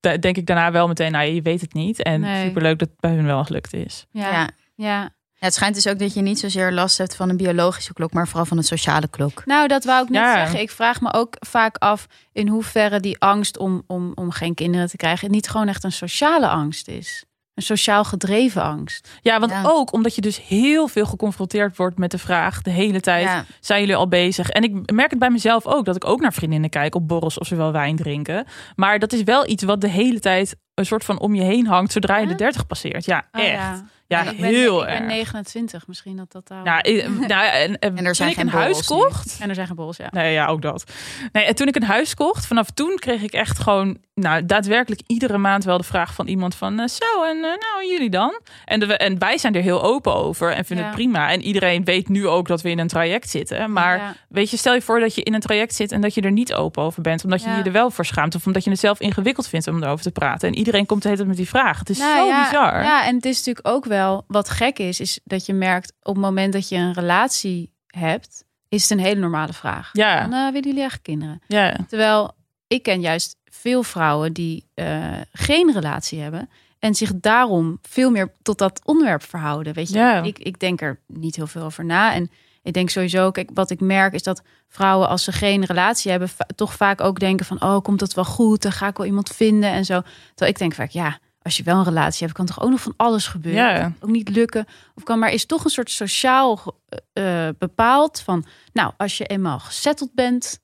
denk 0.00 0.36
ik 0.36 0.46
daarna 0.46 0.70
wel 0.72 0.88
meteen, 0.88 1.12
nou 1.12 1.24
je 1.28 1.42
weet 1.42 1.60
het 1.60 1.72
niet. 1.74 2.02
En 2.02 2.20
Nee. 2.20 2.46
superleuk 2.46 2.78
dat 2.78 2.88
het 2.88 3.00
bij 3.00 3.10
hun 3.14 3.26
wel 3.26 3.44
gelukt 3.44 3.74
is. 3.74 4.06
Ja. 4.10 4.30
ja. 4.30 4.48
ja. 4.74 5.16
Ja, 5.40 5.44
het 5.46 5.54
schijnt 5.54 5.74
dus 5.74 5.86
ook 5.86 5.98
dat 5.98 6.14
je 6.14 6.20
niet 6.20 6.38
zozeer 6.38 6.72
last 6.72 6.98
hebt 6.98 7.16
van 7.16 7.28
een 7.28 7.36
biologische 7.36 7.92
klok, 7.92 8.12
maar 8.12 8.26
vooral 8.28 8.44
van 8.46 8.56
een 8.56 8.64
sociale 8.64 9.08
klok. 9.08 9.42
Nou, 9.46 9.68
dat 9.68 9.84
wou 9.84 10.02
ik 10.04 10.08
net 10.08 10.22
Ja. 10.22 10.34
zeggen. 10.36 10.60
Ik 10.60 10.70
vraag 10.70 11.00
me 11.00 11.12
ook 11.12 11.36
vaak 11.38 11.76
af 11.76 12.06
in 12.32 12.48
hoeverre 12.48 13.00
die 13.00 13.18
angst 13.18 13.58
om, 13.58 13.82
om, 13.86 14.12
om 14.14 14.30
geen 14.30 14.54
kinderen 14.54 14.88
te 14.88 14.96
krijgen 14.96 15.30
niet 15.30 15.48
gewoon 15.48 15.68
echt 15.68 15.84
een 15.84 15.92
sociale 15.92 16.48
angst 16.48 16.88
is. 16.88 17.24
Een 17.58 17.64
sociaal 17.64 18.04
gedreven 18.04 18.62
angst. 18.62 19.08
Ja, 19.22 19.38
want 19.40 19.52
Ja. 19.52 19.62
ook 19.64 19.92
omdat 19.92 20.14
je 20.14 20.20
dus 20.20 20.42
heel 20.46 20.88
veel 20.88 21.06
geconfronteerd 21.06 21.76
wordt 21.76 21.98
met 21.98 22.10
de 22.10 22.18
vraag 22.18 22.62
de 22.62 22.70
hele 22.70 23.00
tijd. 23.00 23.24
Ja. 23.24 23.44
Zijn 23.60 23.80
jullie 23.80 23.96
al 23.96 24.08
bezig? 24.08 24.48
En 24.50 24.62
ik 24.62 24.92
merk 24.92 25.10
het 25.10 25.18
bij 25.18 25.30
mezelf 25.30 25.66
ook, 25.66 25.84
dat 25.84 25.96
ik 25.96 26.04
ook 26.04 26.20
naar 26.20 26.32
vriendinnen 26.32 26.70
kijk 26.70 26.94
op 26.94 27.08
borrels 27.08 27.38
of 27.38 27.46
ze 27.46 27.56
wel 27.56 27.72
wijn 27.72 27.96
drinken. 27.96 28.46
Maar 28.76 28.98
dat 28.98 29.12
is 29.12 29.22
wel 29.22 29.48
iets 29.48 29.62
wat 29.62 29.80
de 29.80 29.88
hele 29.88 30.20
tijd 30.20 30.56
een 30.74 30.86
soort 30.86 31.04
van 31.04 31.20
om 31.20 31.34
je 31.34 31.42
heen 31.42 31.66
hangt 31.66 31.92
zodra 31.92 32.18
je 32.18 32.26
de 32.26 32.34
30 32.34 32.66
passeert. 32.66 33.04
Ja, 33.04 33.24
Oh, 33.32 33.42
echt. 33.42 33.50
ja. 33.52 33.84
Ja, 34.08 34.22
ik 34.30 34.40
ben, 34.40 34.48
heel 34.50 34.82
ik 34.82 34.88
erg. 34.88 34.98
ben 34.98 35.06
29, 35.06 35.86
misschien 35.86 36.16
dat 36.16 36.32
dat 36.32 36.48
daar. 36.48 36.64
Ja, 36.64 36.82
ik- 36.82 37.08
nou, 37.18 37.26
ja, 37.28 37.50
en, 37.52 37.78
en, 37.78 37.96
En 37.96 38.04
er 38.06 38.14
zijn 38.14 38.34
toen 38.34 38.44
ik 38.44 38.50
geen 38.50 38.58
een 38.60 38.64
huis 38.64 38.88
nu. 38.88 38.96
kocht. 38.96 39.36
En 39.40 39.48
er 39.48 39.54
zijn 39.54 39.66
geen 39.66 39.76
borrels, 39.76 39.96
ja. 39.96 40.08
Nee, 40.10 40.32
ja, 40.32 40.46
ook 40.46 40.62
dat. 40.62 40.84
Nee, 41.32 41.44
en 41.44 41.54
toen 41.54 41.66
ik 41.66 41.76
een 41.76 41.82
huis 41.82 42.14
kocht, 42.14 42.46
vanaf 42.46 42.70
toen 42.70 42.96
kreeg 42.96 43.22
ik 43.22 43.32
echt 43.32 43.58
gewoon, 43.58 43.98
nou, 44.14 44.46
daadwerkelijk 44.46 45.00
iedere 45.06 45.38
maand 45.38 45.64
wel 45.64 45.78
de 45.78 45.84
vraag 45.84 46.14
van 46.14 46.26
iemand 46.26 46.54
van, 46.54 46.80
eh, 46.80 46.86
zo, 46.88 47.22
en 47.24 47.36
eh, 47.36 47.42
nou, 47.42 47.82
en 47.82 47.88
jullie 47.88 48.10
dan? 48.10 48.40
En, 48.64 48.80
de, 48.80 48.96
en 48.96 49.18
wij 49.18 49.38
zijn 49.38 49.54
er 49.54 49.62
heel 49.62 49.82
open 49.82 50.14
over 50.14 50.52
en 50.52 50.64
vinden 50.64 50.84
Ja. 50.84 50.90
het 50.90 51.00
prima. 51.00 51.30
En 51.30 51.42
iedereen 51.42 51.84
weet 51.84 52.08
nu 52.08 52.26
ook 52.26 52.48
dat 52.48 52.62
we 52.62 52.70
in 52.70 52.78
een 52.78 52.88
traject 52.88 53.30
zitten. 53.30 53.72
Maar 53.72 53.96
Ja. 53.98 54.14
weet 54.28 54.50
je, 54.50 54.56
stel 54.56 54.74
je 54.74 54.82
voor 54.82 55.00
dat 55.00 55.14
je 55.14 55.22
in 55.22 55.34
een 55.34 55.40
traject 55.40 55.74
zit 55.74 55.92
en 55.92 56.00
dat 56.00 56.14
je 56.14 56.20
er 56.20 56.32
niet 56.32 56.54
open 56.54 56.82
over 56.82 57.02
bent, 57.02 57.24
omdat 57.24 57.42
je 57.42 57.48
Ja. 57.48 57.56
je 57.56 57.62
er 57.62 57.72
wel 57.72 57.90
voor 57.90 58.04
schaamt 58.06 58.34
of 58.34 58.46
omdat 58.46 58.64
je 58.64 58.70
het 58.70 58.78
zelf 58.80 59.00
ingewikkeld 59.00 59.48
vindt 59.48 59.66
om 59.66 59.82
erover 59.82 60.04
te 60.04 60.10
praten. 60.10 60.48
En 60.48 60.54
iedereen 60.54 60.86
komt 60.86 61.02
de 61.02 61.08
hele 61.08 61.20
tijd 61.20 61.36
met 61.36 61.38
die 61.44 61.48
vraag. 61.48 61.78
Het 61.78 61.90
is 61.90 61.98
Nou 61.98 62.16
zo 62.18 62.26
ja, 62.26 62.42
bizar. 62.44 62.82
Ja, 62.82 63.06
en 63.06 63.14
het 63.16 63.24
is 63.24 63.36
natuurlijk 63.36 63.68
ook 63.68 63.84
wel 63.84 63.96
wat 64.26 64.48
gek 64.50 64.78
is, 64.78 65.00
is 65.00 65.20
dat 65.24 65.46
je 65.46 65.52
merkt 65.54 65.92
op 66.02 66.14
het 66.14 66.24
moment 66.24 66.52
dat 66.52 66.68
je 66.68 66.76
een 66.76 66.92
relatie 66.92 67.72
hebt, 67.86 68.44
is 68.68 68.82
het 68.82 68.90
een 68.98 69.04
hele 69.04 69.20
normale 69.20 69.52
vraag. 69.52 69.90
Ja, 69.92 70.20
Dan, 70.20 70.32
eh, 70.32 70.52
willen 70.52 70.68
jullie 70.68 70.82
echt 70.82 71.02
kinderen? 71.02 71.40
ja. 71.46 71.76
Terwijl 71.88 72.34
ik 72.66 72.82
ken 72.82 73.00
juist 73.00 73.36
veel 73.44 73.82
vrouwen 73.82 74.32
die 74.32 74.68
eh, 74.74 75.06
geen 75.32 75.72
relatie 75.72 76.20
hebben 76.20 76.48
En 76.78 76.94
zich 76.94 77.10
daarom 77.14 77.78
veel 77.82 78.10
meer 78.10 78.32
tot 78.42 78.58
dat 78.58 78.80
onderwerp 78.84 79.22
verhouden. 79.22 79.74
Weet 79.74 79.88
je, 79.88 79.98
Ja. 79.98 80.22
ik, 80.22 80.38
ik 80.38 80.58
denk 80.60 80.80
er 80.80 81.00
niet 81.06 81.36
heel 81.36 81.46
veel 81.46 81.62
over 81.62 81.84
na. 81.84 82.12
En 82.14 82.30
ik 82.62 82.72
denk 82.72 82.90
sowieso, 82.90 83.30
kijk, 83.30 83.50
wat 83.54 83.70
ik 83.70 83.80
merk 83.80 84.12
is 84.14 84.22
dat 84.22 84.42
vrouwen, 84.68 85.08
als 85.08 85.24
ze 85.24 85.32
geen 85.32 85.64
relatie 85.64 86.10
hebben, 86.10 86.28
toch 86.54 86.72
vaak 86.74 87.00
ook 87.00 87.18
denken 87.20 87.46
van, 87.46 87.62
oh, 87.62 87.80
komt 87.80 87.98
dat 87.98 88.14
wel 88.14 88.24
goed? 88.24 88.62
Dan 88.62 88.72
ga 88.72 88.86
ik 88.88 88.96
wel 88.96 89.06
iemand 89.06 89.28
vinden 89.28 89.70
en 89.70 89.84
zo. 89.84 90.00
Terwijl 90.28 90.50
ik 90.50 90.58
denk 90.58 90.74
vaak, 90.74 90.90
ja, 90.90 91.18
als 91.48 91.56
je 91.56 91.62
wel 91.62 91.76
een 91.78 91.84
relatie 91.84 92.26
hebt, 92.26 92.36
kan 92.38 92.46
toch 92.46 92.60
ook 92.60 92.70
nog 92.70 92.80
van 92.80 92.94
alles 92.96 93.26
gebeuren. 93.26 93.62
Ja. 93.78 93.92
Ook 94.00 94.10
niet 94.10 94.28
lukken. 94.28 94.66
Of 94.94 95.02
kan 95.02 95.18
maar 95.18 95.32
is 95.32 95.46
toch 95.46 95.64
een 95.64 95.70
soort 95.70 95.90
sociaal 95.90 96.56
ge- 96.56 96.72
eh, 97.12 97.48
bepaald 97.58 98.20
van, 98.20 98.44
nou, 98.72 98.92
als 98.96 99.18
je 99.18 99.24
eenmaal 99.26 99.58
gezetteld 99.58 100.14
bent 100.14 100.58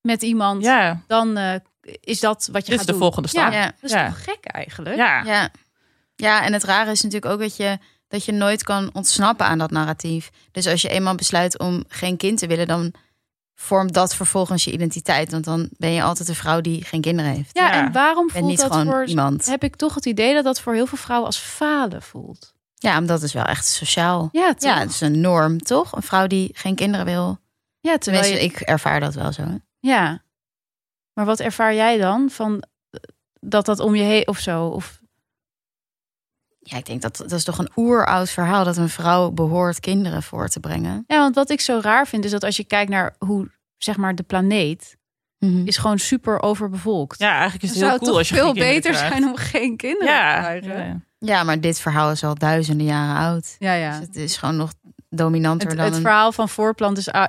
met 0.00 0.22
iemand, 0.22 0.62
Ja, 0.62 1.00
dan 1.06 1.36
eh, 1.36 1.54
is 2.00 2.20
dat 2.20 2.48
wat 2.52 2.66
je 2.66 2.70
dit 2.70 2.72
is 2.72 2.76
gaat 2.76 2.86
de 2.86 2.92
doen. 2.92 3.00
volgende 3.00 3.28
stap. 3.28 3.52
Ja, 3.52 3.58
Ja. 3.58 3.64
dat 3.64 3.74
is 3.80 3.90
Ja. 3.90 4.06
toch 4.08 4.22
gek 4.24 4.44
eigenlijk? 4.44 4.96
Ja. 4.96 5.22
Ja. 5.24 5.50
ja, 6.16 6.44
en 6.44 6.52
het 6.52 6.64
rare 6.64 6.90
is 6.90 7.02
natuurlijk 7.02 7.32
ook 7.32 7.40
dat 7.40 7.56
je, 7.56 7.78
dat 8.08 8.24
je 8.24 8.32
nooit 8.32 8.62
kan 8.62 8.90
ontsnappen 8.92 9.46
aan 9.46 9.58
dat 9.58 9.70
narratief. 9.70 10.30
Dus 10.52 10.66
als 10.66 10.82
je 10.82 10.88
eenmaal 10.88 11.14
besluit 11.14 11.58
om 11.58 11.84
geen 11.88 12.16
kind 12.16 12.38
te 12.38 12.46
willen, 12.46 12.66
dan 12.66 12.92
vormt 13.58 13.92
dat 13.94 14.14
vervolgens 14.14 14.64
je 14.64 14.72
identiteit. 14.72 15.30
Want 15.30 15.44
dan 15.44 15.68
ben 15.76 15.90
je 15.92 16.02
altijd 16.02 16.28
een 16.28 16.34
vrouw 16.34 16.60
die 16.60 16.84
geen 16.84 17.00
kinderen 17.00 17.30
heeft. 17.32 17.50
Ja, 17.52 17.66
Ja. 17.66 17.84
en 17.86 17.92
waarom 17.92 18.26
En 18.28 18.32
voelt 18.34 18.46
niet 18.46 18.60
dat 18.60 18.70
gewoon 18.72 18.86
voor... 18.86 19.04
iemand. 19.04 19.46
Heb 19.46 19.64
ik 19.64 19.76
toch 19.76 19.94
het 19.94 20.06
idee 20.06 20.34
dat 20.34 20.44
dat 20.44 20.60
voor 20.60 20.74
heel 20.74 20.86
veel 20.86 20.98
vrouwen 20.98 21.26
als 21.26 21.38
falen 21.38 22.02
voelt. 22.02 22.54
Ja, 22.74 22.98
omdat 22.98 23.20
het 23.22 23.32
wel 23.32 23.44
echt 23.44 23.66
sociaal. 23.66 24.28
Ja, 24.32 24.54
toch? 24.54 24.70
Ja, 24.70 24.78
het 24.78 24.90
is 24.90 25.00
een 25.00 25.20
norm, 25.20 25.58
toch? 25.58 25.92
Een 25.92 26.02
vrouw 26.02 26.26
die 26.26 26.50
geen 26.52 26.74
kinderen 26.74 27.06
wil. 27.06 27.38
ja 27.80 27.98
terwijl 27.98 28.22
Tenminste, 28.22 28.48
je... 28.48 28.54
ik 28.54 28.60
ervaar 28.68 29.00
dat 29.00 29.14
wel 29.14 29.32
zo. 29.32 29.42
Ja. 29.80 30.22
Maar 31.12 31.24
wat 31.24 31.40
ervaar 31.40 31.74
jij 31.74 31.98
dan 31.98 32.30
van 32.30 32.62
dat 33.40 33.66
dat 33.66 33.80
om 33.80 33.94
je 33.94 34.02
heen 34.02 34.28
of 34.28 34.38
zo? 34.38 34.66
Of... 34.66 35.00
Ja, 36.68 36.76
ik 36.76 36.86
denk 36.86 37.02
dat 37.02 37.16
dat 37.16 37.32
is 37.32 37.44
toch 37.44 37.58
een 37.58 37.70
oeroud 37.76 38.30
verhaal 38.30 38.64
dat 38.64 38.76
een 38.76 38.88
vrouw 38.88 39.30
behoort 39.30 39.80
kinderen 39.80 40.22
voor 40.22 40.48
te 40.48 40.60
brengen. 40.60 41.04
Ja, 41.06 41.18
want 41.18 41.34
wat 41.34 41.50
ik 41.50 41.60
zo 41.60 41.78
raar 41.82 42.06
vind 42.06 42.24
is 42.24 42.30
dat 42.30 42.44
als 42.44 42.56
je 42.56 42.64
kijkt 42.64 42.90
naar 42.90 43.14
hoe 43.18 43.50
zeg 43.76 43.96
maar 43.96 44.14
de 44.14 44.22
planeet 44.22 44.96
is 45.64 45.76
gewoon 45.76 45.98
super 45.98 46.42
overbevolkt. 46.42 47.18
Ja, 47.18 47.32
eigenlijk 47.32 47.62
is 47.62 47.68
het 47.70 47.78
heel 47.78 47.88
cool 47.88 48.00
toch 48.08 48.16
als 48.18 48.28
je 48.28 48.34
veel 48.34 48.52
beter 48.54 48.92
krijgt. 48.92 49.08
zijn 49.12 49.24
om 49.24 49.36
geen 49.36 49.76
kinderen 49.76 50.06
te 50.06 50.12
Ja, 50.12 50.40
krijgen. 50.40 50.86
ja. 50.86 51.00
Ja, 51.18 51.42
maar 51.42 51.60
dit 51.60 51.80
verhaal 51.80 52.10
is 52.10 52.24
al 52.24 52.34
duizenden 52.34 52.86
jaren 52.86 53.16
oud. 53.30 53.56
Ja, 53.58 53.72
ja. 53.72 53.90
Dus 53.98 54.06
het 54.06 54.16
is 54.16 54.36
gewoon 54.36 54.56
nog 54.56 54.72
dominanter 55.08 55.68
Het, 55.68 55.76
dan 55.76 55.86
het 55.86 55.94
een... 55.94 56.00
verhaal 56.00 56.32
van 56.32 56.48
voorplant 56.48 56.98
is, 56.98 57.08
eh, 57.08 57.24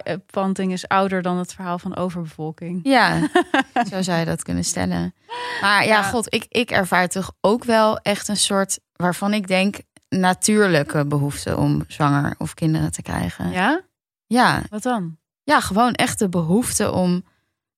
is 0.68 0.88
ouder 0.88 1.22
dan 1.22 1.38
het 1.38 1.54
verhaal 1.54 1.80
van 1.80 1.96
overbevolking. 1.96 2.80
Ja, 2.84 3.20
zo 3.92 4.02
zou 4.02 4.20
je 4.20 4.26
dat 4.26 4.44
kunnen 4.44 4.64
stellen. 4.64 5.14
Maar 5.62 5.84
ja, 5.84 5.90
Ja. 5.90 6.04
god, 6.04 6.34
ik, 6.34 6.46
ik 6.50 6.72
ervaar 6.72 7.08
toch 7.08 7.32
ook 7.42 7.64
wel 7.64 7.98
echt 8.00 8.28
een 8.28 8.38
soort... 8.38 8.80
waarvan 8.98 9.34
ik 9.34 9.48
denk 9.48 9.78
natuurlijke 10.10 11.06
behoefte 11.06 11.58
om 11.58 11.84
zwanger 11.88 12.36
of 12.38 12.54
kinderen 12.54 12.92
te 12.92 13.02
krijgen. 13.02 13.52
Ja? 13.52 13.82
Ja, 14.26 14.64
Wat 14.70 14.84
dan? 14.84 15.18
ja 15.44 15.60
gewoon 15.60 15.94
echt 15.94 16.20
de 16.20 16.30
behoefte 16.30 16.92
om 16.92 17.24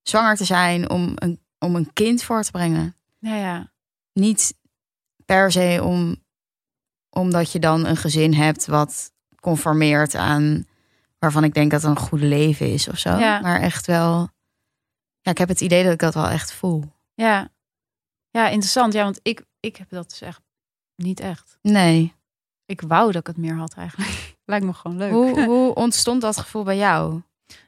zwanger 0.01 0.36
te 0.36 0.45
zijn, 0.45 0.89
om 0.89 1.11
een, 1.15 1.39
om 1.59 1.76
een 1.76 1.93
kind 1.93 2.24
voor 2.24 2.43
te 2.43 2.51
brengen. 2.51 2.95
Ja, 3.20 3.36
ja. 3.36 3.72
Niet 4.13 4.53
per 5.26 5.51
se 5.51 5.80
om, 5.84 6.15
omdat 7.09 7.51
je 7.51 7.59
dan 7.59 7.86
een 7.86 7.97
gezin 7.97 8.34
hebt 8.34 8.65
wat 8.65 9.11
conformeert 9.39 10.15
aan 10.15 10.67
waarvan 11.20 11.43
ik 11.43 11.53
denk 11.53 11.72
dat 11.72 11.82
het 11.82 11.89
een 11.91 11.97
goede 11.97 12.26
leven 12.26 12.72
is 12.74 12.88
of 12.88 12.97
zo. 12.97 13.17
Ja. 13.17 13.39
Maar 13.39 13.61
echt 13.61 13.86
wel. 13.86 14.30
Ja, 15.22 15.32
ik 15.32 15.38
heb 15.38 15.47
het 15.47 15.61
idee 15.61 15.84
dat 15.84 15.93
ik 15.93 15.99
dat 15.99 16.13
wel 16.13 16.28
echt 16.28 16.53
voel. 16.53 16.93
Ja, 17.13 17.49
ja 18.30 18.47
interessant. 18.47 18.93
Ja, 18.93 19.03
want 19.03 19.20
ik, 19.22 19.45
ik 19.59 19.76
heb 19.76 19.89
dat 19.89 20.09
dus 20.09 20.22
echt 20.22 20.41
niet 21.04 21.20
echt. 21.20 21.58
Nee. 21.62 22.14
Ik 22.66 22.82
wou 22.82 23.06
dat 23.12 23.22
ik 23.22 23.28
het 23.28 23.38
meer 23.38 23.56
had 23.56 23.74
eigenlijk. 23.74 24.36
Lijkt 24.45 24.66
me 24.66 24.74
gewoon 24.74 24.97
leuk. 24.97 25.12
Hoe, 25.12 25.43
hoe 25.45 25.74
ontstond 25.86 26.22
dat 26.22 26.38
gevoel 26.38 26.64
bij 26.64 26.78
jou? 26.78 27.22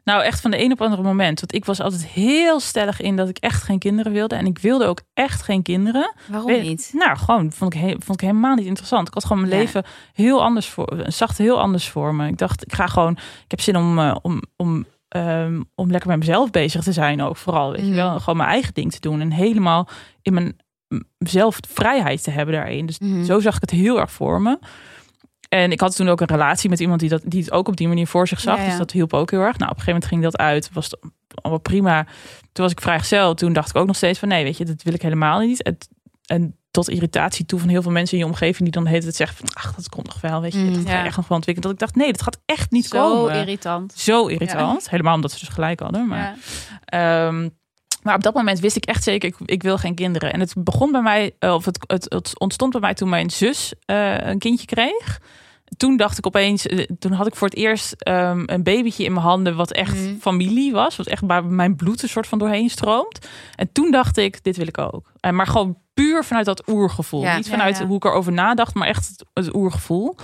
Nou, 0.03 0.23
echt 0.23 0.41
van 0.41 0.51
de 0.51 0.63
een 0.63 0.71
op 0.71 0.81
andere 0.81 1.01
moment. 1.01 1.39
Want 1.39 1.53
ik 1.53 1.65
was 1.65 1.79
altijd 1.79 2.05
heel 2.05 2.59
stellig 2.59 3.01
in 3.01 3.15
dat 3.15 3.29
ik 3.29 3.37
echt 3.37 3.63
geen 3.63 3.79
kinderen 3.79 4.11
wilde. 4.11 4.35
En 4.35 4.45
ik 4.45 4.59
wilde 4.59 4.85
ook 4.85 5.01
echt 5.13 5.41
geen 5.41 5.61
kinderen. 5.61 6.13
Waarom 6.27 6.47
Weet- 6.51 6.63
niet? 6.63 6.91
Nou, 6.93 7.17
gewoon 7.17 7.51
vond 7.51 7.73
ik, 7.73 7.79
he- 7.79 7.95
vond 7.99 8.21
ik 8.21 8.27
helemaal 8.27 8.55
niet 8.55 8.65
interessant. 8.65 9.07
Ik 9.07 9.13
had 9.13 9.25
gewoon 9.25 9.41
mijn 9.41 9.53
Ja. 9.53 9.59
leven 9.59 9.83
heel 10.13 10.43
anders 10.43 10.67
voor, 10.67 11.03
zag 11.07 11.37
heel 11.37 11.59
anders 11.59 11.89
voor 11.89 12.15
me. 12.15 12.27
Ik 12.27 12.37
dacht, 12.37 12.65
ik 12.65 12.73
ga 12.73 12.87
gewoon, 12.87 13.11
ik 13.43 13.51
heb 13.51 13.61
zin 13.61 13.75
om, 13.77 13.99
eh, 13.99 14.15
om, 14.21 14.41
om, 14.55 14.85
ehm, 15.07 15.61
om 15.75 15.91
lekker 15.91 16.09
met 16.09 16.19
mezelf 16.19 16.49
bezig 16.49 16.83
te 16.83 16.91
zijn 16.93 17.21
ook 17.21 17.37
vooral. 17.37 17.71
Weet 17.71 17.79
je 17.81 17.85
Mhm. 17.87 17.95
wel, 17.95 18.19
gewoon 18.19 18.37
mijn 18.37 18.49
eigen 18.49 18.73
ding 18.73 18.91
te 18.91 18.99
doen 18.99 19.21
en 19.21 19.31
helemaal 19.31 19.87
in 20.21 20.33
mijn 20.33 20.57
zelf 21.17 21.57
vrijheid 21.73 22.23
te 22.23 22.31
hebben 22.31 22.55
daarin. 22.55 22.85
Dus 22.85 22.99
Mhm. 22.99 23.23
zo 23.23 23.39
zag 23.39 23.55
ik 23.55 23.61
het 23.61 23.69
heel 23.71 23.99
erg 23.99 24.11
voor 24.11 24.41
me. 24.41 24.59
En 25.49 25.71
ik 25.71 25.79
had 25.79 25.95
toen 25.95 26.09
ook 26.09 26.21
een 26.21 26.27
relatie 26.27 26.69
met 26.69 26.79
iemand 26.79 26.99
die, 26.99 27.09
dat, 27.09 27.21
die 27.25 27.41
het 27.43 27.51
ook 27.51 27.67
op 27.67 27.77
die 27.77 27.87
manier 27.87 28.07
voor 28.07 28.27
zich 28.27 28.39
zag. 28.39 28.55
Ja, 28.57 28.63
ja. 28.63 28.69
Dus 28.69 28.77
dat 28.77 28.91
hielp 28.91 29.13
ook 29.13 29.31
heel 29.31 29.39
erg. 29.39 29.57
Nou, 29.57 29.71
op 29.71 29.77
een 29.77 29.83
gegeven 29.83 29.93
moment 29.93 30.09
ging 30.11 30.21
dat 30.23 30.37
uit. 30.37 30.69
Was 30.73 30.85
het 30.85 30.99
allemaal 31.41 31.59
prima. 31.61 32.03
Toen 32.51 32.63
was 32.63 32.71
ik 32.71 32.81
vrijgezel. 32.81 33.33
Toen 33.33 33.53
dacht 33.53 33.69
ik 33.69 33.75
ook 33.75 33.87
nog 33.87 33.95
steeds 33.95 34.19
van 34.19 34.27
nee, 34.27 34.43
weet 34.43 34.57
je, 34.57 34.65
dat 34.65 34.83
wil 34.83 34.93
ik 34.93 35.01
helemaal 35.01 35.39
niet. 35.39 35.63
En, 35.63 35.77
en 36.25 36.55
tot 36.71 36.89
irritatie 36.89 37.45
toe 37.45 37.59
van 37.59 37.69
heel 37.69 37.81
veel 37.81 37.91
mensen 37.91 38.17
in 38.17 38.23
je 38.23 38.29
omgeving 38.29 38.59
die 38.63 38.71
dan 38.71 38.85
hele 38.85 39.01
tijd 39.01 39.15
zeggen 39.15 39.37
van 39.37 39.49
ach, 39.55 39.75
dat 39.75 39.89
komt 39.89 40.07
nog 40.07 40.21
wel, 40.21 40.41
weet 40.41 40.53
je, 40.53 40.59
Mm. 40.59 40.73
dat 40.73 40.83
ga 40.83 40.91
je 40.91 40.97
Ja. 40.97 41.05
echt 41.05 41.17
nog 41.17 41.27
wel 41.27 41.37
ontwikkelen. 41.37 41.69
Dat 41.71 41.81
ik 41.81 41.87
dacht 41.87 42.03
nee, 42.03 42.11
dat 42.13 42.21
gaat 42.21 42.39
echt 42.45 42.71
niet 42.71 42.85
Zo 42.85 42.97
komen. 43.15 43.35
irritant. 43.35 43.93
Zo 43.95 44.25
irritant. 44.27 44.89
Helemaal 44.89 45.15
omdat 45.15 45.31
ze 45.31 45.39
dus 45.39 45.47
gelijk 45.47 45.79
hadden. 45.79 46.07
Maar 46.07 46.35
Ja. 46.85 47.31
Maar 48.01 48.15
op 48.15 48.23
dat 48.23 48.33
moment 48.33 48.59
wist 48.59 48.75
ik 48.75 48.85
echt 48.85 49.03
zeker, 49.03 49.29
ik, 49.29 49.35
ik 49.45 49.63
wil 49.63 49.77
geen 49.77 49.95
kinderen. 49.95 50.33
En 50.33 50.39
het 50.39 50.53
begon 50.57 50.91
bij 50.91 51.01
mij, 51.01 51.35
eh, 51.39 51.53
of 51.53 51.65
het, 51.65 51.83
het, 51.87 52.05
het 52.09 52.39
ontstond 52.39 52.71
bij 52.71 52.81
mij 52.81 52.93
toen 52.93 53.09
mijn 53.09 53.29
zus 53.29 53.73
eh, 53.85 54.17
een 54.17 54.39
kindje 54.39 54.65
kreeg. 54.65 55.19
Toen 55.77 55.97
dacht 55.97 56.17
ik 56.17 56.25
opeens, 56.25 56.65
eh, 56.67 56.85
toen 56.99 57.11
had 57.11 57.27
ik 57.27 57.35
voor 57.35 57.47
het 57.47 57.57
eerst 57.57 57.93
ehm, 57.97 58.43
een 58.45 58.63
babytje 58.63 59.03
in 59.03 59.13
mijn 59.13 59.25
handen, 59.25 59.55
wat 59.55 59.71
echt 59.71 59.95
Mhm. 59.95 60.15
familie 60.19 60.71
was, 60.71 60.95
wat 60.95 61.07
echt 61.07 61.25
bij 61.25 61.41
mijn 61.41 61.75
bloed 61.75 62.03
een 62.03 62.09
soort 62.09 62.27
van 62.27 62.39
doorheen 62.39 62.69
stroomt. 62.69 63.27
En 63.55 63.71
toen 63.71 63.91
dacht 63.91 64.17
ik, 64.17 64.43
dit 64.43 64.57
wil 64.57 64.67
ik 64.67 64.77
ook. 64.77 65.11
En 65.19 65.35
maar 65.35 65.47
gewoon 65.47 65.77
puur 65.93 66.23
vanuit 66.23 66.45
dat 66.45 66.67
oergevoel. 66.67 67.21
Ja. 67.21 67.35
Niet 67.35 67.49
vanuit 67.49 67.77
ja. 67.77 67.85
hoe 67.85 67.95
ik 67.95 68.05
erover 68.05 68.31
nadacht, 68.31 68.73
maar 68.73 68.87
echt 68.87 69.07
het, 69.07 69.25
het 69.33 69.55
oergevoel. 69.55 70.15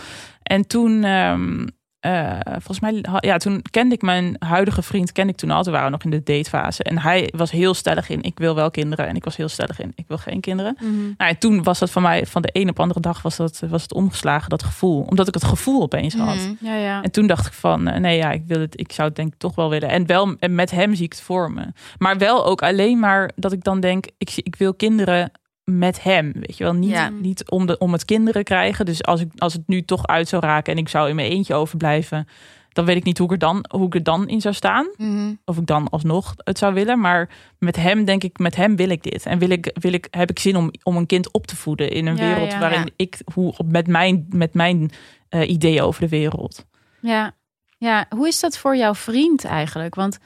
En 0.43 0.67
toen, 0.67 1.03
ehm, 1.03 1.67
eh, 1.99 2.39
volgens 2.51 2.79
mij, 2.79 3.03
ja, 3.19 3.37
toen 3.37 3.61
kende 3.69 3.95
ik 3.95 4.01
mijn 4.01 4.35
huidige 4.39 4.81
vriend, 4.81 5.11
kende 5.11 5.31
ik 5.31 5.37
toen 5.37 5.51
al. 5.51 5.63
We 5.63 5.71
waren 5.71 5.91
nog 5.91 6.03
in 6.03 6.09
de 6.09 6.23
datefase. 6.23 6.83
En 6.83 6.99
hij 6.99 7.33
was 7.35 7.51
heel 7.51 7.73
stellig 7.73 8.09
in, 8.09 8.21
ik 8.21 8.39
wil 8.39 8.55
wel 8.55 8.71
kinderen. 8.71 9.07
En 9.07 9.15
ik 9.15 9.23
was 9.23 9.35
heel 9.35 9.47
stellig 9.47 9.79
in, 9.79 9.91
ik 9.95 10.05
wil 10.07 10.17
geen 10.17 10.39
kinderen. 10.39 10.77
Mhm. 10.79 10.95
Nou, 11.17 11.31
en 11.31 11.37
toen 11.37 11.63
was 11.63 11.79
dat 11.79 11.91
van 11.91 12.01
mij, 12.01 12.25
van 12.25 12.41
de 12.41 12.49
een 12.51 12.69
op 12.69 12.79
andere 12.79 12.99
dag 12.99 13.21
was, 13.21 13.35
dat, 13.35 13.63
was 13.69 13.81
het 13.81 13.93
omgeslagen, 13.93 14.49
dat 14.49 14.63
gevoel. 14.63 15.01
Omdat 15.01 15.27
ik 15.27 15.33
het 15.33 15.43
gevoel 15.43 15.81
opeens 15.81 16.15
had. 16.15 16.35
Mhm. 16.35 16.53
Ja, 16.59 16.75
ja. 16.75 17.01
En 17.03 17.11
toen 17.11 17.27
dacht 17.27 17.45
ik 17.47 17.53
van, 17.53 17.87
eh, 17.87 17.99
nee 17.99 18.17
ja, 18.17 18.31
ik 18.31 18.43
wil 18.45 18.59
het, 18.59 18.79
ik 18.79 18.91
zou 18.91 19.07
het 19.07 19.17
denk 19.17 19.33
ik 19.33 19.39
toch 19.39 19.55
wel 19.55 19.69
willen. 19.69 19.89
En 19.89 20.05
wel 20.05 20.35
en 20.39 20.55
met 20.55 20.71
hem 20.71 20.95
zie 20.95 21.05
ik 21.05 21.13
het 21.13 21.21
voor 21.21 21.51
me. 21.51 21.65
Maar 21.97 22.17
wel 22.17 22.45
ook 22.45 22.61
alleen 22.61 22.99
maar 22.99 23.31
dat 23.35 23.51
ik 23.51 23.63
dan 23.63 23.79
denk, 23.79 24.05
ik, 24.17 24.31
ik 24.35 24.55
wil 24.55 24.73
kinderen 24.73 25.31
met 25.71 26.03
hem, 26.03 26.31
weet 26.33 26.57
je 26.57 26.63
wel, 26.63 26.73
niet, 26.73 26.89
Ja. 26.89 27.09
niet 27.09 27.49
om, 27.49 27.65
de, 27.65 27.77
om 27.77 27.91
het 27.91 28.05
kinderen 28.05 28.43
krijgen. 28.43 28.85
Dus 28.85 29.03
als, 29.03 29.21
ik, 29.21 29.31
als 29.37 29.53
het 29.53 29.67
nu 29.67 29.81
toch 29.81 30.07
uit 30.07 30.27
zou 30.27 30.41
raken 30.45 30.73
en 30.73 30.79
ik 30.79 30.89
zou 30.89 31.09
in 31.09 31.15
mijn 31.15 31.31
eentje 31.31 31.53
overblijven, 31.53 32.27
dan 32.69 32.85
weet 32.85 32.95
ik 32.95 33.03
niet 33.03 33.17
hoe 33.17 33.27
ik 33.27 33.33
er 33.33 33.39
dan, 33.39 33.65
hoe 33.69 33.85
ik 33.85 33.95
er 33.95 34.03
dan 34.03 34.27
in 34.27 34.41
zou 34.41 34.53
staan. 34.53 34.87
Mhm. 34.97 35.33
Of 35.45 35.57
ik 35.57 35.65
dan 35.65 35.89
alsnog 35.89 36.33
het 36.37 36.57
zou 36.57 36.73
willen. 36.73 36.99
Maar 36.99 37.29
met 37.59 37.75
hem 37.75 38.05
denk 38.05 38.23
ik, 38.23 38.37
met 38.37 38.55
hem 38.55 38.75
wil 38.75 38.89
ik 38.89 39.03
dit. 39.03 39.25
En 39.25 39.39
wil 39.39 39.49
ik, 39.49 39.71
wil 39.79 39.93
ik, 39.93 40.07
heb 40.11 40.29
ik 40.29 40.39
zin 40.39 40.55
om, 40.55 40.71
om 40.83 40.97
een 40.97 41.05
kind 41.05 41.31
op 41.33 41.47
te 41.47 41.55
voeden 41.55 41.89
in 41.91 42.05
een 42.05 42.15
Ja, 42.17 42.27
wereld 42.27 42.51
ja. 42.51 42.59
waarin 42.59 42.91
ik, 42.95 43.17
hoe, 43.33 43.53
met 43.65 43.87
mijn, 43.87 44.25
met 44.29 44.53
mijn 44.53 44.91
eh, 45.29 45.49
ideeën 45.49 45.81
over 45.81 46.01
de 46.01 46.09
wereld. 46.09 46.65
Ja. 47.01 47.35
ja, 47.77 48.05
hoe 48.09 48.27
is 48.27 48.39
dat 48.39 48.57
voor 48.57 48.75
jouw 48.77 48.95
vriend 48.95 49.45
eigenlijk? 49.45 49.95
Want 49.95 50.17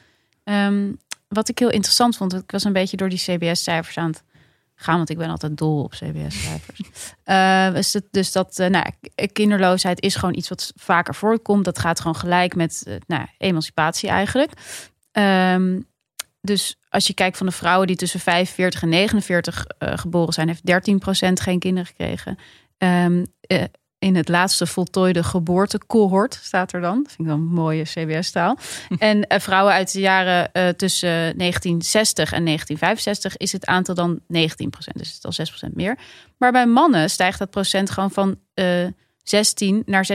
ehm, 0.43 0.91
wat 1.27 1.49
ik 1.49 1.59
heel 1.59 1.71
interessant 1.71 2.17
vond, 2.17 2.33
ik 2.33 2.51
was 2.51 2.63
een 2.63 2.73
beetje 2.73 2.97
door 2.97 3.09
die 3.09 3.19
CBS-cijfers 3.19 3.97
aan 3.97 4.07
het 4.09 4.23
gaan, 4.83 4.97
want 4.97 5.09
ik 5.09 5.17
ben 5.17 5.29
altijd 5.29 5.57
dol 5.57 5.83
op 5.83 5.91
CBS-cijfers. 5.91 6.79
Eh, 7.23 7.75
dus 8.11 8.31
dat 8.31 8.59
eh, 8.59 8.69
nou, 8.69 8.85
ja, 9.15 9.27
kinderloosheid 9.33 10.01
is 10.01 10.15
gewoon 10.15 10.35
iets 10.35 10.49
wat 10.49 10.73
vaker 10.75 11.15
voorkomt. 11.15 11.65
Dat 11.65 11.79
gaat 11.79 11.99
gewoon 11.99 12.15
gelijk 12.15 12.55
met 12.55 12.83
eh, 12.87 12.95
nou, 13.07 13.25
emancipatie 13.37 14.09
eigenlijk. 14.09 14.51
Ehm, 15.11 15.79
dus 16.41 16.79
als 16.89 17.07
je 17.07 17.13
kijkt 17.13 17.37
van 17.37 17.45
de 17.45 17.51
vrouwen 17.51 17.87
die 17.87 17.95
tussen 17.95 18.19
45 18.19 18.81
en 18.81 18.89
49 18.89 19.65
eh, 19.65 19.97
geboren 19.97 20.33
zijn, 20.33 20.47
heeft 20.47 20.65
13% 20.65 21.41
geen 21.41 21.59
kinderen 21.59 21.85
gekregen. 21.85 22.37
Ehm, 22.77 23.25
eh, 23.41 23.63
in 24.01 24.15
het 24.15 24.29
laatste 24.29 24.67
voltooide 24.67 25.23
geboortecohort 25.23 26.39
staat 26.41 26.73
er 26.73 26.81
dan. 26.81 27.03
Dat 27.03 27.07
vind 27.07 27.19
ik 27.19 27.25
wel 27.25 27.35
een 27.35 27.53
mooie 27.53 27.83
CBS-taal. 27.83 28.57
en 28.97 29.27
eh, 29.27 29.39
vrouwen 29.39 29.73
uit 29.73 29.93
de 29.93 29.99
jaren 29.99 30.53
eh, 30.53 30.69
tussen 30.69 31.09
1960 31.09 32.31
en 32.31 32.45
1965 32.45 33.37
is 33.37 33.51
het 33.51 33.65
aantal 33.65 33.95
dan 33.95 34.19
19% 34.19 34.23
Dus 34.93 35.13
het 35.13 35.25
is 35.29 35.39
al 35.39 35.69
6% 35.69 35.73
meer. 35.73 35.97
Maar 36.37 36.51
bij 36.51 36.65
mannen 36.65 37.09
stijgt 37.09 37.39
dat 37.39 37.49
procent 37.49 37.89
gewoon 37.89 38.11
van 38.11 38.39
eh 38.53 38.87
16 39.23 39.83
naar 39.85 40.05
26% 40.05 40.07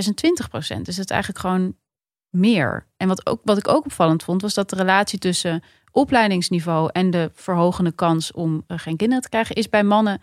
Dus 0.57 0.69
het 0.69 0.89
is 0.89 1.05
eigenlijk 1.05 1.39
gewoon 1.39 1.77
meer. 2.31 2.87
En 2.97 3.09
wat, 3.09 3.27
ook, 3.27 3.41
wat 3.45 3.59
ik 3.59 3.69
ook 3.69 3.85
opvallend 3.85 4.23
vond, 4.23 4.43
was 4.43 4.55
dat 4.55 4.71
de 4.71 4.77
relatie 4.77 5.19
tussen 5.19 5.63
opleidingsniveau 5.91 6.91
en 6.93 7.11
de 7.11 7.31
verhogende 7.35 7.93
kans 7.93 8.33
om 8.33 8.65
geen 8.67 8.97
kinderen 8.97 9.23
te 9.23 9.29
krijgen, 9.29 9.55
is 9.55 9.69
bij 9.69 9.85
mannen 9.85 10.21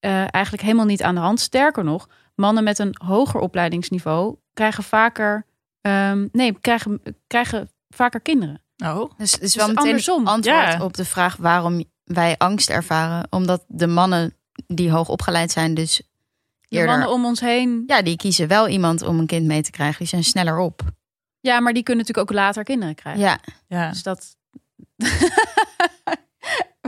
eigenlijk 0.00 0.62
helemaal 0.62 0.86
niet 0.86 1.02
aan 1.02 1.14
de 1.14 1.20
hand. 1.20 1.40
Sterker 1.40 1.84
nog, 1.84 2.08
mannen 2.36 2.64
met 2.64 2.78
een 2.78 2.94
hoger 3.04 3.40
opleidingsniveau 3.40 4.36
krijgen 4.54 4.84
vaker, 4.84 5.46
ehm, 5.80 6.26
nee, 6.32 6.58
krijgen, 6.60 7.02
krijgen 7.26 7.70
vaker 7.88 8.20
kinderen. 8.20 8.62
Oh. 8.84 9.10
Dus 9.18 9.32
het 9.32 9.42
is 9.42 9.52
Dus 9.52 9.54
wel 9.54 9.66
meteen 9.68 9.82
andersom. 9.84 10.26
antwoord 10.26 10.56
Ja. 10.72 10.84
op 10.84 10.94
de 10.94 11.04
vraag 11.04 11.36
waarom 11.36 11.84
wij 12.04 12.34
angst 12.38 12.70
ervaren. 12.70 13.26
Omdat 13.30 13.64
de 13.68 13.86
mannen 13.86 14.34
die 14.66 14.90
hoog 14.90 15.08
opgeleid 15.08 15.50
zijn, 15.50 15.74
dus 15.74 15.96
De 15.96 16.04
eerder... 16.68 16.90
mannen 16.90 17.10
om 17.10 17.24
ons 17.24 17.40
heen, 17.40 17.82
Ja, 17.86 18.02
die 18.02 18.16
kiezen 18.16 18.48
wel 18.48 18.68
iemand 18.68 19.02
om 19.02 19.18
een 19.18 19.26
kind 19.26 19.46
mee 19.46 19.62
te 19.62 19.70
krijgen. 19.70 19.98
Die 19.98 20.06
zijn 20.08 20.24
sneller 20.24 20.58
op. 20.58 20.82
ja, 21.40 21.60
maar 21.60 21.72
die 21.72 21.82
kunnen 21.82 22.04
natuurlijk 22.06 22.30
ook 22.30 22.38
later 22.38 22.64
kinderen 22.64 22.94
krijgen. 22.94 23.22
Ja. 23.22 23.38
Ja. 23.68 23.90
Dus 23.90 24.02
dat, 24.02 24.36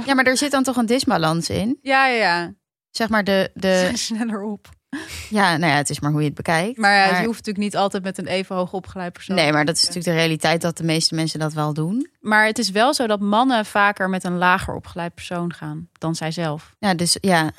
ja, 0.07 0.15
maar 0.15 0.25
er 0.25 0.37
zit 0.37 0.51
dan 0.51 0.63
toch 0.63 0.77
een 0.77 0.87
disbalans 0.87 1.51
in. 1.51 1.79
ja, 1.83 2.07
ja, 2.07 2.17
ja. 2.17 2.55
Zeg 2.91 3.09
maar 3.09 3.25
de... 3.25 3.51
Ze 3.55 3.61
de 3.61 3.79
zijn 3.79 3.99
sneller 3.99 4.43
op. 4.43 4.69
ja, 5.39 5.57
nou 5.57 5.73
ja, 5.73 5.77
het 5.77 5.91
is 5.91 6.01
maar 6.01 6.11
hoe 6.11 6.21
je 6.21 6.27
het 6.27 6.35
bekijkt. 6.35 6.79
Maar, 6.79 6.95
ja, 6.95 7.07
je 7.07 7.27
hoeft 7.27 7.47
natuurlijk 7.47 7.65
niet 7.65 7.77
altijd 7.77 8.03
met 8.03 8.19
een 8.19 8.27
even 8.27 8.57
hoog 8.57 8.73
opgeleid 8.73 9.13
persoon. 9.13 9.37
Nee, 9.37 9.53
maar 9.53 9.65
dat 9.65 9.77
is 9.77 9.81
natuurlijk 9.81 10.07
de 10.07 10.21
realiteit 10.23 10.61
dat 10.61 10.77
de 10.77 10.85
meeste 10.85 11.15
mensen 11.15 11.39
dat 11.39 11.53
wel 11.53 11.75
doen. 11.75 12.11
Maar 12.21 12.47
het 12.47 12.59
is 12.59 12.71
wel 12.71 12.95
zo 12.95 13.07
dat 13.07 13.21
mannen 13.21 13.67
vaker 13.67 14.09
met 14.09 14.25
een 14.25 14.39
lager 14.39 14.75
opgeleid 14.75 15.15
persoon 15.15 15.53
gaan 15.53 15.89
dan 15.93 16.15
zijzelf. 16.15 16.75
Ja, 16.79 16.95
dus 16.95 17.17
ja. 17.21 17.51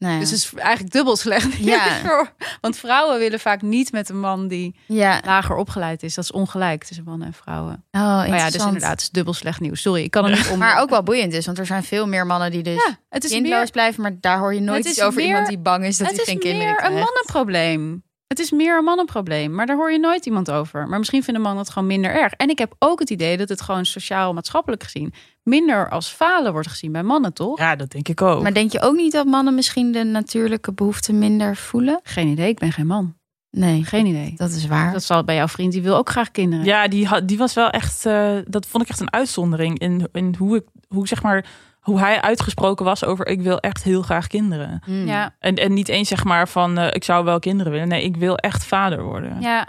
Nou 0.00 0.12
ja. 0.14 0.20
Dus 0.20 0.30
het 0.30 0.38
is 0.38 0.52
eigenlijk 0.54 0.92
dubbel 0.92 1.16
slecht. 1.16 1.56
Ja. 1.56 2.00
Want 2.60 2.76
vrouwen 2.76 3.18
willen 3.18 3.40
vaak 3.40 3.62
niet 3.62 3.92
met 3.92 4.08
een 4.08 4.20
man 4.20 4.48
die 4.48 4.74
ja. 4.86 5.20
lager 5.24 5.56
opgeleid 5.56 6.02
is. 6.02 6.14
Dat 6.14 6.24
is 6.24 6.32
ongelijk 6.32 6.84
tussen 6.84 7.04
mannen 7.04 7.26
en 7.26 7.32
vrouwen. 7.32 7.84
Oh, 7.90 8.00
Maar 8.00 8.28
ja, 8.36 8.50
dus 8.50 8.64
inderdaad, 8.64 8.90
het 8.90 9.00
is 9.00 9.10
dubbel 9.10 9.32
slecht 9.34 9.60
nieuws. 9.60 9.80
Sorry, 9.82 10.02
ik 10.02 10.10
kan 10.10 10.24
er 10.24 10.30
niet 10.36 10.48
om. 10.50 10.58
Maar 10.58 10.80
ook 10.80 10.90
wel 10.90 11.02
boeiend 11.02 11.32
is, 11.32 11.46
want 11.46 11.58
er 11.58 11.66
zijn 11.66 11.82
veel 11.84 12.06
meer 12.06 12.26
mannen 12.26 12.50
die 12.50 12.62
dus 12.62 12.74
ja, 12.86 12.98
het 13.08 13.24
is 13.24 13.30
kindloos 13.30 13.58
meer, 13.58 13.70
blijven, 13.70 14.02
maar 14.02 14.16
daar 14.20 14.38
hoor 14.38 14.54
je 14.54 14.60
nooit 14.60 14.78
Het 14.78 14.86
iets 14.86 14.98
is 14.98 15.04
over 15.04 15.16
meer- 15.18 15.26
iemand 15.26 15.46
die 15.46 15.58
bang 15.58 15.84
is 15.84 15.96
dat 15.96 16.06
het 16.06 16.16
hij 16.16 16.24
is 16.24 16.30
geen 16.30 16.40
kinderen 16.40 16.66
meer 16.66 16.76
krijgt. 16.76 16.94
een 16.94 17.00
mannenprobleem. 17.02 18.02
Het 18.30 18.38
is 18.38 18.50
meer 18.50 18.78
een 18.78 18.84
mannenprobleem, 18.84 19.54
maar 19.54 19.66
daar 19.66 19.76
hoor 19.76 19.92
je 19.92 19.98
nooit 19.98 20.26
iemand 20.26 20.50
over. 20.50 20.88
Maar 20.88 20.98
misschien 20.98 21.22
vinden 21.22 21.42
mannen 21.42 21.62
het 21.62 21.72
gewoon 21.72 21.88
minder 21.88 22.10
erg. 22.10 22.32
En 22.32 22.48
ik 22.48 22.58
heb 22.58 22.74
ook 22.78 22.98
het 23.00 23.10
idee 23.10 23.36
dat 23.36 23.48
het 23.48 23.60
gewoon 23.60 23.84
sociaal-maatschappelijk 23.84 24.82
gezien 24.82 25.12
minder 25.42 25.88
als 25.90 26.08
falen 26.08 26.52
wordt 26.52 26.68
gezien 26.68 26.92
bij 26.92 27.02
mannen, 27.02 27.32
toch? 27.32 27.58
ja, 27.58 27.76
dat 27.76 27.90
denk 27.90 28.08
ik 28.08 28.22
ook. 28.22 28.42
Maar 28.42 28.54
denk 28.54 28.72
je 28.72 28.80
ook 28.80 28.96
niet 28.96 29.12
dat 29.12 29.26
mannen 29.26 29.54
misschien 29.54 29.92
de 29.92 30.04
natuurlijke 30.04 30.72
behoeften 30.72 31.18
minder 31.18 31.56
voelen? 31.56 32.00
Geen 32.02 32.28
idee, 32.28 32.48
ik 32.48 32.58
ben 32.58 32.72
geen 32.72 32.86
man. 32.86 33.14
Nee, 33.50 33.84
Geen 33.84 34.06
idee. 34.06 34.32
dat 34.36 34.50
is 34.50 34.66
waar. 34.66 34.92
Dat 34.92 35.02
zal 35.02 35.24
bij 35.24 35.34
jouw 35.34 35.48
vriend, 35.48 35.72
die 35.72 35.82
wil 35.82 35.96
ook 35.96 36.10
graag 36.10 36.30
kinderen. 36.30 36.64
Ja, 36.64 36.88
die, 36.88 37.06
had, 37.06 37.28
die 37.28 37.38
was 37.38 37.54
wel 37.54 37.70
echt. 37.70 38.06
eh, 38.06 38.36
dat 38.46 38.66
vond 38.66 38.82
ik 38.82 38.88
echt 38.88 39.00
een 39.00 39.12
uitzondering 39.12 39.78
in, 39.78 40.08
in 40.12 40.34
hoe 40.38 40.56
ik, 40.56 40.64
hoe 40.88 41.08
zeg 41.08 41.22
maar, 41.22 41.46
hoe 41.90 41.98
hij 41.98 42.20
uitgesproken 42.20 42.84
was 42.84 43.04
over 43.04 43.26
ik 43.26 43.40
wil 43.40 43.58
echt 43.58 43.82
heel 43.82 44.02
graag 44.02 44.26
kinderen. 44.26 44.80
Hmm. 44.84 45.06
ja. 45.06 45.36
En, 45.38 45.54
en 45.54 45.72
niet 45.72 45.88
eens 45.88 46.08
zeg 46.08 46.24
maar 46.24 46.48
van 46.48 46.78
eh, 46.78 46.86
ik 46.92 47.04
zou 47.04 47.24
wel 47.24 47.38
kinderen 47.38 47.72
willen. 47.72 47.88
Nee, 47.88 48.04
ik 48.04 48.16
wil 48.16 48.36
echt 48.36 48.64
vader 48.64 49.02
worden. 49.02 49.40
Ja. 49.40 49.66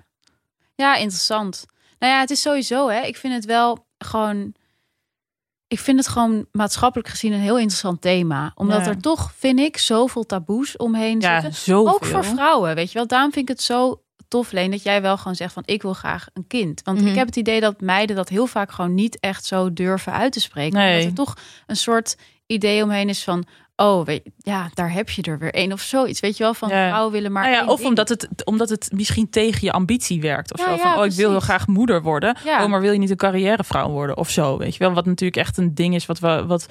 ja, 0.76 0.96
interessant. 0.96 1.66
Nou 2.00 2.14
ja, 2.14 2.20
het 2.20 2.30
is 2.30 2.42
sowieso, 2.42 2.88
hè. 2.90 3.02
Ik 3.02 3.18
vind 3.18 3.34
het 3.34 3.46
wel 3.46 3.86
gewoon... 3.98 4.54
Ik 5.68 5.80
vind 5.80 5.98
het 6.00 6.08
gewoon 6.08 6.46
maatschappelijk 6.52 7.10
gezien 7.10 7.32
een 7.34 7.40
heel 7.40 7.58
interessant 7.58 8.02
thema. 8.02 8.52
Omdat 8.56 8.82
Ja. 8.86 8.88
er 8.88 9.02
toch, 9.02 9.32
vind 9.38 9.60
ik, 9.60 9.78
zoveel 9.78 10.26
taboes 10.26 10.78
omheen 10.78 11.20
Ja, 11.20 11.42
zitten. 11.42 11.60
zo. 11.60 11.88
Ook 11.88 12.06
voor 12.06 12.24
vrouwen, 12.26 12.76
weet 12.76 12.92
je 12.92 12.98
wel. 12.98 13.08
Daarom 13.08 13.32
vind 13.32 13.50
ik 13.50 13.56
het 13.56 13.66
zo 13.66 14.02
tof, 14.32 14.52
Leen, 14.52 14.72
dat 14.72 14.84
jij 14.84 15.02
wel 15.02 15.18
gewoon 15.18 15.36
zegt 15.36 15.54
van... 15.54 15.64
ik 15.66 15.82
wil 15.82 15.94
graag 15.94 16.28
een 16.34 16.48
kind. 16.48 16.82
Want 16.84 17.00
Mhm. 17.00 17.08
ik 17.10 17.16
heb 17.16 17.26
het 17.26 17.36
idee 17.36 17.60
dat 17.60 17.82
meiden 17.82 18.16
dat 18.16 18.30
heel 18.30 18.46
vaak 18.48 18.72
gewoon 18.72 18.94
niet 18.94 19.20
echt 19.20 19.46
zo 19.46 19.74
durven 19.74 20.14
uit 20.14 20.32
te 20.32 20.40
spreken. 20.40 20.78
Nee. 20.80 20.94
Omdat 20.94 21.10
er 21.10 21.26
toch 21.26 21.36
een 21.68 21.76
soort 21.76 22.16
idee 22.46 22.84
omheen 22.84 23.10
is 23.10 23.24
van... 23.24 23.44
oh, 23.76 24.06
weet, 24.06 24.22
ja, 24.38 24.70
daar 24.74 24.92
heb 24.94 25.10
je 25.10 25.22
er 25.22 25.40
weer 25.40 25.54
één 25.54 25.72
of 25.72 25.82
zoiets. 25.82 26.20
Weet 26.20 26.38
je 26.38 26.44
wel, 26.44 26.54
van 26.54 26.70
Ja. 26.70 26.88
vrouwen 26.88 27.12
willen 27.12 27.32
maar 27.32 27.44
Nou 27.50 27.56
ja, 27.56 27.66
of 27.72 27.76
ding. 27.78 27.90
omdat 27.90 28.10
het, 28.10 28.28
omdat 28.46 28.70
het 28.70 28.90
misschien 28.94 29.30
tegen 29.30 29.60
je 29.62 29.72
ambitie 29.72 30.22
werkt. 30.22 30.54
Of 30.54 30.60
Ja, 30.60 30.66
zo. 30.72 30.78
Van, 30.78 30.98
oh, 31.00 31.06
ik 31.06 31.12
wil 31.12 31.30
heel 31.30 31.40
graag 31.40 31.68
moeder 31.68 32.02
worden. 32.02 32.38
Ja. 32.46 32.64
Oh, 32.64 32.70
maar 32.70 32.82
wil 32.82 32.92
je 32.92 33.00
niet 33.00 33.10
een 33.10 33.16
carrièrevrouw 33.16 33.90
worden? 33.90 34.18
Of 34.18 34.30
zo, 34.30 34.58
weet 34.58 34.74
je 34.74 34.80
wel. 34.80 34.94
Wat 34.94 35.06
natuurlijk 35.06 35.42
echt 35.48 35.58
een 35.58 35.74
ding 35.76 35.96
is 35.96 36.06
wat, 36.06 36.20
we, 36.20 36.46
wat 36.46 36.66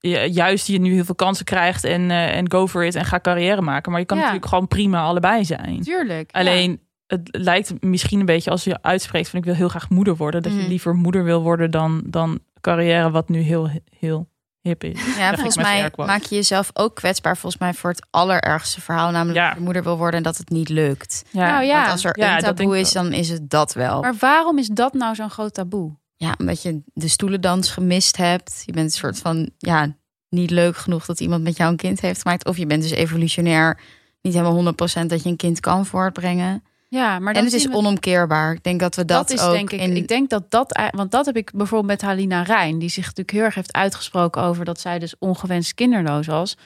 je- 0.00 0.28
juist 0.32 0.66
je 0.66 0.78
nu 0.80 0.92
heel 0.94 1.04
veel 1.04 1.14
kansen 1.14 1.44
krijgt. 1.44 1.84
En, 1.84 2.10
eh, 2.10 2.36
en 2.36 2.50
go 2.50 2.66
for 2.66 2.84
it 2.84 2.94
en 2.94 3.04
ga 3.04 3.20
carrière 3.20 3.60
maken. 3.62 3.90
Maar 3.90 4.00
je 4.00 4.06
kan 4.06 4.16
natuurlijk 4.18 4.46
gewoon 4.46 4.68
prima 4.68 5.02
allebei 5.02 5.44
zijn. 5.44 5.80
Tuurlijk. 5.82 6.30
Alleen, 6.32 6.80
het 7.08 7.28
lijkt 7.30 7.82
misschien 7.82 8.20
een 8.20 8.26
beetje 8.26 8.50
als 8.50 8.64
je 8.64 8.82
uitspreekt 8.82 9.28
van 9.28 9.38
ik 9.38 9.44
wil 9.44 9.54
heel 9.54 9.68
graag 9.68 9.88
moeder 9.88 10.16
worden. 10.16 10.42
Dat 10.42 10.52
je 10.52 10.68
liever 10.68 10.94
moeder 10.94 11.24
wil 11.24 11.42
worden 11.42 11.70
dan, 11.70 12.02
dan 12.06 12.38
carrière 12.60 13.10
wat 13.10 13.28
nu 13.28 13.40
heel, 13.40 13.70
heel 13.98 14.28
hip 14.60 14.84
is. 14.84 15.16
Ja, 15.16 15.34
volgens 15.34 15.56
mij 15.56 15.90
maak 15.96 16.22
je 16.22 16.34
jezelf 16.34 16.70
ook 16.72 16.94
kwetsbaar 16.94 17.36
volgens 17.36 17.62
mij 17.62 17.74
voor 17.74 17.90
het 17.90 18.06
allerergste 18.10 18.80
verhaal. 18.80 19.10
Namelijk 19.10 19.38
Ja. 19.38 19.48
dat 19.48 19.56
je 19.58 19.64
moeder 19.64 19.82
wil 19.82 19.96
worden 19.96 20.16
en 20.16 20.22
dat 20.22 20.36
het 20.36 20.48
niet 20.50 20.68
lukt. 20.68 21.24
Nou 21.32 21.64
ja. 21.64 21.78
Want 21.78 21.92
als 21.92 22.04
er 22.04 22.18
Ja, 22.18 22.38
denk 22.38 22.56
taboe 22.56 22.78
is, 22.78 22.92
dan 22.92 23.12
is 23.12 23.28
het 23.28 23.50
dat 23.50 23.72
wel. 23.72 24.00
Maar 24.00 24.14
waarom 24.18 24.58
is 24.58 24.68
dat 24.68 24.92
nou 24.92 25.14
zo'n 25.14 25.30
groot 25.30 25.54
taboe? 25.54 25.96
Ja, 26.16 26.34
omdat 26.38 26.62
je 26.62 26.82
de 26.94 27.08
stoelendans 27.08 27.70
gemist 27.70 28.16
hebt. 28.16 28.62
Je 28.66 28.72
bent 28.72 28.84
een 28.84 28.98
soort 28.98 29.18
van, 29.18 29.50
ja, 29.58 29.94
niet 30.28 30.50
leuk 30.50 30.76
genoeg 30.76 31.04
dat 31.04 31.20
iemand 31.20 31.42
met 31.42 31.56
jou 31.56 31.70
een 31.70 31.76
kind 31.76 32.00
heeft 32.00 32.22
gemaakt. 32.22 32.44
Of 32.46 32.56
je 32.56 32.66
bent 32.66 32.82
dus 32.82 32.90
evolutionair 32.90 33.80
niet 34.22 34.34
helemaal 34.34 34.72
100% 35.02 35.06
dat 35.06 35.22
je 35.22 35.28
een 35.28 35.36
kind 35.36 35.60
kan 35.60 35.86
voortbrengen. 35.86 36.62
Ja, 36.88 37.18
maar 37.18 37.34
en 37.34 37.44
het 37.44 37.52
is 37.52 37.66
we- 37.66 37.72
onomkeerbaar. 37.74 38.52
Ik 38.52 38.62
denk 38.62 38.80
dat 38.80 38.94
we 38.96 39.04
dat, 39.04 39.28
dat 39.28 39.38
is 39.38 39.44
ook 39.44 39.52
denk 39.52 39.70
ik. 39.70 39.80
in... 39.80 39.96
Ik 39.96 40.08
denk 40.08 40.30
dat 40.30 40.50
dat, 40.50 40.80
want 40.90 41.10
dat 41.10 41.26
heb 41.26 41.36
ik 41.36 41.50
bijvoorbeeld 41.54 41.90
met 41.90 42.02
Halina 42.02 42.42
Rijn, 42.42 42.78
die 42.78 42.88
zich 42.88 43.02
natuurlijk 43.04 43.30
heel 43.30 43.42
erg 43.44 43.54
heeft 43.54 43.72
uitgesproken 43.72 44.42
over 44.42 44.64
dat 44.64 44.80
zij 44.80 44.98
dus 44.98 45.14
ongewenst 45.18 45.74
kinderloos 45.74 46.26
was. 46.26 46.56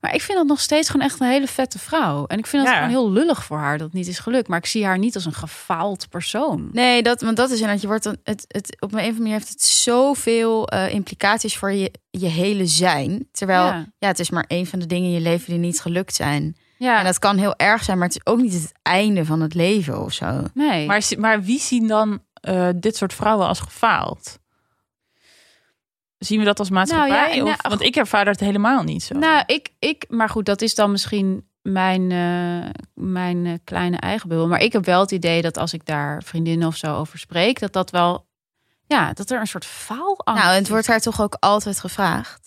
Maar 0.00 0.14
ik 0.14 0.22
vind 0.22 0.38
dat 0.38 0.46
nog 0.46 0.60
steeds 0.60 0.90
gewoon 0.90 1.06
echt 1.06 1.20
een 1.20 1.26
hele 1.26 1.46
vette 1.46 1.78
vrouw. 1.78 2.26
En 2.26 2.38
ik 2.38 2.46
vind 2.46 2.62
het 2.62 2.70
Ja. 2.72 2.76
gewoon 2.78 2.90
heel 2.94 3.10
lullig 3.12 3.44
voor 3.44 3.58
haar 3.58 3.78
dat 3.78 3.86
het 3.86 3.96
niet 3.96 4.06
is 4.06 4.18
gelukt. 4.18 4.48
Maar 4.48 4.58
ik 4.58 4.66
zie 4.66 4.84
haar 4.84 4.98
niet 4.98 5.14
als 5.14 5.24
een 5.24 5.32
gefaald 5.32 6.08
persoon. 6.08 6.68
Nee, 6.72 7.02
dat, 7.02 7.20
want 7.20 7.36
dat 7.36 7.48
is 7.50 7.54
inderdaad, 7.54 7.80
je 7.80 7.86
wordt 7.86 8.02
dan, 8.04 8.16
het, 8.24 8.44
het, 8.48 8.76
op 8.80 8.92
een 8.92 8.98
of 8.98 9.04
andere 9.04 9.18
manier 9.18 9.32
heeft 9.38 9.48
het 9.48 9.62
zoveel 9.62 10.68
eh, 10.68 10.92
implicaties 10.94 11.56
voor 11.56 11.72
je, 11.72 11.92
je 12.10 12.26
hele 12.26 12.66
zijn. 12.66 13.28
Terwijl, 13.32 13.64
ja. 13.64 13.86
Ja. 13.98 14.08
het 14.08 14.18
is 14.18 14.30
maar 14.30 14.44
één 14.48 14.66
van 14.66 14.78
de 14.78 14.86
dingen 14.86 15.08
in 15.08 15.14
je 15.14 15.20
leven 15.20 15.50
die 15.50 15.58
niet 15.58 15.80
gelukt 15.80 16.14
zijn. 16.14 16.56
Ja, 16.82 16.98
En 16.98 17.04
dat 17.04 17.18
kan 17.18 17.36
heel 17.38 17.56
erg 17.56 17.82
zijn, 17.82 17.98
maar 17.98 18.06
het 18.06 18.16
is 18.16 18.32
ook 18.32 18.40
niet 18.40 18.52
het 18.52 18.72
einde 18.82 19.24
van 19.24 19.40
het 19.40 19.54
leven 19.54 20.00
of 20.04 20.12
zo. 20.12 20.44
nee. 20.54 20.86
Maar, 20.86 21.02
maar 21.18 21.42
wie 21.42 21.60
zien 21.60 21.86
dan 21.86 22.22
eh, 22.32 22.68
dit 22.76 22.96
soort 22.96 23.14
vrouwen 23.14 23.46
als 23.46 23.60
gefaald? 23.60 24.38
Zien 26.18 26.38
we 26.38 26.44
dat 26.44 26.58
als 26.58 26.70
maatschappij? 26.70 27.36
Nou 27.36 27.46
ja, 27.46 27.52
of, 27.52 27.56
want 27.68 27.80
ik 27.80 27.96
ervaar 27.96 28.24
dat 28.24 28.40
helemaal 28.40 28.82
niet 28.82 29.02
zo. 29.02 29.18
Nou, 29.18 29.42
ik, 29.46 29.68
ik, 29.78 30.04
maar 30.08 30.28
goed, 30.28 30.46
dat 30.46 30.62
is 30.62 30.74
dan 30.74 30.90
misschien 30.90 31.48
mijn, 31.62 32.10
eh, 32.10 32.70
mijn 32.94 33.46
eh, 33.46 33.54
kleine 33.64 33.96
eigen 33.96 34.28
bubbel. 34.28 34.48
Maar 34.48 34.60
ik 34.60 34.72
heb 34.72 34.84
wel 34.84 35.00
het 35.00 35.10
idee 35.10 35.42
dat 35.42 35.56
als 35.56 35.72
ik 35.72 35.86
daar 35.86 36.22
vriendinnen 36.22 36.68
of 36.68 36.76
zo 36.76 36.96
over 36.96 37.18
spreek, 37.18 37.60
dat 37.60 37.72
dat 37.72 37.90
wel, 37.90 38.26
ja, 38.86 39.12
dat 39.12 39.30
er 39.30 39.40
een 39.40 39.46
soort 39.46 39.64
faalangst 39.64 40.24
Nou, 40.24 40.54
het 40.54 40.62
is. 40.62 40.68
wordt 40.68 40.86
haar 40.86 41.00
toch 41.00 41.20
ook 41.20 41.36
altijd 41.40 41.80
gevraagd. 41.80 42.39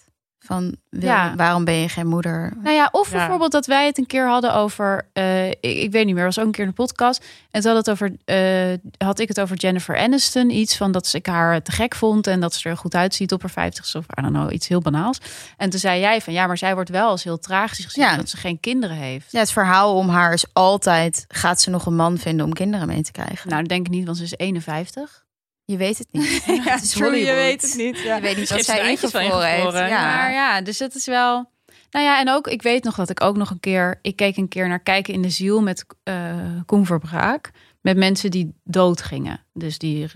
Van, 0.46 0.76
wil, 0.90 1.02
Ja. 1.10 1.36
waarom 1.36 1.64
ben 1.64 1.74
je 1.74 1.90
geen 1.90 2.08
moeder? 2.08 2.54
Nou 2.62 2.76
ja, 2.76 2.90
of 2.92 3.12
Ja. 3.12 3.18
bijvoorbeeld 3.18 3.52
dat 3.52 3.66
wij 3.66 3.86
het 3.86 3.98
een 3.98 4.06
keer 4.06 4.28
hadden 4.28 4.54
over, 4.54 5.08
eh, 5.14 5.50
ik, 5.50 5.58
ik 5.62 5.92
weet 5.92 6.06
niet 6.06 6.16
meer, 6.16 6.24
was 6.24 6.40
ook 6.40 6.46
een 6.46 6.52
keer 6.52 6.64
in 6.64 6.70
de 6.70 6.76
podcast. 6.76 7.26
En 7.52 7.62
toen 7.62 7.76
had, 7.76 7.86
het 7.86 7.90
over, 7.90 8.16
eh, 8.26 8.74
had 9.08 9.20
ik 9.20 9.28
het 9.28 9.40
over 9.40 9.56
Jennifer 9.56 9.98
Aniston. 9.98 10.50
Iets 10.50 10.78
van 10.78 10.92
dat 10.92 11.14
ik 11.14 11.26
haar 11.26 11.62
te 11.62 11.72
gek 11.72 11.96
vond 11.96 12.28
en 12.28 12.40
dat 12.40 12.54
ze 12.54 12.70
er 12.70 12.78
goed 12.78 12.96
uitziet 12.96 13.32
op 13.32 13.42
haar 13.42 13.50
50 13.52 13.96
of 13.96 14.06
I 14.18 14.22
don't 14.22 14.34
know, 14.34 14.52
iets 14.54 14.68
heel 14.68 14.80
banaals. 14.82 15.18
En 15.58 15.70
toen 15.70 15.80
zei 15.80 16.00
jij 16.00 16.22
van 16.22 16.34
ja, 16.34 16.48
maar 16.48 16.58
zij 16.58 16.74
wordt 16.74 16.90
wel 16.90 17.10
als 17.10 17.24
heel 17.24 17.40
tragisch 17.40 17.86
gezien 17.86 18.04
Ja. 18.04 18.16
dat 18.16 18.30
ze 18.30 18.38
geen 18.38 18.60
kinderen 18.60 18.96
heeft. 18.98 19.32
Ja, 19.32 19.40
het 19.40 19.52
verhaal 19.52 19.96
om 19.96 20.10
haar 20.10 20.34
is 20.34 20.46
altijd... 20.54 21.26
gaat 21.28 21.62
ze 21.62 21.70
nog 21.70 21.86
een 21.86 21.96
man 21.96 22.18
vinden 22.18 22.46
om 22.46 22.54
kinderen 22.54 22.88
mee 22.88 23.02
te 23.02 23.12
krijgen? 23.12 23.50
Nou, 23.50 23.60
dat 23.62 23.70
denk 23.70 23.86
ik 23.86 23.92
niet, 23.92 24.06
want 24.06 24.18
ze 24.18 24.24
is 24.24 24.34
51. 24.38 25.23
Je 25.66 25.78
weet 25.78 25.98
het 25.98 26.08
niet. 26.12 26.44
ja, 26.66 26.74
het 26.74 26.84
is 26.84 26.90
true, 26.98 27.26
je 27.26 27.34
weet 27.34 27.62
het 27.62 27.76
niet. 27.76 28.00
Ja. 28.00 28.16
Je 28.16 28.22
weet 28.22 28.38
niet 28.38 28.50
wat 28.50 28.64
zij 28.64 28.90
ingevroren 28.90 29.48
heeft. 29.48 29.74
Ja. 29.74 29.88
Maar 29.88 30.32
ja, 30.32 30.62
dus 30.62 30.80
het 30.80 30.96
is 30.96 31.06
wel. 31.06 31.52
Nou 31.92 32.06
ja, 32.06 32.20
en 32.20 32.30
ook, 32.30 32.48
ik 32.48 32.62
weet 32.62 32.84
nog 32.84 32.96
dat 32.96 33.10
ik 33.10 33.22
ook 33.22 33.38
nog 33.38 33.50
een 33.50 33.60
keer. 33.60 34.00
Ik 34.02 34.16
keek 34.16 34.38
een 34.38 34.48
keer 34.48 34.68
naar 34.68 34.80
Kijken 34.80 35.14
in 35.14 35.22
de 35.22 35.30
Ziel 35.30 35.62
met 35.62 35.86
eh 36.04 36.36
Koen 36.66 36.86
Verbraak. 36.86 37.52
Met 37.82 37.98
mensen 37.98 38.32
die 38.32 38.54
dood 38.64 39.02
gingen. 39.02 39.46
Dus 39.54 39.78
die 39.78 40.08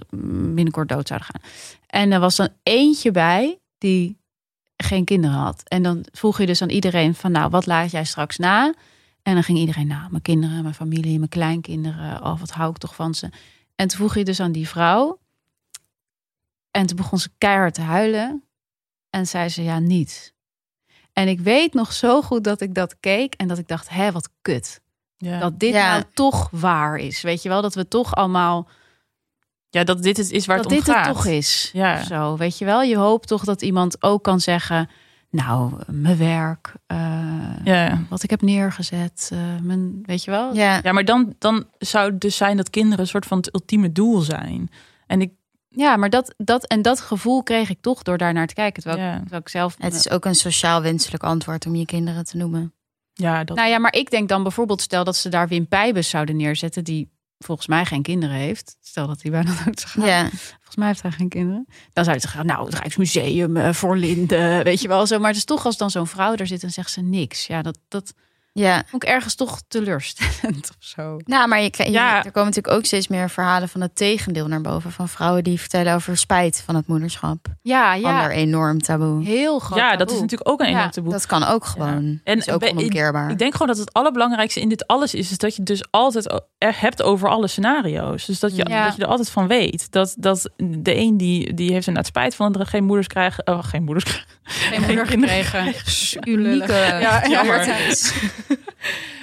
binnenkort 0.53 0.89
dood 0.89 1.07
zouden 1.07 1.29
gaan. 1.31 1.41
En 1.87 2.11
er 2.11 2.19
was 2.19 2.35
dan 2.35 2.49
eentje 2.63 3.11
bij 3.11 3.59
die 3.77 4.17
geen 4.77 5.05
kinderen 5.05 5.37
had. 5.37 5.61
En 5.63 5.83
dan 5.83 6.05
vroeg 6.11 6.39
je 6.39 6.45
dus 6.45 6.61
aan 6.61 6.69
iedereen 6.69 7.15
van, 7.15 7.31
nou, 7.31 7.49
wat 7.49 7.65
laat 7.65 7.91
jij 7.91 8.05
straks 8.05 8.37
na? 8.37 8.73
En 9.23 9.33
dan 9.33 9.43
ging 9.43 9.57
iedereen, 9.57 9.87
nou, 9.87 10.09
mijn 10.09 10.21
kinderen, 10.21 10.61
mijn 10.61 10.73
familie, 10.73 11.17
mijn 11.17 11.29
kleinkinderen. 11.29 12.23
Oh, 12.23 12.39
wat 12.39 12.51
hou 12.51 12.69
ik 12.69 12.77
toch 12.77 12.95
van 12.95 13.15
ze. 13.15 13.29
En 13.75 13.87
toen 13.87 13.97
vroeg 13.97 14.15
je 14.15 14.23
dus 14.23 14.39
aan 14.39 14.51
die 14.51 14.67
vrouw. 14.67 15.19
En 16.77 16.85
toen 16.85 16.95
begon 16.95 17.19
ze 17.19 17.29
keihard 17.37 17.73
te 17.73 17.81
huilen. 17.81 18.43
En 19.09 19.27
zei 19.27 19.49
ze, 19.49 19.63
ja, 19.63 19.79
niet. 19.79 20.33
En 21.13 21.27
ik 21.27 21.39
weet 21.39 21.73
nog 21.73 21.93
zo 21.93 22.21
goed 22.21 22.43
dat 22.43 22.61
ik 22.61 22.73
dat 22.73 22.99
keek 22.99 23.33
en 23.33 23.47
dat 23.47 23.57
ik 23.57 23.67
dacht, 23.67 23.89
hè, 23.89 24.11
wat 24.11 24.29
kut. 24.41 24.81
Ja. 25.17 25.39
Dat 25.39 25.59
dit 25.59 25.73
Ja. 25.73 25.91
nou 25.91 26.03
toch 26.13 26.49
waar 26.51 26.97
is. 26.97 27.21
Weet 27.21 27.43
je 27.43 27.49
wel, 27.49 27.61
dat 27.61 27.75
we 27.75 27.87
toch 27.87 28.15
allemaal, 28.15 28.67
ja, 29.69 29.83
dat 29.83 30.03
dit 30.03 30.17
het 30.17 30.31
is 30.31 30.45
waar 30.45 30.57
dat 30.57 30.65
het 30.65 30.73
om 30.73 30.79
dit 30.83 30.93
gaat. 30.93 31.05
het 31.05 31.15
toch 31.15 31.25
is. 31.25 31.69
Ja. 31.73 32.03
Zo, 32.03 32.37
weet 32.37 32.57
je 32.57 32.65
wel. 32.65 32.81
Je 32.81 32.97
hoopt 32.97 33.27
toch 33.27 33.43
dat 33.43 33.61
iemand 33.61 34.03
ook 34.03 34.23
kan 34.23 34.39
zeggen, 34.39 34.89
nou, 35.29 35.73
mijn 35.87 36.17
werk, 36.17 36.73
uh, 36.87 36.97
ja. 37.63 38.05
wat 38.09 38.23
ik 38.23 38.29
heb 38.29 38.41
neergezet, 38.41 39.29
uh, 39.33 39.39
mijn, 39.61 39.99
weet 40.05 40.23
je 40.23 40.31
wel? 40.31 40.53
Ja, 40.55 40.79
ja 40.83 40.91
maar 40.91 41.05
dan, 41.05 41.35
dan 41.37 41.67
zou 41.77 42.11
het 42.11 42.21
dus 42.21 42.37
zijn 42.37 42.57
dat 42.57 42.69
kinderen 42.69 42.99
een 42.99 43.07
soort 43.07 43.25
van 43.25 43.37
het 43.37 43.53
ultieme 43.53 43.91
doel 43.91 44.19
zijn. 44.19 44.69
En 45.07 45.21
ik 45.21 45.31
ja, 45.77 45.95
maar 45.97 46.09
dat, 46.09 46.33
dat, 46.37 46.65
en 46.65 46.81
dat 46.81 46.99
gevoel 46.99 47.43
kreeg 47.43 47.69
ik 47.69 47.81
toch 47.81 48.03
door 48.03 48.17
daar 48.17 48.33
naar 48.33 48.47
te 48.47 48.53
kijken. 48.53 48.83
Terwijl, 48.83 49.03
Ja. 49.03 49.13
ik, 49.13 49.19
terwijl 49.19 49.41
ik 49.41 49.49
zelf. 49.49 49.75
het 49.77 49.93
is 49.93 50.09
ook 50.09 50.25
een 50.25 50.35
sociaal 50.35 50.81
wenselijk 50.81 51.23
antwoord 51.23 51.65
om 51.65 51.75
je 51.75 51.85
kinderen 51.85 52.25
te 52.25 52.37
noemen. 52.37 52.73
Ja, 53.13 53.43
dat, 53.43 53.57
Nou 53.57 53.69
ja, 53.69 53.77
maar 53.79 53.93
ik 53.93 54.09
denk 54.09 54.29
dan 54.29 54.43
bijvoorbeeld, 54.43 54.81
stel 54.81 55.03
dat 55.03 55.15
ze 55.15 55.29
daar 55.29 55.47
Wim 55.47 55.67
Pijbus 55.67 56.09
zouden 56.09 56.35
neerzetten, 56.35 56.83
die 56.83 57.09
volgens 57.39 57.67
mij 57.67 57.85
geen 57.85 58.01
kinderen 58.01 58.35
heeft. 58.35 58.77
Stel 58.81 59.07
dat 59.07 59.21
hij 59.21 59.31
bijna 59.31 59.51
dood 59.65 59.79
zou 59.79 59.91
gaan. 59.91 60.05
Ja, 60.05 60.29
Volgens 60.29 60.75
mij 60.75 60.87
heeft 60.87 61.01
hij 61.01 61.11
geen 61.11 61.29
kinderen. 61.29 61.65
Dan 61.93 62.03
zou 62.03 62.15
je 62.15 62.21
zeggen, 62.21 62.45
nou, 62.45 62.65
het 62.65 62.79
Rijksmuseum 62.79 63.57
eh, 63.57 63.73
voor 63.73 63.97
Linde, 63.97 64.61
weet 64.63 64.81
je 64.81 64.87
wel 64.87 65.07
zo. 65.07 65.19
Maar 65.19 65.27
het 65.27 65.37
is 65.37 65.45
toch 65.45 65.65
als 65.65 65.77
dan 65.77 65.89
zo'n 65.91 66.07
vrouw 66.07 66.35
daar 66.35 66.47
zit 66.47 66.63
en 66.63 66.71
zegt 66.71 66.91
ze 66.91 67.01
niks. 67.01 67.47
Ja, 67.47 67.61
dat, 67.61 67.79
dat 67.87 68.13
ja. 68.59 68.83
vond 68.87 69.03
ik 69.03 69.09
ergens 69.09 69.35
toch 69.35 69.61
teleurstellend 69.67 70.69
of 70.79 70.83
zo. 70.85 71.17
Nou, 71.25 71.47
maar 71.47 71.61
je, 71.61 71.69
krijgt- 71.69 71.93
je- 71.93 71.99
Ja. 71.99 72.15
er 72.25 72.31
komen 72.31 72.47
natuurlijk 72.49 72.75
ook 72.75 72.85
steeds 72.85 73.07
meer 73.07 73.29
verhalen 73.29 73.69
van 73.69 73.81
het 73.81 73.95
tegendeel 73.95 74.47
naar 74.47 74.61
boven. 74.61 74.91
Van 74.91 75.07
vrouwen 75.09 75.43
die 75.43 75.59
vertellen 75.59 75.93
over 75.93 76.17
spijt 76.17 76.61
van 76.65 76.75
het 76.75 76.87
moederschap. 76.87 77.45
Ja, 77.61 77.93
Ander 77.93 78.09
ja, 78.11 78.29
enorm 78.29 78.81
taboe. 78.81 79.23
heel 79.23 79.59
groot 79.59 79.77
ja, 79.79 79.95
dat 79.95 80.11
is 80.11 80.19
natuurlijk 80.19 80.49
ook 80.49 80.59
een 80.59 80.69
Ja, 80.69 80.71
enorm 80.75 80.91
taboe. 80.91 81.11
Dat 81.11 81.25
kan 81.25 81.43
ook 81.43 81.65
gewoon. 81.65 81.87
En 81.95 82.21
En 82.23 82.37
is 82.37 82.49
ook 82.49 82.59
be- 82.59 82.69
onomkeerbaar. 82.69 83.29
Ik 83.31 83.37
denk 83.37 83.51
gewoon 83.51 83.67
dat 83.67 83.77
het 83.77 83.93
allerbelangrijkste 83.93 84.59
in 84.61 84.69
dit 84.69 84.87
alles 84.87 85.13
is, 85.13 85.31
is 85.31 85.37
dat 85.37 85.51
je 85.51 85.57
het 85.57 85.67
dus 85.67 85.83
altijd 85.91 86.41
er 86.57 86.75
hebt 86.81 87.01
over 87.03 87.29
alle 87.29 87.47
scenario's. 87.47 88.25
Dus 88.25 88.39
dat 88.39 88.55
je, 88.55 88.65
Ja. 88.69 88.85
dat 88.85 88.95
je 88.95 89.01
er 89.01 89.07
altijd 89.07 89.29
van 89.29 89.47
weet. 89.47 89.91
Dat, 89.91 90.15
dat 90.17 90.49
de 90.57 90.95
een 90.95 91.17
die, 91.17 91.53
die 91.53 91.71
heeft 91.71 91.87
inderdaad 91.87 92.11
spijt 92.11 92.35
van 92.35 92.51
dat 92.51 92.61
er 92.61 92.67
geen 92.67 92.83
moeders 92.83 93.07
krijgen. 93.07 93.47
Oh, 93.47 93.63
geen 93.63 93.83
moeders 93.83 94.03
krijgen. 94.05 94.27
Geen 94.47 94.81
moeder 94.81 95.07
gekregen. 95.07 95.73
Unieke. 96.23 96.73
Ja. 97.01 97.23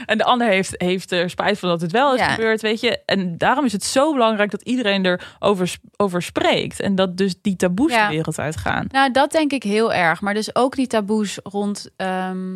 En 0.06 0.18
de 0.18 0.24
ander 0.24 0.48
heeft, 0.48 0.74
heeft 0.76 1.12
er 1.12 1.30
spijt 1.30 1.58
van 1.58 1.68
dat 1.68 1.80
het 1.80 1.92
wel 1.92 2.14
is 2.14 2.20
Ja. 2.20 2.28
gebeurd, 2.28 2.60
weet 2.62 2.80
je. 2.80 2.98
En 3.06 3.38
daarom 3.38 3.64
is 3.64 3.72
het 3.72 3.84
zo 3.84 4.12
belangrijk 4.12 4.50
dat 4.50 4.62
iedereen 4.62 5.06
erover 5.06 5.76
over 5.96 6.22
spreekt. 6.22 6.80
En 6.80 6.94
dat 6.94 7.16
dus 7.16 7.34
die 7.42 7.56
taboes 7.56 7.92
Ja. 7.92 8.06
de 8.08 8.14
wereld 8.14 8.38
uitgaan. 8.38 8.86
Nou, 8.88 9.10
dat 9.10 9.32
denk 9.32 9.52
ik 9.52 9.62
heel 9.62 9.92
erg. 9.92 10.20
Maar 10.20 10.34
dus 10.34 10.54
ook 10.54 10.74
die 10.76 10.86
taboes 10.86 11.38
rond. 11.42 11.88
ehm, 11.96 12.54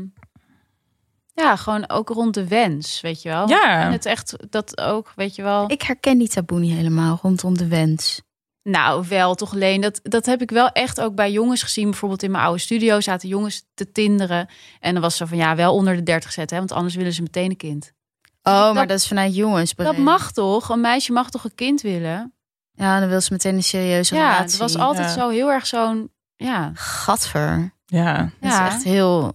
ja, 1.35 1.57
gewoon 1.57 1.91
ook 1.91 2.09
rond 2.09 2.35
de 2.35 2.49
wens, 2.49 3.01
weet 3.01 3.23
je 3.23 3.29
wel. 3.29 3.49
Ja. 3.49 3.81
En 3.85 3.93
het 3.93 4.07
echt 4.07 4.37
dat 4.51 4.81
ook, 4.81 5.13
weet 5.17 5.35
je 5.35 5.43
wel. 5.43 5.71
Ik 5.71 5.83
herken 5.83 6.19
die 6.19 6.29
taboe 6.29 6.59
niet 6.61 6.75
helemaal 6.77 7.19
rondom 7.23 7.59
de 7.59 7.69
wens. 7.69 8.21
Nou, 8.71 9.05
wel 9.09 9.35
toch 9.35 9.53
alleen. 9.55 9.81
Dat, 9.81 10.01
dat 10.03 10.27
heb 10.27 10.43
ik 10.43 10.51
wel 10.51 10.69
echt 10.69 11.01
ook 11.01 11.15
bij 11.15 11.33
jongens 11.33 11.63
gezien. 11.63 11.91
Bijvoorbeeld 11.91 12.23
in 12.23 12.31
mijn 12.31 12.45
oude 12.45 12.61
studio 12.61 13.01
zaten 13.01 13.29
jongens 13.29 13.65
te 13.75 13.93
tinderen. 13.93 14.49
En 14.81 14.93
dan 14.93 15.03
was 15.03 15.17
zo 15.17 15.27
van 15.27 15.37
ja, 15.39 15.57
wel 15.57 15.75
onder 15.75 15.97
de 15.97 16.03
30 16.03 16.33
zetten, 16.33 16.57
hè, 16.57 16.63
want 16.67 16.79
anders 16.79 16.95
willen 16.95 17.13
ze 17.13 17.23
meteen 17.23 17.51
een 17.51 17.57
kind. 17.57 17.93
Oh, 18.43 18.53
Dat- 18.65 18.75
maar 18.75 18.87
dat 18.87 18.99
is 18.99 19.09
vanuit 19.09 19.35
jongens. 19.35 19.75
Dat 19.75 19.97
mag 19.97 20.33
toch? 20.33 20.69
Een 20.69 20.81
meisje 20.81 21.13
mag 21.13 21.31
toch 21.31 21.45
een 21.45 21.55
kind 21.55 21.81
willen? 21.81 22.33
Ja, 22.73 23.01
dan 23.01 23.09
wil 23.09 23.21
ze 23.21 23.33
meteen 23.33 23.55
een 23.55 23.63
serieuze 23.63 24.15
Ja, 24.15 24.21
relatie. 24.21 24.45
het 24.51 24.57
was 24.59 24.77
altijd 24.79 25.07
Ja. 25.07 25.13
zo 25.21 25.29
heel 25.29 25.51
erg 25.51 25.67
zo'n. 25.67 26.11
Ja, 26.37 26.71
Gadver. 26.75 27.75
Ja. 27.87 28.17
Dat 28.41 28.51
Ja. 28.53 28.67
is 28.69 28.73
echt 28.75 28.85
heel... 28.85 29.35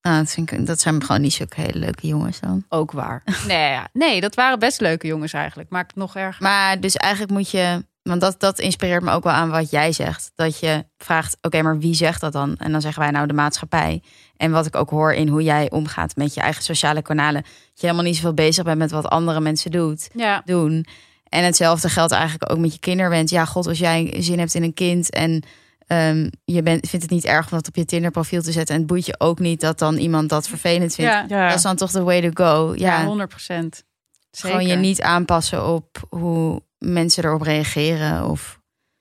Nou, 0.00 0.18
dat, 0.22 0.30
vind 0.32 0.52
ik, 0.52 0.66
dat 0.66 0.80
zijn 0.80 1.04
gewoon 1.04 1.20
niet 1.20 1.32
zulke 1.32 1.60
hele 1.60 1.78
leuke 1.78 2.06
jongens 2.06 2.40
dan. 2.40 2.64
ook 2.68 2.92
waar. 2.92 3.22
Nee, 3.46 3.70
ja. 3.70 3.88
nee, 3.92 4.20
dat 4.20 4.34
waren 4.34 4.58
best 4.58 4.80
leuke 4.80 5.06
jongens 5.06 5.32
eigenlijk. 5.32 5.70
Maakt 5.70 5.86
het 5.90 5.96
nog 5.96 6.16
erger. 6.16 6.42
Maar 6.42 6.80
dus 6.80 6.96
eigenlijk 6.96 7.32
moet 7.32 7.50
je... 7.50 7.86
Want 8.08 8.20
dat, 8.20 8.40
dat 8.40 8.58
inspireert 8.58 9.02
me 9.02 9.12
ook 9.12 9.24
wel 9.24 9.32
aan 9.32 9.50
wat 9.50 9.70
jij 9.70 9.92
zegt. 9.92 10.30
Dat 10.34 10.58
je 10.58 10.84
vraagt, 10.98 11.36
oké, 11.42 11.62
maar 11.62 11.78
wie 11.78 11.94
zegt 11.94 12.20
dat 12.20 12.32
dan? 12.32 12.56
En 12.56 12.72
dan 12.72 12.80
zeggen 12.80 13.02
wij 13.02 13.10
nou 13.10 13.26
de 13.26 13.32
maatschappij. 13.32 14.02
En 14.36 14.50
wat 14.50 14.66
ik 14.66 14.76
ook 14.76 14.90
hoor 14.90 15.12
in 15.12 15.28
hoe 15.28 15.42
jij 15.42 15.70
omgaat 15.70 16.16
met 16.16 16.34
je 16.34 16.40
eigen 16.40 16.62
sociale 16.62 17.02
kanalen. 17.02 17.42
Dat 17.42 17.52
je 17.80 17.86
helemaal 17.86 18.04
niet 18.04 18.14
zoveel 18.16 18.34
bezig 18.34 18.64
bent 18.64 18.78
met 18.78 18.90
wat 18.90 19.06
andere 19.08 19.40
mensen 19.40 19.70
doet, 19.70 20.08
Ja, 20.14 20.42
doen. 20.44 20.86
En 21.28 21.44
hetzelfde 21.44 21.88
geldt 21.88 22.12
eigenlijk 22.12 22.52
ook 22.52 22.58
met 22.58 22.72
je 22.72 22.78
kinderwens. 22.78 23.30
Ja, 23.30 23.44
god, 23.44 23.66
als 23.66 23.78
jij 23.78 24.14
zin 24.18 24.38
hebt 24.38 24.54
in 24.54 24.62
een 24.62 24.74
kind 24.74 25.10
en 25.10 25.42
ehm, 25.86 26.28
je 26.44 26.62
bent, 26.62 26.88
vindt 26.88 27.04
het 27.04 27.14
niet 27.14 27.24
erg 27.24 27.50
om 27.50 27.56
dat 27.56 27.68
op 27.68 27.76
je 27.76 27.84
Tinder-profiel 27.84 28.42
te 28.42 28.52
zetten. 28.52 28.74
En 28.74 28.80
het 28.80 28.90
boeit 28.90 29.06
je 29.06 29.14
ook 29.20 29.38
niet 29.38 29.60
dat 29.60 29.78
dan 29.78 29.96
iemand 29.96 30.28
dat 30.28 30.48
vervelend 30.48 30.94
vindt. 30.94 31.10
ja, 31.12 31.24
Ja. 31.28 31.46
Dat 31.48 31.56
is 31.56 31.62
dan 31.62 31.76
toch 31.76 31.90
de 31.90 32.02
way 32.02 32.30
to 32.30 32.44
go. 32.44 32.74
ja, 32.76 32.98
Ja, 33.00 33.04
100 33.04 33.28
procent. 33.28 33.84
gewoon 34.30 34.66
je 34.66 34.74
niet 34.76 35.02
aanpassen 35.02 35.66
op 35.66 36.06
hoe 36.10 36.62
mensen 36.78 37.24
erop 37.24 37.42
reageren. 37.42 38.30
Of 38.30 38.60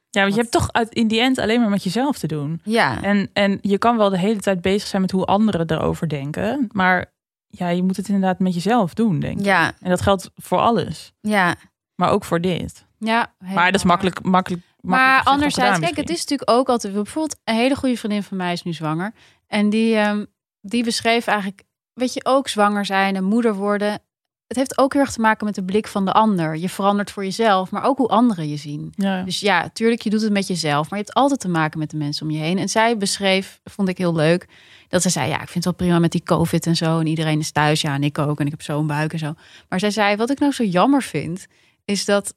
ja, 0.09 0.21
want 0.21 0.33
je 0.35 0.39
hebt 0.39 0.51
toch 0.51 0.71
uit, 0.71 0.93
in 0.93 1.07
die 1.07 1.21
end 1.21 1.37
alleen 1.37 1.59
maar 1.61 1.69
met 1.69 1.83
jezelf 1.83 2.17
te 2.17 2.27
doen. 2.27 2.61
ja, 2.63 3.03
En, 3.03 3.29
en 3.33 3.59
je 3.61 3.77
kan 3.77 3.97
wel 3.97 4.09
de 4.09 4.17
hele 4.17 4.39
tijd 4.39 4.61
bezig 4.61 4.87
zijn 4.87 5.01
met 5.01 5.11
hoe 5.11 5.25
anderen 5.25 5.71
erover 5.71 6.09
denken. 6.09 6.69
Maar 6.71 7.13
ja, 7.47 7.69
je 7.69 7.83
moet 7.83 7.97
het 7.97 8.07
inderdaad 8.07 8.39
met 8.39 8.53
jezelf 8.53 8.93
doen, 8.93 9.19
denk 9.19 9.39
ik. 9.39 9.45
ja, 9.45 9.73
En 9.81 9.89
dat 9.89 10.01
geldt 10.01 10.31
voor 10.35 10.59
alles. 10.59 11.13
ja. 11.21 11.55
Maar 11.95 12.09
ook 12.11 12.23
voor 12.23 12.41
dit. 12.41 12.85
Ja, 12.99 13.33
Maar 13.39 13.65
dat 13.71 13.75
is 13.75 13.83
makkelijk, 13.83 14.23
makkelijk. 14.23 14.63
Maar 14.81 15.23
anderzijds, 15.23 15.55
gedaan 15.55 15.81
kijk, 15.81 15.95
het 15.95 16.09
is 16.09 16.19
natuurlijk 16.19 16.49
ook 16.49 16.69
altijd. 16.69 16.93
Bijvoorbeeld, 16.93 17.39
een 17.43 17.55
hele 17.55 17.75
goede 17.75 17.97
vriendin 17.97 18.23
van 18.23 18.37
mij 18.37 18.53
is 18.53 18.63
nu 18.63 18.73
zwanger. 18.73 19.13
En 19.47 19.69
die, 19.69 19.95
ehm, 19.95 20.25
die 20.61 20.83
beschreef 20.83 21.27
eigenlijk, 21.27 21.63
weet 21.93 22.13
je, 22.13 22.25
ook 22.25 22.47
zwanger 22.47 22.85
zijn 22.85 23.15
en 23.15 23.23
moeder 23.23 23.53
worden. 23.55 23.99
Het 24.47 24.57
heeft 24.57 24.77
ook 24.77 24.93
heel 24.93 25.01
erg 25.01 25.11
te 25.11 25.21
maken 25.21 25.45
met 25.45 25.55
de 25.55 25.63
blik 25.63 25.87
van 25.87 26.05
de 26.05 26.11
ander. 26.11 26.57
Je 26.57 26.69
verandert 26.69 27.11
voor 27.11 27.23
jezelf, 27.23 27.71
maar 27.71 27.83
ook 27.83 27.97
hoe 27.97 28.07
anderen 28.07 28.49
je 28.49 28.57
zien. 28.57 28.93
Ja. 28.95 29.23
Dus 29.23 29.39
ja, 29.39 29.69
tuurlijk, 29.69 30.01
je 30.01 30.09
doet 30.09 30.21
het 30.21 30.31
met 30.31 30.47
jezelf, 30.47 30.89
maar 30.89 30.99
je 30.99 31.05
hebt 31.05 31.17
altijd 31.17 31.39
te 31.39 31.47
maken 31.47 31.79
met 31.79 31.89
de 31.89 31.97
mensen 31.97 32.25
om 32.25 32.31
je 32.31 32.39
heen. 32.39 32.57
En 32.57 32.69
zij 32.69 32.97
beschreef, 32.97 33.59
vond 33.63 33.89
ik 33.89 33.97
heel 33.97 34.15
leuk, 34.15 34.47
dat 34.87 35.01
ze 35.01 35.09
zei: 35.09 35.29
Ja, 35.29 35.41
ik 35.41 35.49
vind 35.49 35.63
het 35.63 35.63
wel 35.63 35.73
prima 35.73 35.99
met 35.99 36.11
die 36.11 36.23
COVID 36.23 36.65
en 36.65 36.75
zo. 36.75 36.99
En 36.99 37.07
iedereen 37.07 37.39
is 37.39 37.51
thuis, 37.51 37.81
ja, 37.81 37.93
en 37.93 38.03
ik 38.03 38.17
ook. 38.17 38.39
En 38.39 38.45
ik 38.45 38.51
heb 38.51 38.61
zo'n 38.61 38.87
buik 38.87 39.13
en 39.13 39.19
zo. 39.19 39.33
Maar 39.69 39.79
zij 39.79 39.91
zei: 39.91 40.15
Wat 40.15 40.29
ik 40.29 40.39
nou 40.39 40.51
zo 40.51 40.63
jammer 40.63 41.03
vind, 41.03 41.47
is 41.85 42.05
dat 42.05 42.33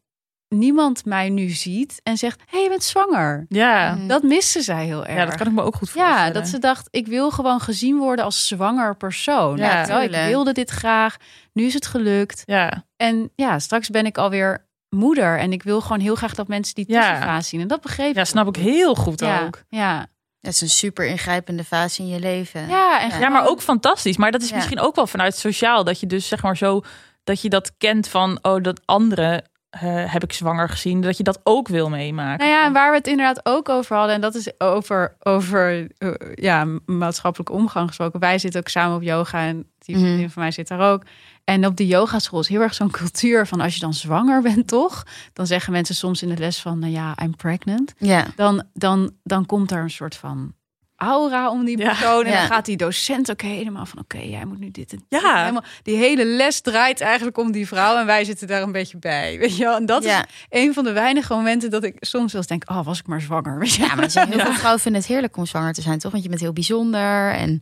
niemand 0.55 1.05
mij 1.05 1.28
nu 1.28 1.48
ziet 1.48 2.01
en 2.03 2.16
zegt: 2.16 2.40
Hé, 2.40 2.46
hey, 2.51 2.62
je 2.62 2.68
bent 2.68 2.84
zwanger. 2.84 3.46
Ja. 3.48 3.94
Mm. 3.94 4.09
Dat 4.09 4.22
miste 4.22 4.62
zij 4.62 4.84
heel 4.84 5.07
erg. 5.07 5.18
ja, 5.18 5.24
dat 5.24 5.34
kan 5.36 5.46
ik 5.46 5.53
me 5.53 5.62
ook 5.62 5.74
goed 5.76 5.90
voorstellen. 5.90 6.24
Ja, 6.26 6.30
dat 6.30 6.48
ze 6.48 6.59
dacht, 6.59 6.88
ik 6.90 7.07
wil 7.07 7.30
gewoon 7.30 7.61
gezien 7.61 7.98
worden 7.98 8.24
als 8.24 8.46
zwanger 8.46 8.96
persoon. 8.96 9.57
Ja, 9.57 10.01
ik 10.01 10.11
wilde 10.11 10.53
dit 10.53 10.70
graag. 10.70 11.16
Nu 11.53 11.64
is 11.64 11.74
het 11.74 11.86
gelukt. 11.86 12.42
Ja, 12.46 12.84
En 12.96 13.30
ja, 13.34 13.59
straks 13.59 13.88
ben 13.88 14.07
ik 14.07 14.18
alweer 14.18 14.68
moeder. 14.88 15.38
En 15.38 15.53
ik 15.53 15.62
wil 15.62 15.80
gewoon 15.80 16.01
heel 16.01 16.14
graag 16.14 16.34
dat 16.34 16.48
mensen 16.48 16.74
die 16.74 16.84
Ja. 16.88 17.01
tussenfase 17.01 17.48
zien. 17.48 17.61
En 17.61 17.68
dat 17.68 17.80
begreep 17.80 18.14
ja, 18.14 18.24
snap 18.24 18.48
ik 18.48 18.57
heel 18.57 18.94
goed 18.94 19.20
ja, 19.20 19.42
ook. 19.42 19.62
Ja. 19.68 20.07
Dat 20.40 20.53
is 20.53 20.61
een 20.61 20.68
super 20.70 21.07
ingrijpende 21.07 21.64
fase 21.64 22.03
in 22.03 22.09
je 22.09 22.18
leven. 22.18 22.68
Ja, 22.68 23.01
en 23.01 23.09
Ja. 23.09 23.18
Ja, 23.18 23.28
maar 23.28 23.48
ook 23.48 23.61
fantastisch. 23.61 24.16
Maar 24.16 24.30
dat 24.30 24.42
is 24.42 24.48
Ja. 24.48 24.55
misschien 24.57 24.80
ook 24.80 24.94
wel 24.94 25.07
vanuit 25.07 25.36
sociaal. 25.36 25.84
Dat 25.84 26.01
je 26.01 26.07
dus 26.07 26.28
zeg 26.28 26.42
maar 26.42 26.57
zo... 26.57 26.82
Dat 27.24 27.40
je 27.42 27.48
dat 27.48 27.72
kent 27.78 28.09
van... 28.09 28.38
Oh, 28.42 28.62
dat 28.62 28.80
andere 28.84 29.44
eh, 29.71 30.12
heb 30.12 30.23
ik 30.23 30.33
zwanger 30.33 30.68
gezien. 30.68 31.01
Dat 31.01 31.16
je 31.16 31.23
dat 31.23 31.41
ook 31.43 31.68
wil 31.68 31.89
meemaken. 31.89 32.47
Nou 32.47 32.51
ja, 32.59 32.64
en 32.66 32.73
waar 32.73 32.91
we 32.91 32.97
het 32.97 33.07
inderdaad 33.07 33.41
ook 33.43 33.68
over 33.68 33.97
hadden, 33.97 34.14
en 34.14 34.21
dat 34.21 34.35
is 34.35 34.61
over, 34.61 35.16
over 35.21 35.87
eh, 35.99 36.11
ja, 36.35 36.66
maatschappelijke 36.87 37.53
omgang 37.53 37.89
gesproken. 37.89 38.21
Wij 38.21 38.39
zitten 38.39 38.61
ook 38.61 38.68
samen 38.68 38.97
op 38.97 39.03
yoga 39.03 39.41
en 39.47 39.66
die 39.79 39.97
Mhm. 39.97 40.29
van 40.29 40.43
mij 40.43 40.51
zit 40.51 40.68
daar 40.68 40.93
ook. 40.93 41.03
En 41.45 41.66
op 41.66 41.77
de 41.77 41.87
yogaschool 41.87 42.41
is 42.41 42.49
heel 42.49 42.61
erg 42.61 42.75
zo'n 42.75 42.91
cultuur 42.91 43.47
van 43.47 43.61
als 43.61 43.75
je 43.75 43.81
dan 43.81 43.95
zwanger 43.95 44.43
bent, 44.43 44.66
toch? 44.68 45.03
Dan 45.33 45.47
zeggen 45.47 45.73
mensen 45.73 45.95
soms 45.95 46.23
in 46.23 46.29
de 46.29 46.37
les 46.37 46.61
van, 46.61 46.79
nou 46.79 46.93
ja, 46.93 47.14
I'm 47.23 47.37
pregnant. 47.37 47.95
Ja. 47.99 48.27
Dan, 48.37 48.62
dan, 48.75 49.11
dan 49.23 49.47
komt 49.47 49.71
er 49.71 49.83
een 49.83 49.91
soort 49.91 50.14
van 50.16 50.55
aura 51.01 51.51
om 51.51 51.64
die 51.64 51.78
Ja. 51.78 51.88
persoon. 51.88 52.24
En 52.24 52.30
Ja. 52.30 52.38
dan 52.38 52.46
gaat 52.46 52.64
die 52.64 52.76
docent 52.76 53.30
ook 53.30 53.42
helemaal 53.42 53.86
van, 53.86 53.98
oké, 53.98 54.18
jij 54.18 54.44
moet 54.44 54.59
nu 54.59 54.70
dit 54.70 54.92
en 54.92 55.03
dit. 55.09 55.20
Ja. 55.22 55.38
Helemaal, 55.40 55.64
die 55.82 55.96
hele 55.96 56.24
les 56.24 56.61
draait 56.61 57.01
eigenlijk 57.01 57.38
om 57.38 57.53
die 57.53 57.66
vrouw 57.66 57.96
en 57.98 58.07
wij 58.07 58.24
zitten 58.24 58.46
daar 58.46 58.62
een 58.62 58.72
beetje 58.72 58.98
bij. 58.98 59.36
Weet 59.38 59.57
je 59.57 59.64
wel? 59.64 59.76
En 59.76 59.86
dat 59.86 60.05
Ja. 60.05 60.22
is 60.24 60.26
een 60.48 60.74
van 60.74 60.84
de 60.84 60.92
weinige 60.92 61.34
momenten 61.34 61.70
dat 61.70 61.84
ik 61.84 61.96
soms 62.01 62.32
wel 62.32 62.40
eens 62.40 62.51
denk, 62.51 62.70
oh, 62.70 62.84
was 62.84 62.98
ik 62.98 63.07
maar 63.07 63.20
zwanger. 63.20 63.59
Weet 63.59 63.74
je? 63.74 63.82
Ja, 63.82 63.94
maar 63.94 64.09
heel 64.12 64.38
veel 64.40 64.53
vrouwen 64.53 64.80
vinden 64.80 65.01
het 65.01 65.11
heerlijk 65.11 65.36
om 65.36 65.46
zwanger 65.46 65.72
te 65.72 65.82
zijn, 65.82 65.98
toch? 65.98 66.11
Want 66.11 66.22
je 66.22 66.28
bent 66.28 66.40
heel 66.40 66.53
bijzonder 66.53 67.32
en 67.32 67.59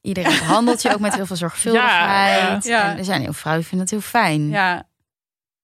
iedereen 0.00 0.38
behandelt 0.38 0.82
je 0.82 0.92
ook 0.92 1.00
met 1.00 1.14
heel 1.14 1.26
veel 1.26 1.36
zorgvuldigheid. 1.36 2.64
Ja, 2.64 2.70
ja. 2.78 2.90
En 2.90 2.98
er 2.98 3.04
zijn 3.04 3.20
heel 3.20 3.32
veel 3.32 3.40
vrouwen 3.40 3.60
die 3.62 3.70
vinden 3.70 3.86
het 3.96 3.96
heel 4.10 4.20
fijn. 4.20 4.48
Ja. 4.48 4.86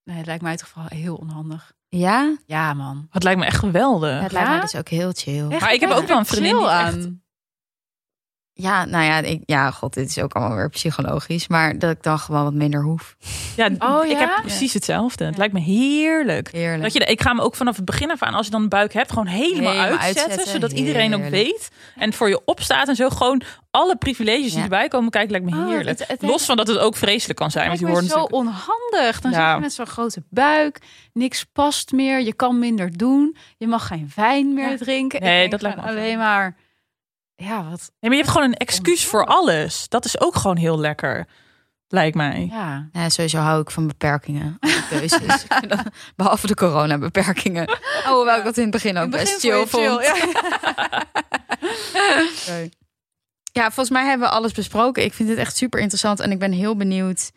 Nee, 0.04 0.16
het 0.16 0.26
lijkt 0.26 0.42
mij 0.42 0.56
toch 0.56 0.72
wel 0.74 0.84
heel 0.88 1.14
onhandig. 1.14 1.72
Ja? 1.96 2.36
Ja, 2.46 2.74
man. 2.74 3.06
Het 3.10 3.22
lijkt 3.22 3.38
me 3.40 3.46
echt 3.46 3.58
geweldig. 3.58 4.10
Ja, 4.10 4.20
het 4.22 4.32
lijkt 4.32 4.48
mij 4.48 4.60
dus 4.60 4.76
ook 4.76 4.88
heel 4.88 5.10
chill. 5.14 5.48
Echt, 5.50 5.60
Maar 5.60 5.72
ik 5.72 5.80
heb 5.80 5.90
ja, 5.90 5.96
ook 5.96 6.06
wel 6.06 6.18
een 6.18 6.26
vriendin 6.26 6.56
die 6.56 6.66
aan. 6.66 6.86
echt- 6.98 7.08
Ja, 8.62 8.84
nou 8.84 9.04
ja, 9.04 9.18
ik, 9.18 9.42
ja, 9.46 9.70
god, 9.70 9.94
dit 9.94 10.08
is 10.08 10.18
ook 10.18 10.32
allemaal 10.32 10.56
weer 10.56 10.68
psychologisch. 10.68 11.48
Maar 11.48 11.78
dat 11.78 11.90
ik 11.90 12.02
dan 12.02 12.18
gewoon 12.18 12.42
wat 12.44 12.54
minder 12.54 12.82
hoef. 12.82 13.16
Ja, 13.56 13.68
Oh, 13.78 14.04
ik 14.04 14.10
ja? 14.10 14.18
heb 14.18 14.30
precies 14.40 14.72
hetzelfde. 14.72 15.24
Het 15.24 15.36
lijkt 15.36 15.52
me 15.52 15.60
heerlijk. 15.60 16.48
Heerlijk. 16.52 16.82
Dat 16.82 16.92
je, 16.92 16.98
ik 16.98 17.20
ga 17.22 17.32
me 17.32 17.42
ook 17.42 17.54
vanaf 17.56 17.76
het 17.76 17.84
begin 17.84 18.10
af 18.10 18.22
aan, 18.22 18.34
als 18.34 18.46
je 18.46 18.52
dan 18.52 18.62
een 18.62 18.68
buik 18.68 18.92
hebt, 18.92 19.08
gewoon 19.08 19.26
helemaal, 19.26 19.72
Helemaal 19.72 19.76
uitzetten, 19.98 20.22
uitzetten. 20.22 20.52
Zodat 20.52 20.72
iedereen 20.72 21.14
ook 21.14 21.28
weet. 21.28 21.68
En 21.96 22.12
voor 22.12 22.28
je 22.28 22.40
opstaat 22.44 22.88
en 22.88 22.96
zo 22.96 23.08
gewoon 23.08 23.42
alle 23.70 23.96
privileges 23.96 24.48
die 24.48 24.56
Ja. 24.56 24.62
erbij 24.62 24.88
komen 24.88 25.10
kijken, 25.10 25.30
lijkt 25.30 25.46
me 25.50 25.56
Oh, 25.62 25.68
heerlijk. 25.68 25.98
het- 25.98 26.08
het 26.08 26.22
Los 26.22 26.44
van 26.44 26.56
dat 26.56 26.66
het 26.68 26.78
ook 26.78 26.96
vreselijk 26.96 27.38
kan 27.38 27.50
zijn. 27.50 27.70
Het 27.70 27.80
Want 27.80 27.90
je 27.92 27.98
hoort 27.98 28.10
zo 28.10 28.16
natuurlijk... 28.18 28.34
onhandig. 28.34 29.20
Dan 29.20 29.30
Ja. 29.30 29.46
zit 29.46 29.54
je 29.54 29.60
met 29.60 29.72
zo'n 29.72 29.86
grote 29.86 30.22
buik. 30.30 30.78
Niks 31.12 31.44
past 31.52 31.92
meer. 31.92 32.20
Je 32.22 32.34
kan 32.34 32.58
minder 32.58 32.96
doen. 32.96 33.36
Je 33.58 33.66
mag 33.66 33.86
geen 33.86 34.10
wijn 34.16 34.54
meer 34.54 34.70
Ja. 34.70 34.76
drinken. 34.76 35.20
Nee, 35.20 35.48
dat 35.48 35.62
lijkt 35.62 35.76
me 35.82 35.88
alleen 35.88 36.18
maar... 36.18 36.56
ja, 37.42 37.64
wat. 37.70 37.80
Nee, 37.80 38.10
maar 38.10 38.10
je 38.10 38.16
hebt 38.16 38.28
gewoon 38.28 38.48
een 38.48 38.56
excuus 38.56 39.06
voor 39.06 39.26
alles. 39.26 39.88
Dat 39.88 40.04
is 40.04 40.20
ook 40.20 40.34
gewoon 40.34 40.56
heel 40.56 40.78
lekker, 40.78 41.26
lijkt 41.88 42.16
mij. 42.16 42.48
Ja. 42.50 42.88
Ja, 42.92 43.08
sowieso 43.08 43.38
hou 43.38 43.60
ik 43.60 43.70
van 43.70 43.86
beperkingen. 43.86 44.58
Keuzes. 44.88 45.46
Behalve 46.16 46.46
de 46.46 46.54
corona-beperkingen. 46.54 47.68
Oh, 47.68 48.06
hoewel 48.06 48.38
ik 48.38 48.44
dat 48.44 48.56
in 48.56 48.62
het 48.62 48.72
begin 48.72 48.98
ook 48.98 49.10
best 49.10 49.40
chill 49.40 49.66
vond. 49.66 50.00
Ja, 53.52 53.64
volgens 53.64 53.90
mij 53.90 54.04
hebben 54.06 54.28
we 54.28 54.34
alles 54.34 54.52
besproken. 54.52 55.04
Ik 55.04 55.12
vind 55.14 55.28
het 55.28 55.38
echt 55.38 55.56
super 55.56 55.80
interessant 55.80 56.20
en 56.20 56.30
ik 56.30 56.38
ben 56.38 56.52
heel 56.52 56.76
benieuwd 56.76 57.30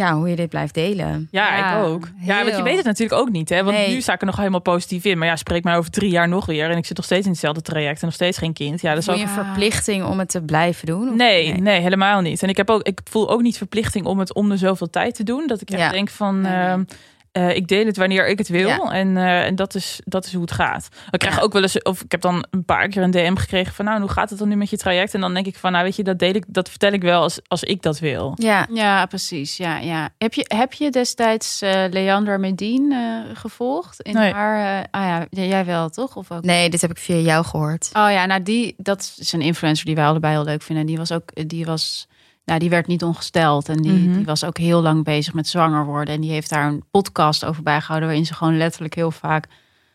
ja, 0.00 0.14
hoe 0.14 0.28
je 0.28 0.36
dit 0.36 0.48
blijft 0.48 0.74
delen. 0.74 1.28
Ja, 1.30 1.56
Ja, 1.56 1.78
ik 1.80 1.84
ook. 1.86 2.08
Ja, 2.20 2.44
want 2.44 2.56
je 2.56 2.62
weet 2.62 2.76
het 2.76 2.84
natuurlijk 2.84 3.20
ook 3.20 3.30
niet. 3.30 3.48
Hè? 3.48 3.64
Want 3.64 3.76
Nee. 3.76 3.88
nu 3.94 4.00
sta 4.00 4.12
ik 4.12 4.20
er 4.20 4.26
nog 4.26 4.36
helemaal 4.36 4.60
positief 4.60 5.04
in. 5.04 5.18
Maar 5.18 5.26
ja, 5.28 5.36
spreek 5.36 5.64
mij 5.64 5.76
over 5.76 5.90
drie 5.90 6.10
jaar 6.10 6.28
nog 6.28 6.46
weer. 6.46 6.70
En 6.70 6.76
ik 6.76 6.86
zit 6.86 6.96
nog 6.96 7.06
steeds 7.06 7.24
in 7.26 7.30
hetzelfde 7.32 7.62
traject. 7.62 8.00
En 8.00 8.06
nog 8.06 8.14
steeds 8.14 8.38
geen 8.38 8.52
kind. 8.52 8.80
Ja, 8.80 8.90
dat 8.94 9.02
is 9.02 9.08
ook... 9.08 9.16
je 9.16 9.22
een 9.22 9.28
verplichting 9.28 10.04
om 10.04 10.18
het 10.18 10.28
te 10.28 10.42
blijven 10.42 10.86
doen? 10.86 11.08
of- 11.08 11.14
Nee, 11.14 11.52
nee, 11.54 11.80
helemaal 11.80 12.20
niet. 12.20 12.42
En 12.42 12.48
ik, 12.48 12.56
heb 12.56 12.70
ook, 12.70 12.82
ik 12.82 13.00
voel 13.04 13.30
ook 13.30 13.42
niet 13.42 13.56
verplichting 13.56 14.04
om 14.06 14.18
het 14.18 14.34
om 14.34 14.48
de 14.48 14.56
zoveel 14.56 14.90
tijd 14.90 15.14
te 15.14 15.22
doen. 15.24 15.46
Dat 15.46 15.60
ik 15.60 15.70
echt 15.70 15.80
Ja. 15.80 15.90
denk 15.90 16.08
van... 16.10 16.40
Nee, 16.40 16.76
nee. 16.76 16.84
Eh, 17.32 17.54
ik 17.56 17.68
deel 17.68 17.86
het 17.86 17.96
wanneer 17.96 18.28
ik 18.28 18.38
het 18.38 18.48
wil. 18.48 18.68
Ja. 18.68 18.78
En, 18.92 19.16
eh, 19.16 19.44
en 19.46 19.54
dat, 19.54 19.74
is, 19.74 20.00
dat 20.04 20.24
is 20.26 20.32
hoe 20.32 20.42
het 20.42 20.52
gaat. 20.52 20.88
Ik 21.10 21.18
krijg 21.18 21.36
Ja. 21.36 21.40
ook 21.42 21.52
wel 21.52 21.62
eens... 21.62 21.82
Of 21.82 22.00
ik 22.02 22.10
heb 22.10 22.20
dan 22.20 22.44
een 22.50 22.64
paar 22.64 22.88
keer 22.88 23.02
een 23.02 23.10
DM 23.10 23.34
gekregen 23.36 23.74
van... 23.74 23.84
Nou, 23.84 24.00
hoe 24.00 24.08
gaat 24.10 24.30
het 24.30 24.38
dan 24.38 24.48
nu 24.48 24.56
met 24.56 24.70
je 24.70 24.76
traject? 24.76 25.14
En 25.14 25.20
dan 25.20 25.34
denk 25.34 25.46
ik 25.46 25.56
van... 25.56 25.72
Nou, 25.72 25.84
weet 25.84 25.96
je, 25.96 26.02
dat, 26.02 26.18
deel 26.18 26.34
ik, 26.34 26.44
dat 26.46 26.68
vertel 26.68 26.92
ik 26.92 27.02
wel 27.02 27.22
als, 27.22 27.38
als 27.48 27.62
ik 27.64 27.82
dat 27.82 27.98
wil. 27.98 28.32
Ja, 28.36 28.66
Ja, 28.72 29.06
precies. 29.06 29.56
Ja, 29.56 29.78
ja. 29.78 30.08
Heb, 30.18 30.34
je, 30.34 30.44
heb 30.54 30.72
je 30.72 30.90
destijds 30.90 31.60
eh 31.62 31.84
Leandra 31.90 32.36
Medin 32.36 32.92
eh, 32.92 33.36
gevolgd? 33.36 34.00
In 34.00 34.14
Nee. 34.14 34.32
haar, 34.32 34.78
eh, 34.82 34.84
ah 34.90 35.02
ja, 35.06 35.26
ja, 35.30 35.42
jij 35.42 35.64
wel, 35.64 35.88
toch? 35.88 36.16
Of 36.16 36.30
ook? 36.30 36.44
nee, 36.44 36.70
dit 36.70 36.80
heb 36.80 36.90
ik 36.90 36.98
via 36.98 37.16
jou 37.16 37.44
gehoord. 37.44 37.90
Oh 37.92 38.10
ja, 38.10 38.26
nou 38.26 38.42
die, 38.42 38.74
dat 38.76 39.14
is 39.18 39.32
een 39.32 39.40
influencer 39.42 39.86
die 39.86 39.94
wij 39.94 40.04
allebei 40.06 40.32
heel 40.34 40.44
leuk 40.44 40.62
vinden. 40.62 40.86
Die 40.86 40.96
was 40.96 41.12
ook, 41.12 41.48
die 41.48 41.64
was, 41.64 42.08
nou 42.50 42.62
die 42.62 42.70
werd 42.70 42.86
niet 42.86 43.04
ongesteld 43.04 43.68
en 43.68 43.76
die, 43.82 43.92
Mhm. 43.92 44.12
die 44.16 44.24
was 44.24 44.44
ook 44.44 44.58
heel 44.58 44.80
lang 44.82 45.04
bezig 45.04 45.34
met 45.34 45.48
zwanger 45.48 45.84
worden. 45.84 46.14
En 46.14 46.20
die 46.20 46.30
heeft 46.30 46.50
daar 46.50 46.66
een 46.66 46.84
podcast 46.90 47.44
over 47.44 47.62
bijgehouden 47.62 48.08
waarin 48.08 48.26
ze 48.26 48.34
gewoon 48.34 48.56
letterlijk 48.56 48.94
heel 48.94 49.10
vaak, 49.10 49.46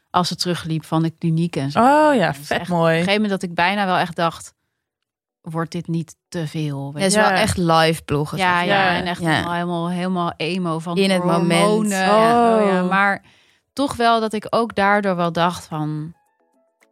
als 0.10 0.28
ze 0.28 0.36
terugliep 0.36 0.86
van 0.86 1.03
de 1.03 1.10
kliniek 1.10 1.56
en 1.56 1.72
zo. 1.72 1.80
Oh 1.80 2.16
ja, 2.16 2.34
vet 2.34 2.51
echt- 2.60 2.62
Op 2.72 2.78
mooi. 2.78 2.91
een 2.91 3.03
gegeven 3.03 3.22
moment 3.22 3.41
dat 3.41 3.49
ik 3.49 3.56
bijna 3.56 3.86
wel 3.86 3.97
echt 3.97 4.16
dacht, 4.16 4.53
wordt 5.41 5.72
dit 5.72 5.88
niet 5.88 6.16
te 6.28 6.47
veel? 6.47 6.91
Het 6.93 7.03
is 7.03 7.14
Ja. 7.14 7.22
wel 7.22 7.39
echt 7.39 7.58
live 7.58 8.03
bloggen. 8.03 8.38
ja, 8.38 8.62
ja, 8.62 8.95
en 8.95 9.06
echt 9.06 9.22
Ja. 9.22 9.51
helemaal, 9.51 9.89
helemaal, 9.89 10.34
emo 10.38 10.80
van 10.80 10.97
In 10.97 11.10
het 11.10 11.22
hormonen. 11.22 11.58
moment. 11.58 11.91
Ja, 11.91 12.56
Oh. 12.60 12.66
ja, 12.72 12.82
maar 12.84 13.24
toch 13.74 13.95
wel 13.95 14.20
dat 14.20 14.34
ik 14.34 14.47
ook 14.49 14.76
daardoor 14.76 15.16
wel 15.16 15.32
dacht 15.32 15.66
van... 15.66 16.14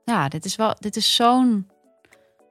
Ja, 0.06 0.28
dit 0.28 0.46
is 0.46 0.56
wel, 0.56 0.76
dit 0.80 0.96
is 0.96 1.16
zo'n 1.16 1.68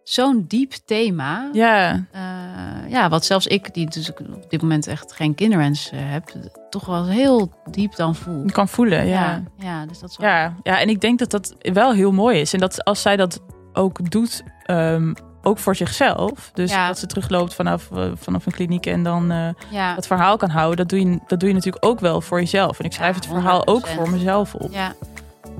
zo'n 0.04 0.44
diep 0.48 0.72
thema. 0.84 1.48
Ja, 1.52 2.04
Eh, 2.12 2.90
ja, 2.90 3.08
wat 3.08 3.24
zelfs 3.24 3.46
ik, 3.46 3.74
die 3.74 3.90
dus 3.90 4.10
op 4.12 4.50
dit 4.50 4.62
moment 4.62 4.86
echt 4.86 5.12
geen 5.12 5.34
kinderwens 5.34 5.90
eh, 5.90 5.98
heb... 6.02 6.32
toch 6.70 6.86
wel 6.86 7.06
heel 7.06 7.52
diep 7.70 7.96
dan 7.96 8.14
voel. 8.14 8.44
kan 8.46 8.68
voelen. 8.68 9.06
Ja. 9.06 9.20
Ja, 9.24 9.42
ja, 9.58 9.86
dus 9.86 9.98
dat 9.98 10.10
is 10.10 10.16
wel... 10.16 10.28
Ja, 10.28 10.54
ja, 10.62 10.80
en 10.80 10.88
ik 10.88 11.00
denk 11.00 11.18
dat 11.18 11.30
dat 11.30 11.54
wel 11.58 11.92
heel 11.92 12.12
mooi 12.12 12.40
is. 12.40 12.52
En 12.52 12.60
dat 12.60 12.84
als 12.84 13.02
zij 13.02 13.16
dat 13.16 13.40
ook 13.72 14.10
doet, 14.10 14.42
ehm, 14.62 15.12
ook 15.42 15.58
voor 15.58 15.76
zichzelf. 15.76 16.50
Dus 16.54 16.70
Ja. 16.70 16.86
dat 16.86 16.98
ze 16.98 17.06
terugloopt 17.06 17.54
vanaf, 17.54 17.90
eh, 17.90 18.10
vanaf 18.14 18.46
een 18.46 18.52
kliniek 18.52 18.86
en 18.86 19.02
dan 19.02 19.26
ja. 19.70 19.94
het 19.94 20.06
verhaal 20.06 20.36
kan 20.36 20.50
houden. 20.50 20.76
Dat 20.76 20.88
doe, 20.88 21.10
je, 21.10 21.18
dat 21.26 21.40
doe 21.40 21.48
je 21.48 21.54
natuurlijk 21.54 21.84
ook 21.84 22.00
wel 22.00 22.20
voor 22.20 22.38
jezelf. 22.40 22.78
En 22.78 22.84
ik 22.84 22.92
schrijf 22.92 23.14
het 23.14 23.26
verhaal 23.26 23.66
ook 23.66 23.86
100%. 23.88 23.94
voor 23.94 24.10
mezelf 24.10 24.54
op. 24.54 24.72
ja. 24.72 24.92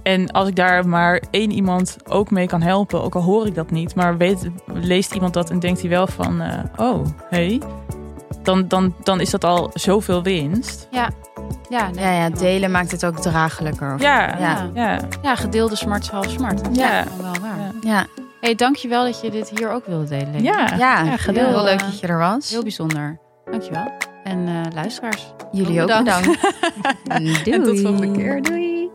En 0.02 0.30
als 0.30 0.48
ik 0.48 0.56
daar 0.56 0.88
maar 0.88 1.22
één 1.30 1.50
iemand 1.50 1.96
ook 2.08 2.30
mee 2.30 2.46
kan 2.46 2.62
helpen, 2.62 3.02
ook 3.02 3.14
al 3.14 3.22
hoor 3.22 3.46
ik 3.46 3.54
dat 3.54 3.70
niet, 3.70 3.94
maar 3.94 4.16
weet, 4.16 4.48
leest 4.66 5.14
iemand 5.14 5.34
dat 5.34 5.50
en 5.50 5.58
denkt 5.60 5.80
hij 5.80 5.90
wel 5.90 6.06
van, 6.06 6.40
eh, 6.40 6.58
oh, 6.76 7.06
hey, 7.28 7.60
dan, 8.42 8.68
dan, 8.68 8.94
dan 9.02 9.20
is 9.20 9.30
dat 9.30 9.44
al 9.44 9.70
zoveel 9.74 10.22
winst. 10.22 10.88
Ja, 10.90 11.08
nee, 11.68 12.04
Ja, 12.04 12.10
ja, 12.12 12.30
delen 12.30 12.70
maakt 12.70 12.90
het 12.90 13.04
ook 13.06 13.18
draaglijker. 13.18 13.94
Ja, 13.98 14.38
Ja. 14.38 14.70
ja, 14.74 14.98
Ja, 15.22 15.34
gedeelde 15.36 15.76
smart 15.76 16.02
is 16.02 16.08
half 16.08 16.30
smart. 16.30 16.64
Dat 16.64 16.76
Ja. 16.76 17.04
wel 17.20 17.32
waar. 17.40 17.58
Ja. 17.58 17.70
Ja, 17.80 18.06
hey, 18.40 18.54
dankjewel 18.54 19.04
dat 19.04 19.20
je 19.20 19.30
dit 19.30 19.52
hier 19.58 19.70
ook 19.70 19.86
wilde 19.86 20.08
delen. 20.08 20.42
Ja. 20.42 20.66
ja, 20.76 21.02
Ja, 21.04 21.16
heel 21.18 21.34
heel, 21.34 21.62
leuk 21.64 21.80
eh, 21.80 21.86
dat 21.86 22.00
je 22.00 22.06
er 22.06 22.18
was. 22.18 22.50
Heel 22.50 22.62
bijzonder. 22.62 23.18
Dankjewel. 23.50 23.92
En 24.24 24.46
eh, 24.48 24.74
luisteraars. 24.74 25.32
Jullie 25.52 25.80
ook 25.82 25.86
bedankt. 25.86 26.26
bedankt. 27.04 27.44
Doei. 27.44 27.56
En 27.56 27.62
tot 27.62 27.80
volgende 27.80 28.10
keer. 28.10 28.42
Doei. 28.42 28.90